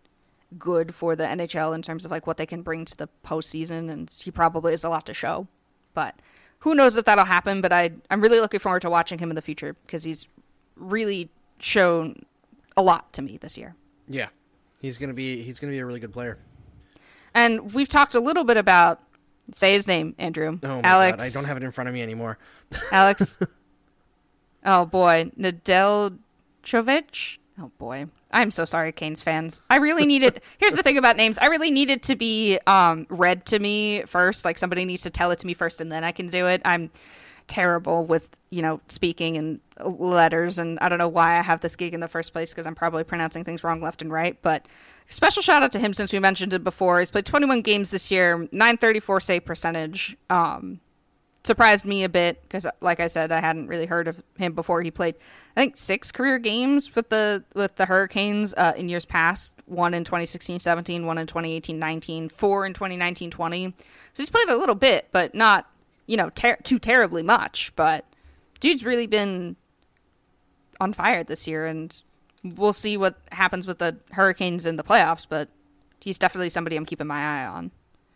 good 0.59 0.95
for 0.95 1.17
the 1.17 1.25
NHL 1.25 1.75
in 1.75 1.83
terms 1.83 2.05
of 2.05 2.11
like 2.11 2.27
what 2.27 2.37
they 2.37 2.47
can 2.47 2.63
bring 2.63 2.85
to 2.85 2.97
the 2.97 3.09
postseason, 3.25 3.91
and 3.91 4.11
he 4.11 4.31
probably 4.31 4.73
has 4.73 4.85
a 4.85 4.89
lot 4.89 5.07
to 5.07 5.15
show. 5.15 5.47
But 5.95 6.17
who 6.61 6.75
knows 6.75 6.97
if 6.97 7.05
that'll 7.05 7.25
happen? 7.25 7.61
But 7.61 7.73
I 7.73 7.93
I'm 8.11 8.21
really 8.21 8.41
looking 8.41 8.61
forward 8.61 8.83
to 8.83 8.91
watching 8.91 9.19
him 9.19 9.31
in 9.31 9.37
the 9.37 9.43
future 9.43 9.77
because 9.87 10.05
he's 10.05 10.27
really 10.77 11.31
shown 11.59 12.25
a 12.77 12.83
lot 12.83 13.13
to 13.15 13.23
me 13.23 13.37
this 13.37 13.57
year. 13.57 13.75
Yeah, 14.09 14.29
he's 14.83 14.99
gonna 14.99 15.15
be 15.15 15.43
he's 15.43 15.59
gonna 15.59 15.71
be 15.71 15.79
a 15.79 15.87
really 15.87 16.01
good 16.01 16.13
player. 16.13 16.37
And 17.33 17.73
we've 17.73 17.89
talked 17.89 18.15
a 18.15 18.21
little 18.21 18.45
bit 18.45 18.59
about 18.59 19.01
say 19.55 19.73
his 19.73 19.87
name, 19.87 20.15
Andrew. 20.19 20.59
Oh 20.63 20.83
my 20.83 20.89
Alex. 20.89 21.17
god, 21.17 21.25
I 21.25 21.31
don't 21.31 21.45
have 21.45 21.57
it 21.57 21.63
in 21.63 21.71
front 21.71 21.89
of 21.89 21.95
me 21.95 22.03
anymore. 22.03 22.39
Alex. 22.93 23.39
oh 24.67 24.85
boy, 24.85 25.31
Nadel 25.39 26.19
Chovich. 26.63 27.39
Oh 27.59 27.71
boy. 27.79 28.07
I'm 28.35 28.51
so 28.51 28.65
sorry, 28.65 28.93
Canes 28.93 29.21
fans. 29.21 29.61
I 29.69 29.77
really 29.77 30.07
needed. 30.07 30.41
here's 30.59 30.75
the 30.75 30.83
thing 30.83 30.97
about 30.97 31.17
names. 31.17 31.37
I 31.39 31.47
really 31.47 31.71
needed 31.71 32.03
to 32.05 32.17
be 32.17 32.59
um, 32.67 33.07
read 33.11 33.45
to 33.47 33.59
me 33.59 34.05
first. 34.07 34.45
Like 34.45 34.57
somebody 34.59 34.85
needs 34.85 35.03
to 35.03 35.11
tell 35.11 35.31
it 35.31 35.39
to 35.41 35.47
me 35.47 35.55
first, 35.55 35.81
and 35.81 35.93
then 35.93 36.03
I 36.03 36.13
can 36.13 36.29
do 36.29 36.47
it. 36.47 36.63
I'm 36.65 36.91
terrible 37.49 38.05
with 38.05 38.31
you 38.51 38.63
know 38.63 38.81
speaking 38.89 39.37
and 39.37 39.61
letters, 39.85 40.59
and 40.59 40.79
I 40.81 40.89
don't 40.89 40.99
know 40.99 41.09
why 41.09 41.39
I 41.39 41.43
have 41.43 41.61
this 41.61 41.77
gig 41.77 41.95
in 41.95 42.01
the 42.01 42.09
first 42.09 42.33
place 42.33 42.51
because 42.51 42.67
I'm 42.67 42.75
probably 42.75 43.05
pronouncing 43.05 43.45
things 43.45 43.65
wrong 43.65 43.81
left 43.81 44.03
and 44.03 44.13
right. 44.13 44.37
But 44.43 44.67
special 45.09 45.43
shout 45.43 45.63
out 45.63 45.73
to 45.73 45.79
him 45.79 45.95
since 45.95 46.13
we 46.13 46.19
mentioned 46.19 46.53
it 46.55 46.65
before. 46.65 46.99
He's 46.99 47.11
played 47.11 47.27
21 47.27 47.63
games 47.63 47.91
this 47.91 48.11
year, 48.11 48.49
934 48.53 49.21
save 49.21 49.45
percentage. 49.45 50.17
Um, 50.31 50.81
surprised 51.45 51.85
me 51.85 52.05
a 52.05 52.09
bit 52.09 52.43
because, 52.43 52.67
like 52.81 53.01
I 53.01 53.09
said, 53.09 53.33
I 53.33 53.41
hadn't 53.41 53.67
really 53.67 53.87
heard 53.87 54.09
of 54.09 54.23
him 54.39 54.53
before. 54.53 54.83
He 54.83 54.91
played, 54.91 55.17
I 55.57 55.61
think, 55.61 55.77
six 55.77 56.13
career 56.13 56.39
games 56.39 56.95
with 56.95 57.09
the 57.09 57.45
with 57.55 57.77
the 57.77 57.87
Hurricanes 57.87 58.55
uh, 58.57 58.73
in 58.77 58.89
years 58.89 59.05
past. 59.05 59.53
One 59.67 59.95
in 59.95 60.05
2016-17, 60.05 61.05
one 61.05 61.19
in 61.19 61.27
2018-19, 61.27 62.31
four 62.31 62.67
in 62.67 62.75
2019-20. 62.75 63.73
So 64.13 64.23
he's 64.23 64.29
played 64.29 64.49
a 64.49 64.57
little 64.57 64.75
bit, 64.75 65.09
but 65.13 65.35
not 65.35 65.67
you 66.07 66.17
know 66.17 66.31
ter- 66.31 66.57
too 66.57 66.79
terribly 66.79 67.23
much. 67.23 67.73
But 67.77 68.05
dude's 68.61 68.85
really 68.85 69.07
been 69.07 69.57
on 70.81 70.93
fire 70.93 71.25
this 71.25 71.47
year, 71.47 71.67
and 71.67 72.03
we'll 72.43 72.73
see 72.73 72.97
what 72.97 73.17
happens 73.31 73.67
with 73.67 73.79
the 73.79 73.97
Hurricanes 74.13 74.67
in 74.67 74.77
the 74.77 74.85
playoffs. 74.85 75.27
But 75.29 75.49
he's 76.01 76.19
definitely 76.19 76.51
somebody 76.51 76.77
I'm 76.77 76.87
keeping 76.87 77.07
my 77.07 77.43
eye 77.43 77.47
on. 77.47 77.71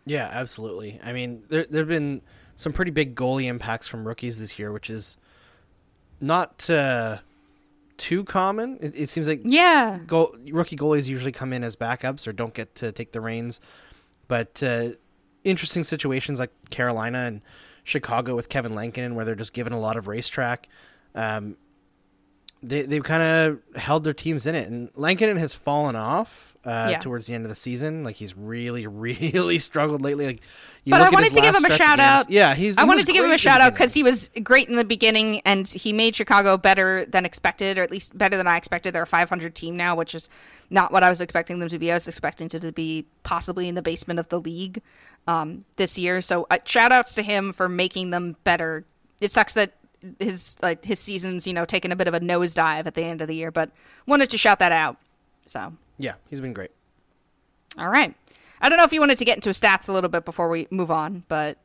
Yeah, 0.04 0.28
absolutely. 0.32 1.00
I 1.02 1.12
mean, 1.12 1.42
there 1.48 1.64
there've 1.68 1.88
been 1.88 2.22
some 2.56 2.72
pretty 2.72 2.90
big 2.90 3.14
goalie 3.14 3.46
impacts 3.46 3.86
from 3.86 4.06
rookies 4.06 4.38
this 4.38 4.58
year, 4.58 4.72
which 4.72 4.88
is 4.88 5.16
not 6.20 6.68
uh, 6.70 7.18
too 7.98 8.24
common. 8.24 8.78
It, 8.80 8.94
it 8.96 9.10
seems 9.10 9.26
like 9.26 9.42
yeah, 9.44 9.98
goal, 10.06 10.34
rookie 10.50 10.76
goalies 10.76 11.08
usually 11.08 11.32
come 11.32 11.52
in 11.52 11.64
as 11.64 11.76
backups 11.76 12.26
or 12.26 12.32
don't 12.32 12.54
get 12.54 12.74
to 12.76 12.92
take 12.92 13.12
the 13.12 13.20
reins. 13.20 13.60
But 14.28 14.62
uh, 14.62 14.90
interesting 15.44 15.84
situations 15.84 16.38
like 16.38 16.50
Carolina 16.70 17.18
and 17.18 17.42
Chicago 17.86 18.34
with 18.34 18.48
Kevin 18.48 18.74
Lankinen, 18.74 19.14
where 19.14 19.24
they're 19.24 19.36
just 19.36 19.52
given 19.52 19.72
a 19.72 19.78
lot 19.78 19.96
of 19.96 20.08
racetrack. 20.08 20.68
Um, 21.14 21.56
they 22.60 22.82
they've 22.82 23.04
kind 23.04 23.22
of 23.22 23.80
held 23.80 24.02
their 24.02 24.12
teams 24.12 24.46
in 24.46 24.56
it, 24.56 24.68
and 24.68 24.90
Lankinen 24.96 25.36
has 25.36 25.54
fallen 25.54 25.94
off 25.94 26.56
uh, 26.64 26.88
yeah. 26.90 26.98
towards 26.98 27.28
the 27.28 27.34
end 27.34 27.44
of 27.44 27.48
the 27.48 27.54
season. 27.54 28.02
Like 28.02 28.16
he's 28.16 28.36
really, 28.36 28.86
really 28.88 29.58
struggled 29.58 30.02
lately. 30.02 30.26
Like, 30.26 30.40
but 30.84 31.00
I 31.00 31.10
wanted 31.10 31.32
to 31.34 31.40
give 31.40 31.54
him 31.54 31.64
a 31.64 31.76
shout 31.76 32.00
out. 32.00 32.28
Yeah, 32.28 32.56
he's. 32.56 32.76
I 32.76 32.82
wanted 32.82 33.06
to 33.06 33.12
give 33.12 33.24
him 33.24 33.30
a 33.30 33.38
shout 33.38 33.60
out 33.60 33.72
because 33.72 33.94
he 33.94 34.02
was 34.02 34.30
great 34.42 34.68
in 34.68 34.74
the 34.74 34.84
beginning, 34.84 35.40
and 35.44 35.68
he 35.68 35.92
made 35.92 36.16
Chicago 36.16 36.56
better 36.56 37.06
than 37.06 37.24
expected, 37.24 37.78
or 37.78 37.82
at 37.82 37.92
least 37.92 38.18
better 38.18 38.36
than 38.36 38.48
I 38.48 38.56
expected. 38.56 38.94
They're 38.94 39.02
a 39.02 39.06
500 39.06 39.54
team 39.54 39.76
now, 39.76 39.94
which 39.94 40.12
is 40.12 40.28
not 40.70 40.92
what 40.92 41.04
I 41.04 41.10
was 41.10 41.20
expecting 41.20 41.60
them 41.60 41.68
to 41.68 41.78
be. 41.78 41.92
I 41.92 41.94
was 41.94 42.08
expecting 42.08 42.48
to, 42.48 42.58
to 42.58 42.72
be 42.72 43.06
possibly 43.22 43.68
in 43.68 43.76
the 43.76 43.82
basement 43.82 44.18
of 44.18 44.28
the 44.28 44.40
league 44.40 44.82
um, 45.26 45.64
this 45.76 45.98
year. 45.98 46.20
So 46.20 46.46
uh, 46.50 46.58
shout 46.64 46.92
outs 46.92 47.14
to 47.14 47.22
him 47.22 47.52
for 47.52 47.68
making 47.68 48.10
them 48.10 48.36
better. 48.44 48.84
It 49.20 49.32
sucks 49.32 49.54
that 49.54 49.72
his 50.18 50.56
like 50.62 50.84
his 50.84 51.00
season's 51.00 51.46
you 51.46 51.52
know 51.52 51.64
taking 51.64 51.90
a 51.90 51.96
bit 51.96 52.06
of 52.06 52.14
a 52.14 52.20
nosedive 52.20 52.86
at 52.86 52.94
the 52.94 53.02
end 53.02 53.22
of 53.22 53.28
the 53.28 53.34
year, 53.34 53.50
but 53.50 53.70
wanted 54.06 54.30
to 54.30 54.38
shout 54.38 54.58
that 54.58 54.72
out. 54.72 54.96
So 55.46 55.72
yeah, 55.98 56.14
he's 56.28 56.40
been 56.40 56.52
great. 56.52 56.70
All 57.78 57.88
right. 57.88 58.14
I 58.60 58.68
don't 58.68 58.78
know 58.78 58.84
if 58.84 58.92
you 58.92 59.00
wanted 59.00 59.18
to 59.18 59.24
get 59.24 59.36
into 59.36 59.50
his 59.50 59.60
stats 59.60 59.88
a 59.88 59.92
little 59.92 60.08
bit 60.08 60.24
before 60.24 60.48
we 60.48 60.66
move 60.70 60.90
on, 60.90 61.24
but 61.28 61.58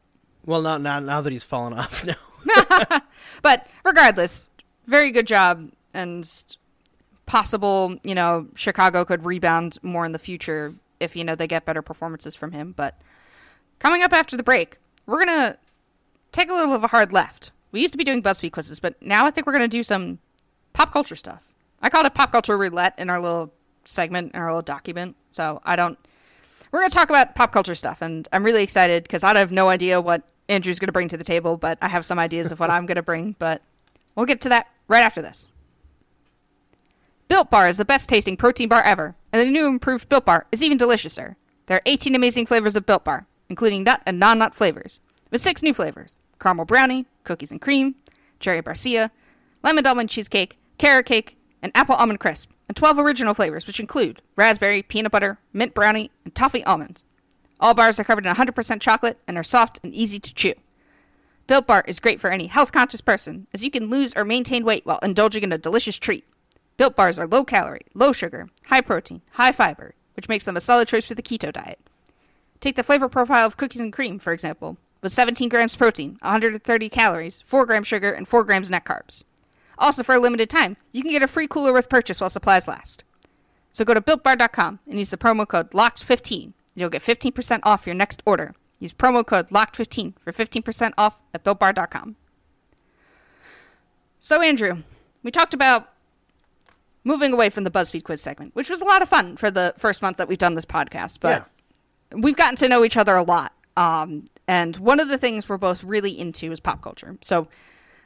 well, 0.46 0.62
not 0.62 0.82
now 0.82 1.00
now 1.00 1.22
that 1.22 1.32
he's 1.32 1.44
fallen 1.44 1.74
off, 1.78 2.04
no. 2.04 2.14
but 3.42 3.68
regardless, 3.84 4.48
very 4.88 5.12
good 5.12 5.28
job 5.28 5.72
and 5.94 6.30
possible, 7.26 7.98
you 8.04 8.16
know, 8.16 8.48
Chicago 8.56 9.06
could 9.06 9.26
rebound 9.26 9.78
more 9.84 10.06
in 10.06 10.12
the 10.12 10.20
future 10.20 10.74
if 11.00 11.16
you 11.16 11.24
know 11.24 11.36
they 11.36 11.48
get 11.48 11.66
better 11.66 11.82
performances 11.82 12.36
from 12.36 12.52
him, 12.52 12.74
but 12.76 13.00
coming 13.82 14.04
up 14.04 14.14
after 14.14 14.38
the 14.38 14.44
break, 14.44 14.78
we're 15.08 15.26
going 15.26 15.40
to 15.40 15.58
take 16.32 16.50
a 16.50 16.54
little 16.54 16.70
bit 16.70 16.76
of 16.76 16.84
a 16.84 16.88
hard 16.88 17.12
left. 17.12 17.52
We 17.72 17.82
used 17.82 17.94
to 17.94 17.98
be 17.98 18.04
doing 18.04 18.22
BuzzFeed 18.22 18.52
quizzes, 18.52 18.80
but 18.80 19.02
now 19.02 19.26
I 19.26 19.32
think 19.32 19.48
we're 19.48 19.54
going 19.54 19.64
to 19.64 19.68
do 19.68 19.84
some 19.84 20.20
pop 20.74 20.94
culture 20.94 21.16
stuff. 21.16 21.42
I 21.82 21.90
called 21.90 22.06
it 22.06 22.14
pop 22.14 22.32
culture 22.32 22.58
roulette 22.58 22.94
in 22.98 23.10
our 23.10 23.20
little 23.20 23.52
segment, 23.86 24.34
in 24.34 24.40
our 24.40 24.48
little 24.48 24.62
document. 24.62 25.16
So 25.32 25.62
I 25.66 25.76
don't. 25.76 25.98
We're 26.72 26.80
going 26.80 26.92
to 26.92 26.96
talk 26.96 27.10
about 27.10 27.34
pop 27.34 27.52
culture 27.52 27.76
stuff, 27.76 28.02
and 28.02 28.28
I'm 28.32 28.44
really 28.44 28.64
excited 28.64 29.04
because 29.04 29.24
I 29.24 29.38
have 29.38 29.52
no 29.52 29.70
idea 29.70 30.00
what 30.00 30.24
Andrew's 30.48 30.80
going 30.80 30.88
to 30.88 30.94
bring 30.94 31.08
to 31.10 31.18
the 31.18 31.24
table, 31.24 31.58
but 31.58 31.78
I 31.82 31.90
have 31.90 32.06
some 32.06 32.20
ideas 32.20 32.52
of 32.52 32.60
what 32.60 32.70
I'm 32.70 32.86
going 32.86 32.96
to 32.96 33.02
bring. 33.02 33.36
But 33.40 33.64
we'll 34.16 34.28
get 34.28 34.42
to 34.42 34.50
that 34.50 34.68
right 34.88 35.04
after 35.04 35.22
this. 35.22 35.48
Built 37.28 37.50
Bar 37.50 37.68
is 37.68 37.78
the 37.78 37.86
best 37.86 38.10
tasting 38.10 38.38
protein 38.38 38.70
bar 38.70 38.84
ever, 38.84 39.16
and 39.32 39.42
the 39.42 39.52
new 39.52 39.66
improved 39.66 40.08
Built 40.08 40.26
Bar 40.26 40.48
is 40.52 40.62
even 40.62 40.78
deliciouser. 40.78 41.36
There 41.68 41.78
are 41.78 41.82
18 41.86 42.14
amazing 42.14 42.46
flavors 42.46 42.76
of 42.76 42.86
Built 42.86 43.06
Bar, 43.06 43.26
including 43.52 43.84
nut 43.84 44.02
and 44.06 44.18
non 44.18 44.40
nut 44.40 44.56
flavors, 44.56 45.02
with 45.30 45.42
six 45.42 45.62
new 45.62 45.74
flavors 45.74 46.16
caramel 46.40 46.66
brownie, 46.66 47.06
cookies 47.26 47.52
and 47.52 47.62
cream, 47.62 47.96
cherry 48.40 48.64
barcia, 48.64 49.12
lemon 49.62 49.86
almond 49.86 50.10
cheesecake, 50.10 50.58
carrot 50.80 51.06
cake, 51.06 51.38
and 51.62 51.72
apple 51.76 51.94
almond 51.96 52.20
crisp, 52.20 52.50
and 52.68 52.78
12 52.78 52.98
original 52.98 53.34
flavors, 53.34 53.68
which 53.68 53.80
include 53.80 54.22
raspberry, 54.38 54.82
peanut 54.82 55.12
butter, 55.12 55.38
mint 55.52 55.74
brownie, 55.74 56.10
and 56.24 56.34
toffee 56.34 56.64
almonds. 56.64 57.04
All 57.60 57.74
bars 57.74 58.00
are 58.00 58.06
covered 58.06 58.26
in 58.26 58.34
100% 58.34 58.80
chocolate 58.80 59.20
and 59.28 59.38
are 59.38 59.44
soft 59.44 59.82
and 59.84 59.94
easy 59.94 60.20
to 60.20 60.34
chew. 60.34 60.54
Built 61.46 61.68
Bar 61.68 61.84
is 61.86 62.00
great 62.00 62.22
for 62.22 62.32
any 62.32 62.48
health 62.48 62.72
conscious 62.72 63.02
person, 63.02 63.48
as 63.54 63.66
you 63.66 63.70
can 63.70 63.90
lose 63.90 64.14
or 64.16 64.24
maintain 64.24 64.64
weight 64.64 64.86
while 64.86 65.00
indulging 65.04 65.44
in 65.44 65.52
a 65.52 65.58
delicious 65.58 65.98
treat. 65.98 66.24
Built 66.78 66.96
Bars 66.96 67.20
are 67.20 67.28
low 67.28 67.44
calorie, 67.44 67.86
low 67.94 68.14
sugar, 68.14 68.48
high 68.68 68.82
protein, 68.82 69.22
high 69.32 69.52
fiber, 69.52 69.94
which 70.16 70.30
makes 70.30 70.46
them 70.46 70.56
a 70.56 70.62
solid 70.62 70.88
choice 70.88 71.06
for 71.06 71.16
the 71.16 71.22
keto 71.22 71.52
diet. 71.52 71.80
Take 72.62 72.76
the 72.76 72.84
flavor 72.84 73.10
profile 73.10 73.48
of 73.48 73.58
cookies 73.58 73.82
and 73.82 73.92
cream, 73.92 74.20
for 74.20 74.32
example, 74.32 74.78
with 75.02 75.12
17 75.12 75.50
grams 75.50 75.76
protein, 75.76 76.18
130 76.22 76.90
calories, 76.90 77.44
4 77.46 77.66
grams 77.66 77.88
sugar, 77.88 78.12
and 78.12 78.28
4 78.28 78.44
grams 78.44 78.70
net 78.70 78.86
carbs. 78.86 79.24
Also, 79.80 80.04
for 80.04 80.14
a 80.14 80.20
limited 80.20 80.48
time, 80.50 80.78
you 80.92 81.02
can 81.02 81.12
get 81.12 81.24
a 81.24 81.28
free 81.28 81.48
cooler 81.48 81.74
with 81.74 81.90
purchase 81.90 82.22
while 82.22 82.30
supplies 82.30 82.68
last. 82.68 83.04
So 83.72 83.84
go 83.84 83.96
to 83.96 84.02
builtbar.com 84.02 84.80
and 84.88 85.00
use 85.00 85.10
the 85.10 85.18
promo 85.18 85.48
code 85.48 85.72
LOCKED15. 85.72 86.54
You'll 86.76 86.90
get 86.90 87.04
15% 87.04 87.60
off 87.64 87.88
your 87.88 87.96
next 87.96 88.22
order. 88.26 88.54
Use 88.80 88.94
promo 88.94 89.26
code 89.26 89.50
LOCKED15 89.50 90.14
for 90.24 90.32
15% 90.32 90.94
off 90.98 91.16
at 91.34 91.44
builtbar.com. 91.44 92.16
So, 94.20 94.40
Andrew, 94.42 94.84
we 95.24 95.32
talked 95.32 95.56
about 95.56 95.90
moving 97.04 97.34
away 97.34 97.50
from 97.50 97.64
the 97.64 97.72
BuzzFeed 97.72 98.04
quiz 98.04 98.22
segment, 98.22 98.56
which 98.56 98.70
was 98.70 98.82
a 98.82 98.86
lot 98.86 99.02
of 99.02 99.10
fun 99.10 99.36
for 99.36 99.50
the 99.50 99.74
first 99.80 100.04
month 100.04 100.18
that 100.18 100.28
we've 100.28 100.38
done 100.38 100.54
this 100.54 100.66
podcast, 100.66 101.18
but 101.20 101.30
yeah. 101.30 101.46
We've 102.14 102.36
gotten 102.36 102.56
to 102.58 102.68
know 102.68 102.84
each 102.84 102.98
other 102.98 103.16
a 103.16 103.24
lot. 103.24 103.54
Um, 103.78 104.26
and 104.48 104.76
one 104.78 105.00
of 105.00 105.08
the 105.08 105.18
things 105.18 105.48
we're 105.48 105.58
both 105.58 105.84
really 105.84 106.18
into 106.18 106.52
is 106.52 106.60
pop 106.60 106.82
culture. 106.82 107.18
So 107.22 107.48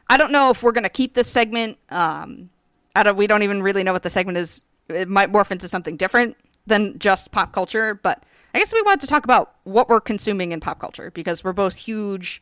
I 0.09 0.17
don't 0.17 0.31
know 0.31 0.49
if 0.51 0.61
we're 0.61 0.71
going 0.71 0.83
to 0.83 0.89
keep 0.89 1.13
this 1.13 1.27
segment. 1.27 1.77
Um, 1.89 2.49
I 2.95 3.03
don't, 3.03 3.17
we 3.17 3.27
don't 3.27 3.43
even 3.43 3.63
really 3.63 3.83
know 3.83 3.93
what 3.93 4.03
the 4.03 4.09
segment 4.09 4.37
is. 4.37 4.63
It 4.87 5.07
might 5.07 5.31
morph 5.31 5.51
into 5.51 5.67
something 5.67 5.97
different 5.97 6.37
than 6.67 6.99
just 6.99 7.31
pop 7.31 7.51
culture, 7.51 7.95
but 7.95 8.23
I 8.53 8.59
guess 8.59 8.73
we 8.73 8.81
wanted 8.83 9.01
to 9.01 9.07
talk 9.07 9.23
about 9.23 9.55
what 9.63 9.89
we're 9.89 9.99
consuming 9.99 10.51
in 10.51 10.59
pop 10.59 10.79
culture 10.79 11.11
because 11.11 11.43
we're 11.43 11.53
both 11.53 11.75
huge 11.75 12.41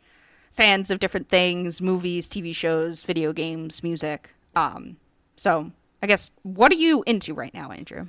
fans 0.52 0.92
of 0.92 1.00
different 1.00 1.30
things 1.30 1.82
movies, 1.82 2.28
TV 2.28 2.54
shows, 2.54 3.04
video 3.04 3.34
games, 3.34 3.82
music. 3.82 4.30
Um, 4.56 4.98
so 5.36 5.72
I 6.02 6.08
guess 6.08 6.30
what 6.44 6.72
are 6.72 6.76
you 6.76 7.04
into 7.08 7.34
right 7.34 7.54
now, 7.54 7.72
Andrew? 7.72 8.08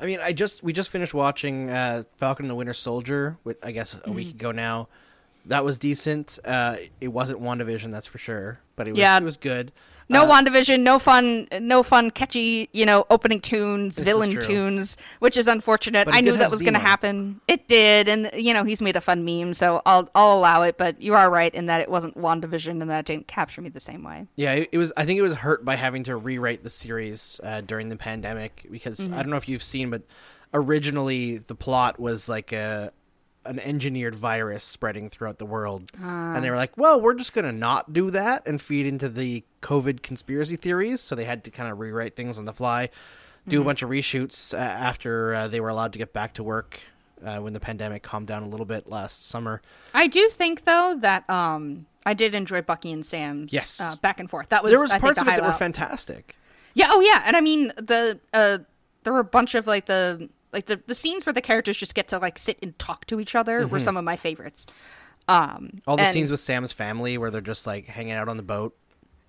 I 0.00 0.06
mean, 0.06 0.18
I 0.22 0.32
just 0.32 0.62
we 0.62 0.72
just 0.72 0.88
finished 0.90 1.12
watching 1.12 1.70
uh, 1.70 2.04
Falcon 2.16 2.46
and 2.46 2.50
the 2.50 2.54
Winter 2.54 2.74
Soldier, 2.74 3.36
I 3.62 3.72
guess 3.72 3.94
a 3.94 3.98
mm 3.98 4.14
week 4.14 4.30
ago 4.30 4.50
now 4.50 4.88
that 5.46 5.64
was 5.64 5.78
decent. 5.78 6.38
Uh, 6.44 6.76
it 7.00 7.08
wasn't 7.08 7.40
WandaVision, 7.40 7.92
that's 7.92 8.06
for 8.06 8.18
sure, 8.18 8.60
but 8.76 8.88
it 8.88 8.92
was 8.92 8.98
yeah. 8.98 9.16
it 9.16 9.24
was 9.24 9.36
good. 9.36 9.72
No 10.10 10.24
uh, 10.24 10.42
WandaVision, 10.42 10.80
no 10.80 10.98
fun, 10.98 11.46
no 11.60 11.84
fun, 11.84 12.10
catchy, 12.10 12.68
you 12.72 12.84
know, 12.84 13.06
opening 13.10 13.40
tunes, 13.40 13.96
villain 13.96 14.38
tunes, 14.40 14.96
which 15.20 15.36
is 15.36 15.46
unfortunate. 15.46 16.08
I 16.10 16.20
knew 16.20 16.36
that 16.36 16.50
was 16.50 16.60
going 16.60 16.74
to 16.74 16.80
happen. 16.80 17.40
It 17.46 17.68
did, 17.68 18.08
and 18.08 18.28
you 18.34 18.52
know, 18.52 18.64
he's 18.64 18.82
made 18.82 18.96
a 18.96 19.00
fun 19.00 19.24
meme, 19.24 19.54
so 19.54 19.80
I'll 19.86 20.10
I'll 20.16 20.36
allow 20.36 20.62
it. 20.64 20.76
But 20.76 21.00
you 21.00 21.14
are 21.14 21.30
right 21.30 21.54
in 21.54 21.66
that 21.66 21.80
it 21.80 21.88
wasn't 21.88 22.16
WandaVision, 22.16 22.82
and 22.82 22.90
that 22.90 23.04
didn't 23.04 23.28
capture 23.28 23.62
me 23.62 23.68
the 23.68 23.80
same 23.80 24.02
way. 24.02 24.26
Yeah, 24.34 24.54
it, 24.54 24.70
it 24.72 24.78
was. 24.78 24.92
I 24.96 25.04
think 25.04 25.18
it 25.18 25.22
was 25.22 25.34
hurt 25.34 25.64
by 25.64 25.76
having 25.76 26.02
to 26.04 26.16
rewrite 26.16 26.64
the 26.64 26.70
series 26.70 27.40
uh, 27.44 27.60
during 27.60 27.88
the 27.88 27.96
pandemic 27.96 28.66
because 28.68 28.98
mm-hmm. 28.98 29.14
I 29.14 29.18
don't 29.18 29.30
know 29.30 29.36
if 29.36 29.48
you've 29.48 29.62
seen, 29.62 29.90
but 29.90 30.02
originally 30.52 31.38
the 31.38 31.54
plot 31.54 32.00
was 32.00 32.28
like 32.28 32.50
a 32.50 32.92
an 33.44 33.58
engineered 33.60 34.14
virus 34.14 34.64
spreading 34.64 35.08
throughout 35.08 35.38
the 35.38 35.46
world. 35.46 35.90
Uh. 36.02 36.06
And 36.06 36.44
they 36.44 36.50
were 36.50 36.56
like, 36.56 36.76
well, 36.76 37.00
we're 37.00 37.14
just 37.14 37.32
going 37.32 37.46
to 37.46 37.52
not 37.52 37.92
do 37.92 38.10
that 38.10 38.46
and 38.46 38.60
feed 38.60 38.86
into 38.86 39.08
the 39.08 39.44
COVID 39.62 40.02
conspiracy 40.02 40.56
theories. 40.56 41.00
So 41.00 41.14
they 41.14 41.24
had 41.24 41.44
to 41.44 41.50
kind 41.50 41.70
of 41.70 41.78
rewrite 41.78 42.16
things 42.16 42.38
on 42.38 42.44
the 42.44 42.52
fly, 42.52 42.90
do 43.48 43.56
mm-hmm. 43.56 43.62
a 43.62 43.64
bunch 43.64 43.82
of 43.82 43.90
reshoots 43.90 44.52
uh, 44.52 44.58
after 44.58 45.34
uh, 45.34 45.48
they 45.48 45.60
were 45.60 45.70
allowed 45.70 45.92
to 45.94 45.98
get 45.98 46.12
back 46.12 46.34
to 46.34 46.42
work 46.42 46.80
uh, 47.24 47.38
when 47.38 47.52
the 47.52 47.60
pandemic 47.60 48.02
calmed 48.02 48.26
down 48.26 48.42
a 48.42 48.48
little 48.48 48.66
bit 48.66 48.88
last 48.88 49.26
summer. 49.28 49.62
I 49.94 50.06
do 50.06 50.28
think, 50.28 50.64
though, 50.64 50.96
that 51.00 51.28
um, 51.30 51.86
I 52.04 52.14
did 52.14 52.34
enjoy 52.34 52.62
Bucky 52.62 52.92
and 52.92 53.04
Sam's 53.04 53.52
yes. 53.52 53.80
Uh, 53.80 53.96
back 53.96 54.20
and 54.20 54.28
forth. 54.28 54.50
That 54.50 54.62
was 54.62 54.70
there 54.70 54.80
was 54.80 54.92
I 54.92 54.98
parts 54.98 55.18
think, 55.18 55.28
of 55.28 55.34
it 55.34 55.40
that 55.40 55.46
were 55.46 55.58
fantastic. 55.58 56.36
Yeah. 56.74 56.88
Oh, 56.90 57.00
yeah. 57.00 57.22
And 57.24 57.36
I 57.36 57.40
mean, 57.40 57.72
the 57.76 58.20
uh, 58.32 58.58
there 59.02 59.12
were 59.12 59.20
a 59.20 59.24
bunch 59.24 59.54
of 59.54 59.66
like 59.66 59.86
the 59.86 60.28
like 60.52 60.66
the 60.66 60.80
the 60.86 60.94
scenes 60.94 61.24
where 61.26 61.32
the 61.32 61.40
characters 61.42 61.76
just 61.76 61.94
get 61.94 62.08
to 62.08 62.18
like 62.18 62.38
sit 62.38 62.58
and 62.62 62.78
talk 62.78 63.06
to 63.06 63.20
each 63.20 63.34
other 63.34 63.66
were 63.66 63.80
some 63.80 63.96
of 63.96 64.04
my 64.04 64.16
favorites. 64.16 64.66
Um, 65.28 65.80
All 65.86 65.96
the 65.96 66.02
and- 66.02 66.12
scenes 66.12 66.30
with 66.30 66.40
Sam's 66.40 66.72
family 66.72 67.18
where 67.18 67.30
they're 67.30 67.40
just 67.40 67.66
like 67.66 67.86
hanging 67.86 68.12
out 68.14 68.28
on 68.28 68.36
the 68.36 68.42
boat. 68.42 68.76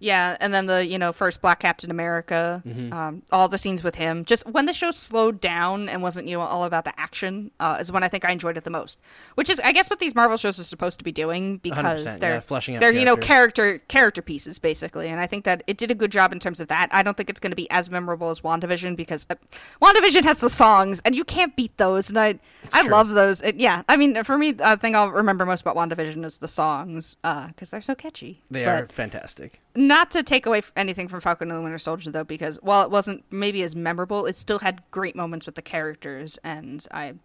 Yeah, 0.02 0.36
and 0.40 0.52
then 0.54 0.66
the 0.66 0.86
you 0.86 0.98
know 1.00 1.14
first 1.14 1.42
Black 1.42 1.60
Captain 1.60 1.92
America, 1.92 2.62
Mm-hmm. 2.68 2.92
um, 2.92 3.22
all 3.32 3.48
the 3.48 3.58
scenes 3.60 3.84
with 3.84 3.96
him. 3.96 4.26
Just 4.26 4.46
when 4.48 4.66
the 4.66 4.74
show 4.74 4.90
slowed 4.92 5.40
down 5.40 5.88
and 5.88 6.02
wasn't 6.02 6.28
you 6.28 6.36
know 6.38 6.42
all 6.44 6.64
about 6.64 6.84
the 6.86 7.00
action, 7.00 7.52
uh, 7.60 7.78
is 7.80 7.92
when 7.92 8.04
I 8.04 8.08
think 8.08 8.26
I 8.26 8.32
enjoyed 8.32 8.58
it 8.58 8.64
the 8.64 8.70
most. 8.72 8.98
Which 9.36 9.50
is, 9.50 9.60
I 9.60 9.72
guess, 9.72 9.90
what 9.90 10.00
these 10.00 10.16
Marvel 10.16 10.38
shows 10.38 10.60
are 10.60 10.64
supposed 10.64 10.98
to 10.98 11.04
be 11.06 11.12
doing 11.12 11.58
because 11.60 12.04
they're 12.18 12.34
yeah, 12.34 12.40
fleshing 12.40 12.76
out 12.76 12.80
they're 12.80 12.92
you 12.92 13.06
know 13.06 13.16
character 13.16 13.78
character 13.88 14.22
pieces 14.24 14.58
basically. 14.60 15.08
And 15.08 15.20
I 15.22 15.28
think 15.28 15.46
that 15.46 15.64
it 15.68 15.78
did 15.78 15.92
a 15.92 15.96
good 15.96 16.12
job 16.12 16.32
in 16.34 16.40
terms 16.40 16.60
of 16.60 16.68
that. 16.70 16.90
I 16.92 17.04
don't 17.04 17.16
think 17.16 17.30
it's 17.30 17.40
going 17.40 17.52
to 17.52 17.56
be 17.56 17.70
as 17.70 17.90
memorable 17.92 18.32
as 18.32 18.42
WandaVision 18.42 18.96
because 18.96 19.28
uh, 19.30 19.36
WandaVision 19.82 20.24
has 20.24 20.40
the 20.40 20.50
songs 20.50 21.02
and 21.06 21.16
you 21.16 21.24
can't 21.24 21.56
beat 21.56 21.78
those. 21.78 22.10
And 22.10 22.18
I 22.18 22.40
I 22.74 22.82
true. 22.82 22.92
love 22.92 23.10
those. 23.10 23.42
It, 23.42 23.56
yeah, 23.58 23.84
I 23.88 23.98
mean 23.98 24.24
for 24.24 24.38
me, 24.38 24.52
the 24.52 24.78
thing 24.78 24.96
I'll 24.96 25.10
remember 25.12 25.46
most 25.46 25.62
about 25.62 25.76
WandaVision 25.76 26.26
is 26.26 26.40
the 26.40 26.48
songs 26.48 27.16
because 27.22 27.70
they're 27.70 27.82
so 27.82 27.94
catchy. 27.96 28.42
They 28.50 28.66
But- 28.66 28.84
are 28.84 28.88
fantastic. 28.88 29.62
Not 29.76 30.12
to 30.12 30.24
take 30.24 30.46
away 30.46 30.62
anything 30.76 31.08
from 31.08 31.22
Falcon 31.22 31.50
and 31.50 31.58
the 31.58 31.62
Winter 31.62 31.78
Soldier 31.78 32.12
though, 32.12 32.24
because 32.24 32.60
while 32.62 32.84
it 32.84 32.92
wasn't 32.92 33.24
maybe 33.32 33.64
as 33.64 33.76
memorable, 33.76 34.26
it 34.26 34.36
still 34.36 34.60
had 34.60 34.82
great 34.92 35.16
moments 35.16 35.46
with 35.46 35.56
the 35.56 35.62
characters, 35.62 36.38
and 36.44 36.86
I 36.92 37.16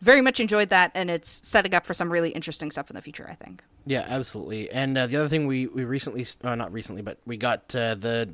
very 0.00 0.20
much 0.20 0.40
enjoyed 0.40 0.70
that. 0.70 0.92
And 0.94 1.10
it's 1.10 1.46
setting 1.46 1.74
up 1.74 1.86
for 1.86 1.94
some 1.94 2.10
really 2.10 2.30
interesting 2.30 2.70
stuff 2.70 2.90
in 2.90 2.96
the 2.96 3.02
future. 3.02 3.26
I 3.30 3.34
think. 3.34 3.62
Yeah, 3.86 4.04
absolutely. 4.08 4.70
And 4.70 4.96
uh, 4.96 5.06
the 5.06 5.16
other 5.16 5.28
thing 5.28 5.46
we 5.46 5.66
we 5.66 5.84
recently, 5.84 6.26
uh, 6.44 6.54
not 6.54 6.72
recently, 6.72 7.02
but 7.02 7.18
we 7.26 7.36
got 7.36 7.74
uh, 7.74 7.94
the 7.94 8.30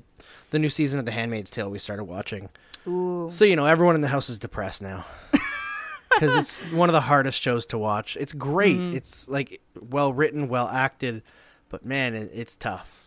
the 0.51 0.59
new 0.59 0.69
season 0.69 0.99
of 0.99 1.07
The 1.07 1.13
Handmaid's 1.13 1.51
Tale. 1.51 1.71
We 1.71 1.79
started 1.79 2.05
watching. 2.05 2.49
Ooh. 2.87 3.29
So 3.31 3.45
you 3.45 3.57
know, 3.57 3.67
everyone 3.67 3.95
in 3.95 4.01
the 4.01 4.09
house 4.09 4.29
is 4.29 4.39
depressed 4.39 4.83
now 4.83 5.05
because 6.13 6.37
it's 6.37 6.59
one 6.73 6.89
of 6.89 6.93
the 6.93 7.01
hardest 7.01 7.41
shows 7.41 7.67
to 7.67 7.79
watch. 7.79 8.17
It's 8.21 8.33
great. 8.33 8.79
Mm-hmm. 8.79 8.97
It's 8.97 9.29
like 9.29 9.61
well 9.81 10.13
written, 10.13 10.49
well 10.49 10.69
acted, 10.69 11.23
but 11.69 11.85
man, 11.85 12.15
it, 12.15 12.31
it's 12.35 12.55
tough. 12.57 13.06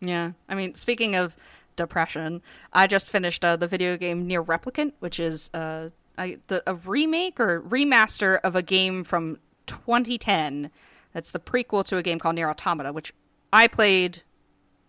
Yeah, 0.00 0.32
I 0.48 0.54
mean, 0.54 0.74
speaking 0.74 1.14
of 1.14 1.36
depression, 1.76 2.42
I 2.72 2.86
just 2.86 3.10
finished 3.10 3.44
uh, 3.44 3.56
the 3.56 3.66
video 3.66 3.96
game 3.96 4.28
NieR 4.28 4.44
Replicant, 4.44 4.92
which 5.00 5.20
is 5.20 5.50
uh, 5.54 5.90
I, 6.16 6.38
the, 6.48 6.62
a 6.66 6.74
remake 6.74 7.38
or 7.40 7.60
remaster 7.62 8.40
of 8.42 8.56
a 8.56 8.62
game 8.62 9.04
from 9.04 9.38
2010. 9.66 10.70
That's 11.12 11.30
the 11.30 11.38
prequel 11.38 11.84
to 11.86 11.96
a 11.96 12.02
game 12.02 12.18
called 12.18 12.36
NieR 12.36 12.50
Automata, 12.50 12.92
which 12.92 13.12
I 13.52 13.66
played 13.66 14.22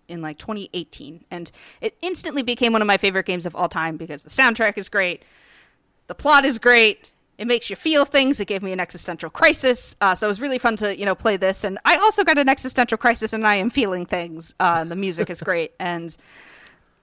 in 0.07 0.21
like 0.21 0.37
2018, 0.37 1.23
and 1.31 1.51
it 1.79 1.97
instantly 2.01 2.41
became 2.41 2.73
one 2.73 2.81
of 2.81 2.87
my 2.87 2.97
favorite 2.97 3.25
games 3.25 3.45
of 3.45 3.55
all 3.55 3.69
time 3.69 3.95
because 3.95 4.23
the 4.23 4.29
soundtrack 4.29 4.77
is 4.77 4.89
great, 4.89 5.23
the 6.07 6.15
plot 6.15 6.43
is 6.43 6.59
great. 6.59 7.10
It 7.41 7.47
makes 7.47 7.71
you 7.71 7.75
feel 7.75 8.05
things. 8.05 8.39
It 8.39 8.45
gave 8.45 8.61
me 8.61 8.71
an 8.71 8.79
existential 8.79 9.31
crisis, 9.31 9.95
uh, 9.99 10.13
so 10.13 10.27
it 10.27 10.29
was 10.29 10.39
really 10.39 10.59
fun 10.59 10.75
to 10.75 10.95
you 10.95 11.07
know 11.07 11.15
play 11.15 11.37
this. 11.37 11.63
And 11.63 11.79
I 11.83 11.97
also 11.97 12.23
got 12.23 12.37
an 12.37 12.47
existential 12.47 12.99
crisis, 12.99 13.33
and 13.33 13.47
I 13.47 13.55
am 13.55 13.71
feeling 13.71 14.05
things. 14.05 14.53
Uh, 14.59 14.83
the 14.83 14.95
music 14.95 15.31
is 15.31 15.41
great, 15.41 15.73
and 15.79 16.15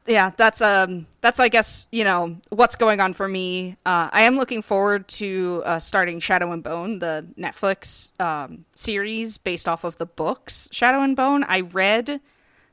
yeah, 0.07 0.31
that's 0.37 0.61
um 0.61 1.09
that's 1.23 1.41
I 1.41 1.49
guess 1.49 1.89
you 1.91 2.05
know 2.05 2.37
what's 2.51 2.77
going 2.77 3.01
on 3.01 3.15
for 3.15 3.27
me. 3.27 3.79
Uh, 3.85 4.11
I 4.13 4.23
am 4.23 4.37
looking 4.37 4.63
forward 4.63 5.09
to 5.09 5.65
uh, 5.67 5.81
starting 5.81 6.21
Shadow 6.21 6.53
and 6.53 6.63
Bone, 6.63 7.01
the 7.01 7.27
Netflix 7.37 8.13
um, 8.21 8.65
series 8.77 9.39
based 9.39 9.67
off 9.67 9.83
of 9.83 9.99
the 9.99 10.07
books 10.07 10.69
Shadow 10.71 11.03
and 11.03 11.17
Bone. 11.17 11.45
I 11.49 11.63
read 11.63 12.21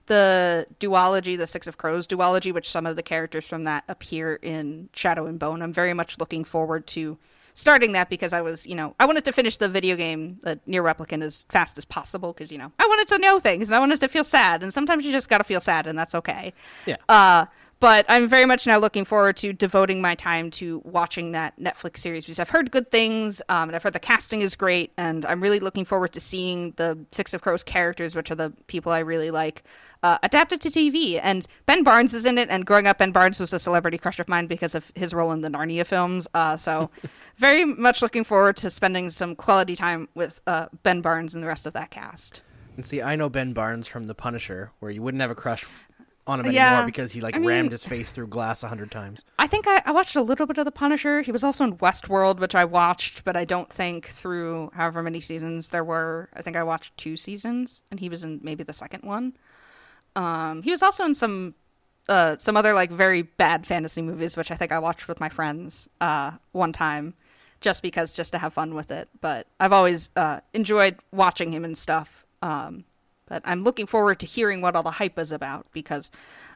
the 0.05 0.67
duology, 0.79 1.35
the 1.35 1.47
Six 1.47 1.65
of 1.65 1.79
Crows 1.79 2.05
duology, 2.05 2.53
which 2.53 2.69
some 2.69 2.85
of 2.85 2.95
the 2.95 3.01
characters 3.01 3.45
from 3.45 3.63
that 3.63 3.85
appear 3.87 4.35
in 4.35 4.89
Shadow 4.93 5.25
and 5.25 5.39
Bone. 5.39 5.63
I'm 5.63 5.73
very 5.73 5.95
much 5.95 6.19
looking 6.19 6.43
forward 6.43 6.85
to 6.87 7.17
starting 7.55 7.93
that 7.93 8.09
because 8.09 8.33
I 8.33 8.41
was, 8.41 8.67
you 8.67 8.75
know, 8.75 8.93
I 8.99 9.05
wanted 9.05 9.25
to 9.25 9.31
finish 9.31 9.57
the 9.57 9.67
video 9.67 9.95
game, 9.95 10.37
the 10.43 10.59
NieR 10.67 10.83
Replicant, 10.83 11.23
as 11.23 11.45
fast 11.49 11.77
as 11.77 11.85
possible 11.85 12.33
because, 12.33 12.51
you 12.51 12.57
know, 12.57 12.71
I 12.77 12.85
wanted 12.85 13.07
to 13.07 13.17
know 13.17 13.39
things. 13.39 13.69
And 13.69 13.75
I 13.75 13.79
wanted 13.79 13.99
to 14.01 14.07
feel 14.07 14.23
sad. 14.23 14.61
And 14.61 14.73
sometimes 14.73 15.03
you 15.03 15.11
just 15.11 15.29
got 15.29 15.39
to 15.39 15.43
feel 15.43 15.61
sad, 15.61 15.87
and 15.87 15.97
that's 15.97 16.13
okay. 16.13 16.53
Yeah. 16.85 16.97
Uh, 17.09 17.45
but 17.79 18.05
I'm 18.07 18.27
very 18.27 18.45
much 18.45 18.65
now 18.65 18.79
looking 18.79 19.03
forward 19.03 19.37
to 19.37 19.51
devoting 19.51 20.01
my 20.01 20.15
time 20.15 20.49
to 20.51 20.81
watching 20.85 21.33
that 21.33 21.59
Netflix 21.59 21.97
series 21.97 22.25
because 22.25 22.39
I've 22.39 22.49
heard 22.49 22.71
good 22.71 22.89
things, 22.89 23.41
um, 23.49 23.69
and 23.69 23.75
I've 23.75 23.83
heard 23.83 23.93
the 23.93 23.99
casting 23.99 24.41
is 24.41 24.55
great, 24.55 24.93
and 24.97 25.25
I'm 25.25 25.41
really 25.41 25.59
looking 25.59 25.83
forward 25.83 26.13
to 26.13 26.19
seeing 26.19 26.73
the 26.77 26.97
Six 27.11 27.33
of 27.33 27.41
Crows 27.41 27.63
characters, 27.63 28.15
which 28.15 28.31
are 28.31 28.35
the 28.35 28.53
people 28.67 28.91
I 28.91 28.99
really 28.99 29.29
like, 29.29 29.63
uh, 30.03 30.17
adapted 30.23 30.61
to 30.61 30.69
TV. 30.69 31.19
And 31.21 31.45
Ben 31.65 31.83
Barnes 31.83 32.13
is 32.13 32.25
in 32.25 32.37
it, 32.37 32.49
and 32.49 32.65
growing 32.65 32.87
up, 32.87 32.99
Ben 32.99 33.11
Barnes 33.11 33.39
was 33.39 33.51
a 33.51 33.59
celebrity 33.59 33.97
crush 33.97 34.19
of 34.19 34.29
mine 34.29 34.47
because 34.47 34.73
of 34.73 34.91
his 34.95 35.13
role 35.13 35.31
in 35.31 35.41
the 35.41 35.49
Narnia 35.49 35.85
films. 35.85 36.27
Uh, 36.33 36.55
so, 36.55 36.89
very 37.37 37.65
much 37.65 38.01
looking 38.01 38.23
forward 38.23 38.55
to 38.57 38.69
spending 38.69 39.09
some 39.09 39.35
quality 39.35 39.75
time 39.75 40.07
with 40.15 40.41
uh, 40.47 40.67
Ben 40.83 41.01
Barnes 41.01 41.33
and 41.33 41.43
the 41.43 41.47
rest 41.47 41.65
of 41.65 41.73
that 41.73 41.91
cast. 41.91 42.41
And 42.77 42.85
see, 42.85 43.01
I 43.01 43.15
know 43.15 43.29
Ben 43.29 43.53
Barnes 43.53 43.87
from 43.87 44.03
The 44.03 44.15
Punisher, 44.15 44.71
where 44.79 44.91
you 44.91 45.01
wouldn't 45.01 45.21
have 45.21 45.31
a 45.31 45.35
crush 45.35 45.65
on 46.27 46.39
him 46.39 46.51
Yeah, 46.51 46.69
anymore 46.69 46.85
because 46.87 47.11
he 47.11 47.21
like 47.21 47.35
I 47.35 47.39
mean- 47.39 47.47
rammed 47.47 47.71
his 47.71 47.85
face 47.85 48.11
through 48.11 48.27
glass 48.27 48.63
a 48.63 48.67
hundred 48.67 48.89
times. 48.91 49.23
I 49.37 49.47
think 49.47 49.67
I, 49.67 49.81
I 49.85 49.91
watched 49.91 50.15
a 50.15 50.21
little 50.21 50.45
bit 50.47 50.57
of 50.57 50.65
The 50.65 50.71
Punisher. 50.71 51.21
He 51.21 51.31
was 51.31 51.43
also 51.43 51.63
in 51.63 51.77
Westworld, 51.77 52.39
which 52.39 52.55
I 52.55 52.65
watched, 52.65 53.23
but 53.23 53.35
I 53.37 53.45
don't 53.45 53.71
think 53.71 54.07
through 54.07 54.71
however 54.73 55.03
many 55.03 55.21
seasons 55.21 55.69
there 55.69 55.83
were. 55.83 56.29
I 56.33 56.41
think 56.41 56.55
I 56.57 56.63
watched 56.63 56.97
two 56.97 57.15
seasons, 57.17 57.83
and 57.91 57.99
he 57.99 58.09
was 58.09 58.23
in 58.23 58.39
maybe 58.43 58.63
the 58.63 58.73
second 58.73 59.03
one. 59.03 59.37
Um, 60.15 60.63
he 60.63 60.71
was 60.71 60.81
also 60.81 61.05
in 61.05 61.13
some 61.13 61.53
uh, 62.07 62.37
some 62.37 62.55
other 62.55 62.73
like 62.73 62.91
very 62.91 63.23
bad 63.23 63.65
fantasy 63.65 64.01
movies, 64.01 64.37
which 64.37 64.51
I 64.51 64.55
think 64.55 64.71
I 64.71 64.79
watched 64.79 65.07
with 65.07 65.19
my 65.19 65.29
friends 65.29 65.89
uh, 66.01 66.31
one 66.53 66.71
time, 66.71 67.13
just 67.61 67.81
because 67.81 68.13
just 68.13 68.31
to 68.31 68.37
have 68.37 68.53
fun 68.53 68.73
with 68.75 68.91
it. 68.91 69.09
But 69.21 69.47
I've 69.59 69.73
always 69.73 70.09
uh, 70.15 70.39
enjoyed 70.53 70.97
watching 71.11 71.51
him 71.51 71.65
and 71.65 71.77
stuff. 71.77 72.25
Um, 72.41 72.83
but 73.27 73.41
I'm 73.45 73.63
looking 73.63 73.87
forward 73.87 74.19
to 74.19 74.25
hearing 74.25 74.61
what 74.61 74.75
all 74.75 74.83
the 74.83 74.91
hype 74.91 75.17
is 75.17 75.31
about 75.31 75.65
because 75.71 76.11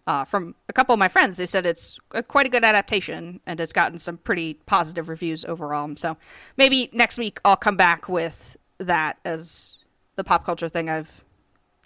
uh, 0.07 0.25
from 0.25 0.55
a 0.67 0.73
couple 0.73 0.93
of 0.93 0.99
my 0.99 1.07
friends, 1.07 1.37
they 1.37 1.45
said 1.45 1.65
it's 1.65 1.99
a, 2.11 2.23
quite 2.23 2.45
a 2.45 2.49
good 2.49 2.63
adaptation 2.63 3.39
and 3.45 3.59
it's 3.59 3.73
gotten 3.73 3.99
some 3.99 4.17
pretty 4.17 4.55
positive 4.65 5.09
reviews 5.09 5.45
overall. 5.45 5.89
So 5.95 6.17
maybe 6.57 6.89
next 6.93 7.17
week 7.17 7.39
I'll 7.43 7.55
come 7.55 7.77
back 7.77 8.07
with 8.07 8.57
that 8.77 9.17
as 9.25 9.75
the 10.15 10.23
pop 10.23 10.45
culture 10.45 10.69
thing 10.69 10.89
I've 10.89 11.23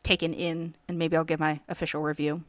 taken 0.03 0.33
in, 0.33 0.75
and 0.87 0.99
maybe 0.99 1.15
I'll 1.15 1.23
give 1.23 1.39
my 1.39 1.61
official 1.69 2.01
review. 2.01 2.43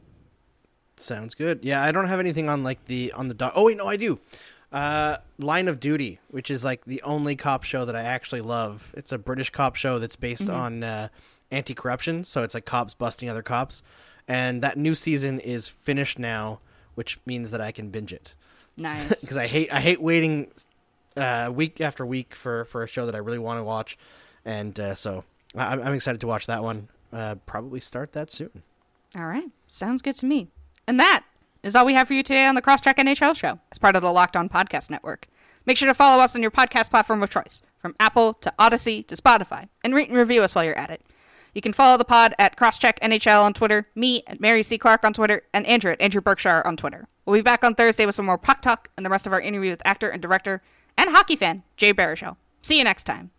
Sounds 0.97 1.35
good. 1.35 1.59
Yeah, 1.63 1.83
I 1.83 1.91
don't 1.91 2.07
have 2.07 2.19
anything 2.19 2.49
on 2.49 2.63
like 2.63 2.85
the 2.85 3.11
on 3.13 3.27
the 3.27 3.33
doc. 3.33 3.53
Oh 3.55 3.65
wait, 3.65 3.77
no, 3.77 3.87
I 3.87 3.97
do. 3.97 4.19
Uh, 4.71 5.17
Line 5.37 5.67
of 5.67 5.79
Duty, 5.79 6.19
which 6.29 6.49
is 6.49 6.63
like 6.63 6.83
the 6.85 7.01
only 7.03 7.35
cop 7.35 7.63
show 7.63 7.85
that 7.85 7.95
I 7.95 8.01
actually 8.01 8.41
love. 8.41 8.93
It's 8.95 9.11
a 9.11 9.17
British 9.17 9.49
cop 9.49 9.75
show 9.75 9.99
that's 9.99 10.15
based 10.15 10.49
on 10.49 10.83
uh, 10.83 11.09
anti-corruption, 11.55 12.25
so 12.25 12.43
it's 12.43 12.53
like 12.53 12.65
cops 12.65 12.93
busting 12.93 13.29
other 13.29 13.41
cops. 13.41 13.81
And 14.27 14.61
that 14.61 14.77
new 14.77 14.95
season 14.95 15.39
is 15.39 15.67
finished 15.67 16.17
now, 16.17 16.59
which 16.95 17.19
means 17.25 17.51
that 17.51 17.61
I 17.61 17.71
can 17.71 17.89
binge 17.89 18.11
it 18.11 18.33
Nice. 18.77 19.21
because 19.21 19.37
I 19.37 19.47
hate 19.47 19.71
I 19.73 19.79
hate 19.81 20.01
waiting 20.01 20.51
uh, 21.15 21.51
week 21.53 21.79
after 21.81 22.05
week 22.05 22.35
for 22.35 22.65
for 22.65 22.83
a 22.83 22.87
show 22.87 23.05
that 23.05 23.15
I 23.15 23.19
really 23.19 23.39
want 23.39 23.59
to 23.59 23.63
watch, 23.63 23.97
and 24.43 24.79
uh, 24.79 24.95
so 24.95 25.23
I, 25.55 25.73
I'm 25.73 25.93
excited 25.93 26.21
to 26.21 26.27
watch 26.27 26.47
that 26.47 26.63
one. 26.63 26.89
Uh, 27.13 27.35
probably 27.45 27.79
start 27.79 28.11
that 28.13 28.29
soon. 28.31 28.63
All 29.17 29.25
right. 29.25 29.49
Sounds 29.67 30.01
good 30.01 30.17
to 30.17 30.25
me. 30.25 30.47
And 30.87 30.99
that 30.99 31.23
is 31.63 31.75
all 31.75 31.85
we 31.85 31.93
have 31.93 32.07
for 32.07 32.13
you 32.13 32.23
today 32.23 32.45
on 32.45 32.55
the 32.55 32.61
Cross-Check 32.61 32.97
NHL 32.97 33.35
show 33.35 33.59
as 33.71 33.77
part 33.77 33.95
of 33.95 34.01
the 34.01 34.11
Locked 34.11 34.35
On 34.35 34.49
Podcast 34.49 34.89
Network. 34.89 35.27
Make 35.65 35.77
sure 35.77 35.87
to 35.87 35.93
follow 35.93 36.21
us 36.21 36.35
on 36.35 36.41
your 36.41 36.51
podcast 36.51 36.89
platform 36.89 37.23
of 37.23 37.29
choice, 37.29 37.61
from 37.79 37.95
Apple 37.99 38.33
to 38.33 38.53
Odyssey 38.59 39.01
to 39.03 39.15
Spotify, 39.15 39.69
and 39.83 39.95
rate 39.95 40.09
and 40.09 40.17
review 40.17 40.43
us 40.43 40.53
while 40.53 40.65
you're 40.65 40.77
at 40.77 40.91
it. 40.91 41.01
You 41.55 41.61
can 41.61 41.71
follow 41.71 41.97
the 41.97 42.03
pod 42.03 42.35
at 42.37 42.57
Crosscheck 42.57 42.99
NHL 42.99 43.41
on 43.41 43.53
Twitter, 43.53 43.87
me 43.95 44.23
at 44.27 44.41
Mary 44.41 44.61
C. 44.61 44.77
Clarke 44.77 45.05
on 45.05 45.13
Twitter, 45.13 45.43
and 45.53 45.65
Andrew 45.65 45.93
at 45.93 46.01
Andrew 46.01 46.19
Berkshire 46.19 46.61
on 46.65 46.75
Twitter. 46.75 47.07
We'll 47.25 47.37
be 47.37 47.41
back 47.41 47.63
on 47.63 47.75
Thursday 47.75 48.05
with 48.05 48.13
some 48.13 48.25
more 48.25 48.37
puck 48.37 48.61
talk 48.61 48.89
and 48.97 49.05
the 49.05 49.09
rest 49.09 49.25
of 49.25 49.31
our 49.31 49.39
interview 49.39 49.71
with 49.71 49.81
actor 49.85 50.09
and 50.09 50.21
director 50.21 50.61
and 50.97 51.11
hockey 51.11 51.37
fan 51.37 51.63
Jay 51.77 51.93
Baruchel. 51.93 52.35
See 52.61 52.77
you 52.77 52.83
next 52.83 53.05
time. 53.05 53.31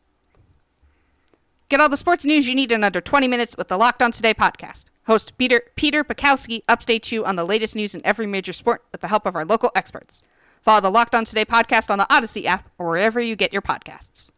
Get 1.69 1.79
all 1.79 1.91
the 1.91 1.97
sports 1.99 2.25
news 2.25 2.49
you 2.49 2.55
need 2.55 2.73
in 2.73 2.83
under 2.83 3.03
20 3.03 3.29
minutes 3.29 3.55
with 3.59 3.69
the 3.69 3.77
Locked 3.77 4.01
On 4.01 4.11
Today 4.11 4.33
podcast. 4.33 4.87
Host 5.07 5.37
Peter 5.37 5.65
Peter 5.77 6.03
Bukowski 6.03 6.65
updates 6.71 7.13
you 7.13 7.23
on 7.27 7.37
the 7.37 7.45
latest 7.45 7.77
news 7.77 7.95
in 7.95 8.01
every 8.07 8.27
major 8.27 8.55
sport 8.55 8.83
with 8.93 9.03
the 9.03 9.09
help 9.09 9.27
of 9.27 9.37
our 9.37 9.45
local 9.45 9.73
experts. 9.75 10.23
Follow 10.63 10.81
the 10.81 10.91
Locked 10.91 11.15
On 11.15 11.27
Today 11.27 11.45
podcast 11.45 11.91
on 11.91 11.99
the 11.99 12.13
Odyssey 12.13 12.47
app 12.47 12.71
or 12.79 12.89
wherever 12.89 13.21
you 13.21 13.37
get 13.37 13.53
your 13.53 13.63
podcasts. 13.63 14.31